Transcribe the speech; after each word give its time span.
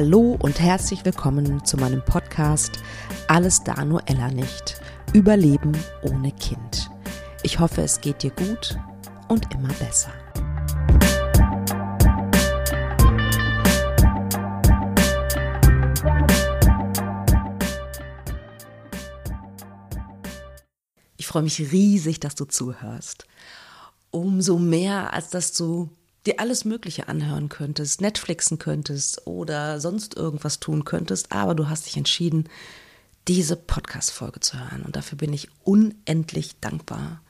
Hallo 0.00 0.38
und 0.40 0.60
herzlich 0.60 1.04
willkommen 1.04 1.64
zu 1.64 1.76
meinem 1.76 2.04
Podcast 2.04 2.78
Alles 3.26 3.64
da 3.64 3.84
nur 3.84 4.00
Ella 4.06 4.30
nicht. 4.30 4.80
Überleben 5.12 5.76
ohne 6.02 6.30
Kind. 6.30 6.88
Ich 7.42 7.58
hoffe, 7.58 7.82
es 7.82 8.00
geht 8.00 8.22
dir 8.22 8.30
gut 8.30 8.78
und 9.26 9.52
immer 9.52 9.72
besser. 9.74 10.12
Ich 21.16 21.26
freue 21.26 21.42
mich 21.42 21.72
riesig, 21.72 22.20
dass 22.20 22.36
du 22.36 22.44
zuhörst. 22.44 23.26
Umso 24.12 24.60
mehr, 24.60 25.12
als 25.12 25.30
dass 25.30 25.54
du 25.54 25.90
dir 26.28 26.40
alles 26.40 26.64
Mögliche 26.66 27.08
anhören 27.08 27.48
könntest, 27.48 28.02
Netflixen 28.02 28.58
könntest 28.58 29.26
oder 29.26 29.80
sonst 29.80 30.14
irgendwas 30.14 30.60
tun 30.60 30.84
könntest, 30.84 31.32
aber 31.32 31.54
du 31.54 31.68
hast 31.70 31.86
dich 31.86 31.96
entschieden, 31.96 32.48
diese 33.28 33.56
Podcast-Folge 33.56 34.40
zu 34.40 34.58
hören. 34.58 34.82
Und 34.82 34.96
dafür 34.96 35.16
bin 35.16 35.32
ich 35.32 35.48
unendlich 35.64 36.60
dankbar. 36.60 37.22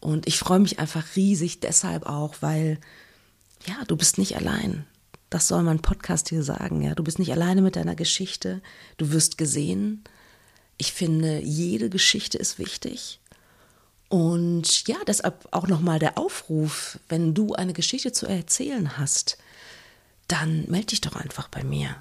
Und 0.00 0.26
ich 0.26 0.38
freue 0.38 0.58
mich 0.58 0.78
einfach 0.78 1.16
riesig 1.16 1.60
deshalb 1.60 2.04
auch, 2.06 2.36
weil, 2.40 2.78
ja, 3.66 3.76
du 3.86 3.96
bist 3.96 4.18
nicht 4.18 4.36
allein. 4.36 4.86
Das 5.30 5.48
soll 5.48 5.62
mein 5.62 5.80
Podcast 5.80 6.30
dir 6.30 6.42
sagen, 6.42 6.82
ja. 6.82 6.94
Du 6.94 7.02
bist 7.02 7.18
nicht 7.18 7.32
alleine 7.32 7.62
mit 7.62 7.76
deiner 7.76 7.94
Geschichte. 7.94 8.60
Du 8.98 9.10
wirst 9.10 9.38
gesehen. 9.38 10.04
Ich 10.76 10.92
finde, 10.92 11.40
jede 11.40 11.88
Geschichte 11.88 12.36
ist 12.36 12.58
wichtig. 12.58 13.20
Und 14.08 14.88
ja, 14.88 14.96
deshalb 15.06 15.46
auch 15.50 15.68
nochmal 15.68 15.98
der 15.98 16.16
Aufruf, 16.16 16.98
wenn 17.08 17.34
du 17.34 17.54
eine 17.54 17.74
Geschichte 17.74 18.12
zu 18.12 18.26
erzählen 18.26 18.96
hast, 18.96 19.36
dann 20.28 20.64
melde 20.68 20.86
dich 20.88 21.02
doch 21.02 21.16
einfach 21.16 21.48
bei 21.48 21.62
mir. 21.62 21.94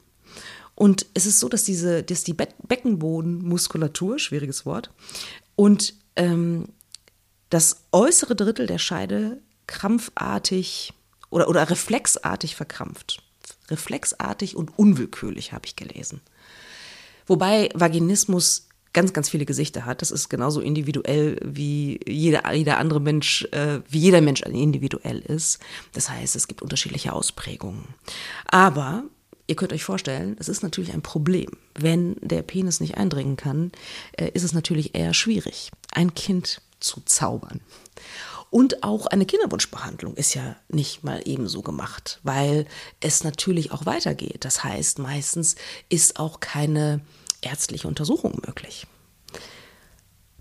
Und 0.74 1.06
es 1.14 1.26
ist 1.26 1.38
so, 1.38 1.48
dass 1.48 1.64
diese, 1.64 2.02
dass 2.02 2.24
die 2.24 2.34
Be 2.34 2.48
Beckenbodenmuskulatur, 2.66 4.18
schwieriges 4.18 4.66
Wort, 4.66 4.90
und 5.54 5.94
ähm, 6.16 6.68
das 7.50 7.84
äußere 7.92 8.34
Drittel 8.34 8.66
der 8.66 8.78
Scheide 8.78 9.40
krampfartig 9.66 10.92
oder, 11.30 11.48
oder 11.48 11.68
reflexartig 11.68 12.56
verkrampft 12.56 13.22
reflexartig 13.70 14.56
und 14.56 14.78
unwillkürlich, 14.78 15.52
habe 15.52 15.66
ich 15.66 15.76
gelesen. 15.76 16.20
Wobei 17.26 17.68
Vaginismus 17.74 18.68
ganz, 18.96 19.12
ganz 19.12 19.28
viele 19.28 19.44
Gesichter 19.44 19.84
hat. 19.84 20.00
Das 20.00 20.10
ist 20.10 20.30
genauso 20.30 20.62
individuell 20.62 21.38
wie 21.44 22.00
jeder, 22.08 22.50
jeder 22.54 22.78
andere 22.78 22.98
Mensch, 22.98 23.44
äh, 23.52 23.80
wie 23.90 23.98
jeder 23.98 24.22
Mensch 24.22 24.40
individuell 24.40 25.18
ist. 25.18 25.58
Das 25.92 26.08
heißt, 26.08 26.34
es 26.34 26.48
gibt 26.48 26.62
unterschiedliche 26.62 27.12
Ausprägungen. 27.12 27.84
Aber 28.46 29.04
ihr 29.46 29.54
könnt 29.54 29.74
euch 29.74 29.84
vorstellen, 29.84 30.36
es 30.38 30.48
ist 30.48 30.62
natürlich 30.62 30.94
ein 30.94 31.02
Problem. 31.02 31.50
Wenn 31.74 32.16
der 32.22 32.40
Penis 32.40 32.80
nicht 32.80 32.96
eindringen 32.96 33.36
kann, 33.36 33.70
äh, 34.12 34.30
ist 34.30 34.44
es 34.44 34.54
natürlich 34.54 34.94
eher 34.94 35.12
schwierig, 35.12 35.70
ein 35.92 36.14
Kind 36.14 36.62
zu 36.80 37.02
zaubern. 37.04 37.60
Und 38.50 38.82
auch 38.82 39.06
eine 39.06 39.26
Kinderwunschbehandlung 39.26 40.14
ist 40.14 40.34
ja 40.34 40.56
nicht 40.68 41.04
mal 41.04 41.20
ebenso 41.24 41.62
gemacht, 41.62 42.20
weil 42.22 42.66
es 43.00 43.24
natürlich 43.24 43.72
auch 43.72 43.86
weitergeht. 43.86 44.44
Das 44.44 44.64
heißt, 44.64 44.98
meistens 44.98 45.56
ist 45.88 46.18
auch 46.18 46.40
keine 46.40 47.00
ärztliche 47.42 47.88
Untersuchung 47.88 48.40
möglich. 48.46 48.86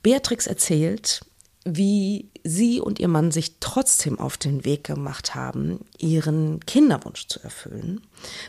Beatrix 0.01 0.45
erzählt, 0.45 1.25
wie 1.65 2.29
sie 2.43 2.79
und 2.79 2.99
ihr 2.99 3.07
Mann 3.07 3.31
sich 3.31 3.55
trotzdem 3.59 4.19
auf 4.19 4.37
den 4.37 4.65
Weg 4.65 4.83
gemacht 4.83 5.33
haben, 5.33 5.83
ihren 5.97 6.59
Kinderwunsch 6.65 7.27
zu 7.27 7.41
erfüllen. 7.41 8.01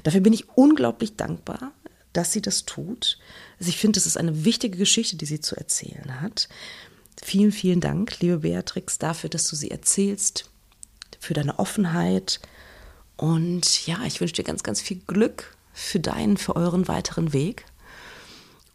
Dafür 0.03 0.21
bin 0.21 0.35
ich 0.35 0.51
unglaublich 0.55 1.17
dankbar, 1.17 1.73
dass 2.13 2.33
sie 2.33 2.43
das 2.43 2.67
tut. 2.67 3.19
Also 3.59 3.71
ich 3.71 3.79
finde, 3.79 3.99
es 3.99 4.07
ist 4.07 4.19
eine 4.19 4.45
wichtige 4.45 4.77
Geschichte, 4.77 5.17
die 5.17 5.25
sie 5.25 5.41
zu 5.41 5.57
erzählen 5.57 6.21
hat. 6.21 6.49
Vielen, 7.23 7.53
vielen 7.53 7.81
Dank, 7.81 8.21
liebe 8.21 8.39
Beatrix, 8.39 8.99
dafür, 8.99 9.31
dass 9.31 9.49
du 9.49 9.57
sie 9.57 9.71
erzählst, 9.71 10.51
für 11.19 11.35
deine 11.35 11.59
Offenheit. 11.59 12.41
Und 13.17 13.87
ja, 13.87 13.99
ich 14.07 14.21
wünsche 14.21 14.35
dir 14.35 14.45
ganz, 14.45 14.63
ganz 14.63 14.81
viel 14.81 15.01
Glück 15.07 15.57
für 15.73 16.01
deinen, 16.01 16.37
für 16.37 16.57
euren 16.57 16.89
weiteren 16.89 17.33
Weg. 17.33 17.65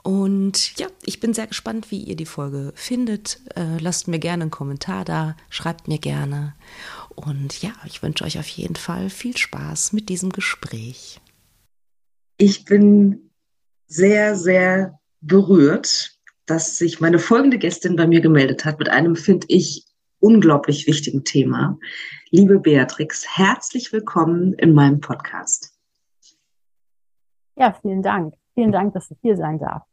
Und 0.04 0.80
ja, 0.80 0.88
ich 1.04 1.20
bin 1.20 1.34
sehr 1.34 1.46
gespannt, 1.46 1.92
wie 1.92 2.02
ihr 2.02 2.16
die 2.16 2.26
Folge 2.26 2.74
findet. 2.76 3.40
Äh, 3.56 3.78
lasst 3.78 4.08
mir 4.08 4.18
gerne 4.18 4.44
einen 4.44 4.52
Kommentar 4.52 5.06
da, 5.06 5.38
schreibt 5.50 5.88
mir 5.88 6.00
gerne. 6.00 6.56
Und 7.16 7.62
ja, 7.62 7.72
ich 7.86 8.02
wünsche 8.02 8.24
euch 8.24 8.40
auf 8.40 8.48
jeden 8.48 8.76
Fall 8.76 9.10
viel 9.10 9.38
Spaß 9.38 9.94
mit 9.94 10.10
diesem 10.10 10.32
Gespräch. 10.32 11.22
Ich 12.38 12.66
bin 12.66 13.30
sehr, 13.86 14.36
sehr 14.36 15.00
berührt 15.20 16.18
dass 16.52 16.76
sich 16.76 17.00
meine 17.00 17.18
folgende 17.18 17.58
Gästin 17.58 17.96
bei 17.96 18.06
mir 18.06 18.20
gemeldet 18.20 18.66
hat 18.66 18.78
mit 18.78 18.90
einem, 18.90 19.16
finde 19.16 19.48
ich, 19.48 19.86
unglaublich 20.20 20.86
wichtigen 20.86 21.24
Thema. 21.24 21.80
Liebe 22.30 22.60
Beatrix, 22.60 23.26
herzlich 23.38 23.94
willkommen 23.94 24.52
in 24.56 24.74
meinem 24.74 25.00
Podcast. 25.00 25.74
Ja, 27.56 27.72
vielen 27.82 28.02
Dank. 28.02 28.34
Vielen 28.54 28.74
Dank, 28.74 28.94
dass 28.94 29.10
ich 29.10 29.18
hier 29.22 29.38
sein 29.38 29.60
darf. 29.60 29.84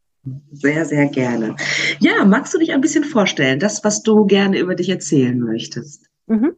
Sehr, 0.50 0.84
sehr 0.84 1.06
gerne. 1.06 1.54
Ja, 2.00 2.24
magst 2.24 2.52
du 2.54 2.58
dich 2.58 2.72
ein 2.72 2.80
bisschen 2.80 3.04
vorstellen, 3.04 3.60
das, 3.60 3.84
was 3.84 4.02
du 4.02 4.26
gerne 4.26 4.58
über 4.58 4.74
dich 4.74 4.88
erzählen 4.88 5.38
möchtest? 5.38 6.10
Mhm. 6.26 6.56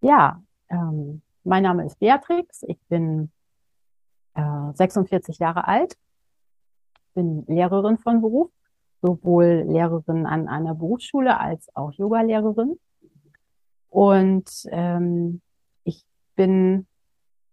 Ja, 0.00 0.42
ähm, 0.70 1.20
mein 1.44 1.64
Name 1.64 1.84
ist 1.84 1.98
Beatrix. 1.98 2.62
Ich 2.66 2.78
bin 2.88 3.30
äh, 4.32 4.72
46 4.72 5.38
Jahre 5.38 5.68
alt 5.68 5.98
bin 7.18 7.44
Lehrerin 7.48 7.98
von 7.98 8.20
Beruf, 8.20 8.48
sowohl 9.02 9.64
Lehrerin 9.66 10.24
an 10.24 10.46
einer 10.46 10.76
Berufsschule 10.76 11.40
als 11.40 11.68
auch 11.74 11.92
Yogalehrerin. 11.92 12.78
Und 13.90 14.48
ähm, 14.70 15.40
ich 15.82 16.04
bin 16.36 16.86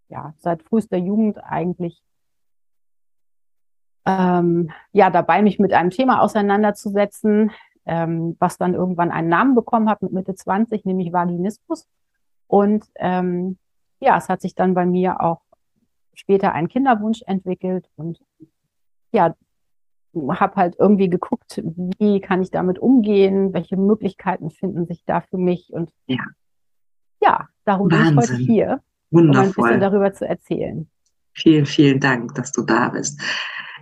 ja 0.08 0.34
seit 0.38 0.62
frühester 0.62 0.98
Jugend 0.98 1.42
eigentlich 1.42 2.00
ähm, 4.04 4.70
ja 4.92 5.10
dabei, 5.10 5.42
mich 5.42 5.58
mit 5.58 5.72
einem 5.72 5.90
Thema 5.90 6.22
auseinanderzusetzen, 6.22 7.50
ähm, 7.86 8.36
was 8.38 8.58
dann 8.58 8.74
irgendwann 8.74 9.10
einen 9.10 9.28
Namen 9.28 9.56
bekommen 9.56 9.90
hat 9.90 10.00
mit 10.00 10.12
Mitte 10.12 10.36
20, 10.36 10.84
nämlich 10.84 11.12
Vaginismus. 11.12 11.88
Und 12.46 12.84
ähm, 12.94 13.58
ja, 13.98 14.16
es 14.16 14.28
hat 14.28 14.42
sich 14.42 14.54
dann 14.54 14.74
bei 14.74 14.86
mir 14.86 15.20
auch 15.20 15.40
später 16.14 16.52
ein 16.52 16.68
Kinderwunsch 16.68 17.22
entwickelt 17.26 17.90
und 17.96 18.20
ja, 19.10 19.34
habe 20.16 20.56
halt 20.56 20.76
irgendwie 20.78 21.08
geguckt, 21.08 21.62
wie 21.98 22.20
kann 22.20 22.42
ich 22.42 22.50
damit 22.50 22.78
umgehen, 22.78 23.52
welche 23.52 23.76
Möglichkeiten 23.76 24.50
finden 24.50 24.86
sich 24.86 25.04
da 25.04 25.20
für 25.20 25.38
mich 25.38 25.72
und 25.72 25.90
ja, 26.06 26.24
ja 27.22 27.48
darum 27.64 27.90
Wahnsinn. 27.90 28.16
bin 28.16 28.24
ich 28.24 28.30
heute 28.30 28.36
hier, 28.42 28.82
Wundervoll. 29.10 29.42
um 29.42 29.46
ein 29.46 29.52
bisschen 29.52 29.80
darüber 29.80 30.12
zu 30.12 30.26
erzählen. 30.26 30.88
Vielen, 31.32 31.66
vielen 31.66 32.00
Dank, 32.00 32.34
dass 32.34 32.52
du 32.52 32.62
da 32.62 32.88
bist. 32.88 33.20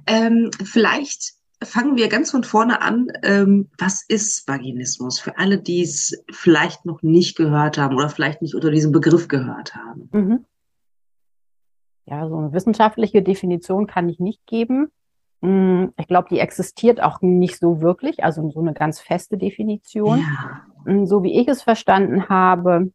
Ähm, 0.06 0.50
vielleicht 0.64 1.34
fangen 1.62 1.96
wir 1.96 2.08
ganz 2.08 2.30
von 2.30 2.44
vorne 2.44 2.82
an. 2.82 3.08
Ähm, 3.22 3.70
was 3.78 4.04
ist 4.06 4.46
Vaginismus 4.48 5.20
für 5.20 5.38
alle, 5.38 5.58
die 5.58 5.82
es 5.82 6.24
vielleicht 6.30 6.84
noch 6.84 7.02
nicht 7.02 7.36
gehört 7.36 7.78
haben 7.78 7.96
oder 7.96 8.08
vielleicht 8.08 8.42
nicht 8.42 8.54
unter 8.54 8.70
diesem 8.70 8.92
Begriff 8.92 9.28
gehört 9.28 9.74
haben? 9.74 10.08
Mhm. 10.12 10.44
ja, 12.06 12.28
so 12.28 12.36
eine 12.36 12.52
wissenschaftliche 12.52 13.22
Definition 13.22 13.86
kann 13.86 14.08
ich 14.08 14.18
nicht 14.18 14.44
geben. 14.46 14.90
Mm, 15.44 15.92
ich 15.98 16.08
glaube, 16.08 16.28
die 16.30 16.38
existiert 16.38 17.02
auch 17.02 17.20
nicht 17.20 17.58
so 17.58 17.82
wirklich, 17.82 18.24
also 18.24 18.48
so 18.48 18.60
eine 18.60 18.72
ganz 18.72 18.98
feste 18.98 19.36
Definition. 19.36 20.20
Ja. 20.20 20.62
Mm, 20.90 21.04
so 21.04 21.22
wie 21.22 21.38
ich 21.38 21.48
es 21.48 21.60
verstanden 21.62 22.30
habe, 22.30 22.92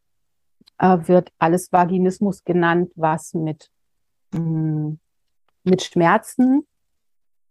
äh, 0.79 0.97
wird 1.03 1.31
alles 1.37 1.71
Vaginismus 1.71 2.43
genannt, 2.43 2.91
was 2.95 3.35
mit, 3.35 3.69
mm, 4.31 4.93
mit 5.63 5.83
Schmerzen 5.83 6.65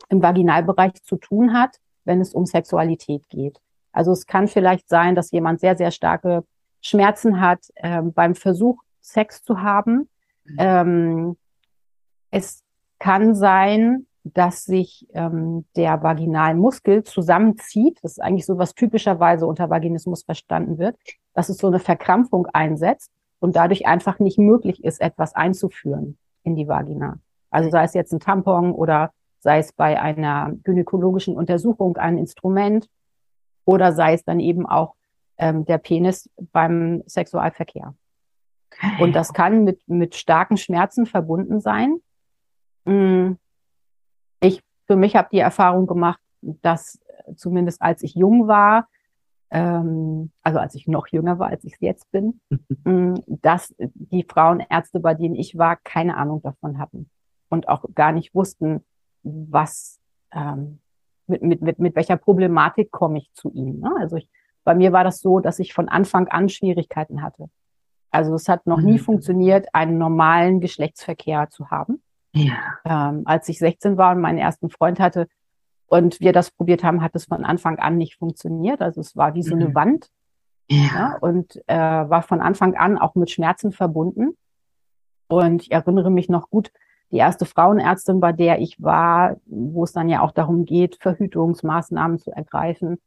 im 0.09 0.21
Vaginalbereich 0.21 0.95
zu 1.05 1.17
tun 1.17 1.53
hat, 1.53 1.77
wenn 2.05 2.21
es 2.21 2.35
um 2.35 2.45
Sexualität 2.45 3.29
geht. 3.29 3.61
Also 3.93 4.11
es 4.11 4.27
kann 4.27 4.49
vielleicht 4.49 4.89
sein, 4.89 5.15
dass 5.15 5.31
jemand 5.31 5.61
sehr, 5.61 5.77
sehr 5.77 5.93
starke 5.93 6.43
Schmerzen 6.81 7.41
hat 7.41 7.61
äh, 7.77 8.03
beim 8.03 8.35
Versuch, 8.35 8.83
Sex 9.01 9.45
zu 9.45 9.63
haben. 9.63 10.09
Mhm. 10.45 10.57
Ähm, 10.59 11.37
es 12.33 12.65
kann 12.99 13.37
sein, 13.37 14.08
dass 14.35 14.65
sich 14.65 15.07
ähm, 15.13 15.65
der 15.77 16.03
Vaginalmuskel 16.03 17.05
zusammenzieht. 17.05 17.99
Das 18.03 18.13
ist 18.13 18.23
eigentlich 18.23 18.47
so, 18.47 18.59
was 18.59 18.75
typischerweise 18.75 19.47
unter 19.47 19.71
Vaginismus 19.71 20.23
verstanden 20.23 20.79
wird, 20.79 20.97
dass 21.35 21.49
es 21.49 21.59
so 21.59 21.69
eine 21.69 21.79
Verkrampfung 21.79 22.47
einsetzt 22.53 23.11
und 23.41 23.57
dadurch 23.57 23.87
einfach 23.87 24.19
nicht 24.19 24.39
möglich 24.39 24.85
ist, 24.85 25.01
etwas 25.01 25.35
einzuführen 25.35 26.19
in 26.43 26.57
die 26.57 26.69
Vagina. 26.69 27.19
Also 27.51 27.71
sei 27.71 27.85
es 27.85 27.95
jetzt 27.95 28.13
ein 28.13 28.21
Tampon 28.21 28.73
oder 28.73 29.13
sei 29.41 29.59
es 29.59 29.73
bei 29.73 30.01
einer 30.01 30.53
gynäkologischen 30.65 31.37
Untersuchung 31.37 31.97
ein 31.97 32.19
Instrument 32.19 32.89
oder 33.65 33.93
sei 33.93 34.15
es 34.15 34.25
dann 34.25 34.41
eben 34.41 34.67
auch 34.67 34.95
ähm, 35.39 35.65
der 35.65 35.79
Penis 35.79 36.29
beim 36.53 37.03
Sexualverkehr. 37.07 37.95
Okay. 38.73 39.03
Und 39.03 39.15
das 39.15 39.33
kann 39.33 39.65
mit, 39.65 39.81
mit 39.89 40.15
starken 40.15 40.57
Schmerzen 40.57 41.07
verbunden 41.07 41.61
sein. 41.61 42.01
Mm. 42.85 43.33
Für 44.89 44.97
mich 44.97 45.15
habe 45.15 45.29
die 45.31 45.39
Erfahrung 45.39 45.87
gemacht, 45.87 46.21
dass 46.41 46.99
zumindest 47.37 47.83
als 47.83 48.03
ich 48.03 48.15
jung 48.15 48.49
war, 48.49 48.89
ähm, 49.51 50.31
also 50.43 50.59
als 50.59 50.75
ich 50.75 50.89
noch 50.89 51.09
jünger 51.09 51.39
war, 51.39 51.49
als 51.49 51.63
ich 51.65 51.77
jetzt 51.81 52.11
bin, 52.11 52.41
mm, 52.85 53.15
dass 53.27 53.75
die 53.79 54.25
Frauenärzte, 54.25 55.01
bei 55.01 55.15
denen 55.15 55.35
ich 55.35 55.57
war, 55.57 55.77
keine 55.77 56.17
Ahnung 56.17 56.43
davon 56.43 56.79
hatten 56.79 57.11
und 57.49 57.69
auch 57.69 57.85
gar 57.95 58.13
nicht 58.13 58.35
wussten, 58.35 58.85
was 59.23 60.01
ähm, 60.33 60.81
mit, 61.27 61.43
mit, 61.43 61.63
mit, 61.63 61.79
mit 61.79 61.97
welcher 61.97 62.17
Problematik 62.17 62.91
komme 62.91 63.19
ich 63.19 63.33
zu 63.35 63.51
ihnen. 63.51 63.81
Ne? 63.81 63.95
Also 63.99 64.17
ich, 64.17 64.29
bei 64.65 64.75
mir 64.75 64.93
war 64.93 65.05
das 65.05 65.21
so, 65.21 65.41
dass 65.41 65.59
ich 65.59 65.75
von 65.75 65.89
Anfang 65.89 66.29
an 66.29 66.49
Schwierigkeiten 66.49 67.23
hatte. 67.23 67.51
Also 68.11 68.35
es 68.35 68.49
hat 68.49 68.67
noch 68.67 68.81
nie 68.81 68.93
mhm. 68.93 68.99
funktioniert, 68.99 69.67
einen 69.75 69.99
normalen 69.99 70.61
Geschlechtsverkehr 70.61 71.51
zu 71.51 71.71
haben. 71.71 72.03
Ja. 72.33 72.57
Ähm, 72.85 73.23
als 73.25 73.49
ich 73.49 73.59
16 73.59 73.97
war 73.97 74.15
und 74.15 74.21
meinen 74.21 74.39
ersten 74.39 74.71
Freund 74.71 75.01
hatte 75.01 75.29
und 75.87 76.21
wir 76.21 76.33
das 76.33 76.51
probiert 76.51 76.85
haben, 76.85 77.03
hat 77.03 77.15
es 77.15 77.25
von 77.25 77.45
Anfang 77.45 77.79
an 77.79 77.97
nicht 77.97 78.17
funktioniert. 78.17 78.81
Also 78.81 79.01
es 79.01 79.17
war 79.17 79.35
wie 79.35 79.43
so 79.43 79.55
eine 79.55 79.69
mhm. 79.69 79.75
Wand 79.75 80.11
ja. 80.71 80.77
ja 80.77 81.17
und 81.21 81.57
äh, 81.67 81.77
war 81.77 82.23
von 82.23 82.41
Anfang 82.41 82.75
an 82.77 82.99
auch 82.99 83.15
mit 83.15 83.31
Schmerzen 83.31 83.73
verbunden. 83.73 84.37
Und 85.29 85.63
ich 85.63 85.73
erinnere 85.73 86.11
mich 86.11 86.29
noch 86.29 86.51
gut, 86.51 86.71
die 87.11 87.17
erste 87.17 87.47
Frauenärztin, 87.47 88.21
bei 88.21 88.33
der 88.33 88.61
ich 88.61 88.83
war, 88.83 89.37
wo 89.47 89.85
es 89.85 89.93
dann 89.93 90.09
ja 90.09 90.21
auch 90.21 90.33
darum 90.33 90.65
geht, 90.65 90.97
Verhütungsmaßnahmen 91.01 92.19
zu 92.19 92.31
ergreifen, 92.31 92.99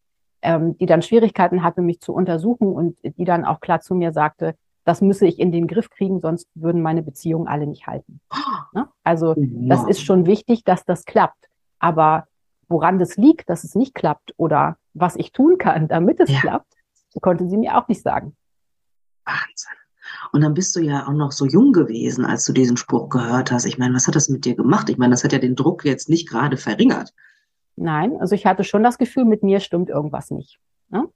ähm, 0.41 0.77
die 0.77 0.88
dann 0.88 1.03
Schwierigkeiten 1.03 1.63
hatte, 1.63 1.81
mich 1.81 2.01
zu 2.01 2.13
untersuchen 2.13 2.73
und 2.73 2.97
die 3.03 3.25
dann 3.25 3.45
auch 3.45 3.59
klar 3.59 3.81
zu 3.81 3.94
mir 3.94 4.12
sagte, 4.12 4.56
das 4.83 5.01
müsse 5.01 5.25
ich 5.25 5.39
in 5.39 5.51
den 5.51 5.68
Griff 5.68 5.89
kriegen, 5.89 6.19
sonst 6.22 6.48
würden 6.56 6.81
meine 6.81 7.04
Beziehungen 7.04 7.48
alle 7.48 7.68
nicht 7.68 7.88
halten. 7.88 8.19
Ne? 8.74 8.88
Also 9.04 9.36
das 9.38 9.83
ist 9.83 10.01
schon 10.01 10.25
wichtig, 10.25 10.63
dass 10.63 10.86
das 10.86 11.04
klappt. 11.04 11.50
Aber 11.80 12.25
woran 12.69 13.00
das 13.00 13.18
liegt, 13.18 13.50
dass 13.50 13.66
es 13.66 13.75
nicht 13.75 13.94
klappt 13.94 14.33
oder 14.38 14.78
was 14.94 15.18
ich 15.18 15.33
tun 15.33 15.57
kann, 15.57 15.89
damit 15.89 16.22
es 16.22 16.31
ja. 16.31 16.39
klappt, 16.39 16.74
konnte 17.22 17.50
sie 17.50 17.57
mir 17.57 17.78
auch 17.78 17.89
nicht 17.89 18.01
sagen. 18.01 18.33
Wahnsinn. 19.25 19.75
Und 20.31 20.42
dann 20.42 20.54
bist 20.54 20.74
du 20.75 20.80
ja 20.80 21.06
auch 21.07 21.13
noch 21.13 21.33
so 21.33 21.45
jung 21.45 21.74
gewesen, 21.74 22.25
als 22.25 22.45
du 22.45 22.54
diesen 22.54 22.78
Spruch 22.78 23.10
gehört 23.10 23.51
hast. 23.51 23.66
Ich 23.66 23.78
meine, 23.78 23.94
was 23.94 24.07
hat 24.07 24.16
das 24.16 24.30
mit 24.30 24.45
dir 24.45 24.56
gemacht? 24.56 24.89
Ich 24.89 24.98
meine, 24.98 25.12
das 25.12 25.25
hat 25.25 25.33
ja 25.33 25.39
den 25.39 25.56
Druck 25.56 25.83
jetzt 25.83 26.07
nicht 26.07 26.30
gerade 26.30 26.56
verringert. 26.56 27.13
Nein, 27.75 28.18
also 28.19 28.36
ich 28.36 28.45
hatte 28.45 28.63
schon 28.63 28.83
das 28.83 28.98
Gefühl, 28.98 29.25
mit 29.25 29.44
mir 29.44 29.60
stimmt 29.60 29.89
irgendwas 29.89 30.31
nicht. 30.31 30.60
Ne? 30.89 31.10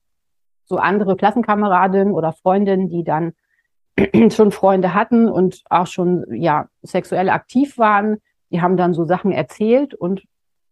So 0.66 0.78
andere 0.78 1.16
Klassenkameradinnen 1.16 2.14
oder 2.14 2.34
Freundinnen, 2.34 2.90
die 2.90 3.04
dann 3.04 3.34
schon 4.32 4.52
Freunde 4.52 4.94
hatten 4.94 5.30
und 5.30 5.64
auch 5.70 5.88
schon 5.88 6.26
ja 6.34 6.68
sexuell 6.82 7.30
aktiv 7.30 7.78
waren, 7.78 8.18
die 8.52 8.62
haben 8.62 8.78
dann 8.78 8.94
so 8.94 9.06
Sachen 9.06 9.32
erzählt 9.32 9.94
und 9.94 10.24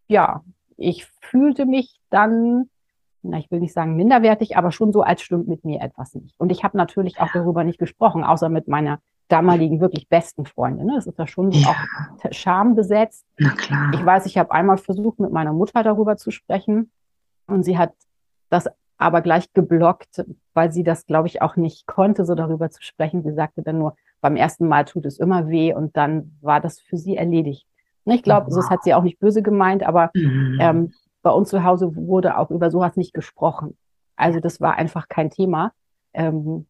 ja, 0.06 0.42
ich 0.76 1.06
fühlte 1.20 1.66
mich 1.66 2.00
dann, 2.10 2.68
na, 3.22 3.38
ich 3.38 3.50
will 3.50 3.60
nicht 3.60 3.72
sagen 3.72 3.96
minderwertig, 3.96 4.56
aber 4.56 4.72
schon 4.72 4.92
so, 4.92 5.02
als 5.02 5.22
stimmt 5.22 5.48
mit 5.48 5.64
mir 5.64 5.80
etwas 5.80 6.14
nicht. 6.14 6.38
Und 6.38 6.52
ich 6.52 6.64
habe 6.64 6.76
natürlich 6.76 7.20
auch 7.20 7.30
darüber 7.32 7.64
nicht 7.64 7.78
gesprochen, 7.78 8.24
außer 8.24 8.48
mit 8.48 8.68
meiner 8.68 9.00
damaligen 9.28 9.80
wirklich 9.80 10.08
besten 10.08 10.44
Freundin. 10.44 10.86
Ne? 10.86 10.94
Das 10.96 11.06
ist 11.06 11.18
ja 11.18 11.26
schon 11.26 11.50
ja. 11.50 11.68
auch 11.68 12.32
schambesetzt. 12.32 13.26
Na 13.38 13.50
klar. 13.50 13.92
Ich 13.94 14.04
weiß, 14.04 14.26
ich 14.26 14.36
habe 14.36 14.52
einmal 14.52 14.76
versucht, 14.76 15.18
mit 15.18 15.32
meiner 15.32 15.52
Mutter 15.52 15.82
darüber 15.82 16.16
zu 16.16 16.30
sprechen 16.30 16.90
und 17.46 17.62
sie 17.62 17.78
hat 17.78 17.92
das 18.50 18.68
aber 18.96 19.22
gleich 19.22 19.52
geblockt, 19.52 20.24
weil 20.52 20.72
sie 20.72 20.84
das, 20.84 21.06
glaube 21.06 21.28
ich, 21.28 21.42
auch 21.42 21.56
nicht 21.56 21.86
konnte, 21.86 22.24
so 22.24 22.34
darüber 22.34 22.70
zu 22.70 22.82
sprechen. 22.82 23.22
Sie 23.22 23.32
sagte 23.32 23.62
dann 23.62 23.78
nur, 23.78 23.96
beim 24.20 24.36
ersten 24.36 24.68
Mal 24.68 24.84
tut 24.84 25.04
es 25.06 25.18
immer 25.18 25.48
weh 25.48 25.74
und 25.74 25.96
dann 25.96 26.36
war 26.40 26.60
das 26.60 26.80
für 26.80 26.96
sie 26.96 27.16
erledigt. 27.16 27.66
Ich 28.06 28.22
glaube, 28.22 28.48
wow. 28.48 28.56
das 28.56 28.70
hat 28.70 28.84
sie 28.84 28.94
auch 28.94 29.02
nicht 29.02 29.18
böse 29.18 29.42
gemeint, 29.42 29.82
aber 29.82 30.10
mhm. 30.14 30.58
ähm, 30.60 30.92
bei 31.22 31.30
uns 31.30 31.48
zu 31.48 31.64
Hause 31.64 31.96
wurde 31.96 32.38
auch 32.38 32.50
über 32.50 32.70
sowas 32.70 32.96
nicht 32.96 33.14
gesprochen. 33.14 33.76
Also 34.16 34.40
das 34.40 34.60
war 34.60 34.76
einfach 34.76 35.08
kein 35.08 35.30
Thema. 35.30 35.72
Ähm, 36.12 36.66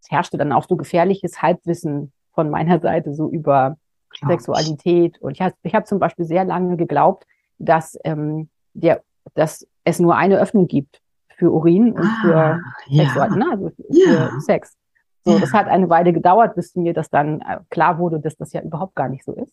es 0.00 0.10
herrschte 0.10 0.36
dann 0.38 0.52
auch 0.52 0.66
so 0.68 0.76
gefährliches 0.76 1.42
Halbwissen 1.42 2.12
von 2.32 2.50
meiner 2.50 2.80
Seite 2.80 3.14
so 3.14 3.28
über 3.28 3.76
Klar. 4.10 4.32
Sexualität. 4.32 5.20
Und 5.20 5.32
ich 5.32 5.40
habe 5.40 5.54
ich 5.62 5.74
hab 5.74 5.86
zum 5.86 5.98
Beispiel 5.98 6.24
sehr 6.24 6.44
lange 6.44 6.76
geglaubt, 6.76 7.26
dass 7.58 7.98
ähm, 8.04 8.48
der, 8.74 9.02
dass 9.34 9.66
es 9.88 9.98
nur 9.98 10.16
eine 10.16 10.38
Öffnung 10.38 10.66
gibt 10.66 11.00
für 11.36 11.50
Urin 11.50 11.92
und 11.92 12.04
ah, 12.04 12.20
für 12.22 12.60
ja. 12.88 13.04
Sexual, 13.04 13.30
ne, 13.30 13.46
also 13.50 13.70
für 13.70 13.84
ja. 13.90 14.40
Sex. 14.40 14.76
So, 15.24 15.32
ja. 15.32 15.38
das 15.38 15.52
hat 15.52 15.68
eine 15.68 15.88
Weile 15.88 16.12
gedauert, 16.12 16.54
bis 16.54 16.74
mir 16.74 16.94
das 16.94 17.10
dann 17.10 17.40
äh, 17.40 17.58
klar 17.70 17.98
wurde, 17.98 18.20
dass 18.20 18.36
das 18.36 18.52
ja 18.52 18.62
überhaupt 18.62 18.94
gar 18.94 19.08
nicht 19.08 19.24
so 19.24 19.32
ist. 19.32 19.52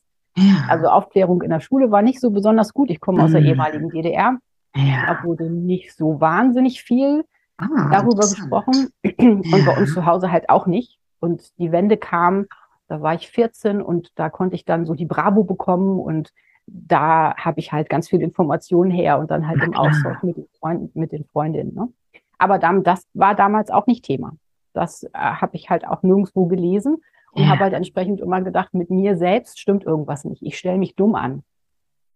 Also 0.68 0.88
Aufklärung 0.88 1.42
in 1.44 1.50
der 1.50 1.62
Schule 1.62 1.92
war 1.92 2.02
nicht 2.02 2.20
so 2.20 2.30
besonders 2.30 2.74
gut. 2.74 2.90
Ich 2.90 3.00
komme 3.00 3.24
aus 3.24 3.32
der 3.32 3.42
mhm. 3.42 3.48
ehemaligen 3.48 3.90
DDR. 3.90 4.38
Da 4.74 5.24
wurde 5.24 5.50
nicht 5.50 5.96
so 5.96 6.20
wahnsinnig 6.20 6.84
viel 6.84 7.24
ah, 7.58 7.90
darüber 7.90 8.28
gesprochen. 8.28 8.90
Und 9.02 9.66
bei 9.66 9.78
uns 9.78 9.94
zu 9.94 10.06
Hause 10.06 10.32
halt 10.32 10.50
auch 10.50 10.66
nicht. 10.68 11.00
Und 11.20 11.58
die 11.58 11.72
Wende 11.72 11.96
kam, 11.96 12.48
da 12.90 13.02
war 13.02 13.14
ich 13.14 13.30
14 13.30 13.82
und 13.82 14.12
da 14.16 14.30
konnte 14.30 14.56
ich 14.56 14.66
dann 14.66 14.86
so 14.86 14.94
die 14.94 15.06
Bravo 15.06 15.46
bekommen 15.46 16.00
und 16.00 16.32
da 16.68 17.36
habe 17.38 17.60
ich 17.60 17.72
halt 17.72 17.90
ganz 17.90 18.10
viel 18.10 18.22
Informationen 18.22 18.92
her 18.92 19.20
und 19.20 19.32
dann 19.32 19.48
halt 19.48 19.62
im 19.64 19.76
Austausch 19.76 20.24
mit 20.24 20.38
den 20.38 20.48
Freunden, 20.60 21.00
mit 21.00 21.12
den 21.12 21.26
Freundinnen. 21.26 21.74
Ne? 21.74 21.90
Aber 22.38 22.60
dann, 22.60 22.84
das 22.84 23.08
war 23.14 23.36
damals 23.36 23.70
auch 23.70 23.88
nicht 23.88 24.04
Thema. 24.04 24.34
Das 24.74 25.04
äh, 25.04 25.10
habe 25.14 25.56
ich 25.56 25.70
halt 25.70 25.88
auch 25.88 26.04
nirgendwo 26.04 26.46
gelesen 26.48 26.98
und 27.32 27.44
ja. 27.44 27.50
habe 27.50 27.62
halt 27.62 27.74
entsprechend 27.74 28.20
immer 28.20 28.42
gedacht, 28.42 28.74
mit 28.74 28.90
mir 28.90 29.18
selbst 29.18 29.60
stimmt 29.60 29.84
irgendwas 29.84 30.26
nicht. 30.26 30.42
Ich 30.42 30.58
stelle 30.58 30.78
mich 30.78 30.96
dumm 30.96 31.16
an. 31.16 31.44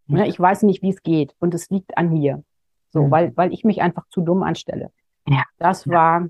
Ja. 0.08 0.24
Ich 0.24 0.38
weiß 0.38 0.64
nicht, 0.64 0.82
wie 0.82 0.90
es 0.90 1.02
geht 1.02 1.34
und 1.38 1.54
es 1.54 1.70
liegt 1.70 1.96
an 1.96 2.10
mir. 2.10 2.42
So, 2.90 3.04
mhm. 3.04 3.10
weil, 3.10 3.36
weil 3.36 3.52
ich 3.52 3.64
mich 3.64 3.82
einfach 3.82 4.08
zu 4.08 4.20
dumm 4.20 4.42
anstelle. 4.42 4.90
Ja. 5.28 5.44
Das 5.58 5.88
war 5.88 6.28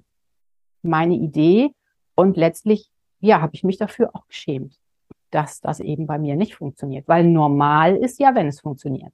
meine 0.82 1.14
Idee 1.14 1.70
und 2.14 2.36
letztlich, 2.36 2.90
ja, 3.20 3.40
habe 3.40 3.54
ich 3.54 3.64
mich 3.64 3.78
dafür 3.78 4.10
auch 4.14 4.26
geschämt, 4.26 4.78
dass 5.30 5.60
das 5.60 5.80
eben 5.80 6.06
bei 6.06 6.18
mir 6.18 6.36
nicht 6.36 6.56
funktioniert, 6.56 7.08
weil 7.08 7.24
normal 7.24 7.96
ist 7.96 8.20
ja, 8.20 8.34
wenn 8.34 8.46
es 8.46 8.60
funktioniert. 8.60 9.12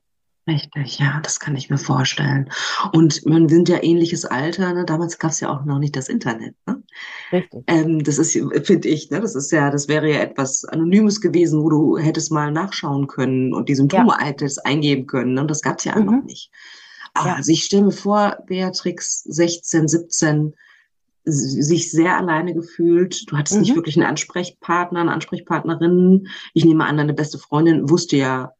Richtig, 0.49 1.00
ja, 1.00 1.18
das 1.25 1.40
kann 1.40 1.56
ich 1.56 1.70
mir 1.70 1.78
vorstellen. 1.78 2.49
Und 2.92 3.20
wir 3.25 3.49
sind 3.49 3.68
ja 3.68 3.82
ähnliches 3.82 4.25
Alter, 4.25 4.75
ne? 4.75 4.85
damals 4.85 5.18
gab 5.18 5.32
es 5.32 5.40
ja 5.40 5.50
auch 5.50 5.64
noch 5.64 5.80
nicht 5.80 5.96
das 5.96 6.08
Internet. 6.08 6.54
Ne? 6.68 6.85
Richtig. 7.32 7.64
Ähm, 7.66 8.04
das 8.04 8.18
ist, 8.18 8.38
finde 8.64 8.88
ich, 8.88 9.11
ne? 9.11 9.20
das 9.20 9.35
ist 9.35 9.50
ja, 9.50 9.70
das 9.70 9.88
wäre 9.88 10.08
ja 10.08 10.20
etwas 10.20 10.64
Anonymes 10.64 11.20
gewesen, 11.20 11.64
wo 11.64 11.68
du 11.68 11.99
hättest 11.99 12.30
mal 12.30 12.52
nachschauen 12.52 13.08
können 13.08 13.52
und 13.54 13.68
die 13.68 13.75
Symptome 13.75 14.14
ja. 14.20 14.25
hättest 14.25 14.64
eingeben 14.64 15.08
können. 15.08 15.35
Ne? 15.35 15.40
Und 15.40 15.50
das 15.50 15.62
gab 15.62 15.78
es 15.78 15.85
ja 15.85 15.99
mhm. 15.99 16.06
noch 16.06 16.25
nicht. 16.25 16.52
ja. 17.16 17.35
Also 17.35 17.50
ich 17.50 17.64
stelle 17.64 17.87
mir 17.87 17.92
vor, 17.92 18.37
Beatrix 18.46 19.25
16, 19.25 19.88
17, 19.88 20.54
sich 21.26 21.90
sehr 21.90 22.16
alleine 22.16 22.54
gefühlt. 22.54 23.30
Du 23.30 23.37
hattest 23.37 23.56
mhm. 23.56 23.62
nicht 23.62 23.75
wirklich 23.75 23.97
einen 23.97 24.06
Ansprechpartner, 24.06 25.00
eine 25.00 25.12
Ansprechpartnerin. 25.12 26.28
Ich 26.54 26.64
nehme 26.64 26.85
an, 26.85 26.97
deine 26.97 27.14
beste 27.14 27.38
Freundin 27.38 27.90
wusste 27.90 28.16
ja 28.16 28.52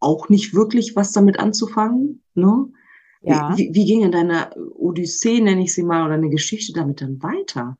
auch 0.00 0.28
nicht 0.28 0.54
wirklich 0.54 0.96
was 0.96 1.12
damit 1.12 1.38
anzufangen. 1.38 2.22
Ne? 2.34 2.66
Ja. 3.20 3.56
Wie, 3.56 3.70
wie 3.72 3.84
ging 3.84 4.02
in 4.02 4.12
deiner 4.12 4.50
Odyssee, 4.74 5.40
nenne 5.40 5.62
ich 5.62 5.74
sie 5.74 5.82
mal, 5.82 6.04
oder 6.04 6.14
eine 6.14 6.30
Geschichte 6.30 6.72
damit 6.72 7.00
dann 7.00 7.22
weiter? 7.22 7.76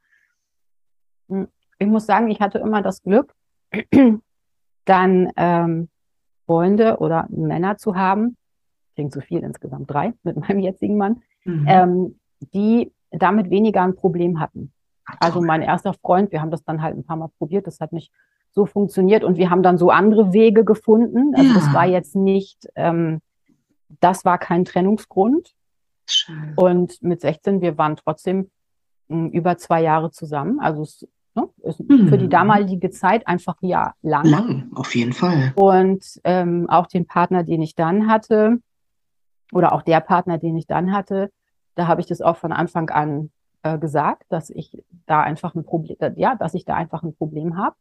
Hm, 1.28 1.48
ich 1.78 1.86
muss 1.86 2.06
sagen, 2.06 2.30
ich 2.30 2.40
hatte 2.40 2.58
immer 2.58 2.82
das 2.82 3.02
Glück, 3.02 3.34
dann 4.84 5.32
ähm, 5.36 5.88
Freunde 6.46 6.98
oder 6.98 7.26
Männer 7.30 7.76
zu 7.76 7.94
haben, 7.94 8.36
klingt 8.94 9.12
zu 9.12 9.20
viel 9.20 9.40
insgesamt 9.40 9.90
drei 9.90 10.12
mit 10.22 10.36
meinem 10.48 10.60
jetzigen 10.60 10.96
Mann, 10.96 11.22
mhm. 11.44 11.64
ähm, 11.66 12.20
die 12.52 12.92
damit 13.18 13.50
weniger 13.50 13.82
ein 13.82 13.94
Problem 13.94 14.40
hatten. 14.40 14.72
Also 15.20 15.40
mein 15.40 15.62
erster 15.62 15.94
Freund, 15.94 16.32
wir 16.32 16.40
haben 16.40 16.50
das 16.50 16.64
dann 16.64 16.82
halt 16.82 16.96
ein 16.96 17.04
paar 17.04 17.16
Mal 17.16 17.28
probiert, 17.38 17.66
das 17.66 17.80
hat 17.80 17.92
nicht 17.92 18.12
so 18.52 18.66
funktioniert 18.66 19.24
und 19.24 19.36
wir 19.36 19.50
haben 19.50 19.62
dann 19.62 19.78
so 19.78 19.90
andere 19.90 20.32
Wege 20.32 20.64
gefunden. 20.64 21.34
Also 21.34 21.48
ja. 21.48 21.54
das 21.54 21.74
war 21.74 21.86
jetzt 21.86 22.14
nicht, 22.14 22.68
ähm, 22.76 23.20
das 24.00 24.24
war 24.24 24.38
kein 24.38 24.64
Trennungsgrund. 24.64 25.54
Schön. 26.06 26.52
Und 26.56 27.02
mit 27.02 27.20
16, 27.20 27.60
wir 27.60 27.76
waren 27.78 27.96
trotzdem 27.96 28.50
mh, 29.08 29.16
hm, 29.16 29.30
über 29.30 29.56
zwei 29.58 29.82
Jahre 29.82 30.10
zusammen. 30.10 30.60
Also 30.60 30.82
es 30.82 31.08
ne, 31.34 31.48
ist 31.62 31.80
mhm. 31.80 32.08
für 32.08 32.18
die 32.18 32.28
damalige 32.28 32.90
Zeit 32.90 33.26
einfach 33.26 33.56
ja 33.60 33.94
lang. 34.02 34.26
Lang, 34.26 34.70
auf 34.74 34.94
jeden 34.94 35.12
Fall. 35.12 35.52
Und 35.56 36.20
ähm, 36.24 36.68
auch 36.68 36.86
den 36.86 37.06
Partner, 37.06 37.42
den 37.42 37.60
ich 37.60 37.74
dann 37.74 38.08
hatte, 38.08 38.60
oder 39.52 39.72
auch 39.72 39.82
der 39.82 40.00
Partner, 40.00 40.38
den 40.38 40.56
ich 40.56 40.66
dann 40.66 40.92
hatte, 40.92 41.30
da 41.74 41.86
habe 41.86 42.00
ich 42.00 42.06
das 42.06 42.20
auch 42.20 42.36
von 42.36 42.52
Anfang 42.52 42.90
an 42.90 43.30
äh, 43.62 43.78
gesagt, 43.78 44.24
dass 44.28 44.50
ich 44.50 44.82
da 45.06 45.22
einfach 45.22 45.54
ein 45.54 45.64
Problem, 45.64 45.96
ja, 46.16 46.34
dass 46.34 46.54
ich 46.54 46.64
da 46.64 46.74
einfach 46.74 47.02
ein 47.02 47.14
Problem 47.14 47.56
habe. 47.56 47.76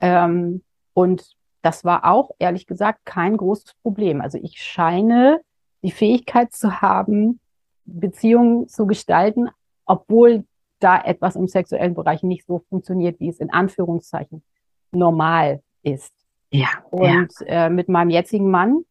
Ähm, 0.00 0.62
und 0.92 1.36
das 1.62 1.84
war 1.84 2.04
auch, 2.04 2.30
ehrlich 2.38 2.66
gesagt, 2.66 3.06
kein 3.06 3.36
großes 3.36 3.74
Problem. 3.82 4.20
Also 4.20 4.38
ich 4.42 4.62
scheine 4.62 5.40
die 5.82 5.90
Fähigkeit 5.90 6.52
zu 6.52 6.82
haben, 6.82 7.40
Beziehungen 7.86 8.68
zu 8.68 8.86
gestalten, 8.86 9.48
obwohl 9.86 10.44
da 10.80 11.00
etwas 11.00 11.36
im 11.36 11.48
sexuellen 11.48 11.94
Bereich 11.94 12.22
nicht 12.22 12.46
so 12.46 12.58
funktioniert, 12.68 13.20
wie 13.20 13.28
es 13.28 13.38
in 13.38 13.50
Anführungszeichen 13.50 14.42
normal 14.92 15.62
ist. 15.82 16.12
Ja. 16.50 16.68
Und 16.90 17.32
ja. 17.40 17.66
Äh, 17.66 17.70
mit 17.70 17.88
meinem 17.88 18.10
jetzigen 18.10 18.50
Mann 18.50 18.84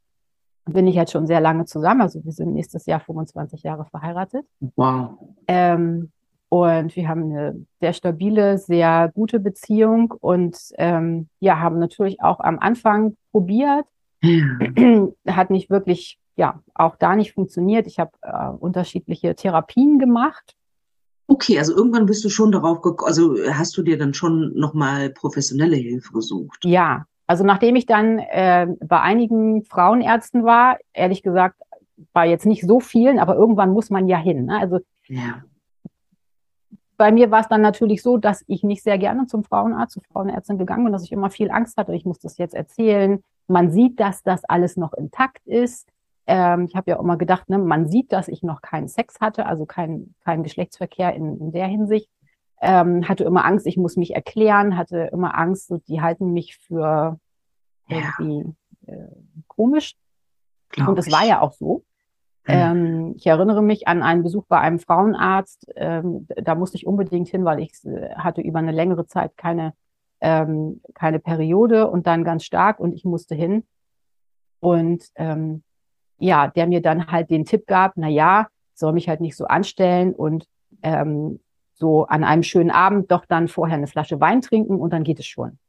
bin 0.65 0.88
ich 0.88 0.96
jetzt 0.96 1.12
schon 1.12 1.27
sehr 1.27 1.41
lange 1.41 1.65
zusammen. 1.65 2.01
Also 2.01 2.24
wir 2.24 2.32
sind 2.32 2.53
nächstes 2.53 2.86
Jahr 2.86 3.00
25 3.00 3.63
Jahre 3.63 3.86
verheiratet. 3.86 4.46
Wow. 4.75 5.17
Ähm, 5.48 6.12
und 6.50 6.96
wir 6.96 7.08
haben 7.08 7.24
eine 7.24 7.65
sehr 7.79 7.93
stabile, 7.93 8.58
sehr 8.60 9.12
gute 9.13 9.39
Beziehung 9.39 10.12
und 10.12 10.55
ähm, 10.77 11.27
ja, 11.39 11.60
haben 11.60 11.79
natürlich 11.79 12.22
auch 12.22 12.39
am 12.39 12.60
Anfang 12.60 13.17
probiert. 13.32 13.86
Ja. 14.22 14.60
Hat 15.27 15.50
nicht 15.50 15.70
wirklich, 15.70 16.20
ja, 16.36 16.62
auch 16.75 16.96
da 16.96 17.15
nicht 17.15 17.34
funktioniert. 17.34 17.88
Ich 17.88 18.00
habe 18.00 18.12
äh, 18.22 18.50
unterschiedliche 18.50 19.36
Therapien 19.36 19.98
gemacht. 19.98 20.55
Okay, 21.25 21.58
also 21.58 21.75
irgendwann 21.75 22.05
bist 22.05 22.24
du 22.24 22.29
schon 22.29 22.51
darauf 22.51 22.82
gekommen, 22.82 23.08
also 23.08 23.36
hast 23.51 23.75
du 23.77 23.82
dir 23.82 23.98
dann 23.98 24.13
schon 24.13 24.53
nochmal 24.53 25.10
professionelle 25.10 25.77
Hilfe 25.77 26.13
gesucht? 26.13 26.63
Ja, 26.65 27.08
also 27.33 27.43
nachdem 27.43 27.75
ich 27.75 27.87
dann 27.87 28.19
äh, 28.19 28.67
bei 28.79 29.01
einigen 29.01 29.63
Frauenärzten 29.63 30.43
war, 30.43 30.77
ehrlich 30.93 31.23
gesagt, 31.23 31.59
bei 32.13 32.29
jetzt 32.29 32.45
nicht 32.45 32.61
so 32.61 32.79
vielen, 32.79 33.17
aber 33.17 33.33
irgendwann 33.33 33.71
muss 33.71 33.89
man 33.89 34.07
ja 34.07 34.19
hin. 34.19 34.45
Ne? 34.45 34.59
Also 34.59 34.81
ja. 35.07 35.41
bei 36.95 37.11
mir 37.11 37.31
war 37.31 37.39
es 37.39 37.47
dann 37.47 37.61
natürlich 37.61 38.03
so, 38.03 38.17
dass 38.17 38.43
ich 38.45 38.61
nicht 38.61 38.83
sehr 38.83 38.99
gerne 38.99 39.25
zum 39.25 39.43
Frauenarzt, 39.43 39.93
zur 39.93 40.03
Frauenärztin 40.03 40.59
gegangen 40.59 40.83
bin, 40.83 40.93
dass 40.93 41.05
ich 41.05 41.11
immer 41.11 41.31
viel 41.31 41.49
Angst 41.49 41.75
hatte. 41.75 41.95
Ich 41.95 42.05
muss 42.05 42.19
das 42.19 42.37
jetzt 42.37 42.53
erzählen. 42.53 43.23
Man 43.47 43.71
sieht, 43.71 43.99
dass 43.99 44.21
das 44.21 44.45
alles 44.45 44.77
noch 44.77 44.93
intakt 44.93 45.47
ist. 45.47 45.89
Ähm, 46.27 46.65
ich 46.65 46.75
habe 46.75 46.91
ja 46.91 46.99
immer 46.99 47.17
gedacht, 47.17 47.49
ne, 47.49 47.57
man 47.57 47.87
sieht, 47.87 48.11
dass 48.11 48.27
ich 48.27 48.43
noch 48.43 48.61
keinen 48.61 48.87
Sex 48.87 49.19
hatte, 49.21 49.47
also 49.47 49.65
keinen 49.65 50.13
kein 50.23 50.43
Geschlechtsverkehr 50.43 51.15
in, 51.15 51.39
in 51.39 51.51
der 51.51 51.65
Hinsicht 51.65 52.11
ähm, 52.63 53.07
hatte 53.07 53.25
immer 53.25 53.43
Angst, 53.43 53.67
ich 53.67 53.75
muss 53.75 53.97
mich 53.97 54.15
erklären, 54.15 54.77
hatte 54.77 55.09
immer 55.11 55.37
Angst, 55.37 55.73
die 55.89 56.01
halten 56.01 56.31
mich 56.31 56.55
für 56.55 57.19
irgendwie 57.93 58.53
ja. 58.88 58.93
äh, 58.93 59.07
komisch. 59.47 59.95
Glaub 60.69 60.89
und 60.89 60.97
das 60.97 61.12
war 61.12 61.25
ja 61.25 61.41
auch 61.41 61.53
so. 61.53 61.83
Hm. 62.45 62.55
Ähm, 62.55 63.13
ich 63.15 63.25
erinnere 63.27 63.62
mich 63.62 63.88
an 63.88 64.03
einen 64.03 64.23
Besuch 64.23 64.45
bei 64.47 64.59
einem 64.59 64.79
Frauenarzt. 64.79 65.71
Ähm, 65.75 66.27
da 66.35 66.55
musste 66.55 66.77
ich 66.77 66.85
unbedingt 66.85 67.29
hin, 67.29 67.45
weil 67.45 67.59
ich 67.59 67.73
äh, 67.85 68.15
hatte 68.15 68.41
über 68.41 68.59
eine 68.59 68.71
längere 68.71 69.05
Zeit 69.05 69.38
keine, 69.38 69.73
ähm, 70.19 70.81
keine 70.93 71.19
Periode 71.19 71.89
und 71.89 72.07
dann 72.07 72.23
ganz 72.23 72.43
stark 72.43 72.79
und 72.79 72.93
ich 72.93 73.05
musste 73.05 73.35
hin. 73.35 73.63
Und 74.59 75.05
ähm, 75.15 75.63
ja, 76.17 76.47
der 76.47 76.67
mir 76.67 76.81
dann 76.81 77.07
halt 77.07 77.29
den 77.29 77.45
Tipp 77.45 77.67
gab, 77.67 77.93
na 77.95 78.07
ja, 78.07 78.47
soll 78.73 78.93
mich 78.93 79.07
halt 79.07 79.21
nicht 79.21 79.35
so 79.35 79.45
anstellen 79.45 80.13
und 80.13 80.47
ähm, 80.81 81.39
so 81.73 82.05
an 82.05 82.23
einem 82.23 82.43
schönen 82.43 82.71
Abend 82.71 83.12
doch 83.12 83.25
dann 83.25 83.47
vorher 83.47 83.77
eine 83.77 83.88
Flasche 83.88 84.19
Wein 84.19 84.41
trinken 84.41 84.79
und 84.79 84.91
dann 84.91 85.03
geht 85.03 85.19
es 85.19 85.25
schon. 85.25 85.59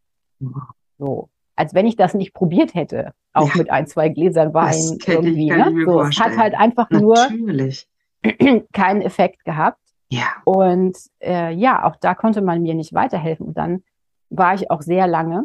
So, 0.98 1.28
als 1.56 1.74
wenn 1.74 1.86
ich 1.86 1.96
das 1.96 2.14
nicht 2.14 2.34
probiert 2.34 2.74
hätte, 2.74 3.12
auch 3.32 3.48
ja. 3.48 3.56
mit 3.56 3.70
ein, 3.70 3.86
zwei 3.86 4.08
Gläsern 4.08 4.54
Wein 4.54 4.98
irgendwie. 5.06 5.50
Ne? 5.50 5.84
So, 5.84 6.02
es 6.02 6.18
hat 6.18 6.36
halt 6.36 6.54
einfach 6.54 6.90
Natürlich. 6.90 7.88
nur 8.22 8.64
keinen 8.72 9.02
Effekt 9.02 9.44
gehabt. 9.44 9.80
Ja. 10.08 10.26
Und 10.44 10.96
äh, 11.20 11.52
ja, 11.52 11.84
auch 11.84 11.96
da 11.96 12.14
konnte 12.14 12.42
man 12.42 12.62
mir 12.62 12.74
nicht 12.74 12.92
weiterhelfen. 12.92 13.46
Und 13.46 13.56
dann 13.56 13.82
war 14.30 14.54
ich 14.54 14.70
auch 14.70 14.82
sehr 14.82 15.06
lange 15.06 15.44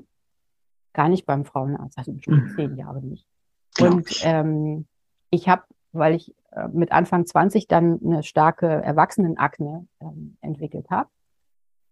gar 0.94 1.10
nicht 1.10 1.26
beim 1.26 1.46
Frauenarzt, 1.46 1.98
also 1.98 2.14
bestimmt 2.14 2.50
mhm. 2.50 2.56
zehn 2.56 2.76
Jahre 2.76 3.02
nicht. 3.02 3.26
Und 3.80 4.10
ähm, 4.24 4.88
ich 5.30 5.48
habe, 5.48 5.64
weil 5.92 6.16
ich 6.16 6.36
äh, 6.52 6.68
mit 6.70 6.92
Anfang 6.92 7.26
20 7.26 7.68
dann 7.68 8.00
eine 8.04 8.24
starke 8.24 8.68
Erwachsenenakne 8.68 9.88
ähm, 10.02 10.38
entwickelt 10.42 10.90
habe, 10.90 11.10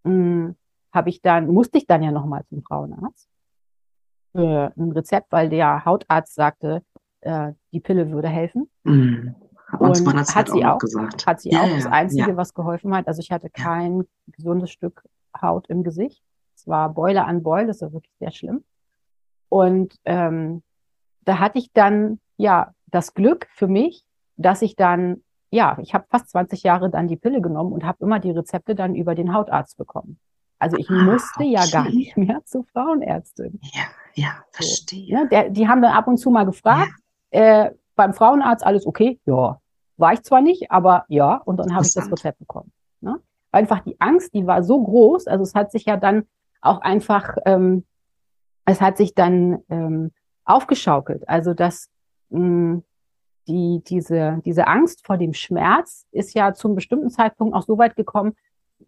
hm, 0.04 0.56
habe 0.92 1.10
ich 1.10 1.22
dann, 1.22 1.48
musste 1.48 1.78
ich 1.78 1.86
dann 1.86 2.02
ja 2.02 2.12
nochmal 2.12 2.44
zum 2.46 2.64
Frauenarzt 2.64 3.30
für 4.38 4.72
ein 4.78 4.92
Rezept, 4.92 5.32
weil 5.32 5.50
der 5.50 5.84
Hautarzt 5.84 6.36
sagte, 6.36 6.84
äh, 7.22 7.54
die 7.72 7.80
Pille 7.80 8.12
würde 8.12 8.28
helfen. 8.28 8.70
Mhm. 8.84 9.36
Und 9.80 10.14
hat, 10.14 10.36
hat 10.36 10.50
sie 10.50 10.64
auch, 10.64 10.78
gesagt. 10.78 11.26
hat 11.26 11.42
sie 11.42 11.50
ja, 11.50 11.62
auch 11.62 11.70
das 11.70 11.88
Einzige, 11.88 12.30
ja. 12.30 12.38
was 12.38 12.54
geholfen 12.54 12.96
hat. 12.96 13.08
Also 13.08 13.20
ich 13.20 13.32
hatte 13.32 13.50
kein 13.50 14.04
gesundes 14.28 14.70
Stück 14.70 15.04
Haut 15.42 15.68
im 15.70 15.84
Gesicht. 15.84 16.22
Es 16.56 16.68
war 16.68 16.94
Beule 16.94 17.26
an 17.26 17.44
Beule, 17.44 17.68
das 17.68 17.82
war 17.82 17.92
wirklich 17.92 18.14
sehr 18.20 18.32
schlimm. 18.32 18.64
Und 19.50 19.96
ähm, 20.06 20.62
da 21.22 21.40
hatte 21.40 21.58
ich 21.58 21.74
dann 21.74 22.20
ja 22.38 22.72
das 22.86 23.14
Glück 23.14 23.48
für 23.52 23.68
mich, 23.68 24.06
dass 24.38 24.62
ich 24.62 24.76
dann, 24.76 25.24
ja, 25.50 25.78
ich 25.82 25.94
habe 25.94 26.06
fast 26.10 26.30
20 26.30 26.64
Jahre 26.64 26.90
dann 26.90 27.08
die 27.08 27.18
Pille 27.18 27.42
genommen 27.42 27.74
und 27.74 27.84
habe 27.84 28.04
immer 28.04 28.20
die 28.20 28.32
Rezepte 28.32 28.76
dann 28.76 28.96
über 28.96 29.16
den 29.16 29.34
Hautarzt 29.34 29.78
bekommen. 29.78 30.20
Also 30.60 30.78
ich 30.78 30.90
ah, 30.90 30.94
musste 30.94 31.40
okay. 31.40 31.52
ja 31.52 31.66
gar 31.72 31.90
nicht 31.90 32.18
mehr 32.18 32.42
zur 32.46 32.64
Frauenärztin. 32.66 33.60
Ja, 33.74 33.84
ja, 34.14 34.44
verstehe. 34.52 35.16
So, 35.16 35.24
ne? 35.24 35.30
Der, 35.30 35.50
die 35.50 35.68
haben 35.68 35.82
dann 35.82 35.94
ab 35.94 36.08
und 36.08 36.18
zu 36.18 36.32
mal 36.32 36.46
gefragt, 36.46 36.92
ja. 37.32 37.66
äh, 37.66 37.72
beim 37.96 38.14
Frauenarzt 38.14 38.66
alles 38.66 38.86
okay? 38.86 39.20
Ja. 39.26 39.60
War 39.98 40.14
ich 40.14 40.24
zwar 40.24 40.42
nicht, 40.42 40.72
aber 40.72 41.06
ja, 41.08 41.38
und 41.46 41.58
dann 41.58 41.74
habe 41.74 41.86
ich 41.86 41.94
das 41.94 42.12
Rezept 42.12 42.40
bekommen. 42.40 42.72
Ne? 43.02 43.20
Einfach 43.52 43.80
die 43.80 44.00
Angst, 44.00 44.34
die 44.34 44.46
war 44.46 44.64
so 44.64 44.82
groß, 44.82 45.28
also 45.28 45.44
es 45.44 45.56
hat 45.56 45.72
sich 45.72 45.86
ja 45.86 45.98
dann 45.98 46.26
auch 46.62 46.82
einfach, 46.82 47.38
ähm, 47.46 47.86
es 48.66 48.82
hat 48.82 48.98
sich 48.98 49.16
dann 49.16 49.64
ähm, 49.70 50.12
aufgeschaukelt. 50.46 51.28
Also 51.28 51.54
dass 51.54 51.90
mh, 52.30 52.40
hm, 52.40 52.84
die, 53.48 53.82
diese, 53.86 54.42
diese 54.46 54.68
Angst 54.68 55.06
vor 55.06 55.18
dem 55.18 55.34
Schmerz 55.34 56.06
ist 56.12 56.34
ja 56.34 56.54
zum 56.54 56.76
bestimmten 56.76 57.10
Zeitpunkt 57.10 57.56
auch 57.56 57.64
so 57.64 57.78
weit 57.78 57.96
gekommen, 57.96 58.36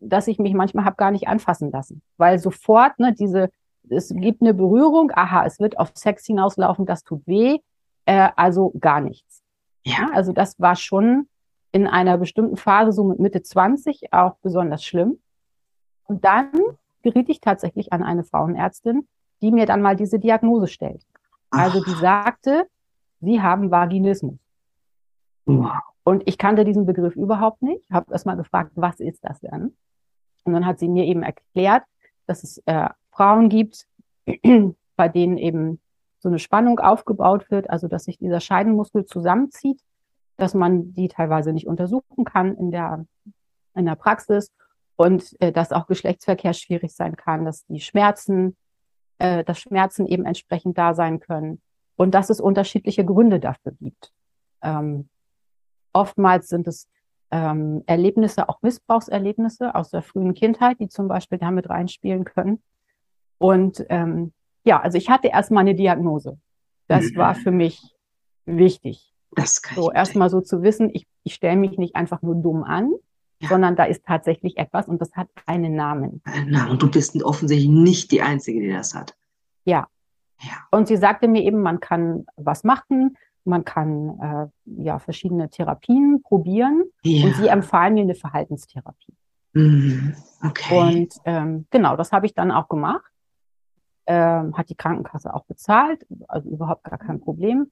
dass 0.01 0.27
ich 0.27 0.39
mich 0.39 0.53
manchmal 0.53 0.85
habe 0.85 0.95
gar 0.95 1.11
nicht 1.11 1.27
anfassen 1.27 1.71
lassen, 1.71 2.01
weil 2.17 2.39
sofort 2.39 2.97
ne, 2.99 3.13
diese, 3.13 3.49
es 3.89 4.13
gibt 4.15 4.41
eine 4.41 4.53
Berührung, 4.53 5.11
aha, 5.13 5.45
es 5.45 5.59
wird 5.59 5.79
auf 5.79 5.91
Sex 5.95 6.25
hinauslaufen, 6.25 6.85
das 6.85 7.03
tut 7.03 7.25
weh, 7.25 7.59
äh, 8.05 8.29
also 8.35 8.73
gar 8.79 9.01
nichts. 9.01 9.43
Ja. 9.83 10.09
Also 10.13 10.33
das 10.33 10.59
war 10.59 10.75
schon 10.75 11.27
in 11.71 11.87
einer 11.87 12.17
bestimmten 12.17 12.57
Phase, 12.57 12.91
so 12.91 13.03
mit 13.03 13.19
Mitte 13.19 13.41
20, 13.41 14.11
auch 14.11 14.35
besonders 14.41 14.83
schlimm. 14.83 15.19
Und 16.05 16.25
dann 16.25 16.51
geriet 17.03 17.29
ich 17.29 17.41
tatsächlich 17.41 17.93
an 17.93 18.03
eine 18.03 18.23
Frauenärztin, 18.23 19.07
die 19.41 19.51
mir 19.51 19.65
dann 19.65 19.81
mal 19.81 19.95
diese 19.95 20.19
Diagnose 20.19 20.67
stellt. 20.67 21.05
Also 21.51 21.83
die 21.83 21.91
sagte, 21.91 22.67
Sie 23.21 23.41
haben 23.41 23.69
Vaginismus. 23.69 24.39
Wow. 25.45 25.81
Und 26.03 26.23
ich 26.25 26.37
kannte 26.37 26.63
diesen 26.63 26.85
Begriff 26.85 27.15
überhaupt 27.15 27.61
nicht, 27.61 27.89
habe 27.91 28.11
erst 28.11 28.25
mal 28.25 28.35
gefragt, 28.35 28.71
was 28.75 28.99
ist 28.99 29.23
das 29.23 29.39
denn? 29.41 29.75
Und 30.43 30.53
dann 30.53 30.65
hat 30.65 30.79
sie 30.79 30.87
mir 30.87 31.05
eben 31.05 31.23
erklärt, 31.23 31.83
dass 32.25 32.43
es 32.43 32.61
äh, 32.65 32.89
Frauen 33.11 33.49
gibt, 33.49 33.87
bei 34.95 35.07
denen 35.07 35.37
eben 35.37 35.79
so 36.19 36.29
eine 36.29 36.39
Spannung 36.39 36.79
aufgebaut 36.79 37.49
wird, 37.49 37.69
also 37.69 37.87
dass 37.87 38.03
sich 38.03 38.17
dieser 38.17 38.39
Scheidenmuskel 38.39 39.05
zusammenzieht, 39.05 39.81
dass 40.37 40.53
man 40.53 40.93
die 40.93 41.07
teilweise 41.07 41.53
nicht 41.53 41.67
untersuchen 41.67 42.23
kann 42.25 42.55
in 42.55 42.71
der, 42.71 43.05
in 43.75 43.85
der 43.85 43.95
Praxis 43.95 44.51
und 44.95 45.35
äh, 45.41 45.51
dass 45.51 45.71
auch 45.71 45.87
Geschlechtsverkehr 45.87 46.53
schwierig 46.53 46.93
sein 46.93 47.15
kann, 47.15 47.45
dass 47.45 47.65
die 47.67 47.79
Schmerzen, 47.79 48.57
äh, 49.17 49.43
dass 49.43 49.59
Schmerzen 49.59 50.05
eben 50.05 50.25
entsprechend 50.25 50.77
da 50.77 50.93
sein 50.93 51.19
können 51.19 51.61
und 51.95 52.11
dass 52.11 52.29
es 52.29 52.41
unterschiedliche 52.41 53.05
Gründe 53.05 53.39
dafür 53.39 53.73
gibt. 53.79 54.11
Ähm, 54.61 55.09
oftmals 55.93 56.49
sind 56.49 56.67
es 56.67 56.87
ähm, 57.31 57.83
Erlebnisse, 57.85 58.49
auch 58.49 58.61
Missbrauchserlebnisse 58.61 59.75
aus 59.75 59.89
der 59.91 60.01
frühen 60.01 60.33
Kindheit, 60.33 60.79
die 60.79 60.89
zum 60.89 61.07
Beispiel 61.07 61.37
damit 61.37 61.69
reinspielen 61.69 62.25
können. 62.25 62.61
Und 63.37 63.85
ähm, 63.89 64.33
ja, 64.63 64.79
also 64.79 64.97
ich 64.97 65.09
hatte 65.09 65.27
erstmal 65.27 65.61
eine 65.61 65.75
Diagnose. 65.75 66.37
Das 66.87 67.11
mhm. 67.11 67.15
war 67.17 67.35
für 67.35 67.51
mich 67.51 67.81
wichtig. 68.45 69.13
Das 69.31 69.61
kann 69.61 69.75
so 69.75 69.91
erstmal 69.91 70.29
so 70.29 70.41
zu 70.41 70.63
wissen, 70.63 70.89
ich, 70.93 71.05
ich 71.23 71.35
stelle 71.35 71.55
mich 71.55 71.77
nicht 71.77 71.95
einfach 71.95 72.21
nur 72.21 72.35
dumm 72.35 72.63
an, 72.63 72.91
ja. 73.39 73.49
sondern 73.49 73.75
da 73.75 73.83
ist 73.85 74.03
tatsächlich 74.05 74.57
etwas 74.57 74.87
und 74.87 74.99
das 74.99 75.15
hat 75.15 75.29
einen 75.45 75.75
Namen. 75.75 76.21
Einen 76.25 76.51
Namen. 76.51 76.71
Und 76.71 76.81
du 76.81 76.89
bist 76.89 77.21
offensichtlich 77.23 77.69
nicht 77.69 78.11
die 78.11 78.21
Einzige, 78.21 78.59
die 78.59 78.71
das 78.71 78.95
hat. 78.95 79.15
Ja. 79.65 79.87
ja. 80.41 80.67
Und 80.71 80.87
sie 80.87 80.97
sagte 80.97 81.27
mir 81.27 81.43
eben, 81.43 81.61
man 81.61 81.79
kann 81.79 82.25
was 82.35 82.63
machen, 82.63 83.17
man 83.49 83.65
kann 83.65 84.19
äh, 84.19 84.47
ja 84.83 84.99
verschiedene 84.99 85.49
Therapien 85.49 86.21
probieren 86.23 86.83
ja. 87.03 87.25
und 87.25 87.35
sie 87.35 87.47
empfahlen 87.47 87.95
mir 87.95 88.01
eine 88.01 88.15
Verhaltenstherapie. 88.15 89.15
Mhm. 89.53 90.15
Okay. 90.45 90.79
Und 90.79 91.13
ähm, 91.25 91.65
genau, 91.69 91.95
das 91.95 92.11
habe 92.11 92.25
ich 92.25 92.33
dann 92.33 92.51
auch 92.51 92.69
gemacht. 92.69 93.11
Ähm, 94.05 94.57
hat 94.57 94.69
die 94.69 94.75
Krankenkasse 94.75 95.31
auch 95.33 95.45
bezahlt, 95.45 96.05
also 96.27 96.49
überhaupt 96.49 96.83
gar 96.83 96.97
kein 96.97 97.19
Problem. 97.19 97.69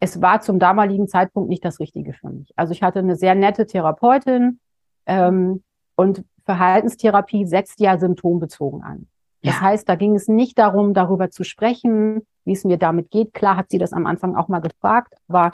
Es 0.00 0.20
war 0.20 0.42
zum 0.42 0.58
damaligen 0.58 1.08
Zeitpunkt 1.08 1.48
nicht 1.48 1.64
das 1.64 1.80
Richtige 1.80 2.12
für 2.12 2.28
mich. 2.28 2.52
Also 2.56 2.72
ich 2.72 2.82
hatte 2.82 2.98
eine 2.98 3.16
sehr 3.16 3.34
nette 3.34 3.66
Therapeutin 3.66 4.60
ähm, 5.06 5.62
und 5.94 6.24
Verhaltenstherapie 6.44 7.46
setzt 7.46 7.80
ja 7.80 7.98
symptombezogen 7.98 8.82
an. 8.82 9.08
Das 9.46 9.54
ja. 9.56 9.60
heißt, 9.60 9.88
da 9.88 9.94
ging 9.94 10.16
es 10.16 10.26
nicht 10.26 10.58
darum, 10.58 10.92
darüber 10.92 11.30
zu 11.30 11.44
sprechen, 11.44 12.26
wie 12.44 12.52
es 12.52 12.64
mir 12.64 12.78
damit 12.78 13.10
geht. 13.10 13.32
Klar 13.32 13.56
hat 13.56 13.70
sie 13.70 13.78
das 13.78 13.92
am 13.92 14.04
Anfang 14.04 14.34
auch 14.34 14.48
mal 14.48 14.58
gefragt, 14.58 15.14
aber 15.28 15.52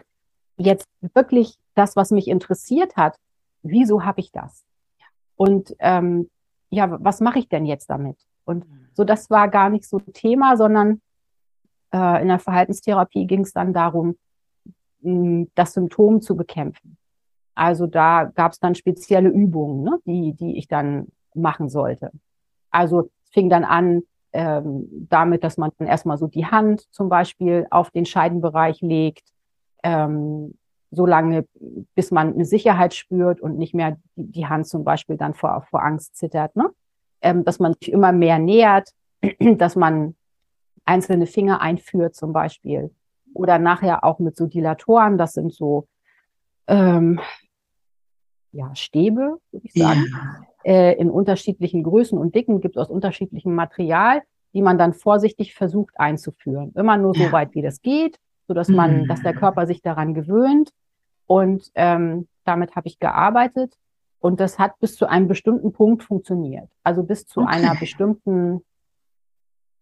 jetzt 0.56 0.88
wirklich 1.14 1.56
das, 1.74 1.94
was 1.94 2.10
mich 2.10 2.28
interessiert 2.28 2.96
hat, 2.96 3.16
wieso 3.62 4.04
habe 4.04 4.20
ich 4.20 4.32
das? 4.32 4.64
Und 5.36 5.74
ähm, 5.78 6.30
ja, 6.70 6.96
was 7.02 7.20
mache 7.20 7.38
ich 7.38 7.48
denn 7.48 7.66
jetzt 7.66 7.90
damit? 7.90 8.16
Und 8.44 8.68
mhm. 8.68 8.86
so, 8.94 9.04
das 9.04 9.28
war 9.28 9.48
gar 9.48 9.68
nicht 9.68 9.84
so 9.86 9.98
Thema, 9.98 10.56
sondern 10.56 11.00
äh, 11.92 12.22
in 12.22 12.28
der 12.28 12.38
Verhaltenstherapie 12.38 13.26
ging 13.26 13.42
es 13.42 13.52
dann 13.52 13.72
darum, 13.74 14.16
mh, 15.00 15.48
das 15.54 15.74
Symptom 15.74 16.22
zu 16.22 16.34
bekämpfen. 16.34 16.96
Also 17.54 17.86
da 17.86 18.24
gab 18.24 18.52
es 18.52 18.60
dann 18.60 18.74
spezielle 18.74 19.28
Übungen, 19.28 19.82
ne, 19.82 19.98
die, 20.06 20.32
die 20.32 20.56
ich 20.56 20.68
dann 20.68 21.08
machen 21.34 21.68
sollte. 21.68 22.10
Also 22.70 23.10
fing 23.32 23.50
dann 23.50 23.64
an 23.64 24.02
ähm, 24.32 25.06
damit, 25.10 25.44
dass 25.44 25.58
man 25.58 25.70
dann 25.78 25.88
erstmal 25.88 26.16
so 26.18 26.26
die 26.26 26.46
Hand 26.46 26.86
zum 26.92 27.08
Beispiel 27.08 27.66
auf 27.70 27.90
den 27.90 28.06
Scheidenbereich 28.06 28.80
legt, 28.80 29.28
ähm, 29.82 30.54
so 30.90 31.06
lange, 31.06 31.46
bis 31.94 32.10
man 32.10 32.34
eine 32.34 32.44
Sicherheit 32.44 32.94
spürt 32.94 33.40
und 33.40 33.58
nicht 33.58 33.74
mehr 33.74 33.96
die, 34.16 34.30
die 34.30 34.46
Hand 34.46 34.66
zum 34.66 34.84
Beispiel 34.84 35.16
dann 35.16 35.34
vor, 35.34 35.66
vor 35.70 35.82
Angst 35.82 36.16
zittert. 36.16 36.54
Ne? 36.56 36.70
ähm, 37.22 37.44
dass 37.44 37.58
man 37.58 37.74
sich 37.80 37.92
immer 37.92 38.12
mehr 38.12 38.38
nähert, 38.38 38.90
dass 39.40 39.76
man 39.76 40.14
einzelne 40.84 41.26
Finger 41.26 41.60
einführt 41.60 42.14
zum 42.14 42.32
Beispiel. 42.32 42.90
Oder 43.34 43.58
nachher 43.58 44.04
auch 44.04 44.18
mit 44.18 44.36
so 44.36 44.46
Dilatoren, 44.46 45.16
das 45.16 45.32
sind 45.32 45.54
so 45.54 45.86
ähm, 46.66 47.20
ja, 48.52 48.74
Stäbe, 48.74 49.38
würde 49.50 49.66
ich 49.66 49.72
sagen, 49.72 50.04
ja. 50.10 50.46
Äh, 50.64 50.94
in 50.94 51.10
unterschiedlichen 51.10 51.82
Größen 51.82 52.18
und 52.18 52.34
Dicken, 52.34 52.60
gibt 52.60 52.78
aus 52.78 52.90
unterschiedlichem 52.90 53.54
Material, 53.54 54.22
die 54.54 54.62
man 54.62 54.78
dann 54.78 54.92
vorsichtig 54.92 55.54
versucht 55.54 55.98
einzuführen. 55.98 56.72
Immer 56.74 56.96
nur 56.96 57.14
so 57.14 57.32
weit, 57.32 57.54
wie 57.54 57.62
das 57.62 57.80
geht, 57.82 58.18
so 58.48 58.54
dass 58.54 58.68
man, 58.68 59.02
mhm. 59.02 59.08
dass 59.08 59.22
der 59.22 59.34
Körper 59.34 59.66
sich 59.66 59.82
daran 59.82 60.14
gewöhnt. 60.14 60.70
Und 61.26 61.70
ähm, 61.74 62.28
damit 62.44 62.76
habe 62.76 62.88
ich 62.88 62.98
gearbeitet. 62.98 63.74
Und 64.20 64.40
das 64.40 64.58
hat 64.58 64.78
bis 64.78 64.94
zu 64.94 65.08
einem 65.08 65.26
bestimmten 65.26 65.72
Punkt 65.72 66.04
funktioniert. 66.04 66.68
Also 66.84 67.02
bis 67.02 67.26
zu 67.26 67.40
okay. 67.40 67.54
einer 67.54 67.74
bestimmten, 67.74 68.62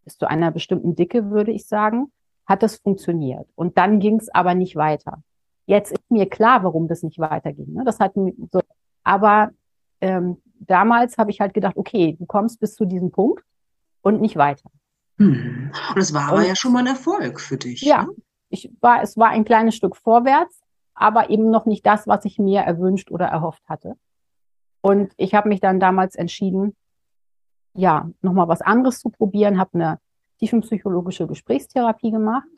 bis 0.05 0.17
zu 0.17 0.29
einer 0.29 0.51
bestimmten 0.51 0.95
Dicke, 0.95 1.31
würde 1.31 1.53
ich 1.53 1.67
sagen, 1.67 2.11
hat 2.47 2.63
das 2.63 2.77
funktioniert. 2.77 3.47
Und 3.55 3.77
dann 3.77 4.01
ging 4.01 4.17
es 4.17 4.33
aber 4.35 4.55
nicht 4.55 4.77
weiter. 4.77 5.23
Jetzt 5.67 5.93
ist 5.93 6.11
mir 6.11 6.29
klar, 6.29 6.65
warum 6.65 6.89
das 6.89 7.03
nicht 7.03 7.19
weiterging. 7.19 7.73
Ne? 7.75 7.85
Das 7.85 8.01
hat 8.01 8.15
so, 8.15 8.61
aber 9.05 9.51
ähm, 10.01 10.39
damals 10.61 11.19
habe 11.19 11.31
ich 11.31 11.41
halt 11.41 11.55
gedacht, 11.55 11.77
okay, 11.77 12.17
du 12.19 12.27
kommst 12.27 12.61
bis 12.61 12.75
zu 12.77 12.85
diesem 12.85 13.11
Punkt 13.11 13.45
und 14.03 14.21
nicht 14.21 14.37
weiter. 14.37 14.71
Hm. 15.19 15.73
Und 15.95 16.01
es 16.01 16.15
war 16.15 16.29
aber 16.29 16.47
ja 16.47 16.57
schon 16.57 16.73
mal 16.73 16.81
ein 16.81 16.87
Erfolg 16.87 17.41
für 17.41 17.57
dich. 17.57 17.83
Ja, 17.83 18.05
ne? 18.05 18.15
ich 18.49 18.71
war, 18.81 19.03
es 19.03 19.17
war 19.17 19.29
ein 19.29 19.45
kleines 19.45 19.75
Stück 19.75 19.97
vorwärts, 19.97 20.61
aber 20.95 21.31
eben 21.31 21.51
noch 21.51 21.67
nicht 21.67 21.85
das, 21.87 22.07
was 22.07 22.25
ich 22.25 22.39
mir 22.39 22.61
erwünscht 22.61 23.11
oder 23.11 23.27
erhofft 23.27 23.63
hatte. 23.69 23.97
Und 24.83 25.13
ich 25.17 25.35
habe 25.35 25.49
mich 25.49 25.61
dann 25.61 25.81
damals 25.81 26.15
entschieden, 26.15 26.75
ja, 27.75 28.11
nochmal 28.23 28.49
was 28.49 28.63
anderes 28.63 29.01
zu 29.01 29.11
probieren, 29.11 29.59
habe 29.59 29.75
eine 29.75 29.99
tiefenpsychologische 30.39 31.27
Gesprächstherapie 31.27 32.11
gemacht. 32.11 32.49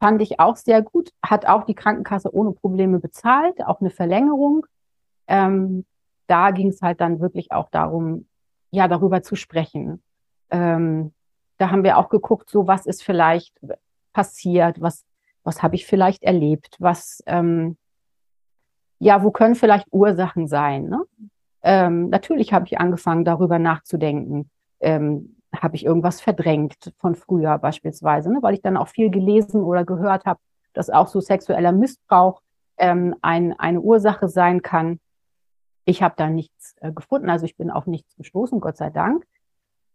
Fand 0.00 0.22
ich 0.22 0.38
auch 0.38 0.56
sehr 0.56 0.80
gut, 0.80 1.10
hat 1.24 1.46
auch 1.46 1.64
die 1.64 1.74
Krankenkasse 1.74 2.32
ohne 2.32 2.52
Probleme 2.52 3.00
bezahlt, 3.00 3.64
auch 3.64 3.80
eine 3.80 3.90
Verlängerung. 3.90 4.64
Ähm, 5.26 5.84
da 6.28 6.50
ging 6.52 6.68
es 6.68 6.80
halt 6.82 7.00
dann 7.00 7.20
wirklich 7.20 7.52
auch 7.52 7.68
darum, 7.70 8.26
ja, 8.70 8.86
darüber 8.86 9.22
zu 9.22 9.34
sprechen. 9.34 10.02
Ähm, 10.50 11.12
da 11.56 11.70
haben 11.70 11.84
wir 11.84 11.98
auch 11.98 12.08
geguckt, 12.08 12.48
so 12.48 12.66
was 12.66 12.86
ist 12.86 13.02
vielleicht 13.02 13.58
passiert, 14.12 14.80
was, 14.80 15.04
was 15.42 15.62
habe 15.62 15.74
ich 15.74 15.86
vielleicht 15.86 16.22
erlebt, 16.22 16.76
was, 16.78 17.22
ähm, 17.26 17.76
ja, 18.98 19.22
wo 19.22 19.30
können 19.30 19.54
vielleicht 19.54 19.86
Ursachen 19.90 20.46
sein? 20.46 20.88
Ne? 20.88 21.02
Ähm, 21.62 22.08
natürlich 22.08 22.52
habe 22.52 22.66
ich 22.66 22.78
angefangen, 22.78 23.24
darüber 23.24 23.58
nachzudenken. 23.58 24.50
Ähm, 24.80 25.36
habe 25.54 25.76
ich 25.76 25.84
irgendwas 25.84 26.20
verdrängt 26.20 26.92
von 26.98 27.14
früher 27.14 27.58
beispielsweise, 27.58 28.30
ne? 28.30 28.38
weil 28.42 28.54
ich 28.54 28.62
dann 28.62 28.76
auch 28.76 28.88
viel 28.88 29.10
gelesen 29.10 29.62
oder 29.62 29.84
gehört 29.84 30.26
habe, 30.26 30.40
dass 30.74 30.90
auch 30.90 31.08
so 31.08 31.20
sexueller 31.20 31.72
Missbrauch 31.72 32.42
ähm, 32.76 33.14
ein, 33.22 33.58
eine 33.58 33.80
Ursache 33.80 34.28
sein 34.28 34.62
kann. 34.62 35.00
Ich 35.88 36.02
habe 36.02 36.12
da 36.18 36.28
nichts 36.28 36.76
äh, 36.82 36.92
gefunden, 36.92 37.30
also 37.30 37.46
ich 37.46 37.56
bin 37.56 37.70
auf 37.70 37.86
nichts 37.86 38.14
gestoßen, 38.16 38.60
Gott 38.60 38.76
sei 38.76 38.90
Dank. 38.90 39.24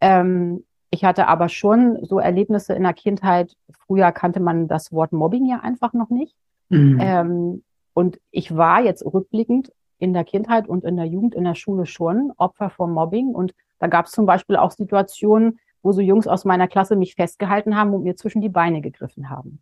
Ähm, 0.02 0.66
ich 0.90 1.06
hatte 1.06 1.28
aber 1.28 1.50
schon 1.50 2.04
so 2.04 2.18
Erlebnisse 2.18 2.74
in 2.74 2.82
der 2.82 2.96
Kindheit. 2.96 3.56
Früher 3.70 4.12
kannte 4.12 4.40
man 4.40 4.68
das 4.68 4.92
Wort 4.92 5.12
Mobbing 5.12 5.46
ja 5.46 5.60
einfach 5.60 5.94
noch 5.94 6.10
nicht. 6.10 6.36
Mhm. 6.70 6.98
Ähm, 7.00 7.64
und 7.94 8.20
ich 8.32 8.58
war 8.58 8.82
jetzt 8.82 9.06
rückblickend 9.06 9.72
in 10.00 10.14
der 10.14 10.24
Kindheit 10.24 10.68
und 10.68 10.84
in 10.84 10.98
der 10.98 11.06
Jugend, 11.06 11.36
in 11.36 11.44
der 11.44 11.54
Schule 11.54 11.86
schon 11.86 12.34
Opfer 12.38 12.72
von 12.72 12.92
Mobbing. 12.92 13.28
Und 13.28 13.54
da 13.78 13.86
gab 13.86 14.08
es 14.08 14.14
zum 14.14 14.26
Beispiel 14.26 14.56
auch 14.56 14.72
Situationen, 14.72 15.60
wo 15.84 15.92
so 15.92 16.02
Jungs 16.02 16.26
aus 16.28 16.44
meiner 16.44 16.68
Klasse 16.68 16.96
mich 16.96 17.14
festgehalten 17.14 17.76
haben 17.76 17.94
und 17.94 18.02
mir 18.02 18.16
zwischen 18.16 18.42
die 18.42 18.50
Beine 18.50 18.82
gegriffen 18.82 19.30
haben. 19.30 19.62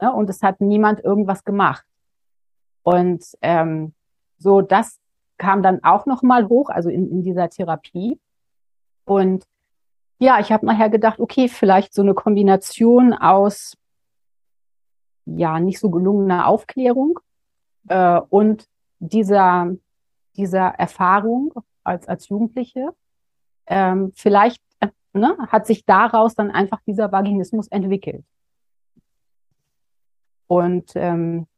Ja, 0.00 0.10
und 0.10 0.30
es 0.30 0.44
hat 0.44 0.60
niemand 0.60 1.02
irgendwas 1.02 1.42
gemacht. 1.42 1.84
Und 2.84 3.24
ähm, 3.42 3.94
so, 4.38 4.60
das 4.60 5.00
kam 5.38 5.62
dann 5.62 5.82
auch 5.84 6.06
nochmal 6.06 6.48
hoch, 6.48 6.68
also 6.70 6.88
in, 6.88 7.10
in 7.10 7.22
dieser 7.22 7.48
Therapie. 7.50 8.18
Und 9.04 9.44
ja, 10.18 10.40
ich 10.40 10.50
habe 10.52 10.66
nachher 10.66 10.88
gedacht, 10.88 11.20
okay, 11.20 11.48
vielleicht 11.48 11.92
so 11.94 12.02
eine 12.02 12.14
Kombination 12.14 13.12
aus 13.12 13.76
ja 15.26 15.60
nicht 15.60 15.78
so 15.80 15.90
gelungener 15.90 16.46
Aufklärung 16.46 17.18
äh, 17.88 18.20
und 18.30 18.66
dieser, 18.98 19.72
dieser 20.36 20.68
Erfahrung 20.68 21.52
als, 21.84 22.08
als 22.08 22.28
Jugendliche, 22.28 22.90
ähm, 23.66 24.12
vielleicht 24.14 24.62
äh, 24.80 24.88
ne, 25.12 25.36
hat 25.48 25.66
sich 25.66 25.84
daraus 25.84 26.34
dann 26.34 26.50
einfach 26.50 26.80
dieser 26.86 27.10
Vaginismus 27.12 27.68
entwickelt. 27.68 28.24
Und 30.46 30.92
ähm, 30.94 31.48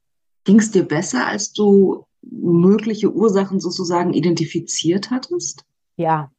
ging 0.45 0.59
es 0.59 0.71
dir 0.71 0.89
besser, 0.89 1.27
als 1.27 1.53
du 1.53 2.07
mögliche 2.23 3.13
Ursachen 3.13 3.61
sozusagen 3.61 4.13
identifiziert 4.13 5.11
hattest? 5.11 5.65
Ja, 5.97 6.31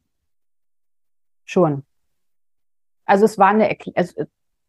schon. 1.46 1.84
Also 3.06 3.26
es 3.26 3.38
war 3.38 3.50
eine, 3.50 3.76
es, 3.96 4.16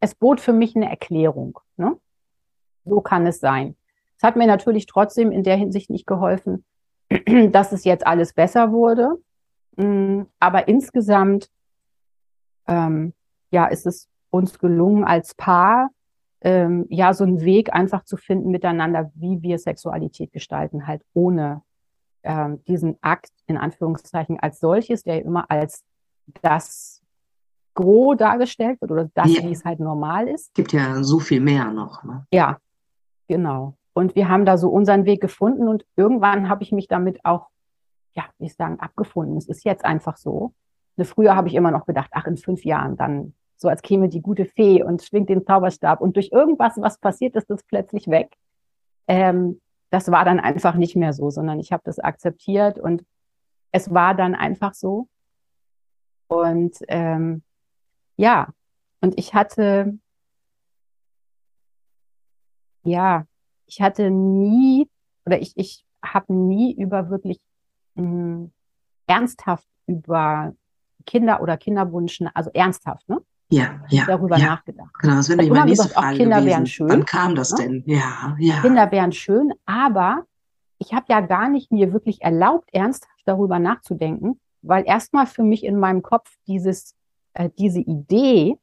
es 0.01 0.15
bot 0.15 0.41
für 0.41 0.53
mich 0.53 0.75
eine 0.75 0.89
Erklärung. 0.89 1.59
Ne? 1.77 1.99
So 2.85 3.01
kann 3.01 3.27
es 3.27 3.41
sein. 3.41 3.77
Es 4.17 4.23
hat 4.23 4.37
mir 4.37 4.47
natürlich 4.47 4.87
trotzdem 4.87 5.31
in 5.31 5.43
der 5.43 5.57
Hinsicht 5.57 5.91
nicht 5.91 6.07
geholfen, 6.07 6.65
dass 7.51 7.73
es 7.73 7.85
jetzt 7.85 8.07
alles 8.07 8.33
besser 8.33 8.73
wurde. 8.73 9.17
Mm, 9.77 10.23
aber 10.39 10.69
insgesamt, 10.69 11.51
ähm, 12.67 13.15
ja, 13.51 13.67
ist 13.67 13.87
es 13.87 14.09
uns 14.31 14.59
gelungen 14.59 15.05
als 15.05 15.35
Paar, 15.35 15.91
ähm, 16.43 16.87
ja, 16.89 17.13
so 17.13 17.25
einen 17.25 17.43
Weg 17.43 17.73
einfach 17.73 18.05
zu 18.05 18.17
finden 18.17 18.51
miteinander, 18.51 19.11
wie 19.15 19.43
wir 19.43 19.59
Sexualität 19.59 20.33
gestalten, 20.33 20.87
halt 20.87 21.03
ohne 21.13 21.63
ähm, 22.23 22.63
diesen 22.65 22.97
Akt 23.03 23.33
in 23.47 23.57
Anführungszeichen 23.57 24.39
als 24.41 24.61
solches, 24.61 25.03
der 25.03 25.23
immer 25.23 25.51
als 25.51 25.85
das 26.43 27.03
Gros 27.75 28.17
dargestellt 28.17 28.81
wird 28.81 28.91
oder 28.91 29.11
das, 29.15 29.35
ja. 29.35 29.43
wie 29.43 29.53
es 29.53 29.65
halt 29.65 29.81
normal 29.81 30.29
ist. 30.29 30.53
Gibt 30.55 30.73
ja 30.73 31.03
so 31.03 31.19
viel 31.19 31.41
mehr 31.41 31.71
noch. 31.71 32.03
Ne? 32.05 32.27
Ja, 32.33 32.59
genau. 33.29 33.77
Und 33.93 34.15
wir 34.15 34.29
haben 34.29 34.45
da 34.45 34.57
so 34.57 34.69
unseren 34.69 35.05
Weg 35.05 35.21
gefunden 35.21 35.69
und 35.69 35.85
irgendwann 35.97 36.49
habe 36.49 36.63
ich 36.63 36.73
mich 36.73 36.89
damit 36.89 37.25
auch, 37.25 37.49
ja, 38.15 38.25
wie 38.39 38.47
ich 38.47 38.55
sagen, 38.55 38.81
abgefunden. 38.81 39.37
Es 39.37 39.49
ist 39.49 39.65
jetzt 39.65 39.85
einfach 39.85 40.17
so. 40.17 40.53
Ne, 40.97 41.05
früher 41.05 41.37
habe 41.37 41.49
ich 41.49 41.55
immer 41.55 41.71
noch 41.71 41.87
gedacht, 41.87 42.11
ach, 42.13 42.27
in 42.27 42.37
fünf 42.37 42.65
Jahren, 42.65 42.97
dann 42.97 43.35
so 43.61 43.69
als 43.69 43.83
käme 43.83 44.09
die 44.09 44.23
gute 44.23 44.47
Fee 44.47 44.83
und 44.83 45.03
schwingt 45.03 45.29
den 45.29 45.45
Zauberstab 45.45 46.01
und 46.01 46.17
durch 46.17 46.31
irgendwas, 46.33 46.75
was 46.79 46.99
passiert, 46.99 47.37
ist 47.37 47.51
das 47.51 47.63
plötzlich 47.63 48.09
weg. 48.09 48.35
Ähm, 49.07 49.61
das 49.91 50.11
war 50.11 50.25
dann 50.25 50.41
einfach 50.41 50.77
nicht 50.77 50.97
mehr 50.97 51.13
so, 51.13 51.31
sondern 51.31 51.61
ich 51.61 51.73
habe 51.73 51.83
das 51.85 51.99
akzeptiert 51.99 52.79
und 52.79 53.05
es 53.73 53.93
war 53.93 54.15
dann 54.15 54.35
einfach 54.35 54.73
so. 54.73 55.09
Und 56.29 56.77
ähm, 56.89 57.43
ja, 58.17 58.49
und 59.01 59.19
ich 59.19 59.35
hatte, 59.35 59.99
ja, 62.85 63.27
ich 63.67 63.81
hatte 63.83 64.11
nie 64.11 64.89
oder 65.27 65.41
ich, 65.41 65.53
ich 65.57 65.85
habe 66.03 66.33
nie 66.33 66.75
über 66.75 67.11
wirklich 67.11 67.41
mh, 67.95 68.05
hm, 68.05 68.53
ernsthaft 69.07 69.69
über 69.87 70.55
Kinder 71.05 71.43
oder 71.43 71.57
Kinderwunsch, 71.57 72.21
also 72.35 72.51
ernsthaft, 72.55 73.09
ne? 73.09 73.21
Ja, 73.51 73.81
ja. 73.89 74.05
Darüber 74.07 74.37
ja. 74.39 74.47
nachgedacht. 74.47 74.91
Genau, 75.01 75.17
das 75.17 75.29
wäre 75.29 75.43
meine 75.43 75.65
nächste 75.65 75.89
gesagt, 75.89 75.93
Frage 75.93 76.17
Kinder 76.19 76.37
gewesen. 76.37 76.51
wären 76.51 76.67
schön. 76.67 76.89
Wann 76.89 77.05
kam 77.05 77.35
das 77.35 77.51
ne? 77.53 77.59
denn? 77.59 77.83
Ja, 77.87 78.37
ja. 78.39 78.61
Kinder 78.61 78.91
wären 78.93 79.13
schön, 79.13 79.53
aber 79.67 80.25
ich 80.79 80.95
habe 80.95 81.07
ja 81.09 81.21
gar 81.21 81.49
nicht 81.49 81.73
mir 81.73 81.93
wirklich 81.93 82.23
erlaubt, 82.23 82.69
ernsthaft 82.73 83.23
darüber 83.25 83.59
nachzudenken, 83.59 84.41
weil 84.63 84.85
erstmal 84.87 85.27
für 85.27 85.43
mich 85.43 85.65
in 85.65 85.79
meinem 85.79 86.03
Kopf 86.03 86.33
dieses, 86.47 86.95
äh, 87.35 87.51
diese 87.59 87.81
Idee, 87.81 88.57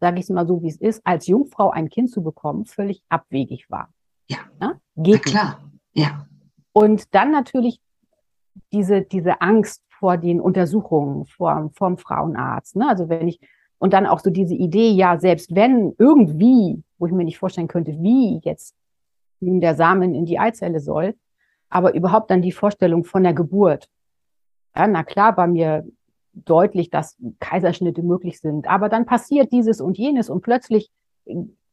sage 0.00 0.18
ich 0.18 0.24
es 0.24 0.30
mal 0.30 0.46
so, 0.46 0.62
wie 0.62 0.68
es 0.68 0.80
ist, 0.80 1.04
als 1.04 1.26
Jungfrau 1.26 1.70
ein 1.70 1.88
Kind 1.88 2.10
zu 2.10 2.22
bekommen, 2.22 2.66
völlig 2.66 3.02
abwegig 3.08 3.68
war. 3.68 3.92
Ja. 4.28 4.38
Ne? 4.60 4.80
Geht 4.96 5.22
Na 5.26 5.30
klar, 5.30 5.70
ja. 5.92 6.26
Und 6.72 7.14
dann 7.14 7.30
natürlich 7.30 7.80
diese, 8.72 9.02
diese 9.02 9.40
Angst 9.40 9.82
vor 10.04 10.18
den 10.18 10.38
Untersuchungen 10.38 11.24
vor, 11.24 11.70
vom 11.72 11.96
Frauenarzt. 11.96 12.76
Ne? 12.76 12.86
Also 12.86 13.08
wenn 13.08 13.26
ich, 13.26 13.40
und 13.78 13.94
dann 13.94 14.06
auch 14.06 14.20
so 14.20 14.28
diese 14.28 14.54
Idee, 14.54 14.90
ja, 14.90 15.18
selbst 15.18 15.54
wenn 15.54 15.94
irgendwie, 15.96 16.82
wo 16.98 17.06
ich 17.06 17.12
mir 17.14 17.24
nicht 17.24 17.38
vorstellen 17.38 17.68
könnte, 17.68 17.92
wie 18.02 18.38
jetzt 18.42 18.74
nun 19.40 19.62
der 19.62 19.74
Samen 19.74 20.14
in 20.14 20.26
die 20.26 20.38
Eizelle 20.38 20.80
soll, 20.80 21.14
aber 21.70 21.94
überhaupt 21.94 22.30
dann 22.30 22.42
die 22.42 22.52
Vorstellung 22.52 23.04
von 23.04 23.22
der 23.22 23.32
Geburt. 23.32 23.88
Ja, 24.76 24.86
na 24.86 25.04
klar 25.04 25.38
war 25.38 25.46
mir 25.46 25.86
deutlich, 26.34 26.90
dass 26.90 27.16
Kaiserschnitte 27.40 28.02
möglich 28.02 28.40
sind, 28.40 28.68
aber 28.68 28.90
dann 28.90 29.06
passiert 29.06 29.52
dieses 29.52 29.80
und 29.80 29.96
jenes 29.96 30.28
und 30.28 30.42
plötzlich 30.42 30.90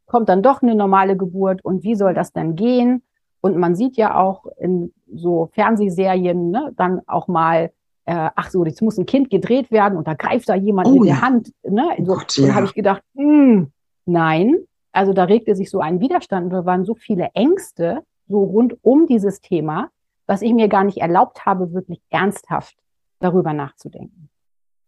kommt 0.05 0.29
dann 0.29 0.41
doch 0.41 0.61
eine 0.61 0.75
normale 0.75 1.17
Geburt 1.17 1.65
und 1.65 1.83
wie 1.83 1.95
soll 1.95 2.13
das 2.13 2.31
denn 2.31 2.55
gehen? 2.55 3.03
Und 3.41 3.57
man 3.57 3.75
sieht 3.75 3.97
ja 3.97 4.15
auch 4.15 4.45
in 4.57 4.93
so 5.13 5.49
Fernsehserien 5.51 6.49
ne, 6.49 6.71
dann 6.77 7.01
auch 7.07 7.27
mal, 7.27 7.73
äh, 8.05 8.29
ach 8.35 8.49
so, 8.49 8.65
jetzt 8.65 8.81
muss 8.81 8.97
ein 8.97 9.05
Kind 9.05 9.29
gedreht 9.29 9.71
werden 9.71 9.97
und 9.97 10.07
da 10.07 10.13
greift 10.13 10.49
da 10.49 10.55
jemand 10.55 10.87
oh, 10.87 10.99
mit 10.99 11.09
ja. 11.09 11.15
der 11.15 11.21
Hand. 11.21 11.53
Ne? 11.63 11.87
So, 11.99 12.15
Gott, 12.15 12.37
ja. 12.37 12.53
Habe 12.53 12.65
ich 12.65 12.73
gedacht, 12.73 13.03
mh, 13.13 13.23
hm, 13.23 13.71
nein. 14.05 14.57
Also 14.91 15.13
da 15.13 15.23
regte 15.23 15.55
sich 15.55 15.69
so 15.69 15.79
ein 15.79 15.99
Widerstand 16.01 16.45
und 16.45 16.49
da 16.51 16.65
waren 16.65 16.83
so 16.83 16.95
viele 16.95 17.29
Ängste 17.33 18.03
so 18.27 18.43
rund 18.43 18.77
um 18.81 19.07
dieses 19.07 19.41
Thema, 19.41 19.89
was 20.25 20.41
ich 20.41 20.53
mir 20.53 20.67
gar 20.67 20.83
nicht 20.83 20.97
erlaubt 20.97 21.45
habe, 21.45 21.73
wirklich 21.73 22.01
ernsthaft 22.09 22.75
darüber 23.19 23.53
nachzudenken. 23.53 24.29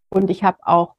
Und 0.10 0.30
ich 0.30 0.44
habe 0.44 0.58
auch 0.62 0.96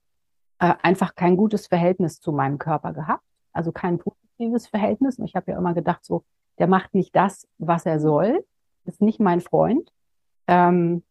äh, 0.59 0.75
einfach 0.83 1.15
kein 1.15 1.37
gutes 1.37 1.67
Verhältnis 1.67 2.21
zu 2.21 2.33
meinem 2.33 2.59
Körper 2.59 2.93
gehabt, 2.93 3.25
also 3.53 3.73
kein 3.73 3.99
positives 3.99 4.67
Verhältnis. 4.67 5.19
Und 5.19 5.25
ich 5.25 5.35
habe 5.35 5.51
ja 5.51 5.59
immer 5.59 5.75
gedacht, 5.75 6.05
so, 6.05 6.25
der 6.59 6.67
macht 6.67 6.95
nicht 6.95 7.15
das, 7.15 7.47
was 7.59 7.87
er 7.87 8.01
soll, 8.01 8.45
ist 8.85 9.01
nicht 9.01 9.21
mein 9.21 9.41
Freund. 9.41 9.91
Ähm, 10.47 11.03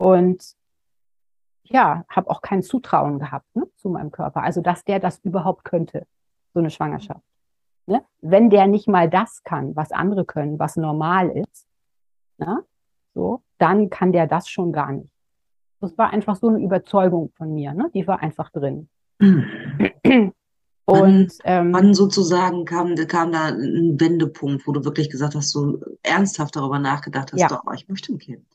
und 0.00 0.42
ja, 1.64 2.04
habe 2.08 2.30
auch 2.30 2.40
kein 2.40 2.62
Zutrauen 2.62 3.18
gehabt 3.18 3.54
ne, 3.54 3.68
zu 3.76 3.90
meinem 3.90 4.10
Körper. 4.10 4.42
Also, 4.42 4.62
dass 4.62 4.82
der 4.82 4.98
das 4.98 5.18
überhaupt 5.18 5.64
könnte, 5.64 6.06
so 6.54 6.60
eine 6.60 6.70
Schwangerschaft. 6.70 7.22
Ne? 7.86 8.02
Wenn 8.22 8.48
der 8.48 8.66
nicht 8.66 8.88
mal 8.88 9.10
das 9.10 9.42
kann, 9.44 9.76
was 9.76 9.92
andere 9.92 10.24
können, 10.24 10.58
was 10.58 10.76
normal 10.76 11.28
ist, 11.28 11.66
ne, 12.38 12.64
so, 13.12 13.42
dann 13.58 13.90
kann 13.90 14.12
der 14.12 14.26
das 14.26 14.48
schon 14.48 14.72
gar 14.72 14.90
nicht. 14.92 15.12
Das 15.80 15.96
war 15.98 16.10
einfach 16.10 16.36
so 16.36 16.48
eine 16.48 16.60
Überzeugung 16.60 17.30
von 17.36 17.52
mir, 17.52 17.74
ne? 17.74 17.90
die 17.92 18.06
war 18.06 18.20
einfach 18.20 18.48
drin. 18.50 18.88
Mhm. 19.18 19.44
Und 20.86 21.32
ähm, 21.44 21.74
wann 21.74 21.94
sozusagen 21.94 22.64
kam, 22.64 22.94
kam 22.96 23.32
da 23.32 23.48
ein 23.48 24.00
Wendepunkt, 24.00 24.66
wo 24.66 24.72
du 24.72 24.84
wirklich 24.84 25.10
gesagt 25.10 25.34
hast, 25.34 25.50
so 25.50 25.78
ernsthaft 26.02 26.56
darüber 26.56 26.78
nachgedacht 26.78 27.32
hast, 27.32 27.40
ja. 27.40 27.48
doch, 27.48 27.62
ich 27.74 27.86
möchte 27.86 28.12
ein 28.12 28.18
Kind. 28.18 28.46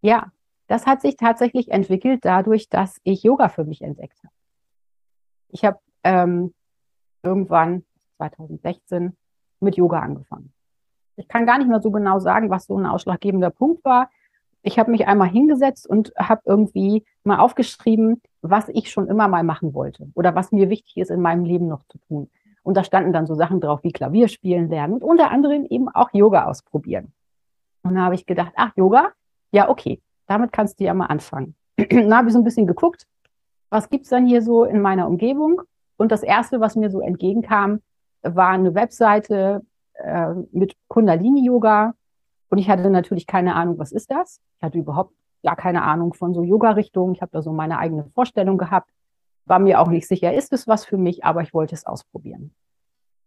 Ja, 0.00 0.30
das 0.66 0.86
hat 0.86 1.00
sich 1.00 1.16
tatsächlich 1.16 1.70
entwickelt 1.70 2.24
dadurch, 2.24 2.68
dass 2.68 3.00
ich 3.04 3.22
Yoga 3.22 3.48
für 3.48 3.64
mich 3.64 3.82
entdeckt 3.82 4.18
habe. 4.18 4.34
Ich 5.48 5.64
habe 5.64 5.78
ähm, 6.02 6.54
irgendwann 7.22 7.84
2016 8.16 9.16
mit 9.60 9.76
Yoga 9.76 10.00
angefangen. 10.00 10.52
Ich 11.16 11.28
kann 11.28 11.46
gar 11.46 11.58
nicht 11.58 11.68
mehr 11.68 11.80
so 11.80 11.90
genau 11.90 12.18
sagen, 12.18 12.50
was 12.50 12.66
so 12.66 12.78
ein 12.78 12.86
ausschlaggebender 12.86 13.50
Punkt 13.50 13.84
war 13.84 14.10
ich 14.66 14.80
habe 14.80 14.90
mich 14.90 15.06
einmal 15.06 15.28
hingesetzt 15.28 15.86
und 15.86 16.12
habe 16.18 16.42
irgendwie 16.44 17.04
mal 17.22 17.38
aufgeschrieben, 17.38 18.20
was 18.42 18.68
ich 18.68 18.90
schon 18.90 19.06
immer 19.06 19.28
mal 19.28 19.44
machen 19.44 19.74
wollte 19.74 20.08
oder 20.14 20.34
was 20.34 20.50
mir 20.50 20.68
wichtig 20.68 20.96
ist 20.96 21.10
in 21.10 21.20
meinem 21.20 21.44
Leben 21.44 21.68
noch 21.68 21.84
zu 21.84 21.98
tun. 21.98 22.28
Und 22.64 22.76
da 22.76 22.82
standen 22.82 23.12
dann 23.12 23.26
so 23.26 23.36
Sachen 23.36 23.60
drauf 23.60 23.84
wie 23.84 23.92
Klavier 23.92 24.26
spielen 24.26 24.68
lernen 24.68 24.94
und 24.94 25.04
unter 25.04 25.30
anderem 25.30 25.66
eben 25.70 25.88
auch 25.88 26.12
Yoga 26.12 26.46
ausprobieren. 26.46 27.12
Und 27.84 27.94
da 27.94 28.00
habe 28.00 28.16
ich 28.16 28.26
gedacht, 28.26 28.52
ach, 28.56 28.72
Yoga? 28.76 29.12
Ja, 29.52 29.68
okay, 29.68 30.02
damit 30.26 30.52
kannst 30.52 30.80
du 30.80 30.84
ja 30.84 30.94
mal 30.94 31.06
anfangen. 31.06 31.54
dann 31.76 32.14
habe 32.14 32.28
ich 32.28 32.32
so 32.32 32.40
ein 32.40 32.44
bisschen 32.44 32.66
geguckt, 32.66 33.06
was 33.70 33.88
gibt's 33.88 34.08
dann 34.10 34.26
hier 34.26 34.42
so 34.42 34.64
in 34.64 34.80
meiner 34.80 35.06
Umgebung? 35.06 35.62
Und 35.96 36.12
das 36.12 36.22
Erste, 36.22 36.60
was 36.60 36.76
mir 36.76 36.90
so 36.90 37.00
entgegenkam, 37.00 37.80
war 38.22 38.50
eine 38.50 38.74
Webseite 38.74 39.62
äh, 39.94 40.34
mit 40.52 40.76
Kundalini-Yoga 40.88 41.94
und 42.48 42.58
ich 42.58 42.68
hatte 42.68 42.88
natürlich 42.90 43.26
keine 43.26 43.54
Ahnung, 43.54 43.78
was 43.78 43.92
ist 43.92 44.10
das? 44.10 44.40
Ich 44.58 44.62
hatte 44.62 44.78
überhaupt 44.78 45.12
gar 45.42 45.56
keine 45.56 45.82
Ahnung 45.82 46.14
von 46.14 46.34
so 46.34 46.42
Yoga-Richtungen. 46.42 47.14
Ich 47.14 47.22
habe 47.22 47.32
da 47.32 47.42
so 47.42 47.52
meine 47.52 47.78
eigene 47.78 48.04
Vorstellung 48.14 48.58
gehabt. 48.58 48.90
War 49.44 49.58
mir 49.58 49.80
auch 49.80 49.88
nicht 49.88 50.08
sicher, 50.08 50.32
ist 50.34 50.52
es 50.52 50.66
was 50.66 50.84
für 50.84 50.96
mich, 50.96 51.24
aber 51.24 51.42
ich 51.42 51.54
wollte 51.54 51.74
es 51.74 51.86
ausprobieren. 51.86 52.52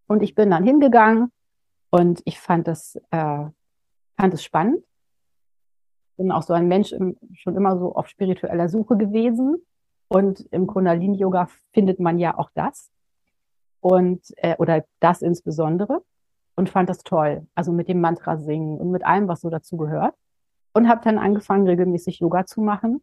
Und 0.08 0.22
ich 0.22 0.36
bin 0.36 0.50
dann 0.50 0.64
hingegangen 0.64 1.32
und 1.92 2.22
ich 2.26 2.40
fand 2.40 2.68
das, 2.68 2.96
äh, 3.12 3.46
fand 4.18 4.34
es 4.34 4.44
spannend. 4.44 4.84
Bin 6.20 6.34
auch 6.34 6.44
so 6.44 6.54
ein 6.54 6.68
Mensch 6.68 6.90
schon 6.90 7.56
immer 7.56 7.80
so 7.80 7.96
auf 7.96 8.10
spiritueller 8.10 8.68
Suche 8.68 8.98
gewesen. 8.98 9.56
Und 10.10 10.42
im 10.52 10.68
Kundalini-Yoga 10.68 11.48
findet 11.72 12.02
man 12.02 12.20
ja 12.20 12.38
auch 12.38 12.50
das. 12.54 12.92
Und, 13.80 14.22
äh, 14.38 14.58
oder 14.58 14.84
das 15.00 15.22
insbesondere 15.22 16.02
und 16.58 16.70
fand 16.70 16.90
das 16.90 17.04
toll. 17.04 17.48
Also 17.56 17.72
mit 17.72 17.88
dem 17.88 18.02
Mantra 18.02 18.36
singen 18.36 18.80
und 18.80 18.92
mit 18.92 19.06
allem, 19.06 19.30
was 19.30 19.40
so 19.40 19.50
dazu 19.50 19.78
gehört. 19.78 20.14
Und 20.74 20.90
habe 20.90 21.02
dann 21.06 21.18
angefangen, 21.18 21.66
regelmäßig 21.66 22.20
Yoga 22.20 22.46
zu 22.46 22.60
machen. 22.60 23.02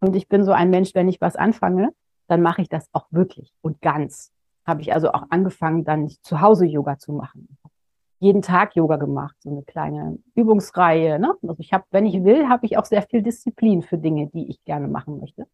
Und 0.00 0.16
ich 0.16 0.28
bin 0.28 0.44
so 0.44 0.50
ein 0.50 0.68
Mensch, 0.68 0.92
wenn 0.94 1.08
ich 1.08 1.20
was 1.20 1.36
anfange, 1.36 1.90
dann 2.26 2.42
mache 2.42 2.60
ich 2.60 2.68
das 2.68 2.88
auch 2.92 3.06
wirklich 3.12 3.54
und 3.62 3.80
ganz. 3.80 4.32
Habe 4.66 4.80
ich 4.80 4.92
also 4.92 5.12
auch 5.12 5.26
angefangen, 5.30 5.84
dann 5.84 6.08
zu 6.08 6.40
Hause 6.40 6.66
Yoga 6.66 6.98
zu 6.98 7.12
machen. 7.12 7.56
Jeden 8.22 8.40
Tag 8.40 8.76
Yoga 8.76 8.96
gemacht, 8.98 9.34
so 9.40 9.50
eine 9.50 9.64
kleine 9.64 10.16
Übungsreihe. 10.36 11.18
Ne? 11.18 11.34
Also 11.42 11.58
ich 11.58 11.72
habe, 11.72 11.84
wenn 11.90 12.06
ich 12.06 12.22
will, 12.22 12.48
habe 12.48 12.64
ich 12.66 12.78
auch 12.78 12.84
sehr 12.84 13.02
viel 13.02 13.20
Disziplin 13.20 13.82
für 13.82 13.98
Dinge, 13.98 14.28
die 14.28 14.48
ich 14.48 14.62
gerne 14.64 14.86
machen 14.86 15.18
möchte. 15.18 15.48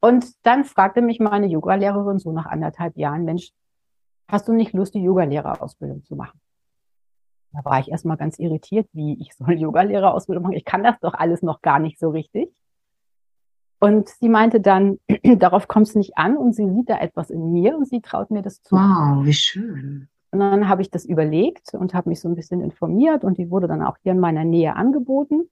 Und 0.00 0.46
dann 0.46 0.64
fragte 0.64 1.00
mich 1.00 1.18
meine 1.18 1.46
Yoga-Lehrerin 1.46 2.18
so 2.18 2.30
nach 2.30 2.44
anderthalb 2.44 2.94
Jahren, 2.98 3.24
Mensch, 3.24 3.52
hast 4.28 4.48
du 4.48 4.52
nicht 4.52 4.74
Lust, 4.74 4.94
die 4.94 5.02
Yogalehrerausbildung 5.02 6.04
zu 6.04 6.14
machen? 6.14 6.38
Da 7.54 7.64
war 7.64 7.80
ich 7.80 7.90
erstmal 7.90 8.18
ganz 8.18 8.38
irritiert, 8.38 8.86
wie 8.92 9.18
ich 9.18 9.34
soll 9.34 9.54
Yogalehrerausbildung 9.54 10.42
machen. 10.42 10.56
Ich 10.56 10.66
kann 10.66 10.84
das 10.84 11.00
doch 11.00 11.14
alles 11.14 11.40
noch 11.40 11.62
gar 11.62 11.78
nicht 11.78 11.98
so 11.98 12.10
richtig. 12.10 12.50
Und 13.80 14.10
sie 14.10 14.28
meinte 14.28 14.60
dann, 14.60 14.98
darauf 15.38 15.68
kommt 15.68 15.88
es 15.88 15.94
nicht 15.94 16.18
an 16.18 16.36
und 16.36 16.54
sie 16.54 16.68
sieht 16.70 16.90
da 16.90 16.98
etwas 16.98 17.30
in 17.30 17.50
mir 17.50 17.78
und 17.78 17.88
sie 17.88 18.02
traut 18.02 18.30
mir 18.30 18.42
das 18.42 18.60
zu. 18.62 18.76
Wow, 18.76 19.24
wie 19.24 19.32
schön. 19.32 20.10
Und 20.30 20.40
dann 20.40 20.68
habe 20.68 20.82
ich 20.82 20.90
das 20.90 21.04
überlegt 21.04 21.72
und 21.74 21.94
habe 21.94 22.10
mich 22.10 22.20
so 22.20 22.28
ein 22.28 22.34
bisschen 22.34 22.60
informiert 22.60 23.24
und 23.24 23.38
die 23.38 23.50
wurde 23.50 23.66
dann 23.66 23.82
auch 23.82 23.96
hier 24.02 24.12
in 24.12 24.20
meiner 24.20 24.44
Nähe 24.44 24.76
angeboten. 24.76 25.48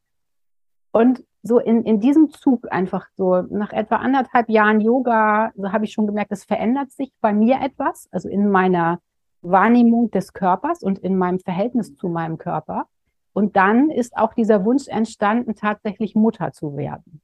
Und 0.92 1.24
so 1.42 1.58
in, 1.58 1.84
in 1.84 2.00
diesem 2.00 2.30
Zug 2.30 2.70
einfach 2.70 3.06
so 3.16 3.42
nach 3.42 3.72
etwa 3.72 3.96
anderthalb 3.96 4.48
Jahren 4.48 4.80
Yoga, 4.80 5.52
so 5.56 5.72
habe 5.72 5.84
ich 5.84 5.92
schon 5.92 6.06
gemerkt, 6.06 6.32
es 6.32 6.44
verändert 6.44 6.92
sich 6.92 7.12
bei 7.20 7.32
mir 7.32 7.60
etwas, 7.60 8.08
also 8.10 8.28
in 8.28 8.50
meiner 8.50 9.00
Wahrnehmung 9.42 10.10
des 10.10 10.32
Körpers 10.32 10.82
und 10.82 10.98
in 10.98 11.16
meinem 11.16 11.38
Verhältnis 11.38 11.94
zu 11.96 12.08
meinem 12.08 12.38
Körper. 12.38 12.86
Und 13.32 13.56
dann 13.56 13.90
ist 13.90 14.16
auch 14.16 14.34
dieser 14.34 14.64
Wunsch 14.64 14.88
entstanden, 14.88 15.54
tatsächlich 15.54 16.14
Mutter 16.14 16.52
zu 16.52 16.76
werden. 16.76 17.20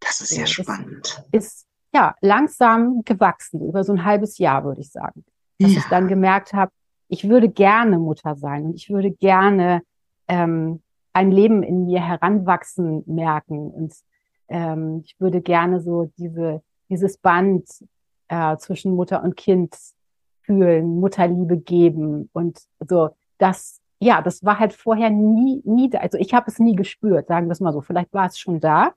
Das 0.00 0.20
ist 0.20 0.36
ja 0.36 0.46
spannend. 0.46 1.24
Ist 1.32 1.66
ja 1.94 2.14
langsam 2.20 3.02
gewachsen, 3.04 3.66
über 3.66 3.82
so 3.82 3.92
ein 3.92 4.04
halbes 4.04 4.38
Jahr, 4.38 4.64
würde 4.64 4.82
ich 4.82 4.90
sagen. 4.90 5.24
Dass 5.58 5.72
ja. 5.72 5.78
ich 5.78 5.84
dann 5.86 6.08
gemerkt 6.08 6.52
habe, 6.52 6.72
ich 7.08 7.28
würde 7.28 7.48
gerne 7.48 7.98
Mutter 7.98 8.36
sein 8.36 8.64
und 8.64 8.74
ich 8.74 8.90
würde 8.90 9.10
gerne 9.10 9.82
ähm, 10.28 10.82
ein 11.12 11.30
Leben 11.30 11.62
in 11.62 11.86
mir 11.86 12.02
heranwachsen 12.02 13.02
merken. 13.06 13.70
Und 13.70 13.94
ähm, 14.48 15.02
ich 15.04 15.18
würde 15.18 15.40
gerne 15.40 15.80
so 15.80 16.10
diese, 16.18 16.62
dieses 16.90 17.16
Band 17.18 17.64
äh, 18.28 18.56
zwischen 18.58 18.94
Mutter 18.94 19.22
und 19.22 19.36
Kind 19.36 19.74
fühlen, 20.42 21.00
Mutterliebe 21.00 21.56
geben 21.56 22.28
und 22.32 22.60
so. 22.86 23.10
Das, 23.38 23.80
ja, 23.98 24.20
das 24.22 24.44
war 24.44 24.58
halt 24.58 24.72
vorher 24.72 25.10
nie, 25.10 25.62
nie 25.64 25.90
da. 25.90 25.98
Also 25.98 26.18
ich 26.18 26.34
habe 26.34 26.50
es 26.50 26.58
nie 26.58 26.74
gespürt, 26.74 27.28
sagen 27.28 27.46
wir 27.46 27.52
es 27.52 27.60
mal 27.60 27.72
so. 27.72 27.80
Vielleicht 27.80 28.12
war 28.12 28.26
es 28.26 28.38
schon 28.38 28.60
da, 28.60 28.92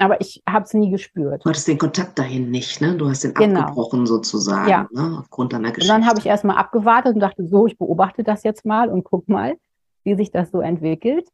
aber 0.00 0.20
ich 0.20 0.42
habe 0.48 0.64
es 0.64 0.74
nie 0.74 0.90
gespürt. 0.90 1.44
Du 1.44 1.50
hattest 1.50 1.68
den 1.68 1.78
Kontakt 1.78 2.18
dahin 2.18 2.50
nicht, 2.50 2.80
ne? 2.80 2.96
Du 2.96 3.08
hast 3.08 3.24
den 3.24 3.34
genau. 3.34 3.60
abgebrochen 3.60 4.06
sozusagen, 4.06 4.68
ja. 4.68 4.88
ne? 4.92 5.18
aufgrund 5.20 5.52
deiner 5.52 5.72
Geschichte. 5.72 5.92
Und 5.92 6.00
dann 6.00 6.08
habe 6.08 6.18
ich 6.18 6.26
erstmal 6.26 6.56
abgewartet 6.56 7.14
und 7.14 7.20
dachte, 7.20 7.46
so, 7.46 7.66
ich 7.66 7.78
beobachte 7.78 8.22
das 8.24 8.42
jetzt 8.42 8.64
mal 8.64 8.88
und 8.88 9.04
guck 9.04 9.28
mal, 9.28 9.56
wie 10.04 10.14
sich 10.14 10.30
das 10.30 10.50
so 10.50 10.60
entwickelt. 10.60 11.28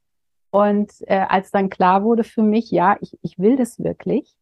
Und 0.50 0.92
äh, 1.06 1.24
als 1.28 1.50
dann 1.50 1.68
klar 1.68 2.04
wurde 2.04 2.24
für 2.24 2.42
mich, 2.42 2.70
ja, 2.70 2.96
ich, 3.00 3.18
ich 3.22 3.38
will 3.38 3.56
das 3.56 3.82
wirklich, 3.82 4.36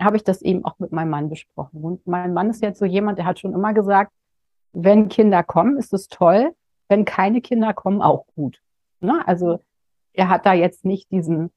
habe 0.00 0.16
ich 0.16 0.24
das 0.24 0.40
eben 0.42 0.64
auch 0.64 0.78
mit 0.78 0.92
meinem 0.92 1.10
Mann 1.10 1.28
besprochen. 1.28 1.82
Und 1.82 2.06
mein 2.06 2.32
Mann 2.32 2.50
ist 2.50 2.62
jetzt 2.62 2.78
so 2.78 2.86
jemand, 2.86 3.18
der 3.18 3.26
hat 3.26 3.38
schon 3.38 3.52
immer 3.52 3.74
gesagt, 3.74 4.12
wenn 4.72 5.08
Kinder 5.08 5.42
kommen, 5.42 5.76
ist 5.76 5.92
es 5.92 6.08
toll. 6.08 6.54
Wenn 6.88 7.04
keine 7.04 7.40
Kinder 7.40 7.74
kommen, 7.74 8.02
auch 8.02 8.24
gut. 8.34 8.60
Ne? 9.00 9.22
Also 9.26 9.60
er 10.12 10.28
hat 10.28 10.46
da 10.46 10.54
jetzt 10.54 10.84
nicht 10.84 11.10
diesen 11.10 11.50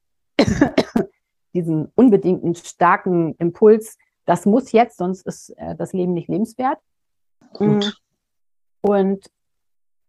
diesen 1.54 1.86
unbedingten 1.94 2.54
starken 2.54 3.34
Impuls, 3.36 3.96
das 4.26 4.46
muss 4.46 4.72
jetzt, 4.72 4.98
sonst 4.98 5.26
ist 5.26 5.50
äh, 5.56 5.74
das 5.76 5.92
Leben 5.92 6.12
nicht 6.12 6.28
lebenswert. 6.28 6.78
Gut. 7.52 7.96
Mm. 8.82 8.88
Und 8.88 9.26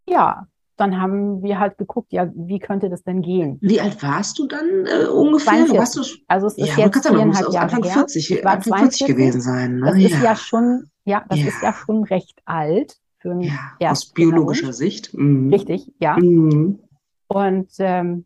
ja, 0.08 0.48
dann 0.78 1.00
haben 1.00 1.42
wir 1.42 1.60
halt 1.60 1.78
geguckt, 1.78 2.12
ja, 2.12 2.30
wie 2.36 2.60
könnte 2.60 2.90
das 2.90 3.04
denn 3.04 3.22
gehen? 3.22 3.58
Wie 3.62 3.80
alt 3.80 4.02
warst 4.04 4.38
du 4.40 4.48
dann 4.48 4.86
äh, 4.86 5.06
ungefähr? 5.06 5.66
42. 5.66 6.26
also 6.28 6.48
es 6.48 6.58
ist 6.58 6.78
ja, 6.78 6.86
jetzt 6.86 7.08
viereinhalb 7.08 7.54
Jahre 7.54 7.76
Anfang 7.76 7.84
40, 7.84 8.30
her. 8.30 8.38
Ich 8.38 8.46
war 8.46 8.52
Anfang 8.54 8.80
40 8.80 9.08
gewesen 9.08 9.42
sein. 9.42 9.80
Ne? 9.80 9.86
Das 9.86 9.98
ja. 9.98 10.08
ist 10.08 10.24
ja 10.24 10.36
schon, 10.36 10.90
ja, 11.06 11.26
das 11.30 11.40
ja. 11.40 11.48
ist 11.48 11.62
ja 11.62 11.74
schon 11.74 12.04
recht 12.04 12.42
alt 12.46 12.98
für 13.20 13.32
ein 13.32 13.42
ja, 13.80 13.92
aus 13.92 14.08
biologischer 14.08 14.74
Sicht. 14.74 15.14
Mhm. 15.14 15.54
Richtig, 15.54 15.94
ja. 16.00 16.18
Mhm. 16.18 16.80
Und 17.28 17.70
ähm, 17.80 18.26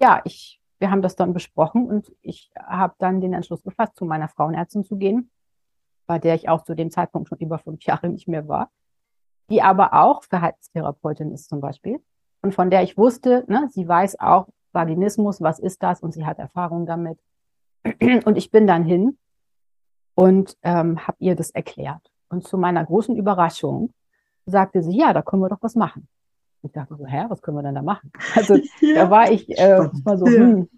ja, 0.00 0.20
ich 0.24 0.60
wir 0.84 0.90
haben 0.90 1.00
das 1.00 1.16
dann 1.16 1.32
besprochen 1.32 1.86
und 1.86 2.12
ich 2.20 2.52
habe 2.58 2.94
dann 2.98 3.22
den 3.22 3.32
Entschluss 3.32 3.62
gefasst, 3.62 3.96
zu 3.96 4.04
meiner 4.04 4.28
Frauenärztin 4.28 4.84
zu 4.84 4.96
gehen, 4.96 5.30
bei 6.06 6.18
der 6.18 6.34
ich 6.34 6.50
auch 6.50 6.62
zu 6.62 6.74
dem 6.74 6.90
Zeitpunkt 6.90 7.30
schon 7.30 7.38
über 7.38 7.58
fünf 7.58 7.82
Jahre 7.84 8.10
nicht 8.10 8.28
mehr 8.28 8.48
war, 8.48 8.70
die 9.48 9.62
aber 9.62 9.94
auch 9.94 10.24
Verhaltenstherapeutin 10.24 11.32
ist 11.32 11.48
zum 11.48 11.62
Beispiel 11.62 12.02
und 12.42 12.54
von 12.54 12.68
der 12.68 12.82
ich 12.82 12.98
wusste, 12.98 13.44
ne, 13.48 13.66
sie 13.70 13.88
weiß 13.88 14.20
auch 14.20 14.48
Vaginismus, 14.72 15.40
was 15.40 15.58
ist 15.58 15.82
das 15.82 16.02
und 16.02 16.12
sie 16.12 16.26
hat 16.26 16.38
Erfahrung 16.38 16.84
damit. 16.84 17.18
Und 18.26 18.36
ich 18.36 18.50
bin 18.50 18.66
dann 18.66 18.84
hin 18.84 19.16
und 20.14 20.58
ähm, 20.62 21.06
habe 21.06 21.16
ihr 21.20 21.34
das 21.34 21.50
erklärt. 21.50 22.12
Und 22.28 22.46
zu 22.46 22.58
meiner 22.58 22.84
großen 22.84 23.16
Überraschung 23.16 23.94
sagte 24.44 24.82
sie, 24.82 24.98
ja, 24.98 25.14
da 25.14 25.22
können 25.22 25.40
wir 25.40 25.48
doch 25.48 25.62
was 25.62 25.76
machen. 25.76 26.08
Ich 26.64 26.72
dachte 26.72 26.96
so, 26.96 27.06
hä, 27.06 27.26
was 27.28 27.42
können 27.42 27.58
wir 27.58 27.62
denn 27.62 27.74
da 27.74 27.82
machen? 27.82 28.10
Also 28.34 28.56
ja. 28.80 28.94
da 28.94 29.10
war 29.10 29.30
ich 29.30 29.48
äh, 29.58 29.88
mal 30.04 30.18
so, 30.18 30.26
hm. 30.26 30.68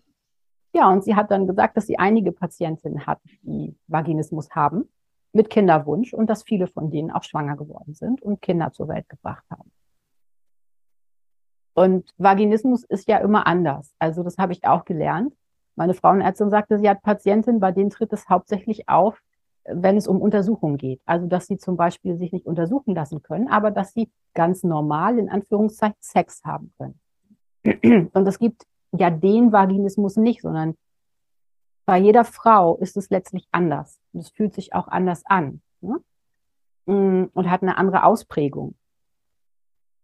Ja, 0.75 0.91
und 0.91 1.05
sie 1.05 1.15
hat 1.15 1.31
dann 1.31 1.47
gesagt, 1.47 1.77
dass 1.79 1.87
sie 1.87 1.99
einige 1.99 2.33
Patientinnen 2.33 3.07
hat, 3.07 3.19
die 3.41 3.75
Vaginismus 3.87 4.51
haben, 4.51 4.91
mit 5.33 5.49
Kinderwunsch 5.49 6.13
und 6.13 6.29
dass 6.29 6.43
viele 6.43 6.67
von 6.67 6.91
denen 6.91 7.11
auch 7.11 7.23
schwanger 7.23 7.57
geworden 7.57 7.95
sind 7.95 8.21
und 8.21 8.43
Kinder 8.43 8.73
zur 8.73 8.89
Welt 8.89 9.09
gebracht 9.09 9.45
haben. 9.51 9.71
Und 11.73 12.13
Vaginismus 12.19 12.85
ist 12.85 13.09
ja 13.09 13.19
immer 13.19 13.47
anders. 13.47 13.95
Also 13.99 14.23
das 14.23 14.39
habe 14.39 14.53
ich 14.53 14.67
auch 14.67 14.85
gelernt. 14.85 15.35
Meine 15.77 15.95
Frauenärztin 15.95 16.51
sagte, 16.51 16.79
sie 16.79 16.89
hat 16.89 17.03
Patientinnen, 17.03 17.61
bei 17.61 17.73
denen 17.73 17.91
tritt 17.91 18.13
es 18.13 18.29
hauptsächlich 18.29 18.89
auf, 18.89 19.23
wenn 19.69 19.97
es 19.97 20.07
um 20.07 20.21
Untersuchungen 20.21 20.77
geht. 20.77 21.01
Also, 21.05 21.27
dass 21.27 21.47
sie 21.47 21.59
zum 21.59 21.77
Beispiel 21.77 22.17
sich 22.17 22.33
nicht 22.33 22.47
untersuchen 22.47 22.95
lassen 22.95 23.23
können, 23.23 23.49
aber 23.49 23.71
dass 23.71 23.93
sie 23.93 24.11
ganz 24.35 24.63
normal 24.63 25.19
in 25.19 25.29
Anführungszeichen 25.29 25.97
Sex 26.01 26.43
haben 26.45 26.73
können. 26.79 27.01
Und 28.13 28.27
es 28.29 28.39
gibt 28.39 28.65
ja 28.93 29.11
den 29.11 29.53
Vaginismus 29.53 30.17
nicht, 30.17 30.43
sondern 30.43 30.77
bei 31.85 31.99
jeder 31.99 32.25
Frau 32.25 32.77
ist 32.77 32.97
es 32.97 33.11
letztlich 33.11 33.47
anders. 33.53 34.01
Und 34.13 34.21
es 34.21 34.31
fühlt 34.31 34.55
sich 34.55 34.75
auch 34.75 34.89
anders 34.89 35.25
an. 35.25 35.63
Ne? 35.81 36.01
Mm, 36.87 37.31
und 37.33 37.51
hat 37.51 37.63
eine 37.63 37.79
andere 37.79 38.05
Ausprägung. 38.05 38.75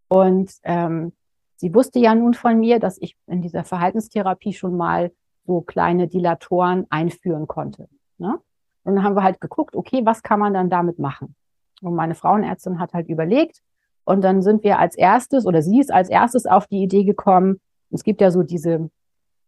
Und 0.08 0.52
ähm, 0.64 1.12
sie 1.56 1.74
wusste 1.74 1.98
ja 1.98 2.14
nun 2.14 2.34
von 2.34 2.58
mir, 2.58 2.78
dass 2.78 2.98
ich 3.00 3.16
in 3.26 3.42
dieser 3.42 3.64
Verhaltenstherapie 3.64 4.52
schon 4.52 4.76
mal 4.76 5.12
so 5.44 5.60
kleine 5.60 6.06
Dilatoren 6.08 6.86
einführen 6.90 7.46
konnte. 7.46 7.88
Ne? 8.18 8.38
Und 8.84 8.96
dann 8.96 9.04
haben 9.04 9.16
wir 9.16 9.22
halt 9.22 9.40
geguckt, 9.40 9.76
okay, 9.76 10.02
was 10.04 10.22
kann 10.22 10.40
man 10.40 10.54
dann 10.54 10.70
damit 10.70 10.98
machen? 10.98 11.34
Und 11.80 11.94
meine 11.94 12.14
Frauenärztin 12.14 12.78
hat 12.78 12.94
halt 12.94 13.08
überlegt. 13.08 13.62
Und 14.04 14.22
dann 14.22 14.42
sind 14.42 14.64
wir 14.64 14.78
als 14.78 14.96
erstes, 14.96 15.46
oder 15.46 15.62
sie 15.62 15.80
ist 15.80 15.92
als 15.92 16.08
erstes 16.08 16.46
auf 16.46 16.66
die 16.66 16.82
Idee 16.82 17.04
gekommen, 17.04 17.60
es 17.90 18.04
gibt 18.04 18.20
ja 18.20 18.30
so 18.30 18.42
diese 18.42 18.90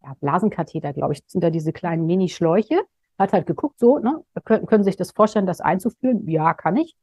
ja, 0.03 0.15
Blasenkatheter, 0.21 0.93
glaube 0.93 1.15
ich, 1.15 1.23
sind 1.27 1.43
da 1.43 1.51
diese 1.51 1.73
kleinen 1.73 2.07
Mini-Schläuche. 2.07 2.81
Hat 3.19 3.33
halt 3.33 3.47
geguckt, 3.47 3.79
so, 3.79 3.99
ne, 3.99 4.23
können, 4.45 4.67
können 4.67 4.85
sich 4.85 4.97
das 4.97 5.13
vorstellen, 5.13 5.47
das 5.47 5.61
einzuführen? 5.61 6.29
Ja, 6.29 6.53
kann 6.53 6.77
ich. 6.77 6.95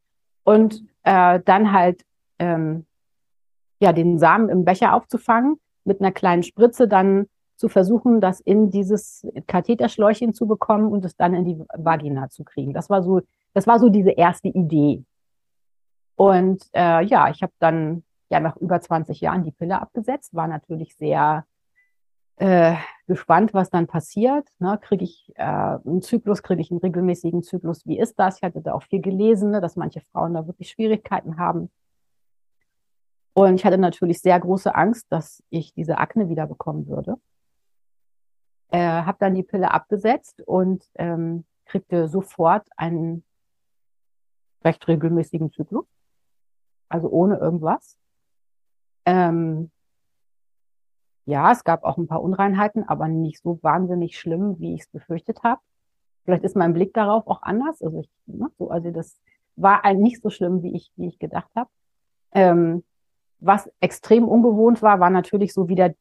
Und 0.44 0.84
äh, 1.04 1.40
dann 1.44 1.72
halt 1.72 2.04
ähm, 2.38 2.86
ja 3.80 3.94
den 3.94 4.20
Samen 4.20 4.50
im 4.50 4.66
Becher 4.66 4.94
aufzufangen, 4.94 5.60
mit 5.84 6.00
einer 6.00 6.12
kleinen 6.12 6.44
Spritze 6.44 6.88
dann 6.88 7.28
zu 7.62 7.70
versuchen, 7.70 8.22
das 8.22 8.40
in 8.40 8.72
dieses 8.72 9.28
Katheterschläuchchen 9.46 10.34
zu 10.34 10.48
bekommen 10.48 10.92
und 10.92 11.06
es 11.06 11.16
dann 11.16 11.36
in 11.36 11.46
die 11.46 11.64
Vagina 11.76 12.28
zu 12.28 12.44
kriegen. 12.44 12.74
Das 12.74 12.90
war 12.90 13.04
so, 13.04 13.22
das 13.54 13.68
war 13.68 13.78
so 13.78 13.90
diese 13.90 14.10
erste 14.10 14.48
Idee. 14.48 15.06
Und 16.16 16.68
äh, 16.74 17.06
ja, 17.06 17.30
ich 17.30 17.44
habe 17.44 17.54
dann 17.60 18.04
ja 18.32 18.40
nach 18.40 18.58
über 18.58 18.82
20 18.82 19.22
Jahren 19.22 19.44
die 19.44 19.52
Pille 19.52 19.80
abgesetzt, 19.80 20.34
war 20.34 20.48
natürlich 20.48 20.96
sehr 20.96 21.46
äh, 22.38 22.78
gespannt, 23.06 23.54
was 23.54 23.70
dann 23.70 23.86
passiert. 23.86 24.50
Ne, 24.58 24.80
kriege 24.82 25.04
ich 25.04 25.32
äh, 25.36 25.44
einen 25.44 26.02
Zyklus, 26.02 26.42
kriege 26.42 26.62
ich 26.62 26.72
einen 26.72 26.80
regelmäßigen 26.80 27.44
Zyklus? 27.44 27.86
Wie 27.86 28.00
ist 28.00 28.18
das? 28.18 28.38
Ich 28.38 28.44
hatte 28.44 28.62
da 28.62 28.74
auch 28.74 28.84
viel 28.84 29.02
gelesen, 29.02 29.52
ne, 29.52 29.62
dass 29.62 29.76
manche 29.76 30.02
Frauen 30.12 30.34
da 30.34 30.48
wirklich 30.48 30.72
Schwierigkeiten 30.72 31.38
haben. 31.38 31.70
Und 33.34 33.54
ich 33.54 33.66
hatte 33.66 33.78
natürlich 33.78 34.20
sehr 34.20 34.40
große 34.40 34.74
Angst, 34.74 35.06
dass 35.12 35.44
ich 35.52 35.76
diese 35.76 36.00
Akne 36.00 36.28
wieder 36.28 36.48
bekommen 36.48 36.88
würde 36.88 37.18
äh, 38.72 38.80
habe 38.80 39.18
dann 39.20 39.36
die 39.36 39.44
Pille 39.44 39.72
abgesetzt 39.72 40.42
und 40.42 40.84
ähm, 40.96 41.46
kriegte 41.66 42.08
sofort 42.08 42.68
einen 42.78 43.24
recht 44.64 44.88
regelmäßigen 44.88 45.52
Zyklus, 45.52 45.86
also 46.90 47.10
ohne 47.10 47.38
irgendwas. 47.38 47.98
Ähm, 49.06 49.72
ja, 51.26 51.52
es 51.52 51.64
gab 51.64 51.84
auch 51.84 51.98
ein 51.98 52.08
paar 52.08 52.22
Unreinheiten, 52.22 52.88
aber 52.88 53.08
nicht 53.08 53.42
so 53.42 53.60
wahnsinnig 53.62 54.20
schlimm, 54.20 54.60
wie 54.60 54.74
ich 54.74 54.82
es 54.82 54.88
befürchtet 54.88 55.44
habe. 55.44 55.62
Vielleicht 56.24 56.44
ist 56.44 56.56
mein 56.56 56.74
Blick 56.74 56.94
darauf 56.94 57.28
auch 57.28 57.42
anders. 57.42 57.82
Also, 57.82 58.00
ich, 58.00 58.10
ne, 58.26 58.50
so, 58.58 58.70
also 58.70 58.92
das 58.92 59.20
war 59.56 59.84
ein 59.86 60.00
nicht 60.00 60.22
so 60.22 60.30
schlimm, 60.30 60.64
wie 60.64 60.76
ich, 60.76 60.92
wie 60.96 61.08
ich 61.08 61.20
gedacht 61.20 61.50
habe. 61.56 61.70
Ähm, 62.34 62.84
was 63.40 63.70
extrem 63.80 64.28
ungewohnt 64.28 64.82
war, 64.82 65.00
war 65.00 65.10
natürlich 65.10 65.54
so 65.54 65.68
wieder 65.68 65.94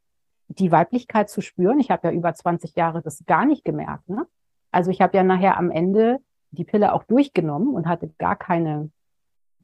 die 0.59 0.73
Weiblichkeit 0.73 1.31
zu 1.31 1.41
spüren. 1.41 1.79
Ich 1.79 1.91
habe 1.91 2.09
ja 2.09 2.13
über 2.13 2.35
20 2.35 2.75
Jahre 2.75 3.03
das 3.03 3.25
gar 3.27 3.47
nicht 3.47 3.65
gemerkt. 3.65 4.09
Ne? 4.09 4.27
Also 4.73 4.91
ich 4.91 5.01
habe 5.01 5.17
ja 5.17 5.23
nachher 5.23 5.57
am 5.57 5.71
Ende 5.71 6.19
die 6.51 6.65
Pille 6.65 6.93
auch 6.93 7.05
durchgenommen 7.05 7.75
und 7.75 7.87
hatte 7.87 8.11
gar 8.19 8.37
keine, 8.37 8.91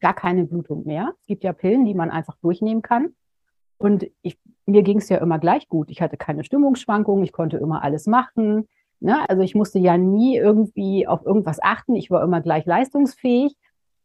gar 0.01 0.15
keine 0.15 0.45
Blutung 0.45 0.85
mehr. 0.87 1.15
Es 1.21 1.27
gibt 1.27 1.43
ja 1.43 1.53
Pillen, 1.53 1.85
die 1.85 1.95
man 1.95 2.11
einfach 2.11 2.37
durchnehmen 2.37 2.83
kann. 2.83 3.15
Und 3.79 4.07
ich, 4.23 4.39
mir 4.65 4.83
ging 4.83 4.99
es 4.99 5.09
ja 5.09 5.19
immer 5.19 5.39
gleich 5.39 5.69
gut. 5.69 5.91
Ich 5.91 6.01
hatte 6.01 6.17
keine 6.17 6.45
Stimmungsschwankungen, 6.45 7.25
ich 7.25 7.33
konnte 7.33 7.57
immer 7.57 7.83
alles 7.83 8.07
machen. 8.07 8.69
Ne? 9.01 9.29
Also 9.29 9.43
ich 9.43 9.57
musste 9.57 9.81
ja 9.81 9.99
nie 9.99 10.37
irgendwie 10.37 11.09
auf 11.09 11.27
irgendwas 11.27 11.61
achten. 11.61 11.97
Ich 11.97 12.11
war 12.11 12.23
immer 12.23 12.41
gleich 12.41 12.65
leistungsfähig. 12.65 13.57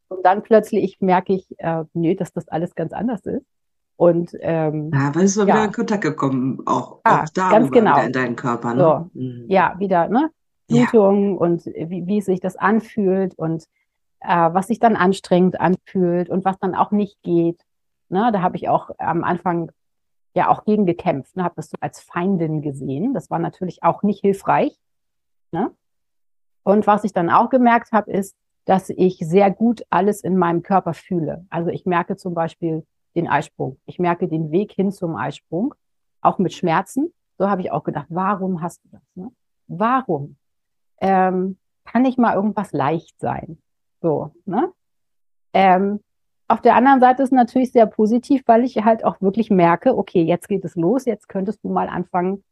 Und 0.10 0.26
dann 0.26 0.42
plötzlich 0.42 1.00
merke 1.00 1.34
ich, 1.34 1.48
äh, 1.60 1.86
nee, 1.94 2.16
dass 2.16 2.34
das 2.34 2.48
alles 2.48 2.74
ganz 2.76 2.92
anders 2.92 3.26
ist. 3.26 3.46
Und 4.02 4.36
ähm, 4.40 4.90
ja, 4.92 5.14
weil 5.14 5.26
es 5.26 5.36
so 5.36 5.42
ja. 5.42 5.54
wieder 5.54 5.66
in 5.66 5.72
Kontakt 5.74 6.02
gekommen, 6.02 6.58
auch, 6.66 7.02
ah, 7.04 7.22
auch 7.22 7.30
da 7.36 7.52
ganz 7.52 7.70
genau. 7.70 8.02
in 8.02 8.12
deinen 8.12 8.36
Körper. 8.36 8.74
Ne? 8.74 8.82
So. 9.14 9.20
Mhm. 9.20 9.46
Ja, 9.48 9.76
wieder, 9.78 10.08
ne? 10.08 10.32
Blutung 10.68 11.34
ja. 11.34 11.38
und 11.38 11.68
wie, 11.68 12.08
wie 12.08 12.22
sich 12.22 12.40
das 12.40 12.56
anfühlt 12.56 13.36
und 13.36 13.66
äh, 14.22 14.28
was 14.54 14.70
sich 14.70 14.80
dann 14.80 14.96
anstrengend 14.96 15.62
anfühlt 15.62 16.32
und 16.32 16.46
was 16.46 16.58
dann 16.58 16.74
auch 16.74 16.90
nicht 16.90 17.22
geht. 17.22 17.62
Ne? 18.10 18.32
Da 18.34 18.42
habe 18.42 18.58
ich 18.58 18.70
auch 18.70 18.90
am 18.98 19.24
Anfang 19.24 19.72
ja 20.34 20.50
auch 20.50 20.66
gegen 20.66 20.88
gekämpft, 20.88 21.36
ne? 21.36 21.44
habe 21.44 21.54
das 21.58 21.70
so 21.70 21.78
als 21.80 22.00
Feindin 22.00 22.64
gesehen. 22.64 23.14
Das 23.14 23.30
war 23.30 23.38
natürlich 23.38 23.84
auch 23.84 24.02
nicht 24.02 24.22
hilfreich. 24.22 24.76
Ne? 25.52 25.70
Und 26.64 26.88
was 26.88 27.04
ich 27.04 27.14
dann 27.14 27.30
auch 27.30 27.52
gemerkt 27.52 27.92
habe, 27.92 28.12
ist, 28.12 28.36
dass 28.66 28.90
ich 28.90 29.20
sehr 29.20 29.52
gut 29.52 29.84
alles 29.92 30.22
in 30.22 30.40
meinem 30.40 30.64
Körper 30.64 30.96
fühle. 30.96 31.46
Also 31.52 31.70
ich 31.70 31.86
merke 31.86 32.18
zum 32.18 32.34
Beispiel, 32.34 32.84
den 33.16 33.28
Eisprung. 33.28 33.78
Ich 33.86 34.00
merke 34.00 34.28
den 34.28 34.52
Weg 34.52 34.72
hin 34.72 34.92
zum 34.92 35.16
Eisprung, 35.16 35.74
auch 36.22 36.38
mit 36.38 36.54
Schmerzen. 36.54 37.14
So 37.38 37.50
habe 37.50 37.62
ich 37.62 37.72
auch 37.72 37.84
gedacht, 37.84 38.08
warum 38.10 38.62
hast 38.62 38.84
du 38.84 38.90
das? 38.90 39.02
Ne? 39.16 39.32
Warum? 39.68 40.38
ähm, 41.02 41.58
kann 41.84 42.04
nicht 42.04 42.18
mal 42.18 42.36
irgendwas 42.36 42.72
leicht 42.72 43.20
sein. 43.20 43.58
So, 44.02 44.32
ne? 44.46 44.72
Ähm, 45.54 46.00
auf 46.48 46.62
der 46.62 46.76
anderen 46.76 47.00
Seite 47.00 47.24
ist 47.24 47.34
natürlich 47.34 47.72
sehr 47.72 47.88
positiv, 47.88 48.44
weil 48.46 48.64
ich 48.64 48.78
halt 48.78 49.04
auch 49.04 49.20
wirklich 49.22 49.50
merke, 49.50 49.98
okay, 49.98 50.22
jetzt 50.22 50.48
geht 50.48 50.64
es 50.64 50.76
los, 50.76 51.06
jetzt 51.06 51.28
könntest 51.28 51.64
du 51.64 51.70
mal 51.70 51.90
anfangen, 51.90 52.44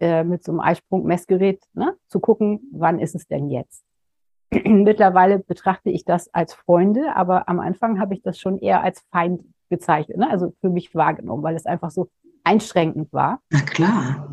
äh, 0.00 0.22
mit 0.22 0.44
so 0.44 0.52
einem 0.52 0.60
Eisprung-Messgerät 0.60 1.62
ne, 1.74 1.96
zu 2.06 2.20
gucken, 2.20 2.60
wann 2.72 3.00
ist 3.00 3.14
es 3.14 3.26
denn 3.26 3.48
jetzt? 3.50 3.84
Mittlerweile 4.64 5.40
betrachte 5.40 5.90
ich 5.90 6.04
das 6.04 6.32
als 6.32 6.54
Freunde, 6.54 7.16
aber 7.16 7.48
am 7.48 7.58
Anfang 7.58 7.98
habe 8.00 8.14
ich 8.14 8.22
das 8.22 8.38
schon 8.38 8.58
eher 8.58 8.82
als 8.82 9.00
Feind 9.10 9.42
bezeichnet, 9.68 10.18
ne? 10.18 10.30
also 10.30 10.54
für 10.60 10.70
mich 10.70 10.94
wahrgenommen, 10.94 11.42
weil 11.42 11.56
es 11.56 11.66
einfach 11.66 11.90
so 11.90 12.08
einschränkend 12.44 13.12
war. 13.12 13.40
Na 13.50 13.60
klar. 13.60 14.28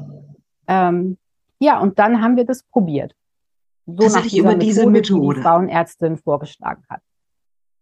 Ähm, 0.67 1.17
ja, 1.59 1.79
und 1.79 1.99
dann 1.99 2.21
haben 2.21 2.37
wir 2.37 2.45
das 2.45 2.63
probiert. 2.63 3.15
So 3.85 3.97
Tatsächlich 3.97 4.37
über 4.37 4.55
diese 4.55 4.87
Methode, 4.87 5.35
die 5.35 5.35
die 5.35 5.41
Frauenärztin 5.41 6.17
vorgeschlagen 6.17 6.83
hat. 6.89 7.01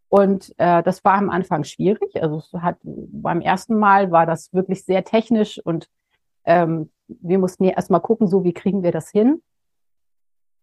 Und 0.10 0.54
äh, 0.58 0.84
das 0.84 1.04
war 1.04 1.16
am 1.16 1.30
Anfang 1.30 1.64
schwierig. 1.64 2.22
Also 2.22 2.38
es 2.38 2.54
hat 2.54 2.78
beim 2.84 3.42
ersten 3.42 3.80
Mal 3.80 4.12
war 4.12 4.26
das 4.26 4.54
wirklich 4.54 4.84
sehr 4.84 5.04
technisch 5.04 5.60
und 5.64 5.90
ähm, 6.46 6.92
wir 7.08 7.40
mussten 7.40 7.64
ja 7.64 7.72
erstmal 7.72 8.02
gucken, 8.02 8.28
so 8.28 8.44
wie 8.44 8.54
kriegen 8.54 8.84
wir 8.84 8.92
das 8.92 9.10
hin. 9.10 9.42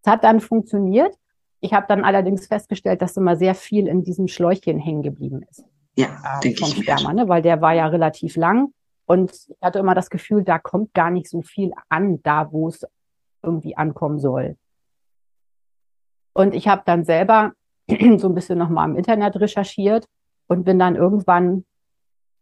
Es 0.03 0.11
hat 0.11 0.23
dann 0.23 0.39
funktioniert. 0.39 1.17
Ich 1.59 1.73
habe 1.73 1.85
dann 1.87 2.03
allerdings 2.03 2.47
festgestellt, 2.47 3.01
dass 3.01 3.17
immer 3.17 3.35
sehr 3.35 3.53
viel 3.53 3.87
in 3.87 4.03
diesem 4.03 4.27
Schläuchchen 4.27 4.79
hängen 4.79 5.03
geblieben 5.03 5.43
ist. 5.49 5.65
Ja, 5.95 6.37
äh, 6.37 6.39
denke 6.41 6.63
ich 6.63 6.83
Sperma, 6.83 7.13
ne? 7.13 7.27
weil 7.27 7.41
der 7.41 7.61
war 7.61 7.73
ja 7.73 7.87
relativ 7.87 8.35
lang. 8.35 8.73
Und 9.05 9.31
ich 9.31 9.57
hatte 9.61 9.79
immer 9.79 9.95
das 9.95 10.09
Gefühl, 10.09 10.43
da 10.43 10.57
kommt 10.57 10.93
gar 10.93 11.09
nicht 11.09 11.29
so 11.29 11.41
viel 11.41 11.73
an, 11.89 12.21
da 12.23 12.51
wo 12.51 12.69
es 12.69 12.85
irgendwie 13.43 13.75
ankommen 13.75 14.19
soll. 14.19 14.57
Und 16.33 16.55
ich 16.55 16.67
habe 16.67 16.83
dann 16.85 17.03
selber 17.03 17.53
so 17.89 18.29
ein 18.29 18.35
bisschen 18.35 18.57
nochmal 18.57 18.89
im 18.89 18.95
Internet 18.95 19.35
recherchiert 19.37 20.05
und 20.47 20.63
bin 20.63 20.79
dann 20.79 20.95
irgendwann 20.95 21.65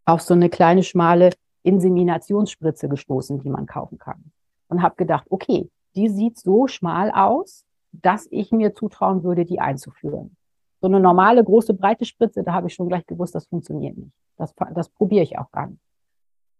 auf 0.05 0.21
so 0.21 0.33
eine 0.33 0.49
kleine 0.49 0.83
schmale 0.83 1.31
Inseminationsspritze 1.63 2.87
gestoßen, 2.87 3.39
die 3.39 3.49
man 3.49 3.65
kaufen 3.65 3.97
kann. 3.97 4.31
Und 4.67 4.81
habe 4.81 4.95
gedacht, 4.95 5.25
okay, 5.29 5.69
die 5.95 6.09
sieht 6.09 6.37
so 6.37 6.67
schmal 6.67 7.11
aus, 7.11 7.65
dass 7.91 8.27
ich 8.29 8.51
mir 8.51 8.75
zutrauen 8.75 9.23
würde, 9.23 9.45
die 9.45 9.59
einzuführen. 9.59 10.35
So 10.81 10.87
eine 10.87 10.99
normale, 10.99 11.43
große, 11.43 11.73
breite 11.73 12.05
Spritze, 12.05 12.43
da 12.43 12.53
habe 12.53 12.67
ich 12.67 12.73
schon 12.73 12.87
gleich 12.87 13.05
gewusst, 13.05 13.35
das 13.35 13.47
funktioniert 13.47 13.97
nicht. 13.97 14.13
Das, 14.37 14.53
das 14.73 14.89
probiere 14.89 15.23
ich 15.23 15.37
auch 15.37 15.51
gar 15.51 15.67
nicht. 15.67 15.81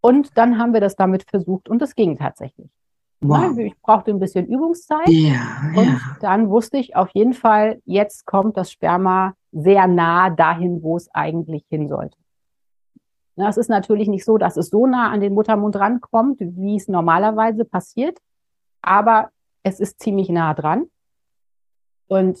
Und 0.00 0.36
dann 0.36 0.58
haben 0.58 0.72
wir 0.72 0.80
das 0.80 0.96
damit 0.96 1.24
versucht 1.28 1.68
und 1.68 1.80
es 1.82 1.94
ging 1.94 2.16
tatsächlich. 2.16 2.70
Wow. 3.22 3.58
Ich 3.58 3.78
brauchte 3.80 4.10
ein 4.10 4.18
bisschen 4.18 4.46
Übungszeit. 4.46 5.08
Ja, 5.08 5.72
und 5.76 5.86
ja. 5.86 5.98
dann 6.20 6.48
wusste 6.48 6.78
ich 6.78 6.96
auf 6.96 7.10
jeden 7.10 7.34
Fall, 7.34 7.82
jetzt 7.84 8.24
kommt 8.24 8.56
das 8.56 8.72
Sperma 8.72 9.34
sehr 9.52 9.86
nah 9.86 10.30
dahin, 10.30 10.82
wo 10.82 10.96
es 10.96 11.12
eigentlich 11.14 11.66
hin 11.68 11.88
sollte. 11.88 12.16
es 13.36 13.58
ist 13.58 13.68
natürlich 13.68 14.08
nicht 14.08 14.24
so, 14.24 14.38
dass 14.38 14.56
es 14.56 14.68
so 14.68 14.86
nah 14.86 15.10
an 15.10 15.20
den 15.20 15.34
Muttermund 15.34 15.76
rankommt, 15.76 16.40
wie 16.40 16.76
es 16.76 16.88
normalerweise 16.88 17.64
passiert, 17.66 18.18
aber 18.80 19.30
es 19.62 19.80
ist 19.80 20.00
ziemlich 20.00 20.30
nah 20.30 20.54
dran. 20.54 20.86
Und 22.08 22.38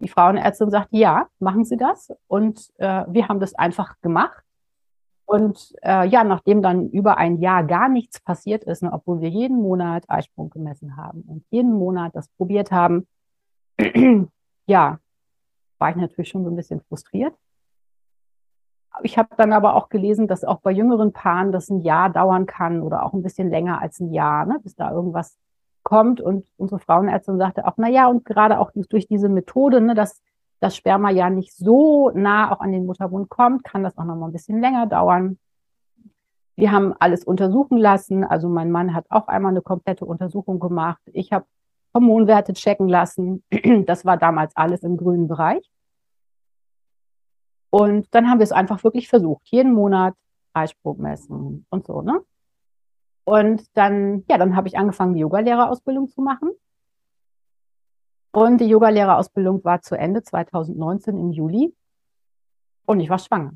die 0.00 0.08
Frauenärztin 0.08 0.70
sagt, 0.70 0.88
ja, 0.90 1.28
machen 1.38 1.64
Sie 1.64 1.76
das. 1.76 2.12
Und 2.26 2.70
äh, 2.78 3.04
wir 3.08 3.28
haben 3.28 3.40
das 3.40 3.54
einfach 3.54 4.00
gemacht. 4.00 4.42
Und 5.26 5.74
äh, 5.82 6.08
ja, 6.08 6.24
nachdem 6.24 6.60
dann 6.60 6.88
über 6.88 7.16
ein 7.18 7.38
Jahr 7.38 7.62
gar 7.62 7.88
nichts 7.88 8.20
passiert 8.20 8.64
ist, 8.64 8.82
ne, 8.82 8.92
obwohl 8.92 9.20
wir 9.20 9.28
jeden 9.28 9.58
Monat 9.58 10.04
Eisprung 10.08 10.50
gemessen 10.50 10.96
haben 10.96 11.22
und 11.22 11.44
jeden 11.50 11.72
Monat 11.72 12.16
das 12.16 12.28
probiert 12.30 12.72
haben, 12.72 13.06
ja, 14.66 14.98
war 15.78 15.90
ich 15.90 15.96
natürlich 15.96 16.30
schon 16.30 16.44
so 16.44 16.50
ein 16.50 16.56
bisschen 16.56 16.80
frustriert. 16.80 17.34
Ich 19.02 19.18
habe 19.18 19.28
dann 19.36 19.52
aber 19.52 19.76
auch 19.76 19.88
gelesen, 19.88 20.26
dass 20.26 20.44
auch 20.44 20.60
bei 20.62 20.72
jüngeren 20.72 21.12
Paaren 21.12 21.52
das 21.52 21.70
ein 21.70 21.80
Jahr 21.82 22.10
dauern 22.10 22.46
kann 22.46 22.82
oder 22.82 23.04
auch 23.04 23.12
ein 23.12 23.22
bisschen 23.22 23.50
länger 23.50 23.80
als 23.80 24.00
ein 24.00 24.12
Jahr, 24.12 24.46
ne, 24.46 24.58
bis 24.62 24.74
da 24.74 24.90
irgendwas 24.90 25.38
kommt. 25.82 26.20
Und 26.20 26.46
unsere 26.56 26.80
Frauenärztin 26.80 27.38
sagte 27.38 27.66
auch, 27.66 27.74
na 27.76 27.88
ja, 27.88 28.08
und 28.08 28.24
gerade 28.24 28.58
auch 28.58 28.70
durch 28.74 29.06
diese 29.06 29.28
Methode, 29.28 29.80
ne, 29.80 29.94
dass 29.94 30.22
das 30.60 30.76
Sperma 30.76 31.10
ja 31.10 31.30
nicht 31.30 31.54
so 31.54 32.10
nah 32.10 32.52
auch 32.52 32.60
an 32.60 32.72
den 32.72 32.86
Muttermund 32.86 33.28
kommt, 33.30 33.64
kann 33.64 33.82
das 33.82 33.96
auch 33.96 34.04
noch 34.04 34.16
mal 34.16 34.26
ein 34.26 34.32
bisschen 34.32 34.60
länger 34.60 34.86
dauern. 34.86 35.38
Wir 36.56 36.72
haben 36.72 36.94
alles 36.98 37.24
untersuchen 37.24 37.78
lassen. 37.78 38.24
Also 38.24 38.48
mein 38.48 38.70
Mann 38.70 38.94
hat 38.94 39.06
auch 39.08 39.28
einmal 39.28 39.52
eine 39.52 39.62
komplette 39.62 40.04
Untersuchung 40.04 40.60
gemacht. 40.60 41.00
Ich 41.06 41.32
habe 41.32 41.46
Hormonwerte 41.94 42.52
checken 42.52 42.88
lassen. 42.88 43.42
Das 43.86 44.04
war 44.04 44.16
damals 44.16 44.54
alles 44.56 44.82
im 44.82 44.96
grünen 44.96 45.26
Bereich. 45.26 45.70
Und 47.70 48.12
dann 48.14 48.28
haben 48.28 48.38
wir 48.38 48.44
es 48.44 48.52
einfach 48.52 48.84
wirklich 48.84 49.08
versucht, 49.08 49.46
jeden 49.46 49.72
Monat 49.72 50.14
Eisprung 50.52 51.00
messen 51.00 51.64
und 51.70 51.86
so, 51.86 52.02
ne? 52.02 52.20
Und 53.30 53.62
dann, 53.76 54.24
ja, 54.28 54.38
dann 54.38 54.56
habe 54.56 54.66
ich 54.66 54.76
angefangen, 54.76 55.14
die 55.14 55.20
Yogalehrerausbildung 55.20 56.08
zu 56.08 56.20
machen. 56.20 56.50
Und 58.32 58.60
die 58.60 58.66
Yogalehrerausbildung 58.66 59.62
war 59.62 59.82
zu 59.82 59.96
Ende 59.96 60.24
2019 60.24 61.16
im 61.16 61.30
Juli. 61.30 61.72
Und 62.86 62.98
ich 62.98 63.08
war 63.08 63.20
schwanger. 63.20 63.52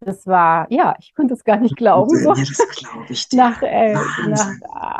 Das 0.00 0.26
war, 0.26 0.66
ja, 0.72 0.96
ich 0.98 1.14
konnte 1.14 1.34
es 1.34 1.44
gar 1.44 1.58
nicht 1.58 1.76
glauben. 1.76 2.16
So. 2.16 2.30
Das 2.34 2.76
glaube 2.76 3.06
ich 3.10 3.28
dir. 3.28 3.36
Nach, 3.36 3.62
äh, 3.62 3.94
nach 4.26 4.50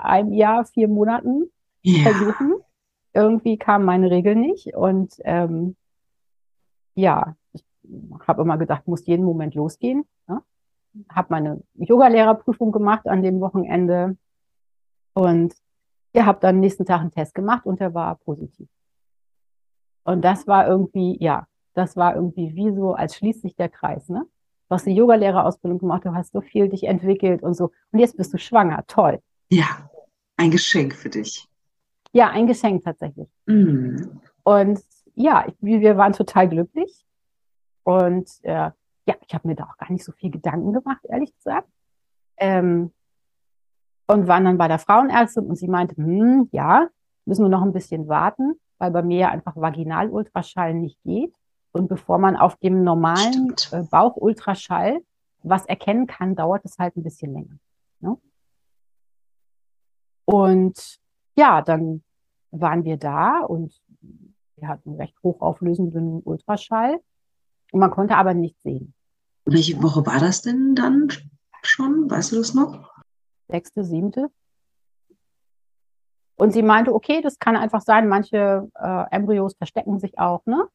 einem 0.05 0.33
Jahr, 0.33 0.65
vier 0.65 0.87
Monaten 0.87 1.51
ja. 1.83 2.13
versuchen. 2.13 2.55
Irgendwie 3.13 3.59
kam 3.59 3.85
meine 3.85 4.09
Regel 4.09 4.37
nicht. 4.37 4.73
Und 4.77 5.15
ähm, 5.25 5.75
ja, 6.95 7.35
ich 7.53 7.65
habe 8.29 8.43
immer 8.43 8.57
gedacht, 8.57 8.87
muss 8.87 9.05
jeden 9.05 9.25
Moment 9.25 9.57
losgehen. 9.57 10.05
Ne? 10.29 10.45
Habe 11.09 11.29
meine 11.31 11.63
Yogalehrerprüfung 11.75 12.73
gemacht 12.73 13.07
an 13.07 13.23
dem 13.23 13.41
Wochenende. 13.41 14.17
Und 15.15 15.55
ihr 16.13 16.27
habt 16.27 16.45
dann 16.45 16.61
nächsten 16.61 16.85
Tag 16.85 17.01
einen 17.01 17.11
Test 17.11 17.35
gemacht 17.35 17.67
und 17.67 17.81
der 17.81 17.95
war 17.95 18.17
positiv. 18.17 18.69
Und 20.05 20.23
das 20.23 20.47
war 20.47 20.67
irgendwie, 20.67 21.17
ja, 21.23 21.47
das 21.75 21.97
war 21.97 22.15
irgendwie 22.15 22.55
wie 22.55 22.73
so, 22.75 22.95
als 22.95 23.17
schließt 23.17 23.43
sich 23.43 23.57
der 23.57 23.69
Kreis, 23.69 24.09
ne? 24.09 24.27
Du 24.69 24.75
hast 24.75 24.87
eine 24.87 24.97
Yogalehrerausbildung 24.97 25.79
gemacht, 25.79 26.05
du 26.05 26.15
hast 26.15 26.33
so 26.33 26.41
viel 26.41 26.69
dich 26.69 26.85
entwickelt 26.85 27.43
und 27.43 27.55
so. 27.55 27.71
Und 27.93 27.99
jetzt 27.99 28.17
bist 28.17 28.33
du 28.33 28.39
schwanger. 28.39 28.85
Toll. 28.87 29.21
Ja, 29.51 29.91
ein 30.37 30.51
Geschenk 30.51 30.95
für 30.95 31.11
dich. 31.11 31.47
Ja, 32.13 32.31
ein 32.31 32.47
Geschenk 32.47 32.83
tatsächlich. 32.83 33.29
Mhm. 33.47 34.21
Und 34.43 34.81
ja, 35.15 35.47
wir 35.61 35.97
waren 35.97 36.13
total 36.13 36.49
glücklich. 36.49 37.05
Und 37.83 38.31
äh, 38.43 38.71
ja, 39.07 39.15
ich 39.27 39.35
habe 39.35 39.49
mir 39.49 39.55
da 39.55 39.65
auch 39.65 39.77
gar 39.77 39.91
nicht 39.93 40.05
so 40.05 40.13
viel 40.13 40.31
Gedanken 40.31 40.73
gemacht, 40.73 41.05
ehrlich 41.05 41.35
gesagt. 41.35 41.69
Ähm, 42.37 42.93
und 44.07 44.27
waren 44.27 44.45
dann 44.45 44.59
bei 44.59 44.69
der 44.69 44.79
Frauenärztin 44.79 45.47
und 45.47 45.57
sie 45.57 45.69
meinte, 45.69 45.97
hm, 45.97 46.49
ja, 46.53 46.89
müssen 47.25 47.45
wir 47.45 47.49
noch 47.49 47.63
ein 47.63 47.73
bisschen 47.73 48.09
warten, 48.09 48.55
weil 48.79 48.91
bei 48.91 49.03
mir 49.03 49.19
ja 49.19 49.29
einfach 49.31 49.57
Vaginalultraschall 49.57 50.75
nicht 50.75 50.99
geht. 51.05 51.35
Und 51.73 51.89
bevor 51.89 52.19
man 52.19 52.37
auf 52.37 52.57
dem 52.57 52.85
normalen 52.85 53.55
äh, 53.73 53.83
Bauchultraschall 53.83 55.01
was 55.43 55.67
erkennen 55.67 56.07
kann, 56.07 56.37
dauert 56.37 56.65
es 56.65 56.79
halt 56.79 56.97
ein 56.97 57.03
bisschen 57.03 57.33
länger. 57.33 57.59
Ne? 58.01 58.17
Und 60.25 60.99
ja, 61.37 61.63
dann 61.63 62.03
waren 62.51 62.85
wir 62.85 62.97
da 62.97 63.41
und 63.41 63.81
wir 64.57 64.69
hatten 64.69 64.91
einen 64.91 65.01
recht 65.01 65.17
hochauflösenden 65.23 66.23
Ultraschall 66.23 67.01
und 67.75 67.81
man 67.81 67.91
konnte 67.91 68.17
aber 68.17 68.35
nichts 68.35 68.63
sehen. 68.63 68.95
Welche 69.45 69.83
Woche 69.83 70.07
war 70.07 70.21
das 70.21 70.43
denn 70.43 70.75
dann 70.75 71.09
schon? 71.63 72.11
Weißt 72.11 72.33
du 72.33 72.37
das 72.37 72.55
noch? 72.55 72.95
sechste, 73.49 73.85
siebte. 73.85 74.31
Und 76.37 76.53
sie 76.53 76.63
meinte, 76.63 76.93
okay, 76.93 77.21
das 77.23 77.39
kann 77.39 77.57
einfach 77.57 77.81
sein, 77.81 78.09
manche 78.09 78.69
äh, 78.75 79.05
Embryos 79.11 79.55
verstecken 79.57 80.01
sich 80.01 80.19
auch, 80.19 80.45
ne? 80.47 80.67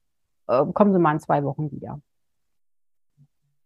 Äh, 0.48 0.66
kommen 0.74 0.94
Sie 0.94 1.00
mal 1.00 1.14
in 1.14 1.20
zwei 1.20 1.44
Wochen 1.44 1.72
wieder. 1.72 2.02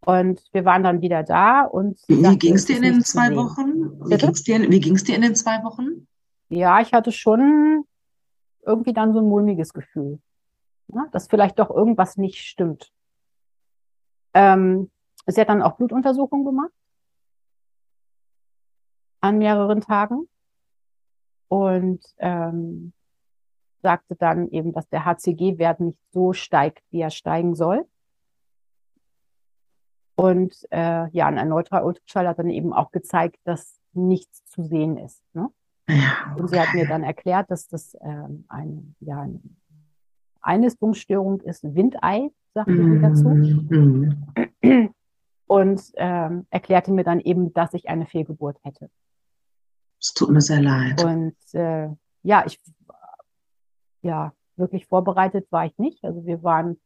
Und 0.05 0.43
wir 0.51 0.65
waren 0.65 0.84
dann 0.84 1.01
wieder 1.01 1.23
da 1.23 1.61
und. 1.61 1.99
Wie 2.07 2.38
ging 2.38 2.55
es 2.55 2.65
dir 2.65 2.77
in 2.77 2.81
den 2.81 3.03
zwei 3.03 3.36
Wochen? 3.36 3.91
Wie 4.09 4.17
ging 4.17 4.31
es 4.31 4.43
dir, 4.43 4.59
dir 4.59 5.15
in 5.15 5.21
den 5.21 5.36
zwei 5.36 5.63
Wochen? 5.63 6.07
Ja, 6.49 6.81
ich 6.81 6.93
hatte 6.93 7.11
schon 7.11 7.86
irgendwie 8.65 8.93
dann 8.93 9.13
so 9.13 9.19
ein 9.19 9.29
mulmiges 9.29 9.73
Gefühl, 9.73 10.19
ne? 10.88 11.07
dass 11.11 11.27
vielleicht 11.27 11.59
doch 11.59 11.69
irgendwas 11.69 12.17
nicht 12.17 12.39
stimmt. 12.39 12.93
Ähm, 14.34 14.89
sie 15.27 15.41
hat 15.41 15.49
dann 15.49 15.61
auch 15.61 15.77
Blutuntersuchungen 15.77 16.45
gemacht 16.45 16.71
an 19.21 19.38
mehreren 19.38 19.81
Tagen 19.81 20.27
und 21.47 22.03
ähm, 22.17 22.93
sagte 23.81 24.15
dann 24.15 24.49
eben, 24.49 24.73
dass 24.73 24.89
der 24.89 25.05
HCG-Wert 25.05 25.79
nicht 25.79 25.97
so 26.11 26.34
steigt, 26.34 26.84
wie 26.89 27.01
er 27.01 27.09
steigen 27.09 27.55
soll. 27.55 27.86
Und 30.15 30.55
äh, 30.71 31.09
ja, 31.09 31.27
ein 31.27 31.38
erneuter 31.38 31.86
Ultraschall 31.86 32.27
hat 32.27 32.39
dann 32.39 32.49
eben 32.49 32.73
auch 32.73 32.91
gezeigt, 32.91 33.38
dass 33.45 33.79
nichts 33.93 34.45
zu 34.45 34.63
sehen 34.63 34.97
ist. 34.97 35.21
Ne? 35.34 35.49
Ja, 35.88 36.31
okay. 36.31 36.41
Und 36.41 36.47
sie 36.49 36.59
hat 36.59 36.73
mir 36.73 36.88
dann 36.88 37.03
erklärt, 37.03 37.51
dass 37.51 37.67
das 37.67 37.95
ähm, 38.01 38.45
eine, 38.47 38.95
ja, 38.99 39.21
eine 39.21 39.41
Einnistungsstörung 40.44 41.41
ist, 41.41 41.64
Windei, 41.64 42.30
sagte 42.54 42.72
mm, 42.72 42.94
sie 42.94 43.02
dazu. 43.02 44.89
Und 45.48 45.82
ähm, 45.96 46.46
erklärte 46.50 46.91
mir 46.91 47.04
dann 47.04 47.20
eben, 47.20 47.54
dass 47.54 47.74
ich 47.74 47.89
eine 47.89 48.06
Fehlgeburt 48.06 48.58
hätte. 48.64 48.89
Es 50.00 50.14
tut 50.14 50.30
mir 50.30 50.41
sehr 50.41 50.62
leid. 50.62 51.04
Und 51.04 51.36
äh, 51.54 51.89
ja, 52.24 52.44
ich 52.46 52.60
ja 54.02 54.34
wirklich 54.56 54.86
vorbereitet 54.88 55.48
war 55.52 55.66
ich 55.66 55.78
nicht. 55.78 56.04
Also 56.04 56.26
wir 56.26 56.44
waren 56.44 56.80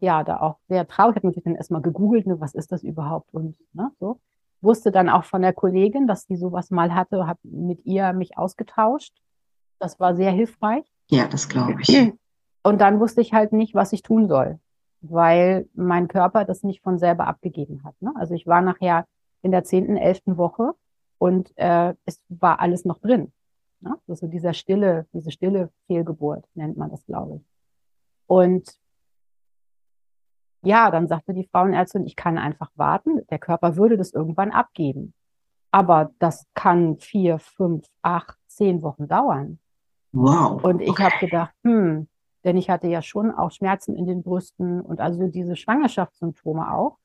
ja 0.00 0.24
da 0.24 0.40
auch 0.40 0.58
sehr 0.68 0.86
traurig. 0.86 1.12
Ich 1.12 1.16
habe 1.16 1.28
natürlich 1.28 1.44
dann 1.44 1.56
erstmal 1.56 1.82
gegoogelt, 1.82 2.26
ne, 2.26 2.40
was 2.40 2.54
ist 2.54 2.72
das 2.72 2.82
überhaupt 2.82 3.32
und 3.32 3.56
ne, 3.72 3.90
so 4.00 4.20
wusste 4.64 4.90
dann 4.90 5.08
auch 5.08 5.24
von 5.24 5.42
der 5.42 5.52
Kollegin, 5.52 6.06
dass 6.06 6.26
die 6.26 6.36
sowas 6.36 6.70
mal 6.70 6.94
hatte, 6.94 7.26
habe 7.26 7.38
mit 7.42 7.84
ihr 7.84 8.12
mich 8.12 8.36
ausgetauscht. 8.36 9.14
Das 9.78 10.00
war 10.00 10.16
sehr 10.16 10.32
hilfreich. 10.32 10.84
Ja, 11.08 11.28
das 11.28 11.48
glaube 11.48 11.76
ich. 11.80 11.88
Und 12.64 12.80
dann 12.80 12.98
wusste 12.98 13.20
ich 13.20 13.32
halt 13.32 13.52
nicht, 13.52 13.74
was 13.74 13.92
ich 13.92 14.02
tun 14.02 14.26
soll, 14.26 14.58
weil 15.02 15.68
mein 15.74 16.08
Körper 16.08 16.44
das 16.44 16.62
nicht 16.62 16.82
von 16.82 16.98
selber 16.98 17.26
abgegeben 17.26 17.84
hat. 17.84 17.94
Ne? 18.00 18.12
Also 18.16 18.34
ich 18.34 18.46
war 18.46 18.62
nachher 18.62 19.06
in 19.42 19.52
der 19.52 19.64
zehnten, 19.64 19.98
elften 19.98 20.38
Woche 20.38 20.72
und 21.18 21.52
äh, 21.56 21.94
es 22.06 22.20
war 22.28 22.60
alles 22.60 22.86
noch 22.86 22.98
drin. 22.98 23.32
Ne? 23.80 23.94
Also 24.08 24.26
dieser 24.26 24.54
stille, 24.54 25.06
diese 25.12 25.30
stille 25.30 25.68
Fehlgeburt 25.86 26.46
nennt 26.54 26.78
man 26.78 26.90
das, 26.90 27.04
glaube 27.04 27.36
ich. 27.36 27.42
Und 28.26 28.78
ja, 30.62 30.90
dann 30.90 31.06
sagte 31.06 31.34
die 31.34 31.46
Frauenärztin, 31.52 32.06
ich 32.06 32.16
kann 32.16 32.38
einfach 32.38 32.70
warten. 32.74 33.20
Der 33.28 33.38
Körper 33.38 33.76
würde 33.76 33.98
das 33.98 34.14
irgendwann 34.14 34.50
abgeben. 34.50 35.12
Aber 35.70 36.12
das 36.18 36.46
kann 36.54 36.96
vier, 36.96 37.38
fünf, 37.38 37.86
acht, 38.00 38.38
zehn 38.46 38.80
Wochen 38.80 39.06
dauern. 39.06 39.58
Wow. 40.12 40.64
Und 40.64 40.80
ich 40.80 40.88
okay. 40.88 41.02
habe 41.02 41.18
gedacht, 41.18 41.54
hm, 41.62 42.08
denn 42.44 42.56
ich 42.56 42.70
hatte 42.70 42.86
ja 42.86 43.02
schon 43.02 43.32
auch 43.32 43.50
Schmerzen 43.50 43.96
in 43.96 44.06
den 44.06 44.22
Brüsten 44.22 44.80
und 44.80 45.00
also 45.00 45.26
diese 45.28 45.56
Schwangerschaftssymptome 45.56 46.72
auch 46.72 46.98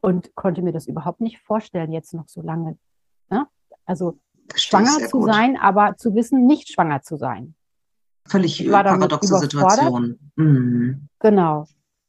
und 0.00 0.34
konnte 0.34 0.62
mir 0.62 0.72
das 0.72 0.86
überhaupt 0.86 1.20
nicht 1.20 1.38
vorstellen, 1.40 1.92
jetzt 1.92 2.14
noch 2.14 2.28
so 2.28 2.42
lange. 2.42 2.78
Ne? 3.30 3.46
Also 3.84 4.18
schwanger 4.54 4.98
zu 5.08 5.18
gut. 5.18 5.32
sein, 5.32 5.56
aber 5.56 5.96
zu 5.96 6.14
wissen, 6.14 6.46
nicht 6.46 6.72
schwanger 6.72 7.02
zu 7.02 7.16
sein. 7.16 7.54
Völlig 8.26 8.68
paradoxe 8.68 9.38
Situation. 9.38 10.18
Mhm. 10.36 11.08
Genau. 11.20 11.66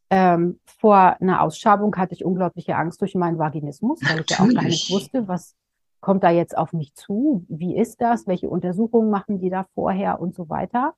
Ähm, 0.09 0.59
vor 0.65 1.17
einer 1.19 1.41
Ausschabung 1.41 1.95
hatte 1.97 2.13
ich 2.13 2.23
unglaubliche 2.23 2.75
Angst 2.75 3.01
durch 3.01 3.13
meinen 3.13 3.37
Vaginismus, 3.37 3.99
weil 4.03 4.21
ich 4.21 4.29
ja 4.29 4.45
auch 4.45 4.53
gar 4.53 4.63
nicht 4.63 4.89
wusste, 4.89 5.27
was 5.27 5.55
kommt 5.99 6.23
da 6.23 6.29
jetzt 6.29 6.57
auf 6.57 6.71
mich 6.73 6.93
zu, 6.95 7.45
wie 7.49 7.77
ist 7.77 7.99
das, 7.99 8.27
welche 8.27 8.49
Untersuchungen 8.49 9.09
machen 9.09 9.39
die 9.39 9.49
da 9.49 9.65
vorher 9.75 10.21
und 10.21 10.33
so 10.33 10.47
weiter. 10.49 10.93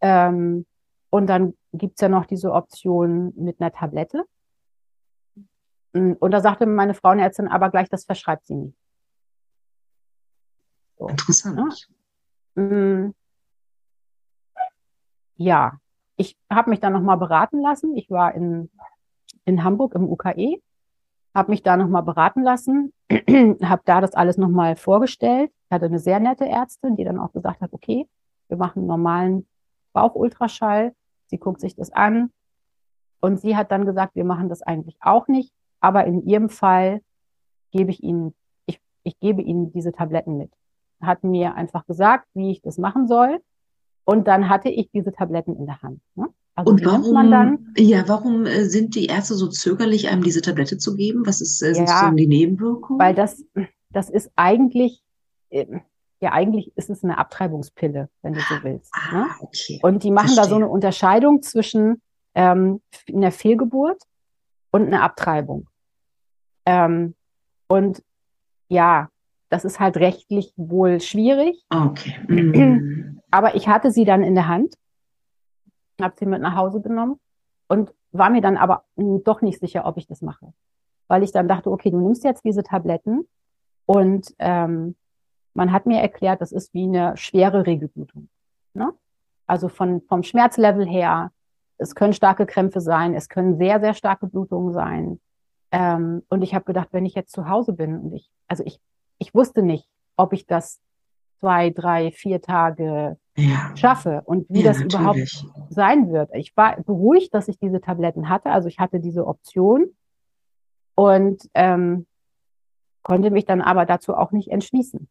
Ähm, 0.00 0.66
und 1.12 1.26
dann 1.26 1.54
gibt's 1.74 2.00
ja 2.00 2.08
noch 2.08 2.24
diese 2.24 2.52
Option 2.52 3.34
mit 3.36 3.60
einer 3.60 3.70
Tablette. 3.70 4.24
Und 5.92 6.30
da 6.30 6.40
sagte 6.40 6.64
meine 6.64 6.94
Frauenärztin 6.94 7.48
aber 7.48 7.68
gleich, 7.68 7.90
das 7.90 8.06
verschreibt 8.06 8.46
sie 8.46 8.54
nicht. 8.54 8.78
So. 10.98 11.08
Interessant. 11.08 11.88
Ja. 12.56 12.62
Mm. 12.62 13.14
ja, 15.36 15.72
ich 16.16 16.38
habe 16.50 16.70
mich 16.70 16.80
dann 16.80 16.94
nochmal 16.94 17.18
beraten 17.18 17.60
lassen. 17.60 17.94
Ich 17.94 18.10
war 18.10 18.34
in, 18.34 18.70
in 19.44 19.64
Hamburg 19.64 19.94
im 19.94 20.08
UKE, 20.08 20.62
habe 21.34 21.50
mich 21.50 21.62
da 21.62 21.76
nochmal 21.76 22.04
beraten 22.04 22.42
lassen, 22.42 22.94
habe 23.10 23.82
da 23.84 24.00
das 24.00 24.14
alles 24.14 24.38
nochmal 24.38 24.76
vorgestellt. 24.76 25.50
Ich 25.66 25.74
hatte 25.74 25.86
eine 25.86 25.98
sehr 25.98 26.20
nette 26.20 26.46
Ärztin, 26.46 26.96
die 26.96 27.04
dann 27.04 27.18
auch 27.18 27.32
gesagt 27.32 27.60
hat, 27.60 27.74
okay, 27.74 28.08
wir 28.48 28.56
machen 28.56 28.78
einen 28.78 28.88
normalen 28.88 29.46
Bauchultraschall. 29.92 30.94
Sie 31.32 31.38
guckt 31.38 31.62
sich 31.62 31.74
das 31.74 31.90
an. 31.90 32.30
Und 33.22 33.40
sie 33.40 33.56
hat 33.56 33.72
dann 33.72 33.86
gesagt, 33.86 34.14
wir 34.14 34.24
machen 34.24 34.50
das 34.50 34.60
eigentlich 34.60 34.98
auch 35.00 35.28
nicht. 35.28 35.50
Aber 35.80 36.04
in 36.04 36.26
ihrem 36.26 36.50
Fall 36.50 37.00
gebe 37.70 37.90
ich 37.90 38.02
Ihnen, 38.02 38.34
ich, 38.66 38.78
ich 39.02 39.18
gebe 39.18 39.40
Ihnen 39.40 39.72
diese 39.72 39.92
Tabletten 39.92 40.36
mit. 40.36 40.52
Hat 41.00 41.24
mir 41.24 41.54
einfach 41.54 41.86
gesagt, 41.86 42.28
wie 42.34 42.50
ich 42.50 42.60
das 42.60 42.76
machen 42.76 43.08
soll. 43.08 43.40
Und 44.04 44.28
dann 44.28 44.50
hatte 44.50 44.68
ich 44.68 44.90
diese 44.90 45.10
Tabletten 45.10 45.56
in 45.56 45.64
der 45.64 45.80
Hand. 45.80 46.02
Ne? 46.16 46.28
Also 46.54 46.70
und 46.70 46.84
warum, 46.84 47.30
dann, 47.30 47.72
ja, 47.78 48.06
warum 48.08 48.44
äh, 48.44 48.66
sind 48.66 48.94
die 48.94 49.06
Ärzte 49.06 49.34
so 49.34 49.48
zögerlich, 49.48 50.10
einem 50.10 50.22
diese 50.22 50.42
Tablette 50.42 50.76
zu 50.76 50.96
geben? 50.96 51.24
Was 51.24 51.40
ist, 51.40 51.62
äh, 51.62 51.72
ja, 51.72 52.10
die 52.10 52.26
Nebenwirkung? 52.26 52.98
Weil 52.98 53.14
das, 53.14 53.42
das 53.90 54.10
ist 54.10 54.30
eigentlich, 54.36 55.02
äh, 55.48 55.80
ja, 56.22 56.30
eigentlich 56.30 56.72
ist 56.76 56.88
es 56.88 57.02
eine 57.02 57.18
Abtreibungspille, 57.18 58.08
wenn 58.22 58.32
du 58.32 58.40
so 58.40 58.54
willst. 58.62 58.94
Ah, 58.94 59.12
ne? 59.12 59.26
okay. 59.40 59.80
Und 59.82 60.04
die 60.04 60.12
machen 60.12 60.28
Verstehe. 60.28 60.44
da 60.44 60.48
so 60.48 60.54
eine 60.54 60.68
Unterscheidung 60.68 61.42
zwischen 61.42 62.00
ähm, 62.36 62.80
einer 63.12 63.32
Fehlgeburt 63.32 64.00
und 64.70 64.86
einer 64.86 65.02
Abtreibung. 65.02 65.68
Ähm, 66.64 67.16
und 67.66 68.04
ja, 68.68 69.08
das 69.48 69.64
ist 69.64 69.80
halt 69.80 69.96
rechtlich 69.96 70.54
wohl 70.56 71.00
schwierig. 71.00 71.64
Okay. 71.70 72.16
Mhm. 72.28 73.20
Aber 73.32 73.54
ich 73.56 73.66
hatte 73.66 73.90
sie 73.90 74.04
dann 74.04 74.22
in 74.22 74.34
der 74.34 74.46
Hand, 74.46 74.76
habe 76.00 76.14
sie 76.18 76.26
mit 76.26 76.40
nach 76.40 76.54
Hause 76.54 76.82
genommen 76.82 77.18
und 77.66 77.92
war 78.12 78.30
mir 78.30 78.42
dann 78.42 78.58
aber 78.58 78.84
doch 78.96 79.40
nicht 79.42 79.58
sicher, 79.58 79.86
ob 79.86 79.96
ich 79.96 80.06
das 80.06 80.20
mache. 80.22 80.52
Weil 81.08 81.22
ich 81.22 81.32
dann 81.32 81.48
dachte, 81.48 81.70
okay, 81.70 81.90
du 81.90 81.98
nimmst 81.98 82.24
jetzt 82.24 82.44
diese 82.44 82.62
Tabletten 82.62 83.26
und 83.86 84.34
ähm, 84.38 84.96
man 85.54 85.72
hat 85.72 85.86
mir 85.86 86.00
erklärt, 86.00 86.40
das 86.40 86.52
ist 86.52 86.72
wie 86.74 86.84
eine 86.84 87.16
schwere 87.16 87.66
Regelblutung. 87.66 88.28
Ne? 88.74 88.92
Also 89.46 89.68
von, 89.68 90.02
vom 90.08 90.22
Schmerzlevel 90.22 90.86
her, 90.86 91.30
es 91.78 91.94
können 91.94 92.12
starke 92.12 92.46
Krämpfe 92.46 92.80
sein, 92.80 93.14
es 93.14 93.28
können 93.28 93.56
sehr, 93.56 93.80
sehr 93.80 93.94
starke 93.94 94.26
Blutungen 94.26 94.72
sein. 94.72 95.20
Ähm, 95.72 96.22
und 96.28 96.42
ich 96.42 96.54
habe 96.54 96.64
gedacht, 96.64 96.88
wenn 96.92 97.06
ich 97.06 97.14
jetzt 97.14 97.32
zu 97.32 97.48
Hause 97.48 97.72
bin 97.72 97.98
und 97.98 98.12
ich, 98.14 98.30
also 98.46 98.62
ich 98.64 98.80
ich 99.22 99.34
wusste 99.34 99.62
nicht, 99.62 99.88
ob 100.16 100.32
ich 100.32 100.46
das 100.46 100.80
zwei, 101.38 101.70
drei, 101.70 102.10
vier 102.10 102.40
Tage 102.42 103.18
ja. 103.36 103.74
schaffe 103.76 104.22
und 104.24 104.46
wie 104.48 104.62
ja, 104.62 104.72
das 104.72 104.80
natürlich. 104.80 104.94
überhaupt 104.94 105.72
sein 105.72 106.12
wird. 106.12 106.30
Ich 106.34 106.56
war 106.56 106.80
beruhigt, 106.82 107.32
dass 107.32 107.48
ich 107.48 107.58
diese 107.58 107.80
Tabletten 107.80 108.28
hatte. 108.28 108.50
Also 108.50 108.68
ich 108.68 108.78
hatte 108.78 109.00
diese 109.00 109.26
Option 109.26 109.86
und 110.96 111.48
ähm, 111.54 112.06
konnte 113.02 113.30
mich 113.30 113.44
dann 113.44 113.60
aber 113.60 113.86
dazu 113.86 114.14
auch 114.14 114.32
nicht 114.32 114.50
entschließen. 114.50 115.08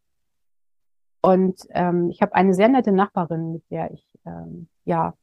Und 1.22 1.68
ähm, 1.70 2.10
ich 2.10 2.22
habe 2.22 2.34
eine 2.34 2.54
sehr 2.54 2.68
nette 2.68 2.92
Nachbarin, 2.92 3.54
mit 3.54 3.70
der 3.70 3.92
ich 3.92 4.06
ähm, 4.26 4.68
ja 4.86 5.14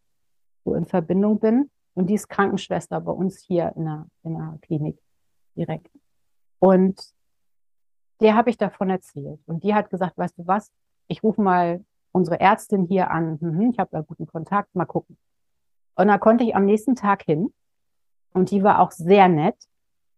so 0.65 0.75
in 0.75 0.87
Verbindung 0.87 1.41
bin. 1.41 1.71
Und 1.95 2.07
die 2.07 2.15
ist 2.15 2.29
Krankenschwester 2.29 3.01
bei 3.01 3.13
uns 3.13 3.39
hier 3.39 3.73
in 3.75 3.85
der, 3.85 4.07
in 4.23 4.35
der 4.35 4.59
Klinik 4.63 4.99
direkt. 5.57 5.91
Und 6.61 7.13
der 8.21 8.37
habe 8.37 8.51
ich 8.51 8.57
davon 8.57 8.91
erzählt. 8.91 9.41
Und 9.47 9.65
die 9.65 9.75
hat 9.75 9.91
gesagt, 9.91 10.17
weißt 10.17 10.39
du 10.39 10.47
was, 10.47 10.71
ich 11.09 11.23
rufe 11.23 11.41
mal 11.43 11.85
unsere 12.13 12.41
Ärztin 12.41 12.85
hier 12.85 13.11
an. 13.11 13.39
Mhm, 13.41 13.71
ich 13.71 13.79
habe 13.79 13.91
da 13.93 14.01
guten 14.01 14.27
Kontakt, 14.27 14.75
mal 14.75 14.87
gucken. 14.87 15.19
Und 15.97 16.09
da 16.09 16.19
konnte 16.19 16.45
ich 16.45 16.55
am 16.55 16.65
nächsten 16.65 16.95
Tag 16.95 17.23
hin. 17.23 17.53
Und 18.33 18.51
die 18.51 18.63
war 18.63 18.81
auch 18.81 18.93
sehr 18.93 19.29
nett, 19.29 19.57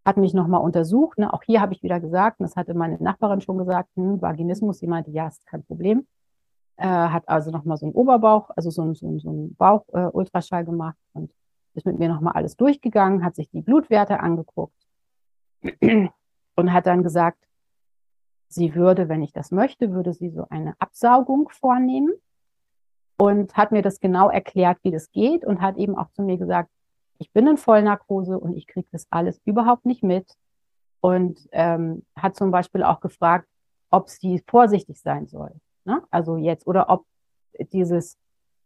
hat 0.04 0.16
mich 0.16 0.34
nochmal 0.34 0.62
untersucht. 0.62 1.18
Ne? 1.18 1.32
Auch 1.32 1.42
hier 1.42 1.60
habe 1.60 1.72
ich 1.72 1.82
wieder 1.82 2.00
gesagt, 2.00 2.40
und 2.40 2.44
das 2.44 2.56
hatte 2.56 2.74
meine 2.74 2.96
Nachbarin 3.02 3.40
schon 3.40 3.58
gesagt, 3.58 3.90
hm, 3.96 4.20
Vaginismus. 4.20 4.78
Sie 4.78 4.86
meinte, 4.86 5.10
ja, 5.10 5.28
ist 5.28 5.46
kein 5.46 5.62
Problem. 5.64 6.06
Äh, 6.76 6.86
hat 6.86 7.28
also 7.28 7.50
nochmal 7.50 7.76
so 7.76 7.86
einen 7.86 7.94
Oberbauch, 7.94 8.50
also 8.56 8.70
so 8.70 8.82
einen, 8.82 8.94
so 8.94 9.18
so 9.18 9.28
einen 9.28 9.54
Bauch-Ultraschall 9.56 10.62
äh, 10.62 10.64
gemacht 10.64 10.96
und 11.12 11.30
ist 11.74 11.86
mit 11.86 11.98
mir 11.98 12.08
nochmal 12.08 12.32
alles 12.34 12.56
durchgegangen, 12.56 13.24
hat 13.24 13.36
sich 13.36 13.50
die 13.50 13.60
Blutwerte 13.60 14.20
angeguckt 14.20 14.74
und 15.82 16.72
hat 16.72 16.86
dann 16.86 17.02
gesagt, 17.02 17.46
sie 18.48 18.74
würde, 18.74 19.08
wenn 19.08 19.22
ich 19.22 19.32
das 19.32 19.50
möchte, 19.50 19.92
würde 19.92 20.12
sie 20.12 20.30
so 20.30 20.46
eine 20.48 20.74
Absaugung 20.78 21.48
vornehmen 21.50 22.14
und 23.18 23.56
hat 23.56 23.72
mir 23.72 23.82
das 23.82 24.00
genau 24.00 24.30
erklärt, 24.30 24.78
wie 24.82 24.90
das 24.90 25.10
geht 25.12 25.44
und 25.44 25.60
hat 25.60 25.76
eben 25.76 25.96
auch 25.96 26.10
zu 26.12 26.22
mir 26.22 26.38
gesagt, 26.38 26.70
ich 27.20 27.30
bin 27.32 27.46
in 27.46 27.58
Vollnarkose 27.58 28.38
und 28.38 28.56
ich 28.56 28.66
kriege 28.66 28.88
das 28.90 29.06
alles 29.10 29.40
überhaupt 29.44 29.84
nicht 29.84 30.02
mit 30.02 30.26
und 31.00 31.38
ähm, 31.52 32.02
hat 32.16 32.34
zum 32.34 32.50
Beispiel 32.50 32.82
auch 32.82 33.00
gefragt, 33.00 33.46
ob 33.90 34.08
sie 34.08 34.42
vorsichtig 34.46 35.00
sein 35.00 35.26
soll. 35.26 35.52
Ne? 35.84 36.02
Also 36.10 36.36
jetzt 36.38 36.66
oder 36.66 36.88
ob 36.88 37.04
dieses 37.72 38.16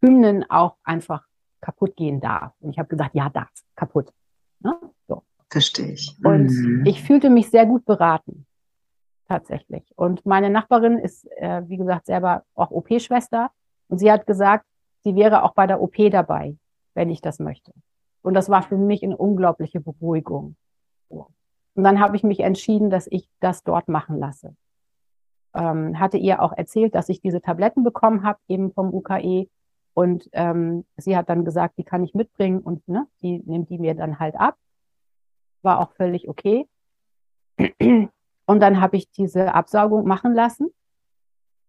Hymnen 0.01 0.49
auch 0.49 0.77
einfach 0.85 1.27
kaputt 1.61 1.97
gehen 1.97 2.21
darf. 2.21 2.53
Und 2.61 2.71
ich 2.71 2.79
habe 2.79 2.89
gesagt, 2.89 3.15
ja, 3.15 3.29
darf, 3.29 3.51
kaputt. 3.75 4.13
Ne? 4.61 4.79
So. 5.09 5.25
Verstehe 5.51 5.93
ich. 5.93 6.17
Und 6.23 6.51
mhm. 6.51 6.85
ich 6.87 7.03
fühlte 7.03 7.31
mich 7.31 7.51
sehr 7.51 7.67
gut 7.67 7.85
beraten 7.85 8.47
tatsächlich. 9.27 9.83
Und 9.97 10.25
meine 10.27 10.51
Nachbarin 10.51 10.99
ist, 10.99 11.27
äh, 11.39 11.63
wie 11.67 11.77
gesagt, 11.77 12.07
selber 12.07 12.45
auch 12.55 12.71
OP-Schwester. 12.71 13.51
Und 13.89 13.99
sie 13.99 14.13
hat 14.13 14.27
gesagt, 14.27 14.65
sie 15.03 15.17
wäre 15.17 15.43
auch 15.43 15.55
bei 15.55 15.67
der 15.67 15.81
OP 15.81 15.97
dabei, 16.11 16.57
wenn 16.95 17.11
ich 17.11 17.21
das 17.21 17.41
möchte. 17.41 17.73
Und 18.25 18.33
das 18.35 18.49
war 18.49 18.63
für 18.63 18.79
mich 18.79 19.03
eine 19.05 19.17
unglaubliche 19.17 19.81
Beruhigung. 19.81 20.57
Und 21.09 21.85
dann 21.85 22.01
habe 22.01 22.17
ich 22.17 22.25
mich 22.25 22.41
entschieden, 22.41 22.89
dass 22.89 23.07
ich 23.07 23.29
das 23.41 23.63
dort 23.65 23.87
machen 23.89 24.19
lasse. 24.19 24.57
ähm, 25.55 25.99
hatte 25.99 26.19
ihr 26.19 26.43
auch 26.43 26.53
erzählt, 26.53 26.95
dass 26.95 27.09
ich 27.09 27.21
diese 27.21 27.41
Tabletten 27.41 27.85
bekommen 27.85 28.25
habe, 28.25 28.39
eben 28.49 28.73
vom 28.73 28.93
UKE. 28.93 29.49
Und 29.95 30.29
ähm, 30.33 30.85
sie 30.97 31.17
hat 31.17 31.29
dann 31.29 31.45
gesagt, 31.45 31.79
die 31.79 31.85
kann 31.85 32.03
ich 32.03 32.15
mitbringen 32.15 32.59
und 32.61 32.87
ne, 32.89 33.07
die 33.23 33.39
nimmt 33.47 33.71
die 33.71 33.79
mir 33.79 33.95
dann 33.95 34.19
halt 34.19 34.35
ab. 34.35 34.57
War 35.63 35.81
auch 35.81 35.93
völlig 35.93 36.29
okay. 36.29 36.69
Und 38.47 38.61
dann 38.61 38.81
habe 38.81 38.97
ich 38.97 39.11
diese 39.11 39.55
Absaugung 39.55 40.07
machen 40.07 40.35
lassen. 40.35 40.71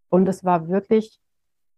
Und 0.09 0.27
es 0.27 0.43
war 0.43 0.67
wirklich 0.67 1.19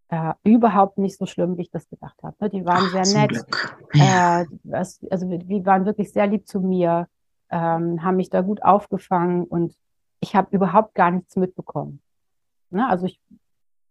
äh, 0.09 0.33
überhaupt 0.43 0.97
nicht 0.97 1.17
so 1.17 1.25
schlimm, 1.25 1.57
wie 1.57 1.63
ich 1.63 1.71
das 1.71 1.89
gedacht 1.89 2.17
habe. 2.23 2.35
Ne? 2.39 2.49
Die 2.49 2.65
waren 2.65 2.85
Ach, 2.87 3.05
sehr 3.05 3.21
nett. 3.21 3.45
Ja. 3.93 4.41
Äh, 4.41 4.45
das, 4.63 4.99
also 5.09 5.27
die 5.27 5.65
waren 5.65 5.85
wirklich 5.85 6.11
sehr 6.11 6.27
lieb 6.27 6.47
zu 6.47 6.61
mir, 6.61 7.07
ähm, 7.49 8.03
haben 8.03 8.17
mich 8.17 8.29
da 8.29 8.41
gut 8.41 8.63
aufgefangen 8.63 9.43
und 9.45 9.75
ich 10.19 10.35
habe 10.35 10.55
überhaupt 10.55 10.95
gar 10.95 11.11
nichts 11.11 11.35
mitbekommen. 11.35 12.01
Ne? 12.69 12.87
Also 12.87 13.05
ich, 13.05 13.21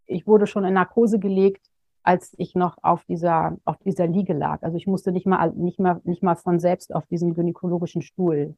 ich 0.07 0.27
wurde 0.27 0.47
schon 0.47 0.65
in 0.65 0.75
Narkose 0.75 1.19
gelegt, 1.19 1.71
als 2.03 2.35
ich 2.39 2.55
noch 2.55 2.79
auf 2.83 3.05
dieser, 3.05 3.57
auf 3.65 3.79
dieser 3.79 4.07
Liege 4.07 4.33
lag. 4.33 4.63
Also 4.63 4.77
ich 4.77 4.87
musste 4.87 5.13
nicht 5.13 5.27
mal, 5.27 5.51
nicht 5.53 5.81
mal, 5.81 6.01
nicht 6.05 6.23
mal 6.23 6.37
von 6.37 6.61
selbst 6.61 6.95
auf 6.95 7.07
diesem 7.07 7.35
gynäkologischen 7.35 8.03
Stuhl. 8.03 8.57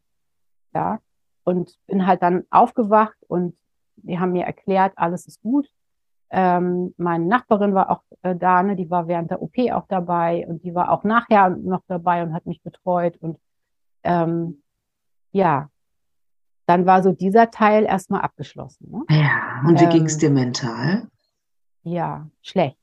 Ja. 0.74 1.00
Und 1.44 1.78
bin 1.86 2.06
halt 2.06 2.22
dann 2.22 2.44
aufgewacht 2.50 3.16
und 3.26 3.56
die 3.96 4.18
haben 4.18 4.32
mir 4.32 4.44
erklärt, 4.44 4.92
alles 4.96 5.26
ist 5.26 5.40
gut. 5.40 5.68
Ähm, 6.30 6.94
meine 6.98 7.24
Nachbarin 7.24 7.74
war 7.74 7.90
auch 7.90 8.02
äh, 8.22 8.36
da, 8.36 8.62
ne, 8.62 8.76
die 8.76 8.90
war 8.90 9.08
während 9.08 9.30
der 9.30 9.40
OP 9.40 9.56
auch 9.72 9.86
dabei 9.88 10.46
und 10.46 10.62
die 10.62 10.74
war 10.74 10.90
auch 10.90 11.04
nachher 11.04 11.50
noch 11.50 11.82
dabei 11.88 12.22
und 12.22 12.34
hat 12.34 12.46
mich 12.46 12.62
betreut. 12.62 13.16
Und 13.16 13.38
ähm, 14.04 14.62
ja, 15.32 15.70
dann 16.66 16.84
war 16.84 17.02
so 17.02 17.12
dieser 17.12 17.50
Teil 17.50 17.84
erstmal 17.84 18.20
abgeschlossen. 18.20 18.90
Ne? 18.90 19.04
Ja, 19.08 19.62
und 19.66 19.80
wie 19.80 19.84
ähm, 19.84 19.90
ging 19.90 20.04
es 20.04 20.18
dir 20.18 20.30
mental? 20.30 21.08
Ja, 21.82 22.28
schlecht. 22.42 22.78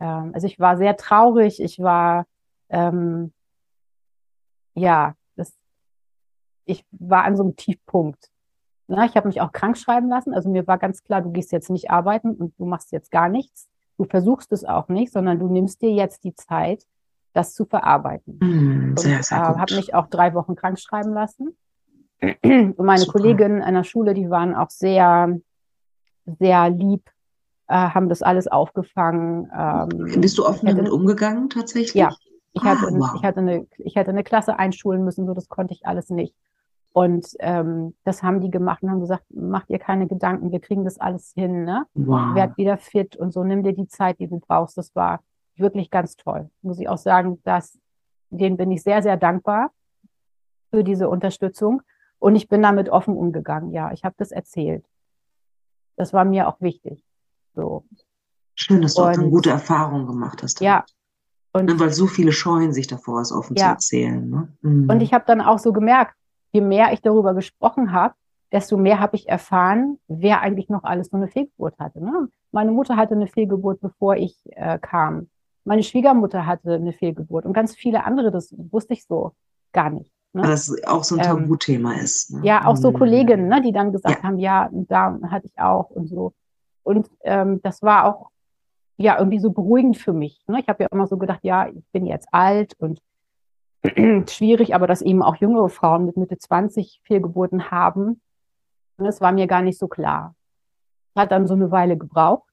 Ähm, 0.00 0.30
also 0.34 0.46
ich 0.46 0.58
war 0.58 0.78
sehr 0.78 0.96
traurig, 0.96 1.60
ich 1.60 1.78
war, 1.78 2.26
ähm, 2.70 3.34
ja, 4.74 5.14
das, 5.36 5.52
ich 6.64 6.86
war 6.90 7.24
an 7.24 7.36
so 7.36 7.42
einem 7.42 7.56
Tiefpunkt. 7.56 8.30
Ne? 8.88 9.06
Ich 9.06 9.16
habe 9.16 9.28
mich 9.28 9.40
auch 9.40 9.52
krank 9.52 9.76
schreiben 9.76 10.08
lassen. 10.08 10.34
Also 10.34 10.48
mir 10.50 10.66
war 10.66 10.78
ganz 10.78 11.02
klar, 11.02 11.22
du 11.22 11.30
gehst 11.30 11.52
jetzt 11.52 11.70
nicht 11.70 11.90
arbeiten 11.90 12.34
und 12.34 12.58
du 12.58 12.66
machst 12.66 12.92
jetzt 12.92 13.10
gar 13.10 13.28
nichts. 13.28 13.68
Du 13.98 14.04
versuchst 14.04 14.52
es 14.52 14.64
auch 14.64 14.88
nicht, 14.88 15.12
sondern 15.12 15.38
du 15.38 15.48
nimmst 15.48 15.82
dir 15.82 15.90
jetzt 15.90 16.24
die 16.24 16.34
Zeit, 16.34 16.86
das 17.32 17.54
zu 17.54 17.64
verarbeiten. 17.64 18.38
Mm, 18.40 18.96
sehr, 18.96 19.22
sehr 19.22 19.38
äh, 19.38 19.58
habe 19.58 19.74
mich 19.74 19.94
auch 19.94 20.06
drei 20.08 20.34
Wochen 20.34 20.54
krank 20.54 20.78
schreiben 20.78 21.12
lassen. 21.12 21.56
Und 22.42 22.78
meine 22.78 23.00
Super. 23.00 23.12
Kolleginnen 23.12 23.62
an 23.62 23.74
der 23.74 23.84
Schule, 23.84 24.14
die 24.14 24.30
waren 24.30 24.54
auch 24.54 24.70
sehr, 24.70 25.38
sehr 26.38 26.70
lieb, 26.70 27.10
äh, 27.68 27.74
haben 27.74 28.08
das 28.08 28.22
alles 28.22 28.48
aufgefangen. 28.48 29.50
Ähm, 29.54 30.20
Bist 30.20 30.38
du 30.38 30.46
offen 30.46 30.66
damit 30.66 30.90
umgegangen 30.90 31.50
tatsächlich? 31.50 31.94
Ja, 31.94 32.10
ich, 32.52 32.62
ah, 32.62 32.66
hatte, 32.66 32.86
wow. 32.92 33.10
ich, 33.16 33.22
hatte 33.22 33.40
eine, 33.40 33.66
ich 33.78 33.96
hatte 33.96 34.10
eine 34.10 34.24
Klasse 34.24 34.58
einschulen 34.58 35.04
müssen, 35.04 35.26
so 35.26 35.34
das 35.34 35.48
konnte 35.48 35.74
ich 35.74 35.86
alles 35.86 36.08
nicht. 36.10 36.34
Und 36.96 37.36
ähm, 37.40 37.94
das 38.04 38.22
haben 38.22 38.40
die 38.40 38.50
gemacht 38.50 38.82
und 38.82 38.90
haben 38.90 39.00
gesagt, 39.00 39.24
mach 39.28 39.66
dir 39.66 39.78
keine 39.78 40.06
Gedanken, 40.06 40.50
wir 40.50 40.60
kriegen 40.60 40.82
das 40.82 40.98
alles 40.98 41.34
hin, 41.34 41.64
ne? 41.64 41.84
Wow. 41.92 42.34
Werd 42.34 42.56
wieder 42.56 42.78
fit 42.78 43.16
und 43.16 43.34
so, 43.34 43.44
nimm 43.44 43.62
dir 43.62 43.74
die 43.74 43.86
Zeit, 43.86 44.18
die 44.18 44.28
du 44.28 44.40
brauchst. 44.40 44.78
Das 44.78 44.96
war 44.96 45.20
wirklich 45.56 45.90
ganz 45.90 46.16
toll. 46.16 46.48
Muss 46.62 46.80
ich 46.80 46.88
auch 46.88 46.96
sagen, 46.96 47.38
dass 47.42 47.78
denen 48.30 48.56
bin 48.56 48.70
ich 48.70 48.82
sehr, 48.82 49.02
sehr 49.02 49.18
dankbar 49.18 49.72
für 50.70 50.82
diese 50.82 51.10
Unterstützung. 51.10 51.82
Und 52.18 52.34
ich 52.34 52.48
bin 52.48 52.62
damit 52.62 52.88
offen 52.88 53.14
umgegangen. 53.14 53.72
Ja, 53.72 53.92
ich 53.92 54.02
habe 54.02 54.14
das 54.16 54.30
erzählt. 54.30 54.86
Das 55.96 56.14
war 56.14 56.24
mir 56.24 56.48
auch 56.48 56.62
wichtig. 56.62 57.04
So. 57.54 57.84
Schön, 58.54 58.80
dass 58.80 58.94
du 58.94 59.02
und, 59.02 59.08
auch 59.08 59.18
eine 59.18 59.28
gute 59.28 59.50
Erfahrung 59.50 60.06
gemacht 60.06 60.42
hast. 60.42 60.62
Damit. 60.62 60.66
Ja. 60.66 60.84
Und, 61.52 61.66
ne, 61.66 61.78
weil 61.78 61.92
so 61.92 62.06
viele 62.06 62.32
scheuen 62.32 62.72
sich 62.72 62.86
davor, 62.86 63.20
es 63.20 63.32
offen 63.32 63.54
ja. 63.54 63.64
zu 63.64 63.70
erzählen. 63.72 64.30
Ne? 64.30 64.48
Mhm. 64.62 64.88
Und 64.88 65.02
ich 65.02 65.12
habe 65.12 65.24
dann 65.26 65.42
auch 65.42 65.58
so 65.58 65.74
gemerkt, 65.74 66.14
je 66.56 66.62
mehr 66.62 66.92
ich 66.92 67.02
darüber 67.02 67.34
gesprochen 67.34 67.92
habe, 67.92 68.14
desto 68.50 68.76
mehr 68.76 68.98
habe 68.98 69.16
ich 69.16 69.28
erfahren, 69.28 69.98
wer 70.08 70.40
eigentlich 70.40 70.68
noch 70.68 70.84
alles 70.84 71.08
so 71.08 71.16
eine 71.16 71.28
Fehlgeburt 71.28 71.78
hatte. 71.78 72.02
Ne? 72.02 72.28
Meine 72.52 72.72
Mutter 72.72 72.96
hatte 72.96 73.14
eine 73.14 73.26
Fehlgeburt, 73.26 73.80
bevor 73.80 74.16
ich 74.16 74.36
äh, 74.52 74.78
kam. 74.78 75.28
Meine 75.64 75.82
Schwiegermutter 75.82 76.46
hatte 76.46 76.74
eine 76.74 76.92
Fehlgeburt 76.92 77.44
und 77.44 77.52
ganz 77.52 77.74
viele 77.74 78.04
andere, 78.04 78.30
das 78.30 78.54
wusste 78.56 78.94
ich 78.94 79.04
so 79.04 79.32
gar 79.72 79.90
nicht. 79.90 80.12
Ne? 80.32 80.42
Weil 80.42 80.50
das 80.50 80.72
auch 80.86 81.04
so 81.04 81.16
ein 81.16 81.20
ähm, 81.20 81.26
Tabuthema 81.26 81.92
ähm, 81.92 82.00
ist. 82.00 82.30
Ne? 82.30 82.40
Ja, 82.44 82.66
auch 82.66 82.76
so 82.76 82.90
mhm. 82.90 82.94
Kolleginnen, 82.94 83.48
ne, 83.48 83.60
die 83.60 83.72
dann 83.72 83.92
gesagt 83.92 84.18
ja. 84.18 84.22
haben, 84.22 84.38
ja, 84.38 84.70
da 84.72 85.18
hatte 85.28 85.46
ich 85.46 85.58
auch 85.58 85.90
und 85.90 86.06
so. 86.08 86.32
Und 86.82 87.10
ähm, 87.24 87.60
das 87.62 87.82
war 87.82 88.06
auch 88.06 88.30
ja 88.96 89.18
irgendwie 89.18 89.40
so 89.40 89.50
beruhigend 89.50 89.98
für 89.98 90.12
mich. 90.12 90.42
Ne? 90.46 90.60
Ich 90.60 90.68
habe 90.68 90.84
ja 90.84 90.88
immer 90.90 91.06
so 91.06 91.18
gedacht, 91.18 91.40
ja, 91.42 91.68
ich 91.68 91.84
bin 91.92 92.06
jetzt 92.06 92.28
alt 92.32 92.74
und 92.78 93.00
schwierig, 94.28 94.74
aber 94.74 94.86
dass 94.86 95.02
eben 95.02 95.22
auch 95.22 95.36
jüngere 95.36 95.68
Frauen 95.68 96.06
mit 96.06 96.16
Mitte 96.16 96.38
20 96.38 97.00
Fehlgeburten 97.04 97.70
haben, 97.70 98.20
das 98.98 99.20
war 99.20 99.32
mir 99.32 99.46
gar 99.46 99.62
nicht 99.62 99.78
so 99.78 99.88
klar. 99.88 100.34
Hat 101.14 101.32
dann 101.32 101.46
so 101.46 101.54
eine 101.54 101.70
Weile 101.70 101.96
gebraucht. 101.96 102.48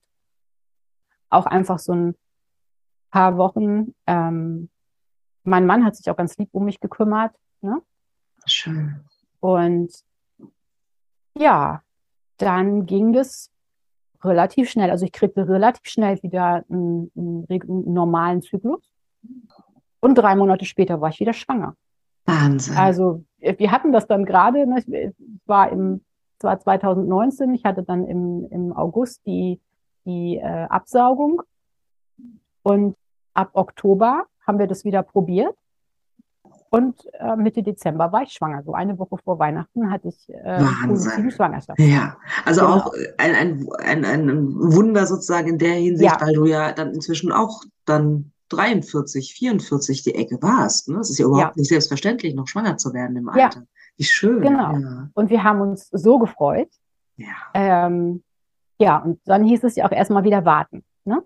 Auch 1.30 1.46
einfach 1.46 1.78
so 1.78 1.92
ein 1.92 2.14
paar 3.10 3.36
Wochen. 3.36 3.94
Ähm, 4.06 4.68
mein 5.42 5.66
Mann 5.66 5.84
hat 5.84 5.96
sich 5.96 6.10
auch 6.10 6.16
ganz 6.16 6.36
lieb 6.36 6.48
um 6.52 6.64
mich 6.64 6.80
gekümmert. 6.80 7.34
Ne? 7.60 7.82
Schön. 8.46 9.04
Und 9.40 9.92
ja, 11.36 11.82
dann 12.38 12.86
ging 12.86 13.12
das 13.12 13.50
relativ 14.22 14.70
schnell. 14.70 14.90
Also 14.90 15.04
ich 15.04 15.12
kriegte 15.12 15.48
relativ 15.48 15.86
schnell 15.86 16.22
wieder 16.22 16.64
einen, 16.70 17.10
einen, 17.16 17.46
einen, 17.50 17.92
normalen 17.92 18.42
Zyklus. 18.42 18.90
Und 20.04 20.16
drei 20.16 20.36
Monate 20.36 20.66
später 20.66 21.00
war 21.00 21.08
ich 21.08 21.20
wieder 21.20 21.32
schwanger. 21.32 21.76
Wahnsinn. 22.26 22.76
Also 22.76 23.24
wir 23.38 23.70
hatten 23.70 23.90
das 23.90 24.06
dann 24.06 24.26
gerade, 24.26 24.66
ne, 24.66 24.84
es 24.86 25.14
war 25.46 25.70
im 25.70 26.02
war 26.40 26.60
2019, 26.60 27.54
ich 27.54 27.64
hatte 27.64 27.82
dann 27.82 28.06
im, 28.06 28.46
im 28.50 28.72
August 28.74 29.26
die, 29.26 29.60
die 30.04 30.36
äh, 30.36 30.66
Absaugung 30.68 31.40
und 32.62 32.96
ab 33.32 33.48
Oktober 33.54 34.26
haben 34.46 34.58
wir 34.58 34.66
das 34.66 34.84
wieder 34.84 35.02
probiert 35.02 35.54
und 36.68 37.00
äh, 37.14 37.36
Mitte 37.36 37.62
Dezember 37.62 38.12
war 38.12 38.24
ich 38.24 38.32
schwanger. 38.32 38.62
So 38.62 38.74
eine 38.74 38.98
Woche 38.98 39.16
vor 39.24 39.38
Weihnachten 39.38 39.90
hatte 39.90 40.08
ich 40.08 40.28
äh, 40.28 40.62
positiven 40.86 41.30
Schwangerschaft. 41.30 41.80
Ja, 41.80 42.18
also 42.44 42.60
genau. 42.60 42.74
auch 42.74 42.92
ein, 43.16 43.34
ein, 43.34 43.68
ein, 43.78 44.04
ein 44.04 44.54
Wunder 44.54 45.06
sozusagen 45.06 45.48
in 45.48 45.58
der 45.58 45.74
Hinsicht, 45.74 46.12
ja. 46.12 46.20
weil 46.20 46.34
du 46.34 46.44
ja 46.44 46.72
dann 46.72 46.92
inzwischen 46.92 47.32
auch 47.32 47.62
dann 47.86 48.33
43, 48.54 49.34
44 49.34 50.02
die 50.02 50.14
Ecke 50.14 50.40
warst. 50.40 50.88
Ne? 50.88 50.98
Es 50.98 51.10
ist 51.10 51.18
ja 51.18 51.26
überhaupt 51.26 51.56
ja. 51.56 51.60
nicht 51.60 51.68
selbstverständlich, 51.68 52.34
noch 52.34 52.48
schwanger 52.48 52.76
zu 52.76 52.92
werden 52.92 53.16
im 53.16 53.28
Alter. 53.28 53.60
Ja. 53.60 53.66
Wie 53.96 54.04
schön. 54.04 54.42
Genau. 54.42 54.72
Ja. 54.72 55.08
Und 55.14 55.30
wir 55.30 55.44
haben 55.44 55.60
uns 55.60 55.88
so 55.90 56.18
gefreut. 56.18 56.68
Ja. 57.16 57.28
Ähm, 57.54 58.22
ja, 58.78 58.98
und 58.98 59.20
dann 59.24 59.44
hieß 59.44 59.64
es 59.64 59.76
ja 59.76 59.86
auch 59.86 59.92
erstmal 59.92 60.24
wieder 60.24 60.44
warten. 60.44 60.84
Ne? 61.04 61.22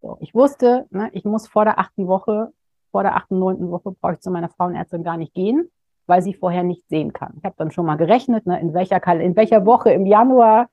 So, 0.00 0.16
ich 0.20 0.34
wusste, 0.34 0.86
ne, 0.90 1.10
ich 1.12 1.24
muss 1.24 1.48
vor 1.48 1.64
der 1.64 1.78
achten 1.78 2.06
Woche 2.06 2.52
vor 2.96 3.02
der 3.02 3.14
achten, 3.14 3.38
neunten 3.38 3.70
Woche 3.70 3.92
brauche 3.92 4.14
ich 4.14 4.20
zu 4.20 4.30
meiner 4.30 4.48
Frauenärztin 4.48 5.04
gar 5.04 5.18
nicht 5.18 5.34
gehen, 5.34 5.70
weil 6.06 6.22
sie 6.22 6.32
vorher 6.32 6.62
nicht 6.62 6.88
sehen 6.88 7.12
kann. 7.12 7.34
Ich 7.36 7.44
habe 7.44 7.54
dann 7.58 7.70
schon 7.70 7.84
mal 7.84 7.96
gerechnet, 7.96 8.46
ne, 8.46 8.58
in, 8.58 8.72
welcher, 8.72 9.06
in 9.20 9.36
welcher 9.36 9.66
Woche 9.66 9.90
im 9.90 10.06
Januar 10.06 10.70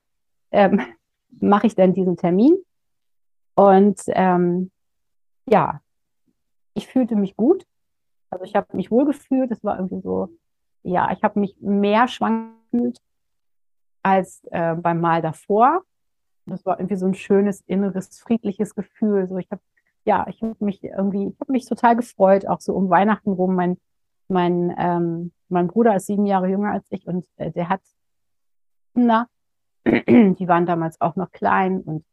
ähm, 0.50 0.80
mache 1.40 1.66
ich 1.66 1.74
denn 1.74 1.92
diesen 1.92 2.16
Termin. 2.16 2.56
Und 3.56 4.00
ähm, 4.06 4.70
ja, 5.46 5.80
ich 6.74 6.86
fühlte 6.86 7.16
mich 7.16 7.36
gut. 7.36 7.66
Also 8.30 8.44
ich 8.44 8.54
habe 8.54 8.76
mich 8.76 8.90
wohl 8.90 9.04
gefühlt. 9.04 9.50
Es 9.50 9.62
war 9.62 9.76
irgendwie 9.76 10.00
so, 10.00 10.28
ja, 10.82 11.12
ich 11.12 11.22
habe 11.22 11.38
mich 11.40 11.56
mehr 11.60 12.08
schwanger 12.08 12.52
gefühlt 12.70 12.98
als 14.02 14.42
äh, 14.50 14.74
beim 14.74 15.00
Mal 15.00 15.22
davor. 15.22 15.82
Das 16.46 16.66
war 16.66 16.78
irgendwie 16.78 16.96
so 16.96 17.06
ein 17.06 17.14
schönes, 17.14 17.62
inneres, 17.66 18.18
friedliches 18.20 18.74
Gefühl. 18.74 19.26
So, 19.28 19.38
ich 19.38 19.50
habe 19.50 19.62
ja, 20.06 20.26
ich 20.28 20.42
habe 20.42 20.56
mich 20.62 20.84
irgendwie, 20.84 21.28
ich 21.28 21.40
habe 21.40 21.52
mich 21.52 21.66
total 21.66 21.96
gefreut, 21.96 22.46
auch 22.46 22.60
so 22.60 22.74
um 22.74 22.90
Weihnachten 22.90 23.32
rum. 23.32 23.54
Mein, 23.54 23.78
mein, 24.28 24.74
ähm, 24.76 25.32
mein 25.48 25.68
Bruder 25.68 25.96
ist 25.96 26.06
sieben 26.06 26.26
Jahre 26.26 26.48
jünger 26.48 26.72
als 26.72 26.86
ich 26.90 27.06
und 27.06 27.26
äh, 27.36 27.50
der 27.50 27.70
hat 27.70 27.80
na, 28.94 29.28
die 29.86 30.48
waren 30.48 30.66
damals 30.66 31.00
auch 31.00 31.16
noch 31.16 31.30
klein 31.32 31.80
und 31.82 32.04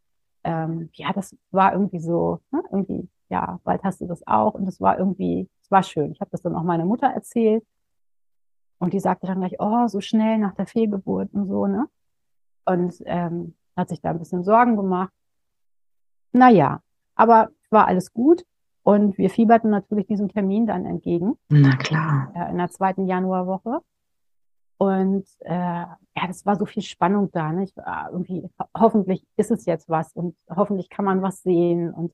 ähm, 0.44 0.90
ja, 0.94 1.14
das 1.14 1.36
war 1.52 1.74
irgendwie 1.74 2.00
so, 2.00 2.40
ne, 2.52 2.64
irgendwie, 2.72 3.08
ja, 3.32 3.60
bald 3.64 3.84
hast 3.84 4.02
du 4.02 4.06
das 4.08 4.28
auch 4.28 4.54
und 4.54 4.66
das 4.66 4.82
war 4.82 5.00
irgendwie, 5.00 5.50
es 5.62 5.72
war 5.72 5.84
schön. 5.84 6.12
Ich 6.12 6.20
habe 6.20 6.30
das 6.32 6.42
dann 6.42 6.56
auch 6.56 6.64
meiner 6.64 6.86
Mutter 6.86 7.08
erzählt 7.08 7.66
und 8.78 8.94
die 8.94 9.00
sagte 9.00 9.26
dann 9.26 9.40
gleich, 9.40 9.56
oh, 9.60 9.88
so 9.88 10.02
schnell 10.02 10.38
nach 10.38 10.54
der 10.54 10.68
Fehlgeburt 10.68 11.34
und 11.34 11.48
so, 11.48 11.66
ne? 11.66 11.88
Und 12.66 13.02
ähm, 13.06 13.56
hat 13.76 13.90
sich 13.90 14.02
da 14.02 14.10
ein 14.10 14.20
bisschen 14.20 14.44
Sorgen 14.44 14.76
gemacht. 14.76 15.14
Naja, 16.34 16.82
aber 17.16 17.50
war 17.70 17.88
alles 17.88 18.14
gut. 18.14 18.44
Und 18.84 19.18
wir 19.18 19.30
fieberten 19.30 19.70
natürlich 19.70 20.08
diesem 20.08 20.28
Termin 20.28 20.66
dann 20.66 20.86
entgegen. 20.86 21.38
Na 21.50 21.76
klar. 21.78 22.34
in 22.50 22.58
der 22.58 22.70
zweiten 22.70 23.06
Januarwoche. 23.06 23.80
Und 24.78 25.28
äh, 25.42 25.54
ja, 25.54 26.28
das 26.28 26.46
war 26.46 26.56
so 26.56 26.66
viel 26.66 26.82
Spannung 26.82 27.30
da. 27.32 27.52
Ne? 27.52 27.64
Ich 27.64 27.78
war 27.78 28.10
irgendwie, 28.12 28.50
hoffentlich 28.76 29.24
ist 29.38 29.52
es 29.52 29.66
jetzt 29.66 29.88
was 29.90 30.12
und 30.14 30.36
hoffentlich 30.50 30.90
kann 30.90 31.06
man 31.06 31.22
was 31.22 31.44
sehen 31.44 31.94
und 31.94 32.12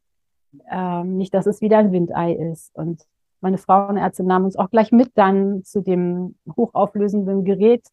ähm, 0.70 1.18
nicht, 1.18 1.34
dass 1.34 1.46
es 1.46 1.62
wieder 1.62 1.78
ein 1.78 1.92
Windei 1.92 2.34
ist. 2.34 2.76
Und 2.76 3.04
meine 3.42 3.58
Frauenärzte 3.58 4.24
nahmen 4.24 4.46
uns 4.46 4.56
auch 4.56 4.70
gleich 4.70 4.92
mit 4.92 5.12
dann 5.16 5.64
zu 5.64 5.82
dem 5.82 6.36
hochauflösenden 6.56 7.44
Gerät 7.44 7.86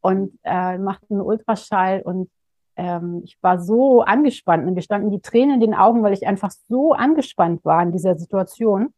und 0.00 0.38
äh, 0.44 0.78
machten 0.78 1.14
einen 1.14 1.22
Ultraschall 1.22 2.02
und 2.02 2.30
ähm, 2.78 3.22
ich 3.24 3.36
war 3.42 3.60
so 3.60 4.02
angespannt. 4.02 4.64
Mir 4.64 4.82
standen 4.82 5.10
die 5.10 5.20
Tränen 5.20 5.54
in 5.54 5.60
den 5.60 5.74
Augen, 5.74 6.02
weil 6.02 6.12
ich 6.12 6.26
einfach 6.26 6.52
so 6.68 6.92
angespannt 6.92 7.64
war 7.64 7.82
in 7.82 7.90
dieser 7.90 8.16
Situation. 8.16 8.94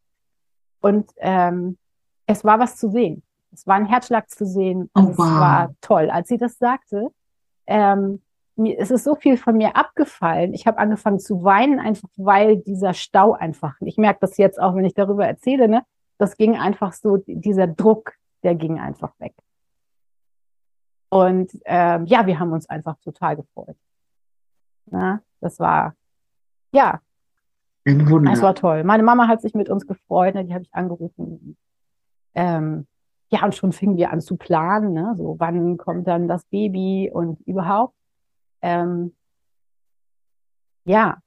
Und 0.82 1.10
ähm, 1.16 1.78
es 2.26 2.44
war 2.44 2.58
was 2.58 2.76
zu 2.76 2.90
sehen. 2.90 3.22
Es 3.52 3.66
war 3.66 3.76
ein 3.76 3.86
Herzschlag 3.86 4.28
zu 4.28 4.44
sehen. 4.44 4.90
Oh, 4.94 5.00
und 5.00 5.10
es 5.10 5.18
wow. 5.18 5.26
war 5.26 5.74
toll. 5.80 6.10
Als 6.10 6.28
sie 6.28 6.36
das 6.36 6.58
sagte, 6.58 7.08
ähm, 7.66 8.20
mir, 8.60 8.78
es 8.78 8.90
ist 8.90 9.04
so 9.04 9.14
viel 9.14 9.36
von 9.36 9.56
mir 9.56 9.76
abgefallen. 9.76 10.54
Ich 10.54 10.66
habe 10.66 10.78
angefangen 10.78 11.18
zu 11.18 11.42
weinen, 11.42 11.80
einfach 11.80 12.08
weil 12.16 12.58
dieser 12.58 12.94
Stau 12.94 13.32
einfach, 13.32 13.76
ich 13.80 13.96
merke 13.98 14.20
das 14.20 14.36
jetzt 14.36 14.60
auch, 14.60 14.74
wenn 14.76 14.84
ich 14.84 14.94
darüber 14.94 15.26
erzähle, 15.26 15.68
ne, 15.68 15.82
das 16.18 16.36
ging 16.36 16.56
einfach 16.56 16.92
so, 16.92 17.18
dieser 17.26 17.66
Druck, 17.66 18.12
der 18.42 18.54
ging 18.54 18.78
einfach 18.78 19.12
weg. 19.18 19.34
Und 21.08 21.50
ähm, 21.64 22.06
ja, 22.06 22.26
wir 22.26 22.38
haben 22.38 22.52
uns 22.52 22.68
einfach 22.68 22.96
total 23.00 23.36
gefreut. 23.36 23.76
Na, 24.86 25.22
das 25.40 25.58
war, 25.58 25.94
ja, 26.72 27.00
Ein 27.84 28.08
Wunder. 28.08 28.30
das 28.30 28.42
war 28.42 28.54
toll. 28.54 28.84
Meine 28.84 29.02
Mama 29.02 29.26
hat 29.26 29.40
sich 29.40 29.54
mit 29.54 29.68
uns 29.68 29.86
gefreut, 29.86 30.34
ne, 30.34 30.44
die 30.44 30.54
habe 30.54 30.62
ich 30.62 30.74
angerufen. 30.74 31.56
Ähm, 32.34 32.86
ja, 33.30 33.44
und 33.44 33.54
schon 33.54 33.72
fingen 33.72 33.96
wir 33.96 34.10
an 34.10 34.20
zu 34.20 34.36
planen, 34.36 34.92
ne? 34.92 35.14
so 35.16 35.36
wann 35.38 35.76
kommt 35.76 36.06
dann 36.06 36.26
das 36.26 36.44
Baby 36.46 37.10
und 37.12 37.40
überhaupt. 37.46 37.94
Ähm, 38.62 39.14
ja, 40.84 41.18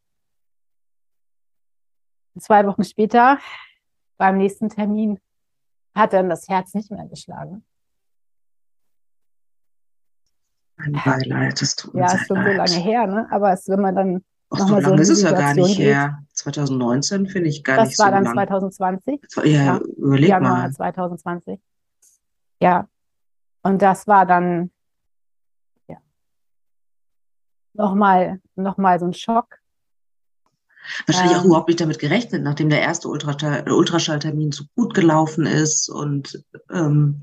zwei 2.40 2.66
Wochen 2.66 2.84
später, 2.84 3.40
beim 4.18 4.38
nächsten 4.38 4.70
Termin, 4.70 5.20
hat 5.96 6.14
dann 6.14 6.30
das 6.30 6.48
Herz 6.50 6.74
nicht 6.74 6.92
mehr 6.92 7.08
geschlagen. 7.08 7.64
Mein 10.78 10.94
Beileid, 10.94 11.62
das 11.62 11.76
tut 11.76 11.94
Ja, 11.94 12.14
ist 12.14 12.28
schon 12.28 12.38
so 12.44 12.52
lange 12.52 12.72
her, 12.80 13.08
ne? 13.08 13.28
Aber 13.32 13.54
es, 13.54 13.68
wenn 13.70 13.80
man 13.80 13.96
dann 13.96 14.26
Ach, 14.50 14.58
so 14.60 14.66
so 14.68 14.74
lange 14.76 14.94
in 14.96 15.00
ist 15.00 15.10
es 15.10 15.22
ja 15.22 15.32
gar 15.32 15.54
nicht 15.54 15.78
geht. 15.78 15.86
her. 15.86 16.24
2019 16.34 17.28
finde 17.28 17.50
ich 17.50 17.64
gar 17.64 17.78
Das 17.78 17.90
nicht 17.90 17.98
so 17.98 18.04
war 18.04 18.12
dann 18.12 18.24
lang. 18.24 18.34
2020. 18.34 19.22
Ja, 19.44 19.44
Ja, 19.44 19.80
überleg 19.98 20.30
Januar 20.30 20.52
mal. 20.64 20.72
2020. 20.72 21.60
Ja. 22.60 22.88
Und 23.62 23.82
das 23.82 24.08
war 24.08 24.26
dann, 24.26 24.72
ja, 25.88 25.98
nochmal, 27.74 28.40
nochmal 28.56 29.00
so 29.00 29.06
ein 29.06 29.14
Schock. 29.14 29.58
Wahrscheinlich 31.06 31.38
auch 31.38 31.42
Ähm, 31.42 31.48
überhaupt 31.48 31.68
nicht 31.70 31.80
damit 31.80 32.00
gerechnet, 32.00 32.44
nachdem 32.44 32.70
der 32.70 32.82
erste 32.82 33.08
Ultraschall, 33.08 33.70
Ultraschalltermin 33.72 34.52
so 34.52 34.66
gut 34.76 34.94
gelaufen 34.94 35.46
ist 35.46 35.90
und 35.90 36.44
ähm, 36.70 37.22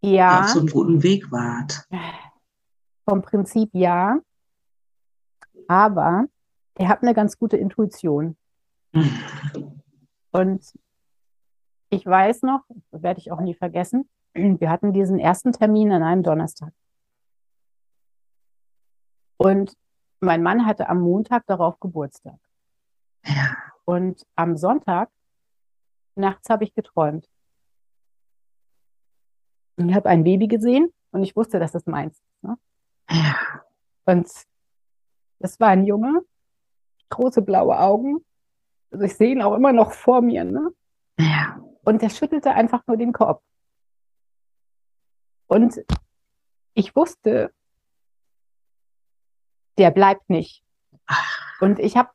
ihr 0.00 0.24
auf 0.40 0.48
so 0.48 0.58
Ja, 0.58 0.62
einem 0.62 0.68
guten 0.68 1.02
Weg 1.02 1.30
wart. 1.30 1.86
vom 3.08 3.22
Prinzip 3.22 3.70
ja. 3.72 4.18
Aber 5.68 6.26
ihr 6.78 6.88
habt 6.88 7.02
eine 7.02 7.14
ganz 7.14 7.38
gute 7.38 7.56
Intuition. 7.56 8.36
Und 10.32 10.72
ich 11.90 12.04
weiß 12.04 12.42
noch, 12.42 12.62
werde 12.90 13.20
ich 13.20 13.30
auch 13.30 13.40
nie 13.40 13.54
vergessen, 13.54 14.08
wir 14.34 14.70
hatten 14.70 14.92
diesen 14.92 15.18
ersten 15.18 15.52
Termin 15.52 15.92
an 15.92 16.02
einem 16.02 16.22
Donnerstag. 16.22 16.72
Und 19.42 19.76
mein 20.20 20.42
Mann 20.42 20.66
hatte 20.66 20.88
am 20.88 21.00
Montag 21.00 21.46
darauf 21.46 21.80
Geburtstag. 21.80 22.38
Ja, 23.26 23.56
Und 23.84 24.24
am 24.36 24.56
Sonntag 24.56 25.10
nachts 26.14 26.48
habe 26.48 26.62
ich 26.62 26.74
geträumt. 26.74 27.28
Und 29.76 29.88
ich 29.88 29.96
habe 29.96 30.08
ein 30.08 30.22
Baby 30.22 30.46
gesehen 30.46 30.92
und 31.10 31.24
ich 31.24 31.34
wusste, 31.34 31.58
dass 31.58 31.72
das 31.72 31.86
meins 31.86 32.14
ist. 32.20 32.42
Ne? 32.44 32.56
ja, 33.10 33.36
Und 34.04 34.30
das 35.40 35.58
war 35.58 35.68
ein 35.70 35.86
Junge, 35.86 36.24
große 37.08 37.42
blaue 37.42 37.78
Augen. 37.80 38.24
Also 38.92 39.04
ich 39.04 39.16
sehe 39.16 39.32
ihn 39.32 39.42
auch 39.42 39.54
immer 39.54 39.72
noch 39.72 39.90
vor 39.92 40.20
mir. 40.20 40.44
Ne? 40.44 40.72
ja. 41.18 41.60
Und 41.84 42.00
der 42.00 42.10
schüttelte 42.10 42.52
einfach 42.52 42.86
nur 42.86 42.96
den 42.96 43.12
Kopf. 43.12 43.42
Und 45.48 45.84
ich 46.74 46.94
wusste, 46.94 47.52
der 49.78 49.90
bleibt 49.90 50.28
nicht. 50.30 50.62
Und 51.60 51.78
ich 51.78 51.96
habe 51.96 52.10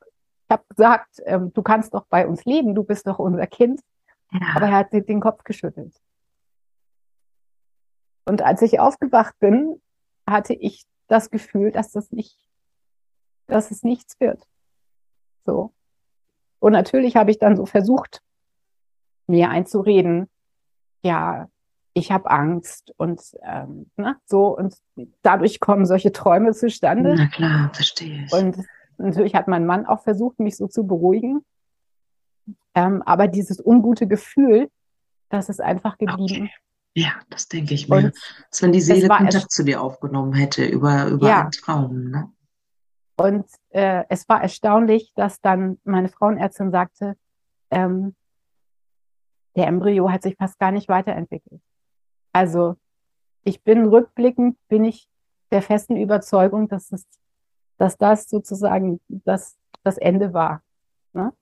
ich 0.50 0.54
hab 0.54 0.70
gesagt, 0.70 1.22
ähm, 1.26 1.52
du 1.54 1.62
kannst 1.62 1.94
doch 1.94 2.06
bei 2.06 2.26
uns 2.26 2.46
leben, 2.46 2.74
du 2.74 2.84
bist 2.84 3.06
doch 3.06 3.20
unser 3.20 3.48
Kind. 3.48 3.82
Aber 4.56 4.68
er 4.68 4.78
hat 4.78 4.94
den 4.94 5.20
Kopf 5.20 5.44
geschüttelt. 5.44 5.94
Und 8.26 8.42
als 8.42 8.62
ich 8.62 8.80
aufgewacht 8.80 9.38
bin, 9.40 9.82
hatte 10.28 10.54
ich 10.54 10.86
das 11.08 11.30
Gefühl, 11.30 11.72
dass 11.72 11.92
das 11.92 12.12
nicht, 12.12 12.38
dass 13.48 13.72
es 13.72 13.84
nichts 13.84 14.20
wird. 14.20 14.46
So. 15.46 15.74
Und 16.60 16.74
natürlich 16.74 17.16
habe 17.16 17.32
ich 17.32 17.40
dann 17.40 17.56
so 17.56 17.66
versucht, 17.66 18.22
mir 19.28 19.50
einzureden, 19.50 20.30
ja, 21.04 21.50
ich 21.98 22.12
habe 22.12 22.30
Angst 22.30 22.94
und 22.98 23.20
ähm, 23.42 23.90
ne, 23.98 24.18
so 24.26 24.56
und 24.56 24.76
dadurch 25.24 25.60
kommen 25.60 25.86
solche 25.86 26.12
Träume 26.12 26.54
zustande. 26.54 27.16
na 27.18 27.28
klar, 27.28 27.72
verstehe 27.74 28.26
ich. 28.26 28.32
Und 28.32 28.58
natürlich 28.98 29.34
hat 29.34 29.48
mein 29.48 29.66
Mann 29.66 29.86
auch 29.86 30.04
versucht, 30.04 30.40
mich 30.40 30.58
so 30.58 30.68
zu 30.68 30.86
beruhigen. 30.86 31.44
Ähm, 32.76 33.02
aber 33.02 33.28
dieses 33.28 33.60
ungute 33.64 34.08
Gefühl, 34.08 34.70
das 35.30 35.50
ist 35.50 35.60
einfach 35.60 35.98
geblieben. 35.98 36.44
Okay. 36.44 36.52
Ja, 36.94 37.14
das 37.30 37.48
denke 37.48 37.74
ich 37.74 37.90
mir. 37.90 37.98
Und 37.98 38.06
Als 38.50 38.62
wenn 38.62 38.72
die 38.72 38.82
Seele 38.82 39.08
Kontakt 39.08 39.52
zu 39.52 39.64
dir 39.64 39.82
aufgenommen 39.82 40.34
hätte 40.34 40.66
über, 40.66 41.08
über 41.08 41.28
Ja. 41.28 41.42
einen 41.42 41.52
Traum, 41.52 42.10
ne? 42.12 42.32
Und 43.20 43.46
äh, 43.70 44.04
es 44.10 44.30
war 44.30 44.44
erstaunlich, 44.44 45.12
dass 45.16 45.42
dann 45.42 45.80
meine 45.84 46.10
Frauenärztin 46.10 46.70
sagte, 46.70 47.16
ähm, 47.72 48.16
der 49.56 49.66
Embryo 49.66 50.12
hat 50.12 50.22
sich 50.22 50.36
fast 50.38 50.60
gar 50.60 50.72
nicht 50.72 50.88
weiterentwickelt. 50.88 51.62
Also 52.38 52.76
ich 53.46 53.64
bin 53.64 53.88
rückblickend, 53.88 54.60
bin 54.68 54.86
ich 54.86 55.10
der 55.50 55.64
festen 55.64 55.98
Überzeugung, 55.98 56.68
dass 56.68 56.92
es, 56.92 57.08
dass 57.78 57.98
das 57.98 58.30
sozusagen 58.30 59.02
das, 59.08 59.58
das 59.84 59.98
Ende 59.98 60.36
war. 60.36 60.62
Ne? 61.14 61.34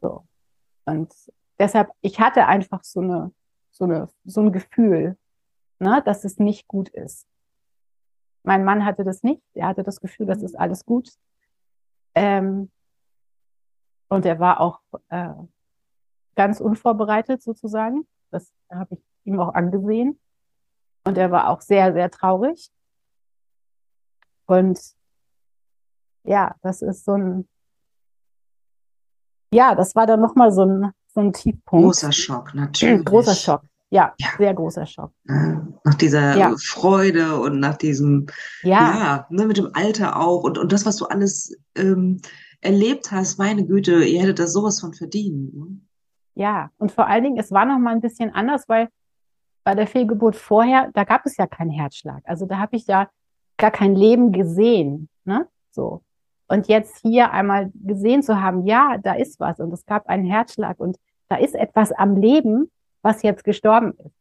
So. 0.00 0.24
Und 0.84 1.12
deshalb, 1.58 1.90
ich 2.02 2.20
hatte 2.20 2.46
einfach 2.46 2.84
so 2.84 3.00
eine, 3.00 3.32
so 3.72 3.82
eine, 3.82 4.08
so 4.24 4.42
ein 4.42 4.52
Gefühl, 4.52 5.18
ne, 5.80 6.02
dass 6.04 6.24
es 6.24 6.38
nicht 6.38 6.68
gut 6.68 6.88
ist. 6.90 7.26
Mein 8.44 8.64
Mann 8.64 8.84
hatte 8.84 9.02
das 9.02 9.24
nicht. 9.24 9.42
Er 9.54 9.66
hatte 9.66 9.82
das 9.82 10.00
Gefühl, 10.00 10.26
das 10.26 10.40
ist 10.40 10.54
alles 10.54 10.84
gut. 10.84 11.10
Ähm, 12.14 12.70
und 14.06 14.24
er 14.24 14.38
war 14.38 14.60
auch 14.60 14.80
äh, 15.08 15.34
ganz 16.36 16.60
unvorbereitet 16.60 17.42
sozusagen. 17.42 18.06
Das 18.30 18.54
habe 18.70 18.94
ich 18.94 19.07
ihm 19.28 19.38
auch 19.40 19.54
angesehen. 19.54 20.18
Und 21.04 21.16
er 21.16 21.30
war 21.30 21.48
auch 21.48 21.60
sehr, 21.60 21.92
sehr 21.92 22.10
traurig. 22.10 22.70
Und 24.46 24.78
ja, 26.24 26.54
das 26.62 26.82
ist 26.82 27.04
so 27.04 27.12
ein, 27.12 27.48
ja, 29.52 29.74
das 29.74 29.94
war 29.94 30.06
dann 30.06 30.20
nochmal 30.20 30.52
so 30.52 30.64
ein, 30.64 30.92
so 31.08 31.20
ein 31.20 31.32
Tiefpunkt. 31.32 31.84
Großer 31.86 32.12
Schock, 32.12 32.54
natürlich. 32.54 33.04
Großer 33.04 33.34
Schock. 33.34 33.62
Ja, 33.90 34.14
Ja. 34.18 34.28
sehr 34.36 34.52
großer 34.52 34.84
Schock. 34.84 35.12
Nach 35.24 35.94
dieser 35.94 36.36
Ja. 36.36 36.54
Freude 36.62 37.40
und 37.40 37.58
nach 37.58 37.78
diesem, 37.78 38.26
Ja, 38.62 38.70
ja, 38.70 39.26
ne, 39.30 39.46
mit 39.46 39.56
dem 39.56 39.70
Alter 39.72 40.20
auch 40.20 40.42
und, 40.42 40.58
und 40.58 40.72
das, 40.72 40.84
was 40.84 40.96
du 40.96 41.06
alles 41.06 41.56
ähm, 41.74 42.20
erlebt 42.60 43.10
hast, 43.12 43.38
meine 43.38 43.64
Güte, 43.64 44.04
ihr 44.04 44.20
hättet 44.20 44.40
das 44.40 44.52
sowas 44.52 44.80
von 44.80 44.92
verdient. 44.92 45.54
Ne? 45.54 45.80
ja. 46.34 46.70
Und 46.76 46.92
vor 46.92 47.06
allen 47.06 47.24
Dingen, 47.24 47.38
es 47.38 47.50
war 47.50 47.64
noch 47.64 47.78
mal 47.78 47.92
ein 47.94 48.02
bisschen 48.02 48.30
anders, 48.34 48.68
weil 48.68 48.90
bei 49.68 49.74
der 49.74 49.86
Fehlgeburt 49.86 50.34
vorher, 50.34 50.90
da 50.94 51.04
gab 51.04 51.26
es 51.26 51.36
ja 51.36 51.46
keinen 51.46 51.70
Herzschlag. 51.70 52.22
Also 52.24 52.46
da 52.46 52.56
habe 52.56 52.74
ich 52.74 52.86
ja 52.86 53.10
gar 53.58 53.70
kein 53.70 53.94
Leben 53.94 54.32
gesehen. 54.32 55.10
Ne? 55.24 55.46
So. 55.72 56.02
Und 56.46 56.68
jetzt 56.68 56.96
hier 57.02 57.32
einmal 57.32 57.70
gesehen 57.74 58.22
zu 58.22 58.40
haben, 58.40 58.64
ja, 58.64 58.96
da 58.96 59.12
ist 59.12 59.38
was 59.40 59.60
und 59.60 59.70
es 59.74 59.84
gab 59.84 60.06
einen 60.06 60.24
Herzschlag 60.24 60.80
und 60.80 60.96
da 61.28 61.36
ist 61.36 61.54
etwas 61.54 61.92
am 61.92 62.16
Leben, 62.16 62.70
was 63.02 63.22
jetzt 63.22 63.44
gestorben 63.44 63.92
ist. 63.98 64.16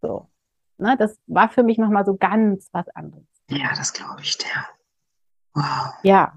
So. 0.00 0.28
Ne? 0.76 0.96
Das 0.96 1.18
war 1.26 1.48
für 1.48 1.64
mich 1.64 1.78
noch 1.78 1.90
mal 1.90 2.06
so 2.06 2.16
ganz 2.16 2.68
was 2.70 2.88
anderes. 2.90 3.26
Ja, 3.50 3.70
das 3.74 3.92
glaube 3.92 4.22
ich 4.22 4.38
dir. 4.38 4.64
Wow. 5.54 5.94
Ja. 6.04 6.34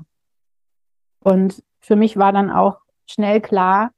Und 1.19 1.63
für 1.79 1.95
mich 1.95 2.17
war 2.17 2.33
dann 2.33 2.49
auch 2.49 2.79
schnell 3.05 3.39
klar, 3.39 3.91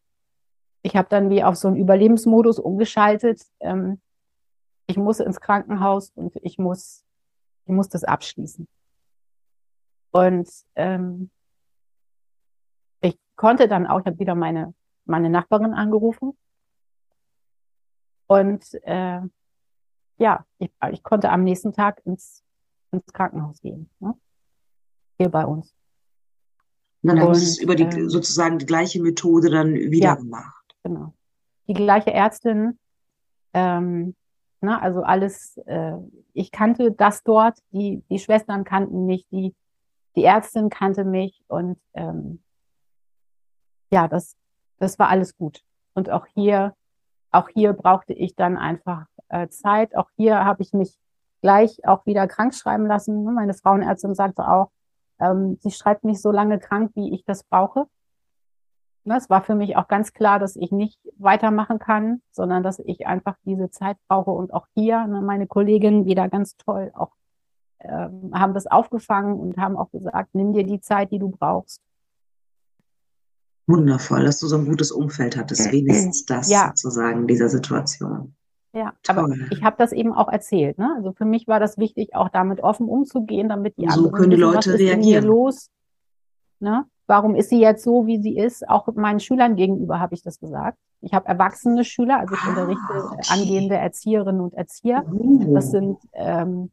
ich 0.82 0.98
habe 0.98 1.08
dann 1.08 1.30
wie 1.30 1.46
auf 1.46 1.56
so 1.56 1.70
einen 1.70 1.78
Überlebensmodus 1.78 2.60
umgeschaltet. 2.60 3.42
Ähm, 3.62 4.02
ich 4.88 4.98
muss 4.98 5.20
ins 5.20 5.40
Krankenhaus 5.40 6.12
und 6.16 6.36
ich 6.42 6.58
muss, 6.58 7.06
ich 7.66 7.74
muss 7.74 7.90
das 7.90 8.04
abschließen. 8.04 8.68
Und 10.12 10.50
ähm, 10.76 11.32
ich 13.02 13.18
konnte 13.36 13.68
dann 13.68 13.88
auch, 13.88 14.00
ich 14.00 14.06
habe 14.06 14.20
wieder 14.20 14.36
meine, 14.36 14.74
meine 15.06 15.30
Nachbarin 15.30 15.74
angerufen. 15.74 16.38
Und 18.28 18.74
äh, 18.84 19.22
ja, 20.18 20.46
ich, 20.60 20.72
ich 20.92 21.04
konnte 21.04 21.30
am 21.30 21.44
nächsten 21.44 21.74
Tag 21.74 22.02
ins, 22.06 22.44
ins 22.92 23.12
Krankenhaus 23.12 23.62
gehen. 23.62 23.90
Ne? 24.00 24.14
Hier 25.18 25.30
bei 25.30 25.46
uns. 25.46 25.74
Und 27.02 27.10
dann 27.10 27.20
haben 27.20 27.36
sie 27.36 27.46
es 27.46 27.60
über 27.60 27.76
die 27.76 27.84
ähm, 27.84 28.10
sozusagen 28.10 28.60
die 28.60 28.66
gleiche 28.66 29.02
Methode 29.02 29.50
dann 29.50 29.74
wieder 29.74 30.10
ja, 30.10 30.16
gemacht. 30.16 30.76
Genau. 30.84 31.14
Die 31.68 31.74
gleiche 31.74 32.14
Ärztin, 32.14 32.80
ähm, 33.54 34.16
na, 34.64 34.80
also 34.80 35.04
alles, 35.04 35.58
äh, 35.66 35.94
ich 36.34 36.52
kannte 36.52 36.92
das 36.92 37.24
dort, 37.24 37.60
die, 37.72 38.04
die 38.10 38.20
Schwestern 38.20 38.64
kannten 38.64 39.06
mich, 39.06 39.28
die 39.30 39.54
die 40.16 40.24
Ärztin 40.24 40.70
kannte 40.70 41.04
mich 41.04 41.44
und 41.48 41.80
ähm, 41.94 42.44
ja, 43.92 44.08
das, 44.08 44.36
das 44.80 44.98
war 45.00 45.10
alles 45.10 45.38
gut. 45.38 45.64
Und 45.94 46.10
auch 46.10 46.26
hier, 46.28 46.76
auch 47.32 47.50
hier 47.50 47.74
brauchte 47.74 48.14
ich 48.14 48.36
dann 48.36 48.58
einfach 48.58 49.06
äh, 49.30 49.48
Zeit. 49.50 49.96
Auch 49.96 50.10
hier 50.16 50.44
habe 50.44 50.62
ich 50.64 50.74
mich 50.74 50.98
gleich 51.42 51.86
auch 51.86 52.06
wieder 52.06 52.28
krank 52.28 52.56
schreiben 52.56 52.88
lassen. 52.88 53.24
Meine 53.24 53.54
Frauenärztin 53.54 54.16
sagte 54.16 54.48
auch, 54.48 54.72
ähm, 55.20 55.58
sie 55.62 55.72
schreibt 55.72 56.04
mich 56.04 56.22
so 56.22 56.32
lange 56.32 56.60
krank, 56.60 56.92
wie 56.96 57.14
ich 57.14 57.24
das 57.26 57.44
brauche. 57.44 57.88
Ne, 59.06 59.18
es 59.18 59.30
war 59.30 59.44
für 59.44 59.56
mich 59.56 59.76
auch 59.76 59.90
ganz 59.90 60.14
klar, 60.14 60.40
dass 60.40 60.56
ich 60.56 60.72
nicht 60.72 60.98
weitermachen 61.18 61.78
kann, 61.78 62.22
sondern 62.32 62.64
dass 62.64 62.80
ich 62.80 63.06
einfach 63.06 63.36
diese 63.44 63.70
Zeit 63.70 63.98
brauche. 64.08 64.32
Und 64.32 64.54
auch 64.54 64.68
hier, 64.76 65.06
ne, 65.08 65.22
meine 65.22 65.46
Kollegin 65.46 66.06
wieder 66.06 66.30
ganz 66.30 66.56
toll, 66.56 66.92
auch 66.96 67.12
ähm, 67.80 68.32
haben 68.34 68.54
das 68.54 68.66
aufgefangen 68.66 69.40
und 69.40 69.58
haben 69.58 69.76
auch 69.76 69.92
gesagt, 69.92 70.30
nimm 70.34 70.54
dir 70.54 70.64
die 70.64 70.80
Zeit, 70.80 71.12
die 71.12 71.20
du 71.20 71.30
brauchst. 71.30 71.82
Wundervoll, 73.68 74.24
dass 74.24 74.40
du 74.40 74.48
so 74.48 74.58
ein 74.58 74.66
gutes 74.66 74.92
Umfeld 74.92 75.38
hattest, 75.38 75.72
wenigstens 75.72 76.26
das 76.26 76.50
ja. 76.50 76.68
sozusagen 76.68 77.22
in 77.22 77.28
dieser 77.28 77.50
Situation. 77.50 78.36
Ja, 78.74 78.94
Toll. 79.04 79.18
aber 79.18 79.36
ich 79.52 79.64
habe 79.64 79.76
das 79.78 79.92
eben 79.92 80.14
auch 80.14 80.30
erzählt. 80.30 80.78
Ne? 80.78 80.94
Also 80.98 81.14
für 81.14 81.26
mich 81.26 81.48
war 81.48 81.60
das 81.60 81.78
wichtig, 81.78 82.16
auch 82.16 82.30
damit 82.30 82.62
offen 82.62 82.88
umzugehen, 82.88 83.50
damit 83.50 83.78
die 83.78 83.88
so 83.88 84.08
anderen 84.08 84.12
können 84.14 84.30
die 84.32 84.38
wissen, 84.38 84.54
Leute 84.54 84.58
was 84.58 84.80
reagieren. 84.80 85.00
ist 85.00 85.06
reagieren. 85.06 85.26
los. 85.26 85.70
Ne? 86.60 86.86
Warum 87.08 87.36
ist 87.36 87.50
sie 87.50 87.60
jetzt 87.60 87.84
so, 87.84 88.08
wie 88.08 88.22
sie 88.22 88.38
ist? 88.38 88.68
Auch 88.70 88.88
meinen 88.96 89.20
Schülern 89.20 89.56
gegenüber 89.56 90.00
habe 90.00 90.16
ich 90.16 90.24
das 90.24 90.40
gesagt. 90.40 90.78
Ich 91.02 91.14
habe 91.14 91.28
erwachsene 91.28 91.84
Schüler, 91.84 92.20
also 92.20 92.34
ich 92.34 92.42
ah, 92.42 92.50
unterrichte 92.50 92.94
okay. 92.94 93.22
angehende 93.30 93.76
Erzieherinnen 93.76 94.40
und 94.40 94.54
Erzieher. 94.54 95.04
Uh. 95.12 95.54
Das 95.54 95.70
sind 95.70 95.98
ähm, 96.14 96.72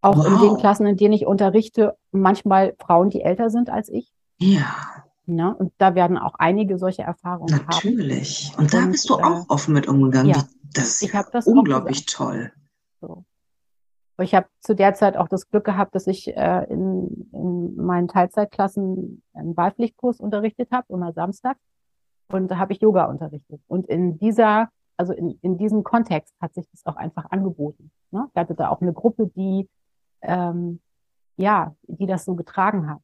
auch 0.00 0.16
wow. 0.16 0.26
in 0.26 0.48
den 0.48 0.56
Klassen, 0.56 0.86
in 0.86 0.96
denen 0.96 1.14
ich 1.14 1.26
unterrichte, 1.26 1.96
manchmal 2.10 2.74
Frauen, 2.80 3.10
die 3.10 3.22
älter 3.22 3.50
sind 3.50 3.70
als 3.70 3.88
ich. 3.88 4.12
Ja. 4.38 4.74
Ne? 5.26 5.54
Und 5.54 5.72
da 5.78 5.94
werden 5.94 6.18
auch 6.18 6.34
einige 6.38 6.78
solche 6.78 7.02
Erfahrungen 7.02 7.50
Natürlich. 7.50 7.76
haben. 7.76 7.96
Natürlich. 7.96 8.52
Und 8.58 8.74
da 8.74 8.78
und, 8.78 8.92
bist 8.92 9.08
du 9.10 9.14
auch 9.14 9.42
äh, 9.42 9.46
offen 9.48 9.74
mit 9.74 9.86
umgegangen. 9.86 10.30
Ja. 10.30 10.44
Das 10.74 11.02
ist 11.02 11.14
das 11.32 11.46
unglaublich 11.46 12.06
toll. 12.06 12.52
So. 13.00 13.24
Ich 14.20 14.34
habe 14.34 14.46
zu 14.60 14.74
der 14.74 14.94
Zeit 14.94 15.16
auch 15.16 15.28
das 15.28 15.48
Glück 15.48 15.64
gehabt, 15.64 15.94
dass 15.94 16.06
ich 16.06 16.36
äh, 16.36 16.64
in, 16.70 17.28
in 17.32 17.76
meinen 17.76 18.08
Teilzeitklassen 18.08 19.22
einen 19.32 19.56
Wahlpflichtkurs 19.56 20.20
unterrichtet 20.20 20.70
habe, 20.72 20.92
immer 20.92 21.12
Samstag. 21.12 21.56
Und 22.30 22.50
da 22.50 22.58
habe 22.58 22.72
ich 22.72 22.80
Yoga 22.80 23.04
unterrichtet. 23.04 23.60
Und 23.68 23.86
in 23.86 24.18
dieser, 24.18 24.68
also 24.96 25.12
in, 25.12 25.38
in 25.42 25.56
diesem 25.56 25.84
Kontext 25.84 26.34
hat 26.40 26.52
sich 26.54 26.68
das 26.70 26.84
auch 26.84 26.96
einfach 26.96 27.30
angeboten. 27.30 27.90
Ne? 28.10 28.26
Ich 28.34 28.38
hatte 28.38 28.54
da 28.54 28.68
auch 28.70 28.80
eine 28.80 28.92
Gruppe, 28.92 29.30
die 29.34 29.68
ähm, 30.22 30.80
ja, 31.38 31.74
die 31.86 32.06
das 32.06 32.24
so 32.24 32.34
getragen 32.34 32.90
hat. 32.90 33.00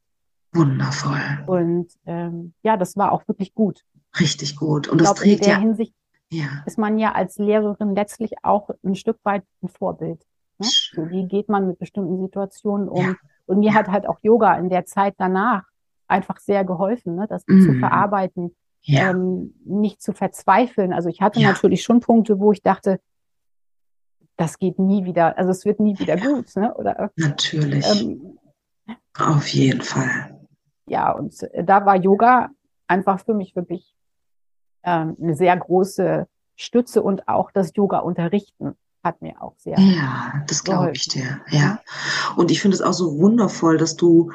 Wundervoll. 0.53 1.21
Und 1.47 1.93
ähm, 2.05 2.53
ja, 2.63 2.77
das 2.77 2.97
war 2.97 3.13
auch 3.13 3.27
wirklich 3.27 3.55
gut. 3.55 3.85
Richtig 4.19 4.57
gut. 4.57 4.89
Und 4.89 5.01
ich 5.01 5.07
das 5.07 5.15
glaub, 5.15 5.17
trägt 5.17 5.41
in 5.41 5.47
der 5.47 5.55
ja, 5.55 5.61
Hinsicht 5.61 5.95
ja. 6.31 6.63
ist 6.67 6.79
man 6.79 6.99
ja 6.99 7.13
als 7.13 7.39
Lehrerin 7.39 7.95
letztlich 7.95 8.33
auch 8.43 8.71
ein 8.85 8.95
Stück 8.95 9.19
weit 9.25 9.45
ein 9.63 9.69
Vorbild. 9.69 10.25
Ne? 10.59 10.67
So, 10.67 11.11
wie 11.11 11.27
geht 11.27 11.49
man 11.49 11.67
mit 11.67 11.79
bestimmten 11.79 12.21
Situationen 12.21 12.89
um? 12.89 13.01
Ja. 13.01 13.15
Und 13.47 13.59
mir 13.59 13.71
ja. 13.71 13.75
hat 13.75 13.89
halt 13.89 14.07
auch 14.07 14.19
Yoga 14.23 14.55
in 14.57 14.69
der 14.69 14.85
Zeit 14.85 15.15
danach 15.19 15.65
einfach 16.07 16.39
sehr 16.39 16.65
geholfen, 16.65 17.17
ne? 17.17 17.27
das 17.29 17.45
mm. 17.47 17.61
zu 17.63 17.75
verarbeiten, 17.75 18.55
ja. 18.83 19.11
ähm, 19.11 19.55
nicht 19.65 20.03
zu 20.03 20.13
verzweifeln. 20.13 20.93
Also 20.93 21.09
ich 21.09 21.21
hatte 21.21 21.43
natürlich 21.43 21.83
schon 21.83 22.01
Punkte, 22.01 22.39
wo 22.39 22.53
ich 22.53 22.63
dachte, 22.63 23.01
das 24.37 24.59
geht 24.59 24.79
nie 24.79 25.05
wieder, 25.05 25.39
also 25.39 25.51
es 25.51 25.65
wird 25.65 25.81
nie 25.81 25.99
wieder 25.99 26.17
gut, 26.17 26.57
ne? 26.57 26.75
Oder, 26.75 27.11
Natürlich. 27.17 27.87
Ähm, 28.03 28.39
Auf 29.17 29.47
jeden 29.49 29.81
Fall. 29.81 30.41
Ja, 30.87 31.13
und 31.13 31.35
da 31.63 31.87
war 31.87 31.97
Yoga 31.97 32.51
einfach 32.89 33.21
für 33.21 33.35
mich 33.35 33.55
wirklich 33.55 33.95
ähm, 34.83 35.17
eine 35.21 35.35
sehr 35.37 35.57
große 35.57 36.27
Stütze 36.57 37.03
und 37.03 37.29
auch 37.29 37.51
das 37.51 37.73
Yoga 37.75 38.01
unterrichten 38.01 38.77
hat 39.05 39.23
mir 39.23 39.41
auch 39.41 39.55
sehr. 39.59 39.79
Ja, 39.79 40.43
das 40.49 40.65
glaube 40.65 40.93
ich 40.95 41.07
dir. 41.09 41.41
Ja. 41.51 41.81
Und 42.37 42.51
ich 42.51 42.61
finde 42.61 42.75
es 42.75 42.83
auch 42.83 42.95
so 42.95 43.19
wundervoll, 43.19 43.77
dass 43.77 43.97
du 43.97 44.33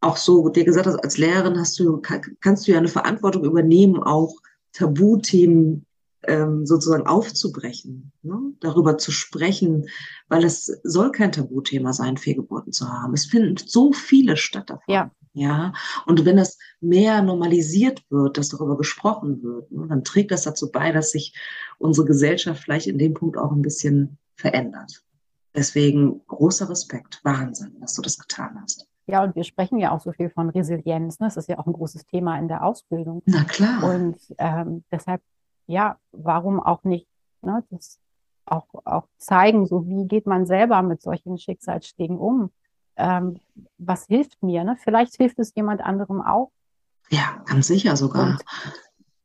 auch 0.00 0.16
so 0.16 0.48
dir 0.48 0.64
gesagt 0.64 0.86
hast, 0.86 0.96
als 0.96 1.18
Lehrerin 1.18 1.58
hast 1.58 1.78
du, 1.78 2.00
kannst 2.40 2.66
du 2.66 2.72
ja 2.72 2.78
eine 2.78 2.88
Verantwortung 2.88 3.44
übernehmen, 3.44 4.02
auch 4.02 4.34
Tabuthemen 4.72 5.86
ähm, 6.22 6.66
sozusagen 6.66 7.06
aufzubrechen, 7.06 8.12
ne? 8.22 8.38
darüber 8.60 8.98
zu 8.98 9.10
sprechen, 9.10 9.88
weil 10.28 10.44
es 10.44 10.66
soll 10.82 11.12
kein 11.12 11.32
Tabuthema 11.32 11.92
sein, 11.92 12.16
Fehlgeburten 12.16 12.72
zu 12.72 12.88
haben. 12.88 13.14
Es 13.14 13.26
finden 13.26 13.56
so 13.56 13.92
viele 13.92 14.36
statt 14.36 14.70
davon. 14.70 14.84
Ja. 14.88 15.10
Ja, 15.40 15.72
und 16.04 16.26
wenn 16.26 16.36
das 16.36 16.58
mehr 16.82 17.22
normalisiert 17.22 18.04
wird, 18.10 18.36
dass 18.36 18.50
darüber 18.50 18.76
gesprochen 18.76 19.42
wird, 19.42 19.72
ne, 19.72 19.86
dann 19.88 20.04
trägt 20.04 20.32
das 20.32 20.42
dazu 20.42 20.70
bei, 20.70 20.92
dass 20.92 21.12
sich 21.12 21.34
unsere 21.78 22.06
Gesellschaft 22.06 22.62
vielleicht 22.62 22.86
in 22.86 22.98
dem 22.98 23.14
Punkt 23.14 23.38
auch 23.38 23.50
ein 23.50 23.62
bisschen 23.62 24.18
verändert. 24.34 25.02
Deswegen 25.54 26.20
großer 26.26 26.68
Respekt, 26.68 27.20
Wahnsinn, 27.24 27.80
dass 27.80 27.94
du 27.94 28.02
das 28.02 28.18
getan 28.18 28.60
hast. 28.62 28.86
Ja, 29.06 29.24
und 29.24 29.34
wir 29.34 29.44
sprechen 29.44 29.78
ja 29.78 29.92
auch 29.92 30.00
so 30.00 30.12
viel 30.12 30.28
von 30.28 30.50
Resilienz. 30.50 31.20
Ne? 31.20 31.28
Das 31.28 31.38
ist 31.38 31.48
ja 31.48 31.58
auch 31.58 31.66
ein 31.66 31.72
großes 31.72 32.04
Thema 32.04 32.38
in 32.38 32.46
der 32.46 32.62
Ausbildung. 32.62 33.22
Na 33.24 33.44
klar. 33.44 33.82
Und 33.82 34.18
ähm, 34.36 34.84
deshalb 34.92 35.22
ja, 35.70 35.98
warum 36.12 36.60
auch 36.60 36.84
nicht? 36.84 37.06
Ne? 37.40 37.64
Das 37.70 37.98
auch, 38.44 38.66
auch 38.84 39.06
zeigen, 39.16 39.64
so 39.66 39.86
wie 39.86 40.06
geht 40.06 40.26
man 40.26 40.44
selber 40.44 40.82
mit 40.82 41.00
solchen 41.00 41.38
Schicksalsschlägen 41.38 42.18
um? 42.18 42.50
Ähm, 43.00 43.40
was 43.78 44.06
hilft 44.06 44.42
mir? 44.42 44.62
Ne? 44.64 44.76
Vielleicht 44.82 45.16
hilft 45.16 45.38
es 45.38 45.54
jemand 45.54 45.80
anderem 45.80 46.20
auch. 46.20 46.50
Ja, 47.08 47.42
ganz 47.46 47.66
sicher 47.66 47.96
sogar. 47.96 48.32
Und, 48.32 48.44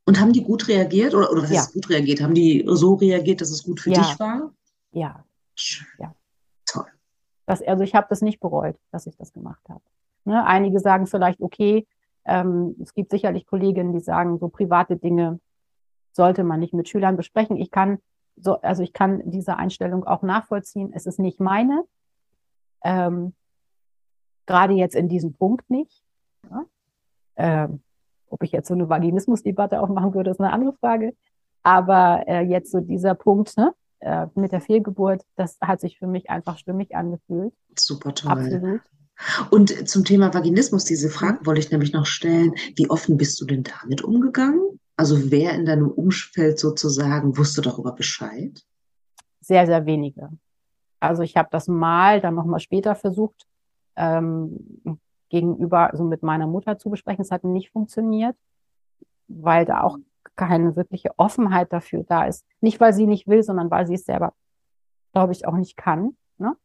und 0.05 0.19
haben 0.19 0.33
die 0.33 0.43
gut 0.43 0.67
reagiert 0.67 1.13
oder, 1.13 1.31
oder 1.31 1.43
was 1.43 1.51
ja. 1.51 1.61
ist 1.61 1.73
gut 1.73 1.89
reagiert? 1.89 2.21
Haben 2.21 2.33
die 2.33 2.63
so 2.67 2.95
reagiert, 2.95 3.41
dass 3.41 3.51
es 3.51 3.63
gut 3.63 3.79
für 3.81 3.91
ja. 3.91 4.01
dich 4.01 4.19
war? 4.19 4.53
Ja. 4.91 5.23
Ja. 5.99 6.15
Toll. 6.65 6.85
Das, 7.45 7.61
also 7.61 7.83
ich 7.83 7.93
habe 7.93 8.07
das 8.09 8.21
nicht 8.21 8.39
bereut, 8.39 8.77
dass 8.91 9.07
ich 9.07 9.17
das 9.17 9.33
gemacht 9.33 9.61
habe. 9.69 9.81
Ne? 10.23 10.45
Einige 10.45 10.79
sagen 10.79 11.05
vielleicht, 11.05 11.41
okay, 11.41 11.85
ähm, 12.25 12.75
es 12.81 12.93
gibt 12.93 13.11
sicherlich 13.11 13.45
Kolleginnen, 13.45 13.93
die 13.93 13.99
sagen, 13.99 14.39
so 14.39 14.47
private 14.47 14.97
Dinge 14.97 15.39
sollte 16.11 16.43
man 16.43 16.59
nicht 16.59 16.73
mit 16.73 16.89
Schülern 16.89 17.17
besprechen. 17.17 17.57
Ich 17.57 17.71
kann 17.71 17.99
so, 18.37 18.59
also 18.61 18.83
ich 18.83 18.93
kann 18.93 19.21
diese 19.25 19.57
Einstellung 19.57 20.05
auch 20.05 20.21
nachvollziehen. 20.21 20.91
Es 20.93 21.05
ist 21.05 21.19
nicht 21.19 21.39
meine. 21.39 21.83
Ähm, 22.83 23.33
gerade 24.45 24.73
jetzt 24.73 24.95
in 24.95 25.07
diesem 25.07 25.33
Punkt 25.33 25.69
nicht. 25.69 26.03
Ja? 26.49 26.65
Ähm, 27.37 27.81
ob 28.29 28.43
ich 28.43 28.51
jetzt 28.51 28.67
so 28.67 28.73
eine 28.73 28.89
Vaginismusdebatte 28.89 29.81
auch 29.81 29.89
machen 29.89 30.13
würde, 30.13 30.31
ist 30.31 30.39
eine 30.39 30.51
andere 30.51 30.73
Frage. 30.73 31.13
Aber 31.63 32.23
äh, 32.27 32.41
jetzt 32.41 32.71
so 32.71 32.79
dieser 32.79 33.15
Punkt 33.15 33.57
ne, 33.57 33.73
äh, 33.99 34.27
mit 34.35 34.51
der 34.51 34.61
Fehlgeburt, 34.61 35.23
das 35.35 35.57
hat 35.61 35.81
sich 35.81 35.97
für 35.97 36.07
mich 36.07 36.29
einfach 36.29 36.57
stimmig 36.57 36.95
angefühlt. 36.95 37.53
Super 37.77 38.13
toll. 38.13 38.31
Absolut. 38.31 38.81
Und 39.49 39.89
zum 39.89 40.03
Thema 40.03 40.33
Vaginismus, 40.33 40.83
diese 40.83 41.09
Frage 41.09 41.45
wollte 41.45 41.61
ich 41.61 41.71
nämlich 41.71 41.93
noch 41.93 42.05
stellen. 42.05 42.53
Wie 42.75 42.89
offen 42.89 43.17
bist 43.17 43.39
du 43.39 43.45
denn 43.45 43.63
damit 43.63 44.03
umgegangen? 44.03 44.79
Also 44.97 45.31
wer 45.31 45.53
in 45.53 45.65
deinem 45.65 45.89
Umfeld 45.89 46.59
sozusagen 46.59 47.37
wusste 47.37 47.61
darüber 47.61 47.93
Bescheid? 47.93 48.65
Sehr, 49.41 49.65
sehr 49.65 49.85
wenige. 49.85 50.29
Also 50.99 51.21
ich 51.21 51.37
habe 51.37 51.49
das 51.51 51.67
mal 51.67 52.21
dann 52.21 52.35
nochmal 52.35 52.59
später 52.59 52.95
versucht, 52.95 53.45
ähm, 53.95 54.99
gegenüber, 55.29 55.91
also 55.91 56.03
mit 56.03 56.23
meiner 56.23 56.47
Mutter 56.47 56.77
zu 56.77 56.89
besprechen. 56.89 57.21
Es 57.21 57.31
hat 57.31 57.43
nicht 57.43 57.71
funktioniert, 57.71 58.35
weil 59.27 59.65
da 59.65 59.81
auch 59.81 59.97
keine 60.35 60.75
wirkliche 60.75 61.17
Offenheit 61.17 61.71
dafür 61.71 62.03
da 62.03 62.25
ist. 62.25 62.45
Nicht, 62.61 62.79
weil 62.79 62.93
sie 62.93 63.07
nicht 63.07 63.27
will, 63.27 63.43
sondern 63.43 63.71
weil 63.71 63.87
sie 63.87 63.95
es 63.95 64.05
selber, 64.05 64.33
glaube 65.13 65.31
ich, 65.31 65.47
auch 65.47 65.55
nicht 65.55 65.77
kann. 65.77 66.15
Ne? 66.37 66.55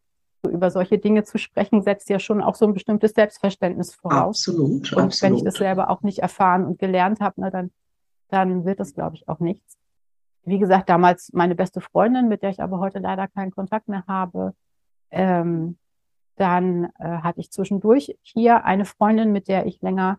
So 0.43 0.51
über 0.51 0.71
solche 0.71 0.99
Dinge 0.99 1.25
zu 1.25 1.39
sprechen, 1.39 1.83
setzt 1.83 2.09
ja 2.09 2.19
schon 2.19 2.43
auch 2.43 2.55
so 2.55 2.67
ein 2.67 2.75
bestimmtes 2.75 3.13
Selbstverständnis 3.13 3.95
voraus. 3.95 4.49
Absolut. 4.49 4.93
Und 4.93 5.05
absolut. 5.05 5.23
wenn 5.23 5.35
ich 5.37 5.45
das 5.45 5.55
selber 5.55 5.91
auch 5.91 6.03
nicht 6.03 6.19
erfahren 6.19 6.65
und 6.65 6.79
gelernt 6.79 7.21
habe, 7.21 7.41
ne, 7.41 7.51
dann 7.51 7.71
dann 8.31 8.65
wird 8.65 8.81
es, 8.81 8.95
glaube 8.95 9.17
ich, 9.17 9.29
auch 9.29 9.41
nichts. 9.41 9.77
wie 10.45 10.59
gesagt, 10.59 10.89
damals 10.89 11.33
meine 11.35 11.55
beste 11.55 11.81
Freundin, 11.81 12.29
mit 12.29 12.43
der 12.43 12.51
ich 12.51 12.61
aber 12.61 12.79
heute 12.79 12.99
leider 12.99 13.29
keinen 13.29 13.51
Kontakt 13.51 13.89
mehr 13.89 14.05
habe. 14.09 14.55
Ähm, 15.11 15.77
dann 16.41 16.87
äh, 16.99 17.19
hatte 17.19 17.41
ich 17.41 17.51
zwischendurch 17.51 18.17
hier 18.23 18.65
eine 18.65 18.87
Freundin, 18.87 19.31
mit 19.31 19.47
der 19.47 19.67
ich 19.67 19.83
länger, 19.83 20.19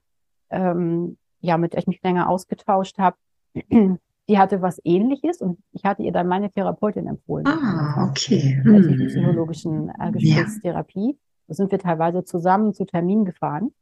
ähm, 0.52 1.18
ja, 1.40 1.58
mit 1.58 1.74
der 1.74 1.80
ich 1.80 1.88
mich 1.88 2.04
länger 2.04 2.30
ausgetauscht 2.30 3.00
habe. 3.00 3.18
Die 4.30 4.38
hatte 4.38 4.62
was 4.62 4.80
ähnliches 4.86 5.42
und 5.42 5.58
ich 5.74 5.84
hatte 5.84 6.04
ihr 6.04 6.12
dann 6.12 6.28
meine 6.28 6.52
Therapeutin 6.52 7.08
empfohlen. 7.08 7.48
Ah, 7.48 8.08
okay. 8.10 8.62
Also 8.66 8.92
hm. 8.92 9.08
psychologischen 9.08 9.90
äh, 9.90 10.12
Gesprächstherapie. 10.12 11.08
Ja. 11.08 11.18
Da 11.48 11.54
sind 11.56 11.72
wir 11.72 11.80
teilweise 11.80 12.24
zusammen 12.24 12.74
zu 12.74 12.86
Terminen 12.86 13.26
gefahren. 13.26 13.74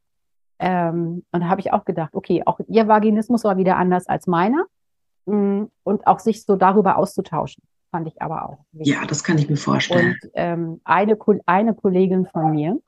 Ähm, 0.57 1.23
und 1.31 1.41
da 1.41 1.49
habe 1.49 1.59
ich 1.59 1.73
auch 1.73 1.85
gedacht, 1.85 2.15
okay, 2.15 2.41
auch 2.45 2.59
ihr 2.67 2.87
Vaginismus 2.87 3.43
war 3.43 3.57
wieder 3.57 3.75
anders 3.75 4.07
als 4.07 4.27
meiner. 4.27 4.65
Mm, 5.25 5.65
und 5.83 6.07
auch 6.07 6.19
sich 6.19 6.45
so 6.45 6.55
darüber 6.55 6.97
auszutauschen, 6.97 7.61
fand 7.91 8.07
ich 8.07 8.21
aber 8.21 8.49
auch. 8.49 8.65
Wichtig. 8.71 8.93
Ja, 8.93 9.05
das 9.05 9.23
kann 9.23 9.37
ich 9.37 9.49
mir 9.49 9.57
vorstellen. 9.57 10.17
Und 10.21 10.31
ähm, 10.33 10.81
eine, 10.83 11.17
eine 11.45 11.73
Kollegin 11.73 12.25
von 12.25 12.51
mir, 12.51 12.79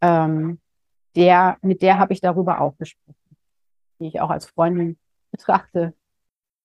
ähm, 0.00 0.58
der, 1.14 1.56
mit 1.62 1.82
der 1.82 1.98
habe 1.98 2.12
ich 2.12 2.20
darüber 2.20 2.60
auch 2.60 2.76
gesprochen, 2.78 3.16
die 3.98 4.08
ich 4.08 4.20
auch 4.20 4.30
als 4.30 4.46
Freundin 4.46 4.98
betrachte. 5.30 5.94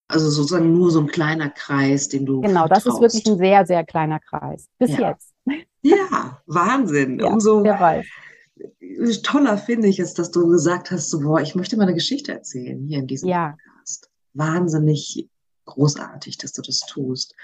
Also 0.08 0.30
sozusagen 0.30 0.74
nur 0.74 0.92
so 0.92 1.00
ein 1.00 1.08
kleiner 1.08 1.50
Kreis, 1.50 2.10
den 2.10 2.26
du. 2.26 2.42
Genau, 2.42 2.68
vertraust. 2.68 2.86
das 2.86 2.94
ist 2.94 3.02
wirklich 3.02 3.26
ein 3.28 3.38
sehr, 3.38 3.66
sehr 3.66 3.86
kleiner 3.86 4.20
Kreis. 4.20 4.68
Bis 4.78 4.98
ja. 4.98 5.12
jetzt. 5.12 5.34
Ja, 5.82 6.42
Wahnsinn. 6.46 7.20
Ja, 7.20 7.28
Umso 7.28 7.64
toller 9.24 9.58
finde 9.58 9.88
ich 9.88 10.00
es, 10.00 10.14
dass 10.14 10.32
du 10.32 10.48
gesagt 10.50 10.92
hast, 10.92 11.10
so, 11.10 11.22
boah, 11.22 11.42
ich 11.42 11.56
möchte 11.56 11.78
mal 11.78 11.84
eine 11.84 11.94
Geschichte 11.94 12.34
erzählen 12.34 12.86
hier 12.86 13.00
in 13.00 13.08
diesem 13.08 13.30
ja. 13.30 13.56
Podcast 13.76 14.12
wahnsinnig 14.34 15.30
großartig, 15.66 16.38
dass 16.38 16.54
du 16.54 16.62
das 16.62 16.80
tust. 16.82 17.36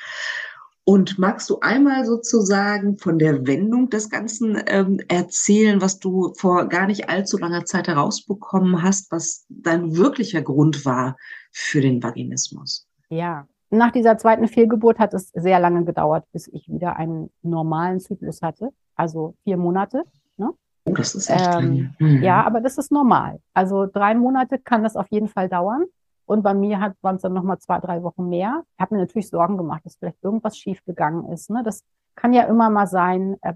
Und 0.90 1.20
magst 1.20 1.50
du 1.50 1.60
einmal 1.60 2.06
sozusagen 2.06 2.98
von 2.98 3.20
der 3.20 3.46
Wendung 3.46 3.90
des 3.90 4.10
Ganzen 4.10 4.58
ähm, 4.68 5.02
erzählen, 5.10 5.82
was 5.82 6.00
du 6.00 6.34
vor 6.38 6.70
gar 6.70 6.88
nicht 6.88 7.10
allzu 7.10 7.38
langer 7.38 7.66
Zeit 7.66 7.90
herausbekommen 7.90 8.82
hast, 8.82 9.12
was 9.12 9.46
dein 9.50 9.98
wirklicher 9.98 10.42
Grund 10.42 10.86
war 10.86 11.18
für 11.52 11.82
den 11.82 12.02
Vaginismus? 12.02 12.88
Ja, 13.10 13.48
nach 13.70 13.92
dieser 13.92 14.18
zweiten 14.18 14.48
Fehlgeburt 14.48 14.98
hat 14.98 15.14
es 15.14 15.30
sehr 15.34 15.60
lange 15.60 15.84
gedauert, 15.84 16.24
bis 16.32 16.48
ich 16.48 16.70
wieder 16.70 16.96
einen 16.96 17.30
normalen 17.42 18.00
Zyklus 18.00 18.42
hatte, 18.42 18.70
also 18.96 19.36
vier 19.44 19.58
Monate. 19.58 20.04
Ne? 20.38 20.54
Oh, 20.86 20.94
das 20.94 21.16
ist 21.16 21.30
echt 21.30 21.50
ähm, 21.60 21.94
mhm. 22.00 22.24
Ja, 22.24 22.46
aber 22.46 22.62
das 22.62 22.78
ist 22.78 22.94
normal. 22.94 23.42
Also 23.54 23.88
drei 23.88 24.16
Monate 24.16 24.58
kann 24.58 24.84
das 24.84 24.96
auf 24.96 25.08
jeden 25.10 25.28
Fall 25.28 25.50
dauern. 25.50 25.84
Und 26.28 26.44
bei 26.44 26.54
mir 26.54 26.82
hat 26.82 26.94
waren 27.02 27.16
es 27.16 27.22
dann 27.22 27.34
nochmal 27.34 27.58
zwei, 27.58 27.80
drei 27.80 28.04
Wochen 28.04 28.28
mehr. 28.28 28.64
Ich 28.76 28.82
habe 28.82 28.96
mir 28.96 29.02
natürlich 29.02 29.30
Sorgen 29.30 29.56
gemacht, 29.56 29.86
dass 29.86 29.96
vielleicht 29.96 30.22
irgendwas 30.22 30.58
schiefgegangen 30.58 31.32
ist. 31.32 31.50
Ne? 31.50 31.64
Das 31.64 31.84
kann 32.16 32.34
ja 32.34 32.44
immer 32.44 32.70
mal 32.70 32.86
sein. 32.86 33.38
Äh, 33.42 33.54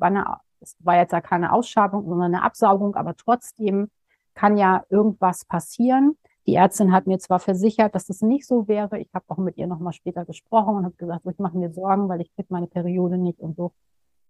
es 0.62 0.78
war 0.80 0.96
jetzt 0.96 1.12
ja 1.12 1.20
keine 1.20 1.52
Ausschabung, 1.52 2.08
sondern 2.08 2.34
eine 2.34 2.44
Absaugung, 2.44 2.96
aber 2.96 3.16
trotzdem 3.16 3.90
kann 4.36 4.58
ja 4.58 4.84
irgendwas 4.90 5.44
passieren. 5.44 6.18
Die 6.48 6.56
Ärztin 6.56 6.94
hat 6.94 7.08
mir 7.08 7.20
zwar 7.20 7.40
versichert, 7.40 7.94
dass 7.94 8.06
das 8.06 8.22
nicht 8.22 8.48
so 8.48 8.70
wäre. 8.70 9.00
Ich 9.00 9.10
habe 9.14 9.26
auch 9.28 9.38
mit 9.38 9.58
ihr 9.58 9.68
nochmal 9.68 9.94
später 9.94 10.24
gesprochen 10.24 10.76
und 10.76 10.86
habe 10.86 10.96
gesagt, 10.96 11.26
ich 11.30 11.40
mache 11.40 11.58
mir 11.58 11.74
Sorgen, 11.74 12.08
weil 12.08 12.22
ich 12.22 12.34
kriege 12.34 12.48
meine 12.52 12.68
Periode 12.68 13.18
nicht 13.18 13.42
und 13.42 13.58
so. 13.58 13.74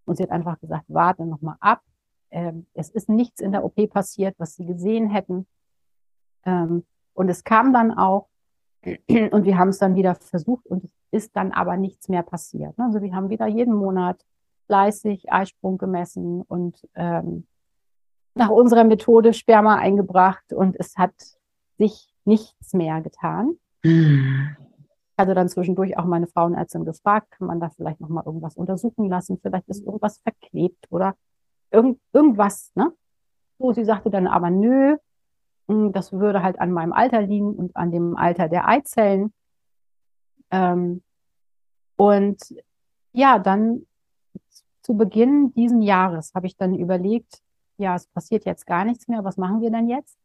Und 0.06 0.18
sie 0.18 0.24
hat 0.24 0.32
einfach 0.32 0.60
gesagt, 0.60 0.86
warte 0.88 1.28
nochmal 1.28 1.58
ab. 1.60 1.82
Ähm, 2.32 2.66
es 2.74 2.90
ist 2.90 3.08
nichts 3.08 3.40
in 3.40 3.52
der 3.52 3.64
OP 3.64 3.88
passiert, 3.92 4.34
was 4.40 4.56
sie 4.56 4.66
gesehen 4.66 5.12
hätten. 5.12 5.46
Ähm, 6.44 6.86
und 7.14 7.30
es 7.30 7.44
kam 7.44 7.72
dann 7.72 7.96
auch, 7.96 8.31
und 9.32 9.46
wir 9.46 9.58
haben 9.58 9.70
es 9.70 9.80
dann 9.80 9.96
wieder 9.96 10.16
versucht 10.16 10.66
und 10.68 10.84
es 10.84 10.92
ist 11.12 11.36
dann 11.36 11.52
aber 11.52 11.78
nichts 11.78 12.10
mehr 12.10 12.24
passiert. 12.24 12.78
Ne? 12.78 12.86
Also 12.86 13.02
wir 13.02 13.14
haben 13.14 13.30
wieder 13.30 13.48
jeden 13.48 13.74
Monat 13.74 14.26
fleißig 14.66 15.32
Eisprung 15.32 15.78
gemessen 15.78 16.42
und 16.42 16.88
ähm, 16.96 17.46
nach 18.34 18.50
unserer 18.50 18.84
Methode 18.84 19.34
Sperma 19.34 19.76
eingebracht 19.76 20.54
und 20.54 20.80
es 20.80 20.98
hat 20.98 21.14
sich 21.78 22.14
nichts 22.26 22.74
mehr 22.74 23.02
getan. 23.02 23.58
Mhm. 23.84 24.56
Ich 25.12 25.18
hatte 25.18 25.36
dann 25.36 25.50
zwischendurch 25.50 25.98
auch 25.98 26.06
meine 26.06 26.28
Frauenärztin 26.28 26.86
gefragt, 26.86 27.32
kann 27.32 27.48
man 27.48 27.60
da 27.60 27.70
vielleicht 27.70 28.00
nochmal 28.00 28.24
irgendwas 28.26 28.56
untersuchen 28.56 29.10
lassen? 29.10 29.40
Vielleicht 29.42 29.68
ist 29.68 29.86
irgendwas 29.86 30.20
verklebt 30.20 30.88
oder 30.90 31.16
irgend, 31.70 32.00
irgendwas, 32.14 32.72
ne? 32.76 32.92
So, 33.60 33.74
sie 33.74 33.86
sagte 33.86 34.10
dann 34.10 34.26
aber, 34.26 34.50
nö, 34.50 34.98
das 35.92 36.12
würde 36.12 36.44
halt 36.44 36.60
an 36.60 36.72
meinem 36.72 36.94
Alter 36.94 37.22
liegen 37.22 37.54
und 37.56 37.76
an 37.76 37.92
dem 37.92 38.18
Alter 38.18 38.48
der 38.50 38.68
Eizellen. 38.68 39.34
Ähm, 40.52 41.02
und 41.96 42.40
ja, 43.14 43.40
dann 43.40 43.86
zu 44.82 44.96
Beginn 44.96 45.54
diesen 45.54 45.82
Jahres 45.82 46.34
habe 46.34 46.48
ich 46.48 46.58
dann 46.58 46.74
überlegt, 46.76 47.42
ja, 47.78 47.96
es 47.96 48.08
passiert 48.08 48.46
jetzt 48.46 48.66
gar 48.66 48.86
nichts 48.86 49.08
mehr, 49.08 49.24
was 49.24 49.38
machen 49.38 49.62
wir 49.62 49.72
denn 49.72 49.90
jetzt? 49.90 50.18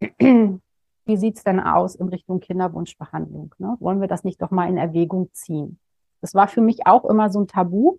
Wie 1.06 1.16
sieht 1.16 1.36
es 1.36 1.44
denn 1.44 1.60
aus 1.60 1.94
in 1.94 2.08
Richtung 2.08 2.40
Kinderwunschbehandlung? 2.40 3.54
Ne? 3.58 3.76
Wollen 3.80 4.00
wir 4.00 4.08
das 4.08 4.24
nicht 4.24 4.40
doch 4.40 4.50
mal 4.50 4.68
in 4.68 4.78
Erwägung 4.78 5.28
ziehen? 5.32 5.78
Das 6.20 6.34
war 6.34 6.48
für 6.48 6.62
mich 6.62 6.86
auch 6.86 7.04
immer 7.04 7.28
so 7.30 7.40
ein 7.40 7.46
Tabu, 7.46 7.98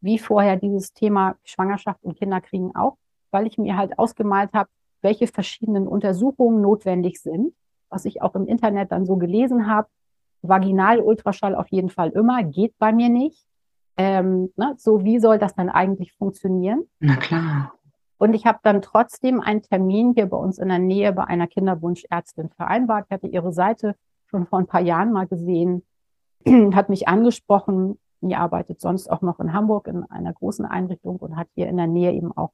wie 0.00 0.18
vorher 0.18 0.56
dieses 0.56 0.94
Thema 0.94 1.36
Schwangerschaft 1.44 2.02
und 2.02 2.16
Kinderkriegen 2.16 2.74
auch, 2.74 2.96
weil 3.30 3.46
ich 3.46 3.58
mir 3.58 3.76
halt 3.76 3.98
ausgemalt 3.98 4.52
habe, 4.54 4.70
welche 5.02 5.26
verschiedenen 5.26 5.86
Untersuchungen 5.86 6.60
notwendig 6.60 7.20
sind, 7.20 7.54
was 7.88 8.04
ich 8.04 8.22
auch 8.22 8.34
im 8.34 8.46
Internet 8.46 8.92
dann 8.92 9.06
so 9.06 9.16
gelesen 9.16 9.68
habe. 9.68 9.88
Vaginal-Ultraschall 10.42 11.54
auf 11.54 11.68
jeden 11.68 11.90
Fall 11.90 12.10
immer, 12.10 12.42
geht 12.44 12.78
bei 12.78 12.92
mir 12.92 13.08
nicht. 13.08 13.46
Ähm, 13.96 14.52
ne, 14.56 14.74
so, 14.76 15.04
wie 15.04 15.18
soll 15.18 15.38
das 15.38 15.54
dann 15.54 15.70
eigentlich 15.70 16.12
funktionieren? 16.12 16.84
Na 17.00 17.16
klar. 17.16 17.72
Und 18.18 18.34
ich 18.34 18.46
habe 18.46 18.58
dann 18.62 18.82
trotzdem 18.82 19.40
einen 19.40 19.62
Termin 19.62 20.14
hier 20.14 20.26
bei 20.26 20.36
uns 20.36 20.58
in 20.58 20.68
der 20.68 20.78
Nähe 20.78 21.12
bei 21.12 21.24
einer 21.24 21.46
Kinderwunschärztin 21.46 22.50
vereinbart. 22.50 23.06
Ich 23.08 23.12
hatte 23.12 23.26
ihre 23.26 23.52
Seite 23.52 23.94
schon 24.26 24.46
vor 24.46 24.58
ein 24.58 24.66
paar 24.66 24.80
Jahren 24.80 25.12
mal 25.12 25.26
gesehen, 25.26 25.82
hat 26.74 26.88
mich 26.88 27.08
angesprochen. 27.08 27.98
Die 28.22 28.34
arbeitet 28.34 28.80
sonst 28.80 29.10
auch 29.10 29.20
noch 29.20 29.38
in 29.40 29.52
Hamburg 29.52 29.86
in 29.86 30.02
einer 30.04 30.32
großen 30.32 30.64
Einrichtung 30.64 31.16
und 31.16 31.36
hat 31.36 31.48
hier 31.54 31.68
in 31.68 31.76
der 31.76 31.86
Nähe 31.86 32.12
eben 32.12 32.36
auch 32.36 32.52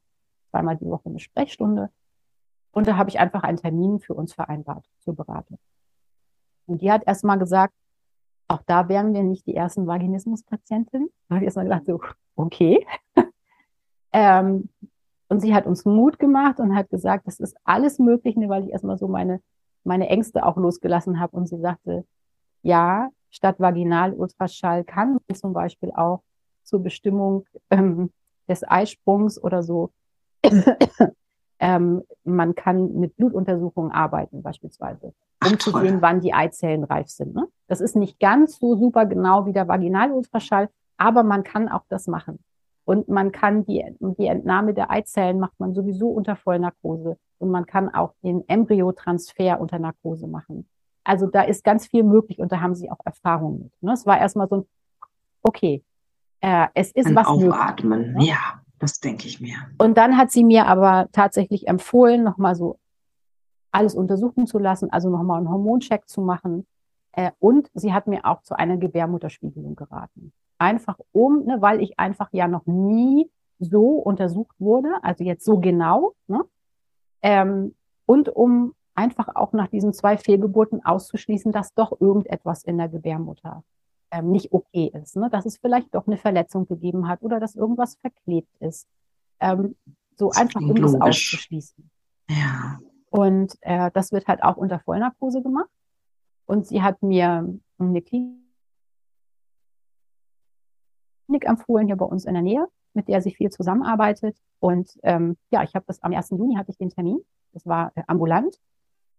zweimal 0.51 0.77
die 0.77 0.85
Woche 0.85 1.09
eine 1.09 1.19
Sprechstunde. 1.19 1.89
Und 2.73 2.87
da 2.87 2.97
habe 2.97 3.09
ich 3.09 3.19
einfach 3.19 3.43
einen 3.43 3.57
Termin 3.57 3.99
für 3.99 4.13
uns 4.15 4.33
vereinbart 4.33 4.85
zur 4.99 5.15
Beratung. 5.15 5.59
Und 6.65 6.81
die 6.81 6.91
hat 6.91 7.05
erstmal 7.05 7.37
gesagt, 7.37 7.73
auch 8.47 8.61
da 8.65 8.89
wären 8.89 9.13
wir 9.13 9.23
nicht 9.23 9.45
die 9.47 9.55
ersten 9.55 9.87
Vaginismuspatientinnen. 9.87 11.09
Da 11.29 11.35
habe 11.35 11.43
ich 11.43 11.47
erstmal 11.47 11.65
gedacht, 11.65 11.85
so, 11.85 12.01
okay. 12.35 12.85
ähm, 14.11 14.69
und 15.29 15.39
sie 15.39 15.53
hat 15.53 15.65
uns 15.65 15.85
Mut 15.85 16.19
gemacht 16.19 16.59
und 16.59 16.75
hat 16.75 16.89
gesagt, 16.89 17.27
das 17.27 17.39
ist 17.39 17.55
alles 17.63 17.99
möglich, 17.99 18.35
weil 18.37 18.63
ich 18.63 18.71
erstmal 18.71 18.97
so 18.97 19.07
meine, 19.07 19.41
meine 19.83 20.09
Ängste 20.09 20.45
auch 20.45 20.57
losgelassen 20.57 21.19
habe. 21.19 21.37
Und 21.37 21.47
sie 21.47 21.59
sagte, 21.59 22.05
ja, 22.63 23.09
statt 23.29 23.59
Vaginal-Ultraschall 23.59 24.83
kann 24.83 25.19
zum 25.33 25.53
Beispiel 25.53 25.91
auch 25.91 26.21
zur 26.63 26.81
Bestimmung 26.81 27.45
ähm, 27.69 28.11
des 28.47 28.63
Eisprungs 28.67 29.41
oder 29.41 29.63
so 29.63 29.91
ähm, 31.63 32.03
man 32.25 32.55
kann 32.55 32.99
mit 32.99 33.15
Blutuntersuchungen 33.15 33.93
arbeiten 33.93 34.43
beispielsweise, 34.43 35.13
um 35.45 35.53
Ach, 35.53 35.57
zu 35.57 35.71
sehen, 35.71 36.01
wann 36.01 36.19
die 36.19 36.33
Eizellen 36.33 36.83
reif 36.83 37.07
sind. 37.07 37.33
Ne? 37.33 37.47
Das 37.67 37.79
ist 37.79 37.95
nicht 37.95 38.19
ganz 38.19 38.59
so 38.59 38.75
super 38.75 39.05
genau 39.05 39.45
wie 39.45 39.53
der 39.53 39.69
Vaginalultraschall, 39.69 40.67
aber 40.97 41.23
man 41.23 41.45
kann 41.45 41.69
auch 41.69 41.85
das 41.87 42.07
machen. 42.07 42.39
Und 42.83 43.07
man 43.07 43.31
kann 43.31 43.65
die, 43.65 43.81
die 44.01 44.27
Entnahme 44.27 44.73
der 44.73 44.91
Eizellen 44.91 45.39
macht 45.39 45.57
man 45.57 45.73
sowieso 45.73 46.09
unter 46.09 46.35
Vollnarkose. 46.35 47.17
Und 47.39 47.49
man 47.49 47.65
kann 47.65 47.87
auch 47.93 48.13
den 48.23 48.43
Embryotransfer 48.49 49.61
unter 49.61 49.79
Narkose 49.79 50.27
machen. 50.27 50.67
Also 51.05 51.27
da 51.27 51.43
ist 51.43 51.63
ganz 51.63 51.87
viel 51.87 52.03
möglich 52.03 52.39
und 52.39 52.51
da 52.51 52.59
haben 52.59 52.75
sie 52.75 52.91
auch 52.91 52.99
Erfahrung 53.05 53.59
mit. 53.59 53.71
Ne? 53.81 53.93
Es 53.93 54.05
war 54.05 54.19
erstmal 54.19 54.49
so 54.49 54.57
ein, 54.57 54.65
okay, 55.43 55.81
äh, 56.41 56.67
es 56.73 56.91
ist 56.91 57.07
ein 57.07 57.15
was 57.15 57.27
Aufatmen, 57.27 57.99
möglich, 57.99 58.15
ne? 58.15 58.25
ja. 58.25 58.62
Das 58.83 58.99
denke 58.99 59.27
ich 59.27 59.39
mir. 59.39 59.55
Und 59.77 59.97
dann 59.97 60.17
hat 60.17 60.29
sie 60.29 60.43
mir 60.43 60.67
aber 60.67 61.07
tatsächlich 61.13 61.69
empfohlen, 61.69 62.21
nochmal 62.21 62.53
so 62.53 62.79
alles 63.71 63.95
untersuchen 63.95 64.45
zu 64.45 64.59
lassen, 64.59 64.91
also 64.91 65.09
nochmal 65.09 65.37
einen 65.37 65.49
Hormoncheck 65.49 66.09
zu 66.09 66.19
machen. 66.19 66.67
Äh, 67.13 67.31
und 67.39 67.71
sie 67.73 67.93
hat 67.93 68.07
mir 68.07 68.25
auch 68.25 68.41
zu 68.41 68.57
einer 68.57 68.75
Gebärmutterspiegelung 68.75 69.77
geraten. 69.77 70.33
Einfach 70.57 70.99
um, 71.13 71.45
ne, 71.45 71.61
weil 71.61 71.81
ich 71.81 71.97
einfach 71.97 72.27
ja 72.33 72.49
noch 72.49 72.65
nie 72.65 73.31
so 73.57 73.91
untersucht 73.91 74.59
wurde, 74.59 74.89
also 75.01 75.23
jetzt 75.23 75.45
so 75.45 75.61
genau. 75.61 76.13
Ne? 76.27 76.41
Ähm, 77.21 77.75
und 78.05 78.27
um 78.27 78.73
einfach 78.95 79.29
auch 79.33 79.53
nach 79.53 79.69
diesen 79.69 79.93
zwei 79.93 80.17
Fehlgeburten 80.17 80.83
auszuschließen, 80.83 81.53
dass 81.53 81.73
doch 81.73 82.01
irgendetwas 82.01 82.65
in 82.65 82.77
der 82.77 82.89
Gebärmutter 82.89 83.63
ähm, 84.13 84.29
nicht 84.31 84.53
okay 84.53 84.91
ist, 84.93 85.15
ne? 85.15 85.29
dass 85.29 85.45
es 85.45 85.57
vielleicht 85.57 85.93
doch 85.95 86.05
eine 86.05 86.17
Verletzung 86.17 86.67
gegeben 86.67 87.07
hat 87.07 87.23
oder 87.23 87.39
dass 87.39 87.55
irgendwas 87.55 87.95
verklebt 87.95 88.55
ist. 88.59 88.87
Ähm, 89.39 89.75
so 90.15 90.29
das 90.29 90.37
einfach, 90.37 90.61
um 90.61 90.67
logisch. 90.67 90.83
das 90.83 91.01
auszuschließen. 91.01 91.89
Ja. 92.29 92.79
Und 93.09 93.57
äh, 93.61 93.89
das 93.93 94.11
wird 94.11 94.27
halt 94.27 94.43
auch 94.43 94.57
unter 94.57 94.79
Vollnarkose 94.79 95.41
gemacht. 95.41 95.69
Und 96.45 96.67
sie 96.67 96.83
hat 96.83 97.01
mir 97.01 97.59
eine 97.79 98.01
Klinik 98.01 98.37
empfohlen, 101.41 101.87
hier 101.87 101.95
bei 101.95 102.05
uns 102.05 102.25
in 102.25 102.33
der 102.33 102.43
Nähe, 102.43 102.67
mit 102.93 103.07
der 103.07 103.21
sie 103.21 103.33
viel 103.33 103.49
zusammenarbeitet. 103.49 104.37
Und 104.59 104.99
ähm, 105.01 105.37
ja, 105.51 105.63
ich 105.63 105.73
habe 105.73 105.85
das 105.87 106.03
am 106.03 106.13
1. 106.13 106.29
Juni 106.31 106.55
hatte 106.55 106.69
ich 106.71 106.77
den 106.77 106.89
Termin. 106.89 107.19
Das 107.51 107.65
war 107.65 107.91
äh, 107.95 108.03
ambulant. 108.07 108.59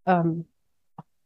Ähm, 0.05 0.47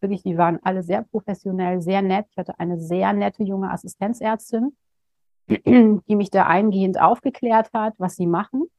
wirklich, 0.02 0.24
die 0.24 0.38
waren 0.38 0.60
alle 0.64 0.84
sehr 0.84 1.04
professionell, 1.04 1.82
sehr 1.82 2.02
nett. 2.02 2.28
Ich 2.32 2.38
hatte 2.38 2.60
eine 2.60 2.80
sehr 2.80 3.14
nette 3.14 3.44
junge 3.44 3.72
Assistenzärztin, 3.72 4.76
die 5.48 6.16
mich 6.16 6.30
da 6.30 6.46
eingehend 6.46 7.00
aufgeklärt 7.00 7.72
hat, 7.74 7.94
was 7.98 8.16
sie 8.16 8.28
machen. 8.28 8.70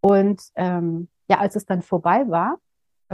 Und 0.00 0.42
ähm, 0.54 1.08
ja, 1.28 1.38
als 1.38 1.56
es 1.56 1.66
dann 1.66 1.82
vorbei 1.82 2.28
war, 2.28 2.58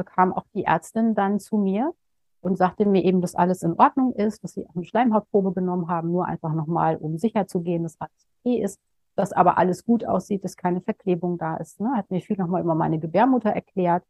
kam 0.05 0.33
auch 0.33 0.47
die 0.55 0.64
Ärztin 0.64 1.14
dann 1.14 1.41
zu 1.41 1.57
mir 1.57 1.95
und 2.41 2.57
sagte 2.57 2.85
mir 2.85 3.03
eben, 3.05 3.20
dass 3.20 3.35
alles 3.35 3.62
in 3.62 3.75
Ordnung 3.75 4.12
ist, 4.14 4.45
dass 4.45 4.53
sie 4.53 4.66
eine 4.75 4.85
Schleimhautprobe 4.85 5.53
genommen 5.53 5.89
haben, 5.89 6.11
nur 6.11 6.27
einfach 6.27 6.53
nochmal, 6.53 6.97
um 6.97 7.16
sicher 7.16 7.47
zu 7.47 7.61
gehen, 7.61 7.85
dass 7.85 8.01
alles 8.01 8.29
okay 8.41 8.62
ist, 8.62 8.81
dass 9.16 9.33
aber 9.33 9.57
alles 9.57 9.85
gut 9.85 10.05
aussieht, 10.05 10.45
dass 10.45 10.57
keine 10.57 10.81
Verklebung 10.81 11.39
da 11.39 11.57
ist. 11.57 11.81
Ne? 11.81 11.91
Hat 11.97 12.11
mir 12.11 12.20
viel 12.20 12.37
nochmal 12.37 12.62
über 12.62 12.75
meine 12.75 12.99
Gebärmutter 12.99 13.51
erklärt. 13.51 14.05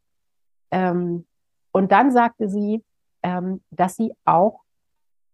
Ähm, 0.71 1.25
und 1.75 1.91
dann 1.91 2.09
sagte 2.09 2.47
sie, 2.47 2.85
ähm, 3.21 3.61
dass 3.69 3.97
sie 3.97 4.13
auch 4.23 4.63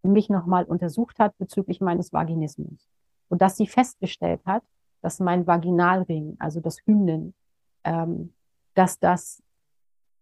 mich 0.02 0.28
nochmal 0.28 0.64
untersucht 0.64 1.20
hat 1.20 1.38
bezüglich 1.38 1.82
meines 1.82 2.12
Vaginismus 2.14 2.89
und 3.30 3.44
dass 3.44 3.58
sie 3.58 3.68
festgestellt 3.68 4.42
hat, 4.44 4.64
dass 5.04 5.20
mein 5.20 5.46
Vaginalring, 5.46 6.38
also 6.39 6.60
das 6.60 6.80
Hymnen, 6.88 7.36
ähm, 7.84 8.34
dass 8.74 8.98
das 8.98 9.44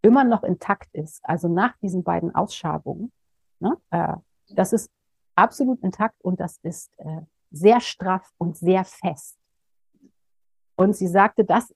immer 0.01 0.25
noch 0.25 0.43
intakt 0.43 0.93
ist, 0.93 1.21
also 1.23 1.47
nach 1.47 1.77
diesen 1.77 2.03
beiden 2.03 2.35
Ausschabungen, 2.35 3.13
ne, 3.61 3.77
äh, 3.91 4.17
das 4.49 4.73
ist 4.73 4.91
absolut 5.35 5.79
intakt 5.83 6.21
und 6.21 6.41
das 6.41 6.57
ist 6.63 6.91
äh, 6.97 7.21
sehr 7.49 7.79
straff 7.79 8.29
und 8.37 8.57
sehr 8.57 8.83
fest. 8.83 9.37
Und 10.75 10.97
sie 10.97 11.07
sagte, 11.07 11.45
das 11.45 11.73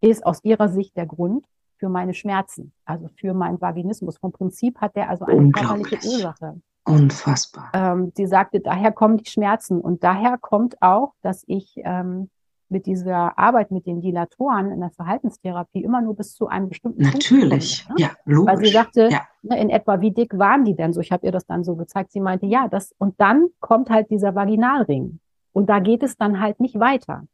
ist 0.00 0.24
aus 0.24 0.42
ihrer 0.42 0.70
Sicht 0.70 0.96
der 0.96 1.04
Grund 1.04 1.44
für 1.78 1.88
meine 1.88 2.14
Schmerzen, 2.14 2.72
also 2.84 3.08
für 3.16 3.34
meinen 3.34 3.60
Vaginismus. 3.60 4.18
Vom 4.18 4.32
Prinzip 4.32 4.80
hat 4.80 4.96
der 4.96 5.08
also 5.08 5.24
eine 5.24 5.50
körperliche 5.50 5.96
Ursache. 6.06 6.60
Unfassbar. 6.84 7.70
Ähm, 7.74 8.12
sie 8.16 8.26
sagte, 8.26 8.60
daher 8.60 8.92
kommen 8.92 9.18
die 9.18 9.30
Schmerzen 9.30 9.80
und 9.80 10.02
daher 10.02 10.38
kommt 10.38 10.80
auch, 10.80 11.12
dass 11.22 11.44
ich 11.46 11.74
ähm, 11.84 12.30
mit 12.70 12.86
dieser 12.86 13.38
Arbeit 13.38 13.70
mit 13.70 13.86
den 13.86 14.00
Dilatoren 14.00 14.70
in 14.70 14.80
der 14.80 14.90
Verhaltenstherapie 14.90 15.82
immer 15.82 16.00
nur 16.00 16.16
bis 16.16 16.34
zu 16.34 16.48
einem 16.48 16.68
bestimmten 16.68 17.02
Natürlich, 17.02 17.86
Punkt 17.86 18.00
komme, 18.00 18.08
ne? 18.08 18.16
ja, 18.26 18.32
logisch. 18.32 18.52
Weil 18.52 18.64
sie 18.64 18.72
sagte, 18.72 19.08
ja. 19.10 19.20
ne, 19.42 19.60
in 19.60 19.70
etwa, 19.70 20.00
wie 20.00 20.12
dick 20.12 20.38
waren 20.38 20.64
die 20.64 20.74
denn 20.74 20.92
so? 20.92 21.00
Ich 21.00 21.12
habe 21.12 21.26
ihr 21.26 21.32
das 21.32 21.46
dann 21.46 21.64
so 21.64 21.76
gezeigt. 21.76 22.12
Sie 22.12 22.20
meinte, 22.20 22.46
ja, 22.46 22.68
das, 22.68 22.94
und 22.98 23.20
dann 23.20 23.48
kommt 23.60 23.90
halt 23.90 24.10
dieser 24.10 24.34
Vaginalring. 24.34 25.20
Und 25.52 25.68
da 25.68 25.78
geht 25.80 26.02
es 26.02 26.16
dann 26.16 26.40
halt 26.40 26.60
nicht 26.60 26.78
weiter. 26.78 27.24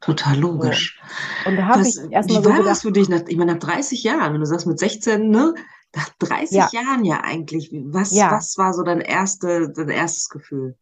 Total 0.00 0.38
logisch. 0.38 1.00
So. 1.44 1.50
Und 1.50 1.56
da 1.56 1.66
habe 1.66 1.82
ich 1.82 1.96
erstmal 2.10 2.42
so 2.42 2.48
war 2.48 2.56
gedacht, 2.56 2.70
das 2.70 2.82
für 2.82 2.92
dich? 2.92 3.08
Nach, 3.08 3.20
ich 3.26 3.36
meine, 3.36 3.52
nach 3.52 3.60
30 3.60 4.02
Jahren, 4.02 4.32
wenn 4.32 4.40
du 4.40 4.46
sagst 4.46 4.66
mit 4.66 4.78
16, 4.78 5.28
ne? 5.28 5.54
Nach 5.94 6.08
30 6.20 6.56
ja. 6.56 6.68
Jahren 6.72 7.04
ja 7.04 7.20
eigentlich. 7.22 7.70
Was, 7.72 8.12
ja. 8.12 8.30
was 8.30 8.56
war 8.56 8.72
so 8.72 8.82
dein, 8.82 9.00
erste, 9.00 9.70
dein 9.70 9.88
erstes 9.88 10.28
Gefühl? 10.28 10.76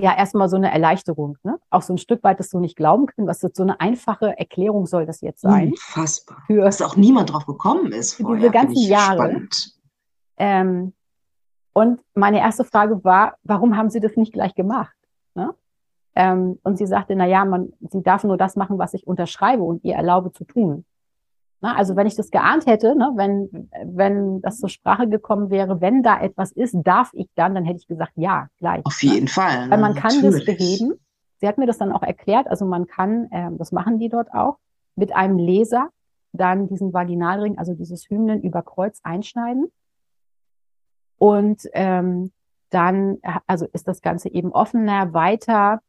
ja 0.00 0.16
erstmal 0.16 0.48
so 0.48 0.56
eine 0.56 0.72
Erleichterung, 0.72 1.36
ne? 1.42 1.58
Auch 1.70 1.82
so 1.82 1.92
ein 1.92 1.98
Stück 1.98 2.22
weit 2.24 2.40
das 2.40 2.50
so 2.50 2.58
nicht 2.58 2.76
glauben 2.76 3.06
können, 3.06 3.28
was 3.28 3.40
so 3.40 3.62
eine 3.62 3.80
einfache 3.80 4.36
Erklärung 4.38 4.86
soll 4.86 5.06
das 5.06 5.20
jetzt 5.20 5.42
sein. 5.42 5.70
Unfassbar. 5.70 6.42
Für, 6.46 6.62
Dass 6.62 6.82
auch 6.82 6.96
niemand 6.96 7.32
drauf 7.32 7.46
gekommen 7.46 7.92
ist 7.92 8.14
für 8.14 8.22
vorher, 8.24 8.40
diese 8.40 8.52
ganzen 8.52 8.82
Jahre. 8.82 9.48
Ähm, 10.36 10.94
und 11.72 12.02
meine 12.14 12.40
erste 12.40 12.64
Frage 12.64 13.04
war, 13.04 13.36
warum 13.44 13.76
haben 13.76 13.90
Sie 13.90 14.00
das 14.00 14.16
nicht 14.16 14.32
gleich 14.32 14.54
gemacht? 14.54 14.94
Ne? 15.34 15.54
Ähm, 16.14 16.58
und 16.62 16.76
sie 16.76 16.86
sagte, 16.86 17.14
na 17.14 17.26
ja, 17.26 17.44
man, 17.44 17.72
sie 17.80 18.02
darf 18.02 18.24
nur 18.24 18.36
das 18.36 18.56
machen, 18.56 18.78
was 18.78 18.94
ich 18.94 19.06
unterschreibe 19.06 19.62
und 19.62 19.84
ihr 19.84 19.94
erlaube 19.94 20.32
zu 20.32 20.44
tun. 20.44 20.84
Na, 21.62 21.76
also 21.76 21.94
wenn 21.94 22.06
ich 22.06 22.16
das 22.16 22.30
geahnt 22.30 22.66
hätte, 22.66 22.96
ne, 22.96 23.12
wenn, 23.16 23.70
wenn 23.84 24.40
das 24.40 24.58
zur 24.58 24.70
Sprache 24.70 25.08
gekommen 25.08 25.50
wäre, 25.50 25.80
wenn 25.80 26.02
da 26.02 26.20
etwas 26.20 26.52
ist, 26.52 26.74
darf 26.82 27.10
ich 27.12 27.28
dann, 27.34 27.54
dann 27.54 27.64
hätte 27.64 27.80
ich 27.80 27.86
gesagt, 27.86 28.12
ja, 28.16 28.48
gleich. 28.58 28.84
Auf 28.84 29.02
jeden 29.02 29.24
ne? 29.24 29.30
Fall. 29.30 29.70
Weil 29.70 29.78
man 29.78 29.94
kann 29.94 30.14
natürlich. 30.14 30.46
das 30.46 30.56
beheben. 30.56 30.94
Sie 31.38 31.46
hat 31.46 31.58
mir 31.58 31.66
das 31.66 31.78
dann 31.78 31.92
auch 31.92 32.02
erklärt, 32.02 32.48
also 32.48 32.64
man 32.64 32.86
kann, 32.86 33.28
ähm, 33.30 33.58
das 33.58 33.72
machen 33.72 33.98
die 33.98 34.08
dort 34.08 34.32
auch, 34.32 34.58
mit 34.96 35.14
einem 35.14 35.38
Laser 35.38 35.88
dann 36.32 36.68
diesen 36.68 36.92
Vaginalring, 36.92 37.58
also 37.58 37.74
dieses 37.74 38.08
Hymnen 38.08 38.42
über 38.42 38.62
Kreuz 38.62 39.00
einschneiden. 39.02 39.70
Und 41.18 41.62
ähm, 41.72 42.32
dann, 42.70 43.18
also 43.46 43.66
ist 43.72 43.88
das 43.88 44.00
Ganze 44.00 44.30
eben 44.30 44.52
offener, 44.52 45.12
weiter 45.12 45.80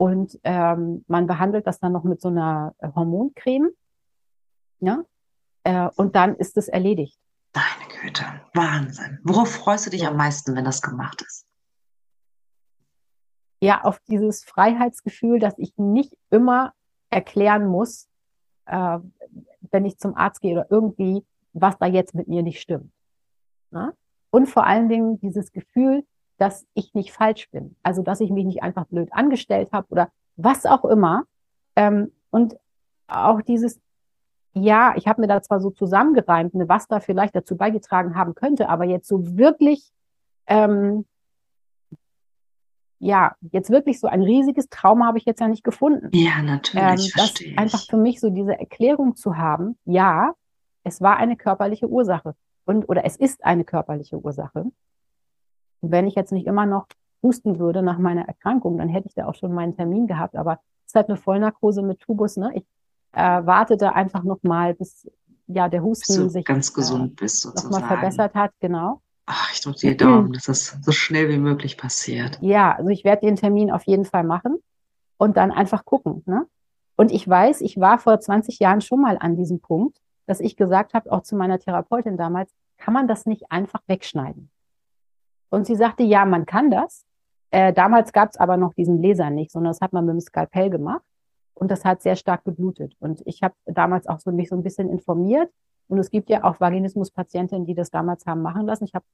und 0.00 0.40
ähm, 0.44 1.04
man 1.08 1.26
behandelt 1.26 1.66
das 1.66 1.78
dann 1.78 1.92
noch 1.92 2.04
mit 2.04 2.22
so 2.22 2.28
einer 2.28 2.74
Hormoncreme. 2.80 3.68
Ja, 4.78 5.04
äh, 5.62 5.90
und 5.94 6.16
dann 6.16 6.36
ist 6.36 6.56
es 6.56 6.68
erledigt. 6.68 7.20
Deine 7.52 8.00
Güte, 8.00 8.24
Wahnsinn. 8.54 9.18
Worauf 9.24 9.50
freust 9.50 9.84
du 9.84 9.90
dich 9.90 10.06
am 10.06 10.16
meisten, 10.16 10.56
wenn 10.56 10.64
das 10.64 10.80
gemacht 10.80 11.20
ist? 11.20 11.44
Ja, 13.60 13.82
auf 13.82 14.00
dieses 14.08 14.42
Freiheitsgefühl, 14.42 15.38
dass 15.38 15.58
ich 15.58 15.76
nicht 15.76 16.16
immer 16.30 16.72
erklären 17.10 17.66
muss, 17.66 18.08
äh, 18.64 19.00
wenn 19.70 19.84
ich 19.84 19.98
zum 19.98 20.16
Arzt 20.16 20.40
gehe 20.40 20.52
oder 20.54 20.66
irgendwie, 20.70 21.26
was 21.52 21.76
da 21.76 21.84
jetzt 21.84 22.14
mit 22.14 22.26
mir 22.26 22.42
nicht 22.42 22.62
stimmt. 22.62 22.90
Na? 23.70 23.92
Und 24.30 24.46
vor 24.46 24.64
allen 24.64 24.88
Dingen 24.88 25.20
dieses 25.20 25.52
Gefühl, 25.52 26.06
dass 26.40 26.66
ich 26.72 26.94
nicht 26.94 27.12
falsch 27.12 27.50
bin. 27.50 27.76
Also, 27.82 28.02
dass 28.02 28.20
ich 28.20 28.30
mich 28.30 28.46
nicht 28.46 28.62
einfach 28.62 28.86
blöd 28.86 29.12
angestellt 29.12 29.72
habe 29.72 29.86
oder 29.90 30.08
was 30.36 30.64
auch 30.64 30.84
immer. 30.86 31.24
Ähm, 31.76 32.12
und 32.30 32.56
auch 33.08 33.42
dieses, 33.42 33.78
ja, 34.54 34.94
ich 34.96 35.06
habe 35.06 35.20
mir 35.20 35.26
da 35.26 35.42
zwar 35.42 35.60
so 35.60 35.70
zusammengereimt, 35.70 36.54
ne, 36.54 36.68
was 36.68 36.88
da 36.88 37.00
vielleicht 37.00 37.36
dazu 37.36 37.56
beigetragen 37.56 38.16
haben 38.16 38.34
könnte, 38.34 38.68
aber 38.68 38.84
jetzt 38.84 39.06
so 39.06 39.36
wirklich, 39.36 39.92
ähm, 40.46 41.04
ja, 42.98 43.34
jetzt 43.52 43.70
wirklich 43.70 44.00
so 44.00 44.06
ein 44.06 44.22
riesiges 44.22 44.68
Trauma 44.68 45.06
habe 45.06 45.18
ich 45.18 45.24
jetzt 45.24 45.40
ja 45.40 45.48
nicht 45.48 45.64
gefunden. 45.64 46.08
Ja, 46.12 46.42
natürlich, 46.42 47.14
ähm, 47.14 47.20
verstehe 47.20 47.52
ich. 47.52 47.58
Einfach 47.58 47.84
für 47.84 47.96
mich 47.96 48.18
so 48.18 48.30
diese 48.30 48.58
Erklärung 48.58 49.14
zu 49.14 49.36
haben, 49.36 49.78
ja, 49.84 50.34
es 50.84 51.02
war 51.02 51.18
eine 51.18 51.36
körperliche 51.36 51.88
Ursache 51.88 52.34
und 52.64 52.88
oder 52.88 53.04
es 53.04 53.16
ist 53.16 53.44
eine 53.44 53.64
körperliche 53.64 54.18
Ursache. 54.18 54.66
Und 55.80 55.90
wenn 55.90 56.06
ich 56.06 56.14
jetzt 56.14 56.32
nicht 56.32 56.46
immer 56.46 56.66
noch 56.66 56.86
husten 57.22 57.58
würde 57.58 57.82
nach 57.82 57.98
meiner 57.98 58.26
Erkrankung, 58.26 58.78
dann 58.78 58.88
hätte 58.88 59.08
ich 59.08 59.14
da 59.14 59.26
auch 59.26 59.34
schon 59.34 59.52
meinen 59.52 59.76
Termin 59.76 60.06
gehabt. 60.06 60.36
Aber 60.36 60.54
es 60.86 60.92
ist 60.92 60.94
halt 60.94 61.08
eine 61.08 61.18
Vollnarkose 61.18 61.82
mit 61.82 62.00
Tubus. 62.00 62.36
Ne? 62.36 62.50
Ich 62.54 62.64
äh, 63.12 63.44
wartete 63.44 63.94
einfach 63.94 64.22
noch 64.22 64.42
mal, 64.42 64.74
bis 64.74 65.10
ja 65.46 65.68
der 65.68 65.82
Husten 65.82 66.30
sich 66.30 66.44
ganz 66.44 66.72
gesund 66.72 67.12
äh, 67.12 67.14
bist 67.14 67.42
sozusagen. 67.42 67.72
noch 67.74 67.80
mal 67.80 67.86
verbessert 67.86 68.34
hat, 68.34 68.52
genau. 68.60 69.00
Ach, 69.26 69.52
ich 69.52 69.60
drücke 69.60 69.78
dir 69.78 69.90
die 69.92 69.96
Daumen, 69.98 70.32
dass 70.32 70.44
das 70.44 70.78
so 70.82 70.92
schnell 70.92 71.28
wie 71.28 71.38
möglich 71.38 71.76
passiert. 71.76 72.38
Ja, 72.40 72.72
also 72.72 72.90
ich 72.90 73.04
werde 73.04 73.26
den 73.26 73.36
Termin 73.36 73.70
auf 73.70 73.84
jeden 73.84 74.04
Fall 74.04 74.24
machen 74.24 74.58
und 75.18 75.36
dann 75.36 75.52
einfach 75.52 75.84
gucken. 75.84 76.22
Ne? 76.26 76.46
Und 76.96 77.12
ich 77.12 77.28
weiß, 77.28 77.60
ich 77.60 77.78
war 77.78 77.98
vor 77.98 78.18
20 78.18 78.58
Jahren 78.58 78.80
schon 78.80 79.00
mal 79.00 79.18
an 79.18 79.36
diesem 79.36 79.60
Punkt, 79.60 80.00
dass 80.26 80.40
ich 80.40 80.56
gesagt 80.56 80.94
habe, 80.94 81.12
auch 81.12 81.22
zu 81.22 81.36
meiner 81.36 81.58
Therapeutin 81.58 82.16
damals, 82.16 82.52
kann 82.76 82.94
man 82.94 83.06
das 83.06 83.26
nicht 83.26 83.52
einfach 83.52 83.80
wegschneiden? 83.86 84.50
Und 85.50 85.66
sie 85.66 85.76
sagte, 85.76 86.02
ja, 86.02 86.24
man 86.24 86.46
kann 86.46 86.70
das. 86.70 87.04
Äh, 87.50 87.72
damals 87.72 88.12
gab 88.12 88.30
es 88.30 88.36
aber 88.36 88.56
noch 88.56 88.74
diesen 88.74 89.02
Laser 89.02 89.30
nicht, 89.30 89.50
sondern 89.50 89.72
das 89.72 89.80
hat 89.80 89.92
man 89.92 90.06
mit 90.06 90.14
dem 90.14 90.20
Skalpell 90.20 90.70
gemacht. 90.70 91.02
Und 91.54 91.70
das 91.70 91.84
hat 91.84 92.00
sehr 92.00 92.16
stark 92.16 92.44
geblutet. 92.44 92.94
Und 93.00 93.20
ich 93.26 93.42
habe 93.42 93.54
damals 93.66 94.06
auch 94.06 94.20
so 94.20 94.32
mich 94.32 94.48
so 94.48 94.56
ein 94.56 94.62
bisschen 94.62 94.88
informiert. 94.88 95.50
Und 95.88 95.98
es 95.98 96.10
gibt 96.10 96.30
ja 96.30 96.44
auch 96.44 96.60
Vaginismus-Patientinnen, 96.60 97.66
die 97.66 97.74
das 97.74 97.90
damals 97.90 98.24
haben 98.24 98.42
machen 98.42 98.64
lassen. 98.64 98.84
Ich 98.84 98.94
habe 98.94 99.04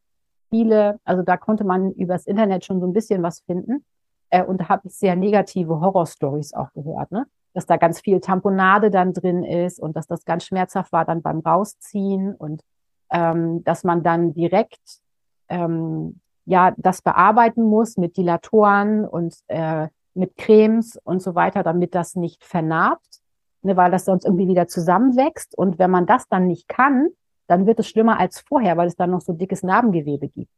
viele, 0.51 1.01
also 1.05 1.22
da 1.22 1.37
konnte 1.37 1.64
man 1.64 1.91
übers 1.93 2.26
Internet 2.26 2.64
schon 2.64 2.80
so 2.80 2.87
ein 2.87 2.93
bisschen 2.93 3.22
was 3.22 3.41
finden. 3.41 3.84
Äh, 4.30 4.45
und 4.45 4.61
da 4.61 4.68
habe 4.68 4.87
ich 4.87 4.95
sehr 4.95 5.16
negative 5.16 5.80
Horrorstories 5.80 6.55
auch 6.55 6.72
gehört, 6.72 7.11
ne? 7.11 7.26
Dass 7.55 7.66
da 7.66 7.78
ganz 7.78 8.01
viel 8.01 8.20
Tamponade 8.20 8.91
dann 8.91 9.14
drin 9.14 9.43
ist 9.43 9.80
und 9.80 9.97
dass 9.97 10.07
das 10.07 10.26
ganz 10.26 10.45
schmerzhaft 10.45 10.93
war 10.93 11.07
dann 11.07 11.22
beim 11.22 11.41
Rausziehen 11.41 12.34
und 12.34 12.62
ähm, 13.11 13.64
dass 13.64 13.82
man 13.82 14.03
dann 14.03 14.34
direkt 14.34 15.01
ähm, 15.49 16.20
ja 16.47 16.72
das 16.76 17.03
bearbeiten 17.03 17.62
muss 17.62 17.97
mit 17.97 18.16
Dilatoren 18.16 19.07
und 19.07 19.36
äh, 19.49 19.88
mit 20.14 20.36
Cremes 20.36 20.99
und 21.05 21.20
so 21.20 21.34
weiter, 21.34 21.62
damit 21.62 21.94
das 21.94 22.16
nicht 22.16 22.42
vernarbt, 22.44 23.20
ne, 23.62 23.76
weil 23.76 23.90
das 23.90 24.07
sonst 24.07 24.24
irgendwie 24.24 24.49
wieder 24.49 24.66
zusammenwächst. 24.66 25.57
Und 25.57 25.78
wenn 25.78 25.90
man 25.90 26.07
das 26.07 26.28
dann 26.28 26.47
nicht 26.47 26.68
kann, 26.68 27.09
dann 27.47 27.66
wird 27.66 27.78
es 27.78 27.88
schlimmer 27.88 28.18
als 28.18 28.40
vorher, 28.40 28.76
weil 28.76 28.88
es 28.88 28.97
dann 28.97 29.11
noch 29.11 29.20
so 29.20 29.32
dickes 29.32 29.62
Narbengewebe 29.62 30.28
gibt. 30.28 30.53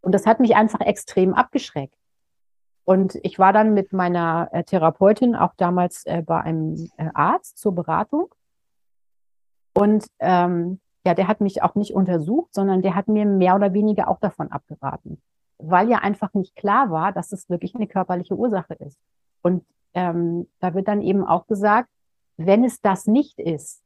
Und 0.00 0.12
das 0.12 0.26
hat 0.26 0.40
mich 0.40 0.56
einfach 0.56 0.80
extrem 0.80 1.32
abgeschreckt. 1.32 1.96
Und 2.84 3.18
ich 3.22 3.38
war 3.38 3.52
dann 3.54 3.72
mit 3.72 3.94
meiner 3.94 4.48
äh, 4.52 4.62
Therapeutin 4.62 5.34
auch 5.34 5.54
damals 5.56 6.04
äh, 6.04 6.22
bei 6.22 6.40
einem 6.40 6.90
äh, 6.98 7.08
Arzt 7.14 7.56
zur 7.58 7.74
Beratung. 7.74 8.34
Und 9.72 10.06
ähm, 10.18 10.80
ja, 11.06 11.14
der 11.14 11.28
hat 11.28 11.40
mich 11.40 11.62
auch 11.62 11.74
nicht 11.74 11.94
untersucht, 11.94 12.52
sondern 12.52 12.82
der 12.82 12.94
hat 12.94 13.08
mir 13.08 13.24
mehr 13.24 13.54
oder 13.54 13.72
weniger 13.72 14.08
auch 14.08 14.20
davon 14.20 14.52
abgeraten. 14.52 15.22
Weil 15.58 15.88
ja 15.88 15.98
einfach 15.98 16.34
nicht 16.34 16.56
klar 16.56 16.90
war, 16.90 17.12
dass 17.12 17.32
es 17.32 17.48
wirklich 17.48 17.74
eine 17.74 17.86
körperliche 17.86 18.36
Ursache 18.36 18.74
ist. 18.74 18.98
Und 19.42 19.64
ähm, 19.94 20.48
da 20.60 20.74
wird 20.74 20.88
dann 20.88 21.02
eben 21.02 21.24
auch 21.24 21.46
gesagt, 21.46 21.88
wenn 22.36 22.64
es 22.64 22.80
das 22.80 23.06
nicht 23.06 23.38
ist 23.38 23.82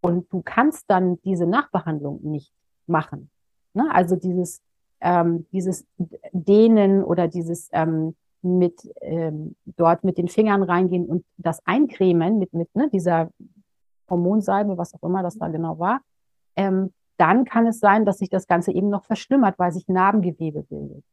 und 0.00 0.32
du 0.32 0.42
kannst 0.42 0.84
dann 0.88 1.20
diese 1.22 1.46
Nachbehandlung 1.46 2.20
nicht 2.22 2.52
machen, 2.86 3.30
ne? 3.74 3.88
also 3.92 4.16
dieses, 4.16 4.62
ähm, 5.00 5.46
dieses 5.52 5.86
Dehnen 6.32 7.04
oder 7.04 7.28
dieses 7.28 7.68
ähm, 7.72 8.16
mit 8.42 8.90
ähm, 9.02 9.54
dort 9.64 10.02
mit 10.02 10.18
den 10.18 10.28
Fingern 10.28 10.62
reingehen 10.62 11.06
und 11.06 11.24
das 11.36 11.64
eincremen 11.66 12.38
mit, 12.38 12.52
mit 12.54 12.74
ne, 12.74 12.88
dieser 12.90 13.30
Hormonsalbe, 14.08 14.78
was 14.78 14.94
auch 14.94 15.02
immer 15.02 15.22
das 15.22 15.38
da 15.38 15.48
genau 15.48 15.78
war, 15.78 16.00
ähm, 16.56 16.92
dann 17.20 17.44
kann 17.44 17.66
es 17.66 17.80
sein, 17.80 18.06
dass 18.06 18.18
sich 18.18 18.30
das 18.30 18.46
Ganze 18.46 18.72
eben 18.72 18.88
noch 18.88 19.04
verschlimmert, 19.04 19.58
weil 19.58 19.72
sich 19.72 19.88
Narbengewebe 19.88 20.62
bildet. 20.62 21.04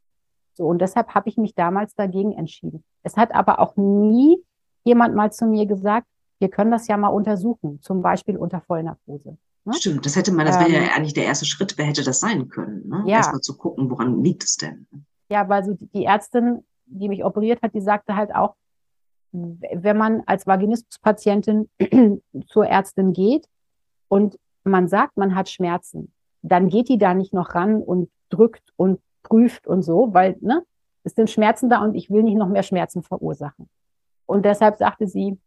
So, 0.54 0.66
und 0.66 0.80
deshalb 0.80 1.14
habe 1.14 1.30
ich 1.30 1.38
mich 1.38 1.54
damals 1.54 1.94
dagegen 1.96 2.32
entschieden. 2.32 2.84
Es 3.04 3.18
hat 3.18 3.36
aber 3.36 3.60
auch 3.60 3.76
nie 3.76 4.42
jemand 4.84 5.16
mal 5.16 5.32
zu 5.32 5.46
mir 5.46 5.66
gesagt, 5.66 6.08
wir 6.40 6.50
können 6.50 6.72
das 6.72 6.88
ja 6.88 6.98
mal 6.98 7.10
untersuchen, 7.10 7.82
zum 7.82 8.02
Beispiel 8.02 8.38
unter 8.38 8.62
Vollnarkose. 8.62 9.38
Ne? 9.66 9.74
Stimmt, 9.74 10.06
das 10.06 10.16
hätte 10.16 10.32
man, 10.32 10.46
das 10.46 10.60
wäre 10.60 10.70
ähm, 10.70 10.84
ja 10.86 10.92
eigentlich 10.96 11.14
der 11.14 11.26
erste 11.26 11.46
Schritt, 11.46 11.78
wer 11.78 11.86
hätte 11.86 12.04
das 12.04 12.22
sein 12.22 12.48
können, 12.48 12.88
ne? 12.88 13.04
Ja. 13.06 13.18
Erstmal 13.18 13.42
zu 13.42 13.58
gucken, 13.58 13.90
woran 13.90 14.24
liegt 14.24 14.44
es 14.46 14.56
denn? 14.56 14.88
Ja, 15.30 15.50
weil 15.50 15.66
so 15.66 15.74
die 15.74 16.06
Ärztin, 16.06 16.64
die 16.86 17.10
mich 17.10 17.26
operiert 17.26 17.62
hat, 17.62 17.74
die 17.74 17.82
sagte 17.82 18.16
halt 18.16 18.34
auch, 18.34 18.56
wenn 19.34 19.98
man 19.98 20.24
als 20.26 20.48
Vaginismuspatientin 20.48 21.70
zur 22.48 22.66
Ärztin 22.66 23.12
geht 23.12 23.46
und 24.08 24.38
man 24.68 24.88
sagt, 24.88 25.18
man 25.18 25.36
hat 25.36 25.50
Schmerzen, 25.50 26.14
dann 26.42 26.70
geht 26.70 26.90
die 26.90 26.98
da 26.98 27.14
nicht 27.14 27.34
noch 27.34 27.56
ran 27.56 27.82
und 27.82 28.10
drückt 28.30 28.74
und 28.76 29.00
prüft 29.24 29.68
und 29.68 29.82
so, 29.82 30.14
weil 30.14 30.38
ne, 30.42 30.64
es 31.04 31.16
sind 31.16 31.30
Schmerzen 31.30 31.70
da 31.70 31.82
und 31.84 31.96
ich 31.96 32.10
will 32.10 32.24
nicht 32.24 32.38
noch 32.38 32.50
mehr 32.50 32.64
Schmerzen 32.64 33.04
verursachen. 33.04 33.70
Und 34.26 34.46
deshalb 34.46 34.78
sagte 34.78 35.08
sie, 35.08 35.40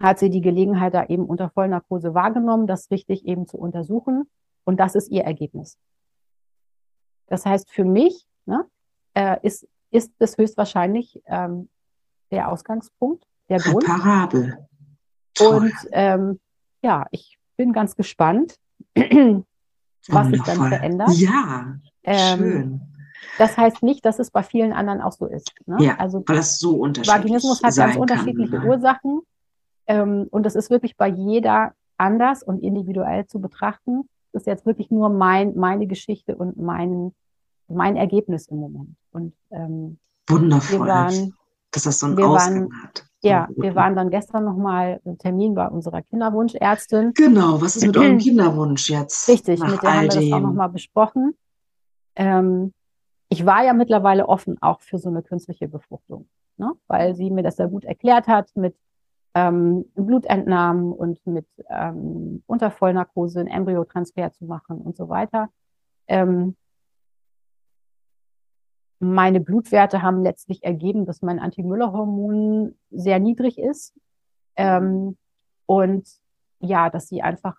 hat 0.00 0.18
sie 0.18 0.30
die 0.30 0.40
Gelegenheit 0.40 0.94
da 0.94 1.06
eben 1.06 1.24
unter 1.24 1.50
Vollnarkose 1.50 2.14
wahrgenommen, 2.14 2.66
das 2.66 2.90
richtig 2.90 3.24
eben 3.26 3.46
zu 3.46 3.56
untersuchen. 3.56 4.28
Und 4.64 4.80
das 4.80 4.94
ist 4.94 5.10
ihr 5.10 5.24
Ergebnis. 5.24 5.78
Das 7.26 7.46
heißt, 7.46 7.70
für 7.70 7.84
mich 7.84 8.26
ne, 8.44 8.64
äh, 9.14 9.38
ist, 9.42 9.66
ist 9.90 10.12
es 10.18 10.36
höchstwahrscheinlich 10.36 11.22
ähm, 11.26 11.68
der 12.30 12.50
Ausgangspunkt, 12.50 13.26
der 13.48 13.58
Grund. 13.58 13.84
Reparabel. 13.84 14.66
Und 15.40 15.74
ähm, 15.92 16.40
ja, 16.82 17.06
ich 17.10 17.35
bin 17.56 17.72
ganz 17.72 17.96
gespannt, 17.96 18.58
was 18.94 20.28
sich 20.28 20.42
dann 20.42 20.68
verändert. 20.68 21.10
Ja, 21.14 21.76
ähm, 22.04 22.38
schön. 22.38 22.80
Das 23.38 23.56
heißt 23.56 23.82
nicht, 23.82 24.04
dass 24.04 24.18
es 24.18 24.30
bei 24.30 24.42
vielen 24.42 24.72
anderen 24.72 25.00
auch 25.00 25.12
so 25.12 25.26
ist. 25.26 25.52
Ne? 25.66 25.76
Ja, 25.80 25.96
also 25.96 26.22
weil 26.26 26.36
das 26.36 26.58
so 26.58 26.76
unterschiedlich 26.76 27.22
Vaginismus 27.22 27.62
hat 27.62 27.74
ganz 27.74 27.96
unterschiedliche 27.96 28.52
kann, 28.52 28.62
ne? 28.62 28.68
Ursachen. 28.68 29.20
Ähm, 29.86 30.26
und 30.30 30.44
das 30.44 30.54
ist 30.54 30.70
wirklich 30.70 30.96
bei 30.96 31.08
jeder 31.08 31.72
anders 31.96 32.42
und 32.42 32.62
individuell 32.62 33.26
zu 33.26 33.40
betrachten. 33.40 34.08
Das 34.32 34.42
ist 34.42 34.46
jetzt 34.46 34.66
wirklich 34.66 34.90
nur 34.90 35.08
mein, 35.08 35.56
meine 35.56 35.86
Geschichte 35.86 36.36
und 36.36 36.56
mein, 36.56 37.12
mein 37.68 37.96
Ergebnis 37.96 38.48
im 38.48 38.58
Moment. 38.58 38.96
Und 39.12 39.34
ähm, 39.50 39.98
wundervoll, 40.28 40.80
wir 40.80 40.86
waren, 40.86 41.34
dass 41.76 41.84
das 41.84 42.00
so 42.00 42.06
einen 42.06 42.18
Ausgang 42.22 42.70
waren, 42.70 42.82
hat. 42.82 43.06
Ja, 43.22 43.48
wir 43.56 43.74
waren 43.74 43.94
dann 43.94 44.10
gestern 44.10 44.44
nochmal 44.44 45.00
einen 45.04 45.18
Termin 45.18 45.54
bei 45.54 45.68
unserer 45.68 46.02
Kinderwunschärztin. 46.02 47.12
Genau, 47.14 47.60
was 47.60 47.76
ist 47.76 47.86
mit 47.86 47.96
eurem 47.96 48.18
Kinderwunsch 48.18 48.88
jetzt? 48.88 49.28
Richtig, 49.28 49.60
mit 49.60 49.82
der 49.82 49.94
haben 49.94 50.02
wir 50.02 50.08
das 50.08 50.32
auch 50.32 50.40
nochmal 50.40 50.68
besprochen. 50.68 51.36
Ähm, 52.14 52.72
ich 53.28 53.44
war 53.44 53.64
ja 53.64 53.72
mittlerweile 53.72 54.28
offen 54.28 54.56
auch 54.60 54.80
für 54.80 54.98
so 54.98 55.08
eine 55.08 55.22
künstliche 55.22 55.68
Befruchtung, 55.68 56.28
ne? 56.56 56.72
weil 56.86 57.14
sie 57.14 57.30
mir 57.30 57.42
das 57.42 57.56
sehr 57.56 57.68
gut 57.68 57.84
erklärt 57.84 58.26
hat 58.28 58.50
mit 58.54 58.74
ähm, 59.34 59.84
Blutentnahmen 59.94 60.92
und 60.92 61.24
mit 61.26 61.46
ähm, 61.68 62.42
unter 62.46 62.70
Vollnarkose 62.70 63.40
einen 63.40 63.48
Embryotransfer 63.48 64.32
zu 64.32 64.46
machen 64.46 64.80
und 64.80 64.96
so 64.96 65.08
weiter. 65.08 65.50
Ähm, 66.08 66.56
meine 68.98 69.40
Blutwerte 69.40 70.02
haben 70.02 70.22
letztlich 70.22 70.64
ergeben, 70.64 71.04
dass 71.04 71.22
mein 71.22 71.38
Anti-Müller-Hormon 71.38 72.74
sehr 72.90 73.18
niedrig 73.18 73.58
ist. 73.58 73.94
Ähm, 74.56 75.16
und 75.66 76.08
ja, 76.60 76.88
dass 76.88 77.08
sie 77.08 77.22
einfach 77.22 77.56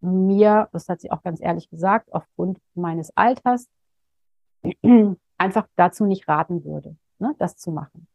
mir, 0.00 0.68
das 0.72 0.88
hat 0.88 1.00
sie 1.00 1.10
auch 1.10 1.22
ganz 1.22 1.40
ehrlich 1.40 1.70
gesagt, 1.70 2.12
aufgrund 2.12 2.58
meines 2.74 3.16
Alters 3.16 3.68
einfach 5.38 5.66
dazu 5.76 6.04
nicht 6.04 6.28
raten 6.28 6.64
würde, 6.64 6.96
ne, 7.18 7.34
das 7.38 7.56
zu 7.56 7.70
machen. 7.70 8.06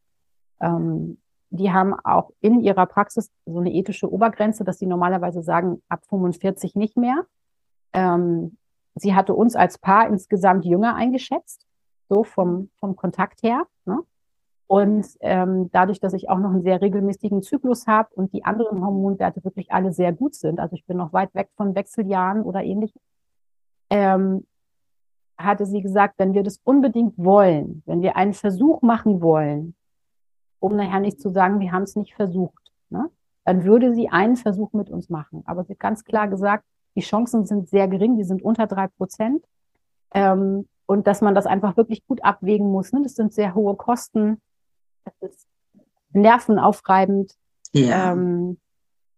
Ähm, 0.60 1.18
die 1.50 1.72
haben 1.72 1.94
auch 1.94 2.32
in 2.42 2.60
ihrer 2.60 2.86
Praxis 2.86 3.32
so 3.46 3.60
eine 3.60 3.74
ethische 3.74 4.12
Obergrenze, 4.12 4.64
dass 4.64 4.80
sie 4.80 4.86
normalerweise 4.86 5.42
sagen, 5.42 5.82
ab 5.88 6.04
45 6.10 6.76
nicht 6.76 6.98
mehr. 6.98 7.26
Ähm, 7.94 8.58
sie 8.96 9.16
hatte 9.16 9.34
uns 9.34 9.56
als 9.56 9.78
Paar 9.78 10.08
insgesamt 10.08 10.66
jünger 10.66 10.96
eingeschätzt, 10.96 11.67
so 12.10 12.24
vom, 12.24 12.70
vom 12.80 12.96
Kontakt 12.96 13.44
her. 13.44 13.64
Ne? 13.86 14.00
Und 14.68 15.08
ähm, 15.22 15.70
dadurch, 15.72 16.00
dass 16.00 16.14
ich 16.14 16.30
auch 16.30 16.40
noch 16.40 16.52
einen 16.52 16.62
sehr 16.62 16.82
regelmäßigen 16.82 17.42
Zyklus 17.42 17.88
habe 17.88 18.10
und 18.16 18.34
die 18.34 18.44
anderen 18.44 18.84
Hormonwerte 18.84 19.44
wirklich 19.44 19.72
alle 19.72 19.94
sehr 19.94 20.12
gut 20.12 20.36
sind, 20.36 20.60
also 20.60 20.76
ich 20.76 20.86
bin 20.86 20.98
noch 20.98 21.14
weit 21.14 21.34
weg 21.36 21.50
von 21.56 21.74
Wechseljahren 21.74 22.44
oder 22.44 22.64
ähnlichem, 22.64 23.00
ähm, 23.90 24.46
hatte 25.38 25.66
sie 25.66 25.82
gesagt, 25.82 26.16
wenn 26.18 26.34
wir 26.34 26.44
das 26.44 26.60
unbedingt 26.64 27.18
wollen, 27.18 27.84
wenn 27.86 28.02
wir 28.02 28.18
einen 28.18 28.34
Versuch 28.34 28.82
machen 28.82 29.22
wollen, 29.22 29.76
um 30.60 30.76
nachher 30.76 31.00
nicht 31.00 31.22
zu 31.22 31.30
sagen, 31.30 31.60
wir 31.60 31.72
haben 31.72 31.84
es 31.84 31.96
nicht 31.96 32.16
versucht, 32.16 32.74
ne? 32.90 33.10
dann 33.46 33.64
würde 33.64 33.94
sie 33.94 34.10
einen 34.10 34.36
Versuch 34.36 34.74
mit 34.74 34.90
uns 34.90 35.10
machen. 35.10 35.44
Aber 35.46 35.64
sie 35.64 35.74
hat 35.74 35.80
ganz 35.80 36.04
klar 36.04 36.28
gesagt, 36.28 36.66
die 36.96 37.02
Chancen 37.02 37.46
sind 37.46 37.70
sehr 37.70 37.88
gering, 37.88 38.18
die 38.18 38.26
sind 38.26 38.42
unter 38.42 38.68
drei 38.68 38.88
Prozent. 38.88 39.46
Ähm, 40.14 40.68
und 40.88 41.06
dass 41.06 41.22
man 41.22 41.36
das 41.36 41.46
einfach 41.46 41.78
wirklich 41.78 42.06
gut 42.08 42.24
abwägen 42.24 42.72
muss. 42.72 42.92
Ne? 42.92 43.02
Das 43.04 43.14
sind 43.14 43.34
sehr 43.34 43.54
hohe 43.54 43.76
Kosten, 43.76 44.42
das 45.06 45.14
ist 45.22 45.48
nervenaufreibend. 46.14 47.34
Ja. 47.74 48.14
Ähm, 48.14 48.58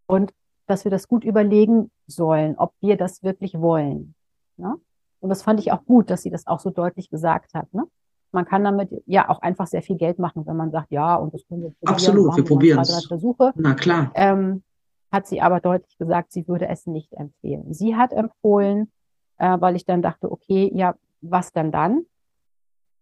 und 0.07 0.33
dass 0.65 0.83
wir 0.83 0.91
das 0.91 1.07
gut 1.07 1.23
überlegen 1.23 1.91
sollen, 2.07 2.55
ob 2.57 2.73
wir 2.81 2.97
das 2.97 3.23
wirklich 3.23 3.53
wollen. 3.59 4.15
Ne? 4.57 4.75
Und 5.21 5.29
das 5.29 5.43
fand 5.43 5.59
ich 5.59 5.71
auch 5.71 5.85
gut, 5.85 6.09
dass 6.09 6.23
sie 6.23 6.29
das 6.29 6.47
auch 6.47 6.59
so 6.59 6.71
deutlich 6.71 7.09
gesagt 7.09 7.53
hat. 7.53 7.73
Ne? 7.73 7.83
Man 8.31 8.45
kann 8.45 8.63
damit 8.63 8.89
ja 9.05 9.29
auch 9.29 9.41
einfach 9.41 9.67
sehr 9.67 9.81
viel 9.81 9.97
Geld 9.97 10.19
machen, 10.19 10.45
wenn 10.45 10.55
man 10.55 10.71
sagt, 10.71 10.91
ja, 10.91 11.15
und 11.15 11.33
das 11.33 11.45
können 11.47 11.63
wir 11.63 11.69
probieren. 11.71 11.93
Absolut, 11.93 12.37
wir 12.37 12.43
probieren 12.43 12.79
es. 12.79 13.05
Versuche. 13.05 13.53
Na 13.55 13.73
klar. 13.73 14.11
Ähm, 14.15 14.63
hat 15.11 15.27
sie 15.27 15.41
aber 15.41 15.59
deutlich 15.59 15.97
gesagt, 15.97 16.31
sie 16.31 16.47
würde 16.47 16.67
es 16.67 16.85
nicht 16.85 17.13
empfehlen. 17.13 17.73
Sie 17.73 17.95
hat 17.95 18.13
empfohlen, 18.13 18.91
äh, 19.37 19.59
weil 19.59 19.75
ich 19.75 19.85
dann 19.85 20.01
dachte, 20.01 20.31
okay, 20.31 20.71
ja, 20.73 20.95
was 21.21 21.51
denn 21.51 21.71
dann? 21.71 22.05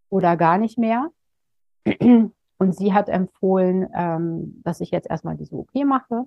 Oder 0.10 0.38
gar 0.38 0.58
nicht 0.58 0.78
mehr. 0.78 1.12
Und 2.60 2.76
sie 2.76 2.94
hat 2.94 3.10
empfohlen, 3.10 3.88
ähm, 3.94 4.62
dass 4.64 4.82
ich 4.82 4.92
jetzt 4.92 5.10
erstmal 5.10 5.38
diese 5.38 5.56
OP 5.56 5.74
mache 5.86 6.26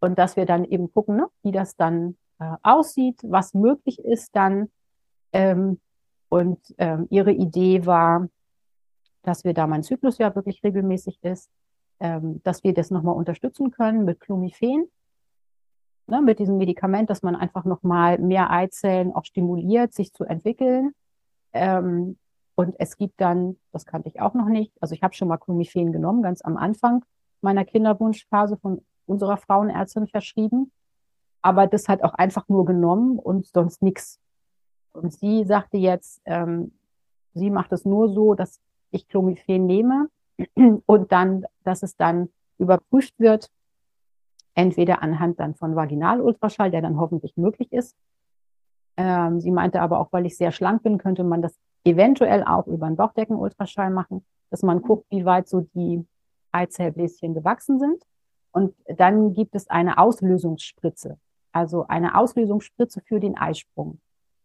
und 0.00 0.18
dass 0.18 0.36
wir 0.36 0.46
dann 0.46 0.64
eben 0.64 0.92
gucken, 0.92 1.16
ne, 1.16 1.28
wie 1.42 1.52
das 1.52 1.76
dann 1.76 2.16
äh, 2.40 2.56
aussieht, 2.62 3.20
was 3.22 3.54
möglich 3.54 3.98
ist 4.00 4.34
dann. 4.34 4.70
Ähm, 5.32 5.80
und 6.28 6.58
ähm, 6.78 7.06
ihre 7.10 7.32
Idee 7.32 7.86
war, 7.86 8.28
dass 9.22 9.44
wir 9.44 9.54
da 9.54 9.66
mein 9.66 9.82
Zyklus 9.82 10.18
ja 10.18 10.34
wirklich 10.34 10.62
regelmäßig 10.64 11.18
ist, 11.22 11.50
ähm, 12.00 12.40
dass 12.42 12.64
wir 12.64 12.72
das 12.74 12.90
nochmal 12.90 13.14
unterstützen 13.14 13.70
können 13.70 14.04
mit 14.04 14.20
Clomiphen, 14.20 14.90
ne, 16.06 16.20
mit 16.22 16.38
diesem 16.38 16.56
Medikament, 16.56 17.10
dass 17.10 17.22
man 17.22 17.36
einfach 17.36 17.64
nochmal 17.64 18.18
mehr 18.18 18.50
Eizellen 18.50 19.12
auch 19.12 19.24
stimuliert, 19.24 19.92
sich 19.92 20.12
zu 20.12 20.24
entwickeln. 20.24 20.94
Ähm, 21.52 22.18
und 22.54 22.74
es 22.78 22.96
gibt 22.96 23.20
dann, 23.20 23.56
das 23.72 23.86
kannte 23.86 24.08
ich 24.08 24.20
auch 24.20 24.34
noch 24.34 24.48
nicht, 24.48 24.72
also 24.80 24.94
ich 24.94 25.02
habe 25.02 25.14
schon 25.14 25.28
mal 25.28 25.38
Clomiphen 25.38 25.92
genommen, 25.92 26.22
ganz 26.22 26.42
am 26.42 26.56
Anfang 26.56 27.04
meiner 27.40 27.64
Kinderwunschphase 27.64 28.56
von 28.58 28.82
unserer 29.06 29.36
Frauenärztin 29.36 30.06
verschrieben. 30.06 30.70
Aber 31.42 31.66
das 31.66 31.88
hat 31.88 32.02
auch 32.02 32.14
einfach 32.14 32.48
nur 32.48 32.66
genommen 32.66 33.18
und 33.18 33.46
sonst 33.46 33.82
nichts. 33.82 34.20
Und 34.92 35.12
sie 35.12 35.44
sagte 35.44 35.78
jetzt, 35.78 36.20
ähm, 36.26 36.72
sie 37.34 37.50
macht 37.50 37.72
es 37.72 37.84
nur 37.84 38.10
so, 38.10 38.34
dass 38.34 38.60
ich 38.90 39.08
Clomiphen 39.08 39.66
nehme 39.66 40.08
und 40.86 41.12
dann, 41.12 41.46
dass 41.64 41.82
es 41.82 41.96
dann 41.96 42.28
überprüft 42.58 43.18
wird, 43.18 43.50
entweder 44.54 45.02
anhand 45.02 45.40
dann 45.40 45.54
von 45.54 45.76
Vaginalultraschall, 45.76 46.70
der 46.70 46.82
dann 46.82 46.98
hoffentlich 46.98 47.36
möglich 47.36 47.72
ist. 47.72 47.96
Ähm, 49.00 49.40
sie 49.40 49.50
meinte 49.50 49.80
aber 49.80 49.98
auch, 49.98 50.12
weil 50.12 50.26
ich 50.26 50.36
sehr 50.36 50.52
schlank 50.52 50.82
bin, 50.82 50.98
könnte 50.98 51.24
man 51.24 51.42
das 51.42 51.58
eventuell 51.84 52.44
auch 52.44 52.66
über 52.66 52.86
einen 52.86 52.96
Bauchdeckenultraschall 52.96 53.90
machen, 53.90 54.24
dass 54.50 54.62
man 54.62 54.82
guckt, 54.82 55.06
wie 55.10 55.24
weit 55.24 55.48
so 55.48 55.62
die 55.74 56.06
Eizellbläschen 56.52 57.34
gewachsen 57.34 57.78
sind. 57.78 58.02
Und 58.52 58.74
dann 58.86 59.32
gibt 59.32 59.54
es 59.54 59.70
eine 59.70 59.98
Auslösungsspritze, 59.98 61.18
also 61.52 61.86
eine 61.86 62.16
Auslösungsspritze 62.16 63.00
für 63.00 63.20
den 63.20 63.38
Eisprung 63.38 64.00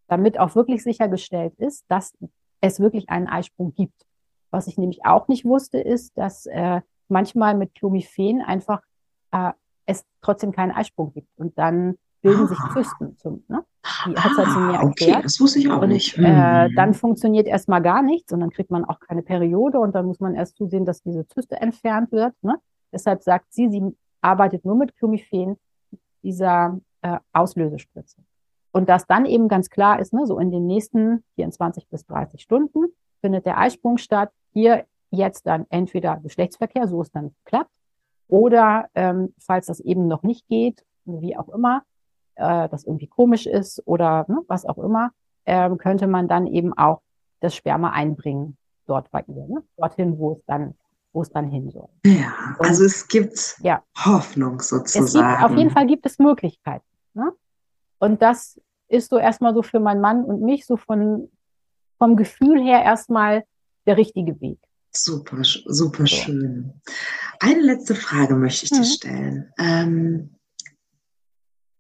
damit 0.08 0.40
auch 0.40 0.56
wirklich 0.56 0.84
sichergestellt 0.84 1.54
ist, 1.58 1.86
dass 1.88 2.18
es 2.62 2.80
wirklich 2.80 3.10
einen 3.10 3.28
Eisprung 3.28 3.74
gibt. 3.74 4.06
Was 4.52 4.68
ich 4.68 4.78
nämlich 4.78 5.06
auch 5.06 5.28
nicht 5.28 5.46
wusste, 5.46 5.80
ist, 5.80 6.18
dass 6.18 6.46
äh, 6.46 6.82
manchmal 7.08 7.56
mit 7.56 7.76
Clomiphen 7.76 8.42
einfach 8.42 8.82
äh, 9.32 9.52
es 9.86 10.06
trotzdem 10.22 10.52
keinen 10.52 10.72
Eisprung 10.72 11.14
gibt. 11.14 11.30
Und 11.38 11.58
dann 11.58 11.98
bilden 12.26 12.44
ah. 12.44 12.48
sich 12.48 12.58
Zysten. 12.74 13.18
Zum, 13.18 13.44
ne? 13.48 13.64
Die 14.08 14.16
hat 14.16 14.32
es 14.32 14.38
halt 14.38 14.48
mir 14.48 14.80
ah, 14.80 14.84
erklärt. 14.84 15.12
Okay, 15.18 15.22
das 15.22 15.40
wusste 15.40 15.60
ich 15.60 15.72
auch 15.72 15.82
und, 15.82 15.90
nicht. 15.90 16.18
Äh, 16.18 16.68
mhm. 16.68 16.76
dann 16.76 16.94
funktioniert 16.94 17.48
erstmal 17.48 17.82
gar 17.82 18.02
nichts 18.02 18.34
und 18.34 18.40
dann 18.40 18.50
kriegt 18.50 18.72
man 18.72 18.84
auch 18.84 19.00
keine 19.00 19.22
Periode 19.22 19.80
und 19.80 19.94
dann 19.94 20.06
muss 20.06 20.20
man 20.20 20.34
erst 20.34 20.58
zusehen, 20.58 20.86
dass 20.86 21.04
diese 21.04 21.28
Zyste 21.28 21.56
entfernt 21.62 22.12
wird. 22.12 22.34
Ne? 22.42 22.56
Deshalb 22.92 23.22
sagt 23.22 23.54
sie, 23.54 23.70
sie 23.70 23.96
arbeitet 24.22 24.66
nur 24.66 24.76
mit 24.76 24.96
Clomiphen, 24.98 25.58
dieser 26.24 26.80
äh, 27.04 27.20
Auslösespritze. 27.34 28.18
Und 28.72 28.90
dass 28.90 29.06
dann 29.06 29.26
eben 29.26 29.48
ganz 29.48 29.70
klar 29.70 30.00
ist, 30.00 30.12
ne, 30.12 30.26
so 30.26 30.40
in 30.40 30.52
den 30.52 30.66
nächsten 30.66 31.24
24 31.36 31.88
bis 31.88 32.06
30 32.08 32.42
Stunden 32.42 32.88
findet 33.22 33.46
der 33.46 33.60
Eisprung 33.60 33.98
statt. 33.98 34.32
Hier 34.52 34.86
jetzt 35.12 35.46
dann 35.46 35.66
entweder 35.70 36.18
Geschlechtsverkehr, 36.18 36.88
so 36.88 37.02
es 37.02 37.12
dann 37.12 37.36
klappt, 37.46 37.70
oder 38.28 38.88
ähm, 38.96 39.34
falls 39.38 39.68
das 39.68 39.80
eben 39.80 40.08
noch 40.08 40.24
nicht 40.24 40.48
geht, 40.48 40.84
wie 41.06 41.38
auch 41.38 41.50
immer, 41.50 41.84
äh, 42.36 42.70
das 42.70 42.84
irgendwie 42.86 43.08
komisch 43.08 43.46
ist 43.46 43.82
oder 43.86 44.26
ne, 44.28 44.42
was 44.48 44.66
auch 44.66 44.78
immer, 44.78 45.12
äh, 45.46 45.70
könnte 45.78 46.08
man 46.08 46.28
dann 46.28 46.48
eben 46.48 46.74
auch 46.74 47.02
das 47.40 47.56
Sperma 47.56 47.92
einbringen 47.92 48.58
dort 48.88 49.10
bei 49.12 49.24
ihr, 49.28 49.48
ne? 49.48 49.64
dorthin, 49.78 50.18
wo 50.18 50.34
es 50.34 50.46
dann 50.46 50.76
wo 51.16 51.22
es 51.22 51.30
dann 51.30 51.50
hin 51.50 51.72
soll. 51.72 51.88
Ja, 52.06 52.34
Und, 52.60 52.68
also 52.68 52.84
es 52.84 53.08
gibt 53.08 53.56
ja, 53.62 53.82
Hoffnung 53.98 54.60
sozusagen. 54.60 55.40
Gibt, 55.40 55.52
auf 55.52 55.58
jeden 55.58 55.72
Fall 55.72 55.88
gibt 55.88 56.06
es 56.06 56.20
Möglichkeiten. 56.20 56.86
Ne? 57.14 57.32
Und 58.00 58.22
das 58.22 58.60
ist 58.90 59.10
so 59.10 59.18
erstmal 59.18 59.54
so 59.54 59.64
für 59.64 59.80
meinen 59.80 60.02
Mann 60.02 60.26
und 60.26 60.42
mich 60.42 60.66
so 60.66 60.76
von, 60.76 61.32
vom 61.98 62.18
Gefühl 62.18 62.62
her 62.62 62.84
erstmal 62.84 63.46
der 63.88 63.98
richtige 63.98 64.40
Weg. 64.42 64.60
Super, 64.92 65.38
super 65.42 66.06
so. 66.06 66.16
schön. 66.16 66.82
Eine 67.40 67.62
letzte 67.62 67.96
Frage 67.96 68.36
möchte 68.36 68.66
ich 68.66 68.72
mhm. 68.72 68.76
dir 68.76 68.86
stellen. 68.86 69.54
Ähm, 69.58 70.36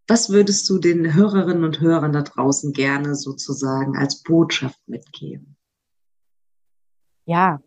was 0.08 0.30
würdest 0.30 0.70
du 0.70 0.78
den 0.78 1.14
Hörerinnen 1.14 1.64
und 1.64 1.80
Hörern 1.80 2.14
da 2.14 2.22
draußen 2.22 2.74
gerne 2.74 3.16
sozusagen 3.16 3.98
als 3.98 4.22
Botschaft 4.22 4.80
mitgeben? 4.88 5.58
Ja, 7.26 7.60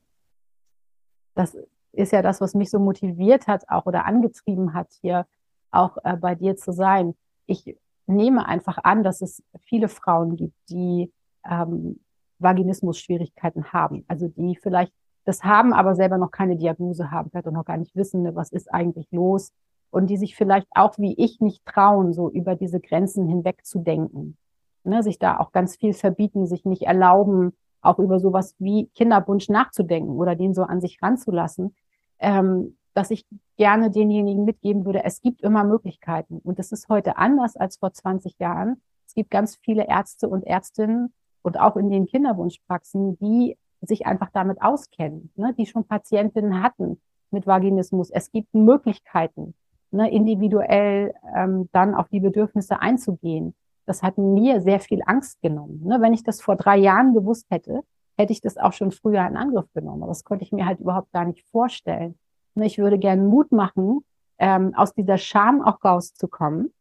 das 1.34 1.56
ist 1.92 2.12
ja 2.12 2.22
das, 2.22 2.40
was 2.40 2.54
mich 2.54 2.70
so 2.70 2.78
motiviert 2.78 3.48
hat, 3.48 3.68
auch 3.68 3.86
oder 3.86 4.04
angetrieben 4.04 4.72
hat, 4.72 4.88
hier 5.00 5.26
auch 5.70 5.98
äh, 6.04 6.16
bei 6.16 6.34
dir 6.36 6.56
zu 6.56 6.72
sein. 6.72 7.14
Ich 7.46 7.76
nehme 8.06 8.46
einfach 8.46 8.78
an, 8.84 9.02
dass 9.02 9.20
es 9.20 9.42
viele 9.64 9.88
Frauen 9.88 10.36
gibt, 10.36 10.54
die 10.70 11.12
ähm, 11.44 12.00
Vaginismus-Schwierigkeiten 12.38 13.72
haben. 13.72 14.04
Also 14.06 14.28
die 14.28 14.56
vielleicht 14.56 14.92
das 15.24 15.42
haben, 15.42 15.72
aber 15.72 15.94
selber 15.96 16.18
noch 16.18 16.30
keine 16.30 16.56
Diagnose 16.56 17.10
haben, 17.10 17.30
vielleicht 17.30 17.48
auch 17.48 17.52
noch 17.52 17.64
gar 17.64 17.76
nicht 17.76 17.94
wissen, 17.96 18.22
ne, 18.22 18.34
was 18.34 18.52
ist 18.52 18.72
eigentlich 18.72 19.10
los 19.10 19.52
und 19.90 20.08
die 20.08 20.16
sich 20.16 20.36
vielleicht 20.36 20.68
auch 20.74 20.98
wie 20.98 21.14
ich 21.16 21.40
nicht 21.40 21.64
trauen, 21.64 22.12
so 22.12 22.30
über 22.30 22.54
diese 22.54 22.80
Grenzen 22.80 23.26
hinweg 23.26 23.64
zu 23.64 23.78
denken. 23.78 24.36
Ne, 24.84 25.02
sich 25.02 25.18
da 25.18 25.38
auch 25.38 25.52
ganz 25.52 25.76
viel 25.76 25.92
verbieten, 25.92 26.46
sich 26.46 26.64
nicht 26.64 26.82
erlauben, 26.82 27.52
auch 27.80 27.98
über 27.98 28.20
sowas 28.20 28.54
wie 28.58 28.86
Kinderwunsch 28.94 29.48
nachzudenken 29.48 30.12
oder 30.12 30.34
den 30.34 30.54
so 30.54 30.62
an 30.62 30.80
sich 30.80 31.02
ranzulassen, 31.02 31.74
ähm, 32.18 32.76
dass 32.94 33.10
ich 33.10 33.26
gerne 33.56 33.90
denjenigen 33.90 34.44
mitgeben 34.44 34.84
würde, 34.84 35.04
es 35.04 35.20
gibt 35.20 35.42
immer 35.42 35.64
Möglichkeiten. 35.64 36.38
Und 36.38 36.58
es 36.58 36.72
ist 36.72 36.88
heute 36.88 37.16
anders 37.16 37.56
als 37.56 37.76
vor 37.76 37.92
20 37.92 38.38
Jahren. 38.38 38.80
Es 39.06 39.14
gibt 39.14 39.30
ganz 39.30 39.56
viele 39.56 39.86
Ärzte 39.86 40.28
und 40.28 40.44
Ärztinnen 40.44 41.12
und 41.42 41.60
auch 41.60 41.76
in 41.76 41.90
den 41.90 42.06
Kinderwunschpraxen, 42.06 43.18
die 43.18 43.56
sich 43.80 44.06
einfach 44.06 44.30
damit 44.32 44.60
auskennen, 44.60 45.30
ne, 45.36 45.54
die 45.56 45.66
schon 45.66 45.84
Patientinnen 45.84 46.62
hatten 46.62 47.00
mit 47.30 47.46
Vaginismus. 47.46 48.10
Es 48.10 48.32
gibt 48.32 48.54
Möglichkeiten 48.54 49.54
ne, 49.90 50.10
individuell 50.10 51.14
ähm, 51.34 51.68
dann 51.72 51.94
auf 51.94 52.08
die 52.08 52.20
Bedürfnisse 52.20 52.80
einzugehen. 52.80 53.54
Das 53.86 54.02
hat 54.02 54.18
mir 54.18 54.60
sehr 54.60 54.80
viel 54.80 55.00
Angst 55.06 55.40
genommen. 55.40 55.82
Ne? 55.84 56.00
Wenn 56.00 56.12
ich 56.12 56.22
das 56.22 56.40
vor 56.40 56.56
drei 56.56 56.76
Jahren 56.76 57.14
gewusst 57.14 57.46
hätte, 57.50 57.82
hätte 58.18 58.32
ich 58.32 58.40
das 58.40 58.58
auch 58.58 58.72
schon 58.72 58.90
früher 58.90 59.26
in 59.26 59.36
Angriff 59.36 59.72
genommen. 59.72 60.02
Aber 60.02 60.10
das 60.10 60.24
konnte 60.24 60.44
ich 60.44 60.52
mir 60.52 60.66
halt 60.66 60.80
überhaupt 60.80 61.12
gar 61.12 61.24
nicht 61.24 61.42
vorstellen. 61.50 62.18
Ne, 62.54 62.66
ich 62.66 62.78
würde 62.78 62.98
gerne 62.98 63.22
Mut 63.22 63.52
machen, 63.52 64.04
ähm, 64.38 64.74
aus 64.74 64.92
dieser 64.92 65.18
Scham 65.18 65.62
auch 65.62 65.82
rauszukommen. 65.84 66.72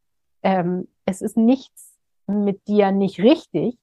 Ähm, 0.43 0.87
es 1.05 1.21
ist 1.21 1.37
nichts 1.37 1.97
mit 2.27 2.67
dir 2.67 2.91
nicht 2.91 3.19
richtig. 3.19 3.77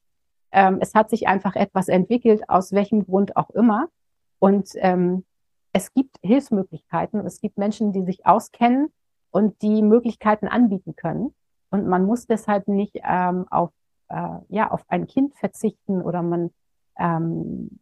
Ähm, 0.53 0.79
es 0.81 0.95
hat 0.95 1.11
sich 1.11 1.27
einfach 1.27 1.57
etwas 1.57 1.89
entwickelt, 1.89 2.49
aus 2.49 2.73
welchem 2.73 3.05
Grund 3.05 3.37
auch 3.37 3.51
immer. 3.51 3.89
Und 4.39 4.71
ähm, 4.77 5.25
es 5.73 5.93
gibt 5.95 6.19
Hilfsmöglichkeiten. 6.23 7.25
Es 7.27 7.41
gibt 7.41 7.59
Menschen, 7.59 7.93
die 7.93 8.03
sich 8.03 8.27
auskennen 8.27 8.93
und 9.35 9.61
die 9.63 9.83
Möglichkeiten 9.83 10.47
anbieten 10.47 10.95
können. 10.95 11.35
Und 11.69 11.89
man 11.89 12.07
muss 12.07 12.29
deshalb 12.29 12.69
nicht 12.69 13.01
ähm, 13.03 13.47
auf, 13.51 13.71
äh, 14.09 14.39
ja, 14.49 14.71
auf 14.71 14.85
ein 14.87 15.09
Kind 15.09 15.35
verzichten 15.35 16.03
oder 16.03 16.23
man, 16.23 16.51
ähm, 16.97 17.81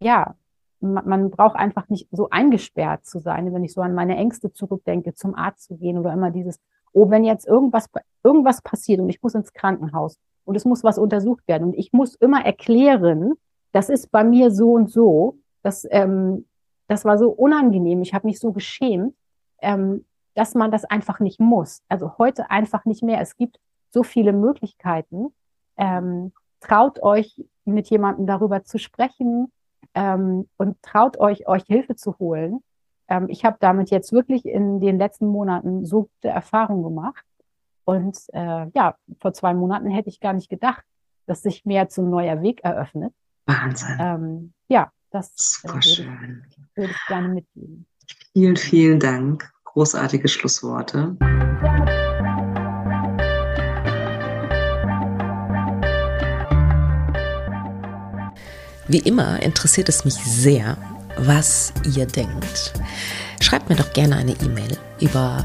ja, 0.00 0.34
man, 0.80 1.08
man 1.08 1.30
braucht 1.30 1.56
einfach 1.56 1.88
nicht 1.88 2.08
so 2.12 2.28
eingesperrt 2.28 3.06
zu 3.06 3.20
sein, 3.20 3.54
wenn 3.54 3.64
ich 3.64 3.72
so 3.72 3.80
an 3.80 3.94
meine 3.94 4.18
Ängste 4.18 4.52
zurückdenke, 4.52 5.14
zum 5.14 5.34
Arzt 5.34 5.64
zu 5.64 5.78
gehen 5.78 5.96
oder 5.96 6.12
immer 6.12 6.30
dieses, 6.30 6.60
oh, 6.92 7.08
wenn 7.08 7.24
jetzt 7.24 7.46
irgendwas, 7.46 7.88
irgendwas 8.22 8.60
passiert 8.60 9.00
und 9.00 9.08
ich 9.08 9.22
muss 9.22 9.34
ins 9.34 9.54
Krankenhaus 9.54 10.18
und 10.44 10.56
es 10.56 10.66
muss 10.66 10.84
was 10.84 10.98
untersucht 10.98 11.48
werden 11.48 11.68
und 11.68 11.74
ich 11.74 11.94
muss 11.94 12.16
immer 12.16 12.44
erklären, 12.44 13.32
das 13.72 13.88
ist 13.88 14.12
bei 14.12 14.24
mir 14.24 14.50
so 14.50 14.72
und 14.72 14.90
so, 14.90 15.38
das, 15.62 15.86
ähm, 15.90 16.44
das 16.86 17.06
war 17.06 17.16
so 17.16 17.30
unangenehm, 17.30 18.02
ich 18.02 18.12
habe 18.12 18.26
mich 18.26 18.38
so 18.38 18.52
geschämt. 18.52 19.14
Ähm, 19.62 20.04
dass 20.36 20.54
man 20.54 20.70
das 20.70 20.84
einfach 20.84 21.18
nicht 21.18 21.40
muss. 21.40 21.82
Also 21.88 22.18
heute 22.18 22.50
einfach 22.50 22.84
nicht 22.84 23.02
mehr. 23.02 23.20
Es 23.20 23.36
gibt 23.36 23.58
so 23.90 24.02
viele 24.02 24.32
Möglichkeiten. 24.32 25.34
Ähm, 25.76 26.32
traut 26.60 27.02
euch, 27.02 27.44
mit 27.64 27.88
jemandem 27.90 28.26
darüber 28.26 28.62
zu 28.62 28.78
sprechen 28.78 29.50
ähm, 29.94 30.48
und 30.56 30.80
traut 30.82 31.18
euch, 31.18 31.48
euch 31.48 31.64
Hilfe 31.66 31.96
zu 31.96 32.18
holen. 32.18 32.62
Ähm, 33.08 33.28
ich 33.28 33.44
habe 33.44 33.56
damit 33.60 33.90
jetzt 33.90 34.12
wirklich 34.12 34.44
in 34.44 34.78
den 34.78 34.98
letzten 34.98 35.26
Monaten 35.26 35.84
so 35.84 36.02
gute 36.02 36.28
Erfahrungen 36.28 36.84
gemacht. 36.84 37.24
Und 37.84 38.18
äh, 38.32 38.66
ja, 38.74 38.96
vor 39.20 39.32
zwei 39.32 39.54
Monaten 39.54 39.88
hätte 39.88 40.10
ich 40.10 40.20
gar 40.20 40.34
nicht 40.34 40.50
gedacht, 40.50 40.84
dass 41.24 41.42
sich 41.42 41.64
mir 41.64 41.80
jetzt 41.80 41.98
ein 41.98 42.10
neuer 42.10 42.42
Weg 42.42 42.62
eröffnet. 42.62 43.14
Wahnsinn. 43.46 43.96
Ähm, 43.98 44.52
ja, 44.68 44.92
das 45.10 45.62
äh, 45.64 45.68
würde, 45.68 45.78
ich, 45.78 46.06
würde 46.74 46.90
ich 46.90 47.06
gerne 47.08 47.28
mitgeben. 47.28 47.86
Vielen, 48.32 48.56
vielen 48.56 49.00
Dank 49.00 49.55
großartige 49.76 50.26
Schlussworte. 50.26 51.14
Wie 58.88 59.00
immer 59.00 59.42
interessiert 59.42 59.90
es 59.90 60.06
mich 60.06 60.14
sehr, 60.14 60.78
was 61.18 61.74
ihr 61.94 62.06
denkt. 62.06 62.72
Schreibt 63.42 63.68
mir 63.68 63.76
doch 63.76 63.92
gerne 63.92 64.16
eine 64.16 64.32
E-Mail 64.40 64.78
über 64.98 65.44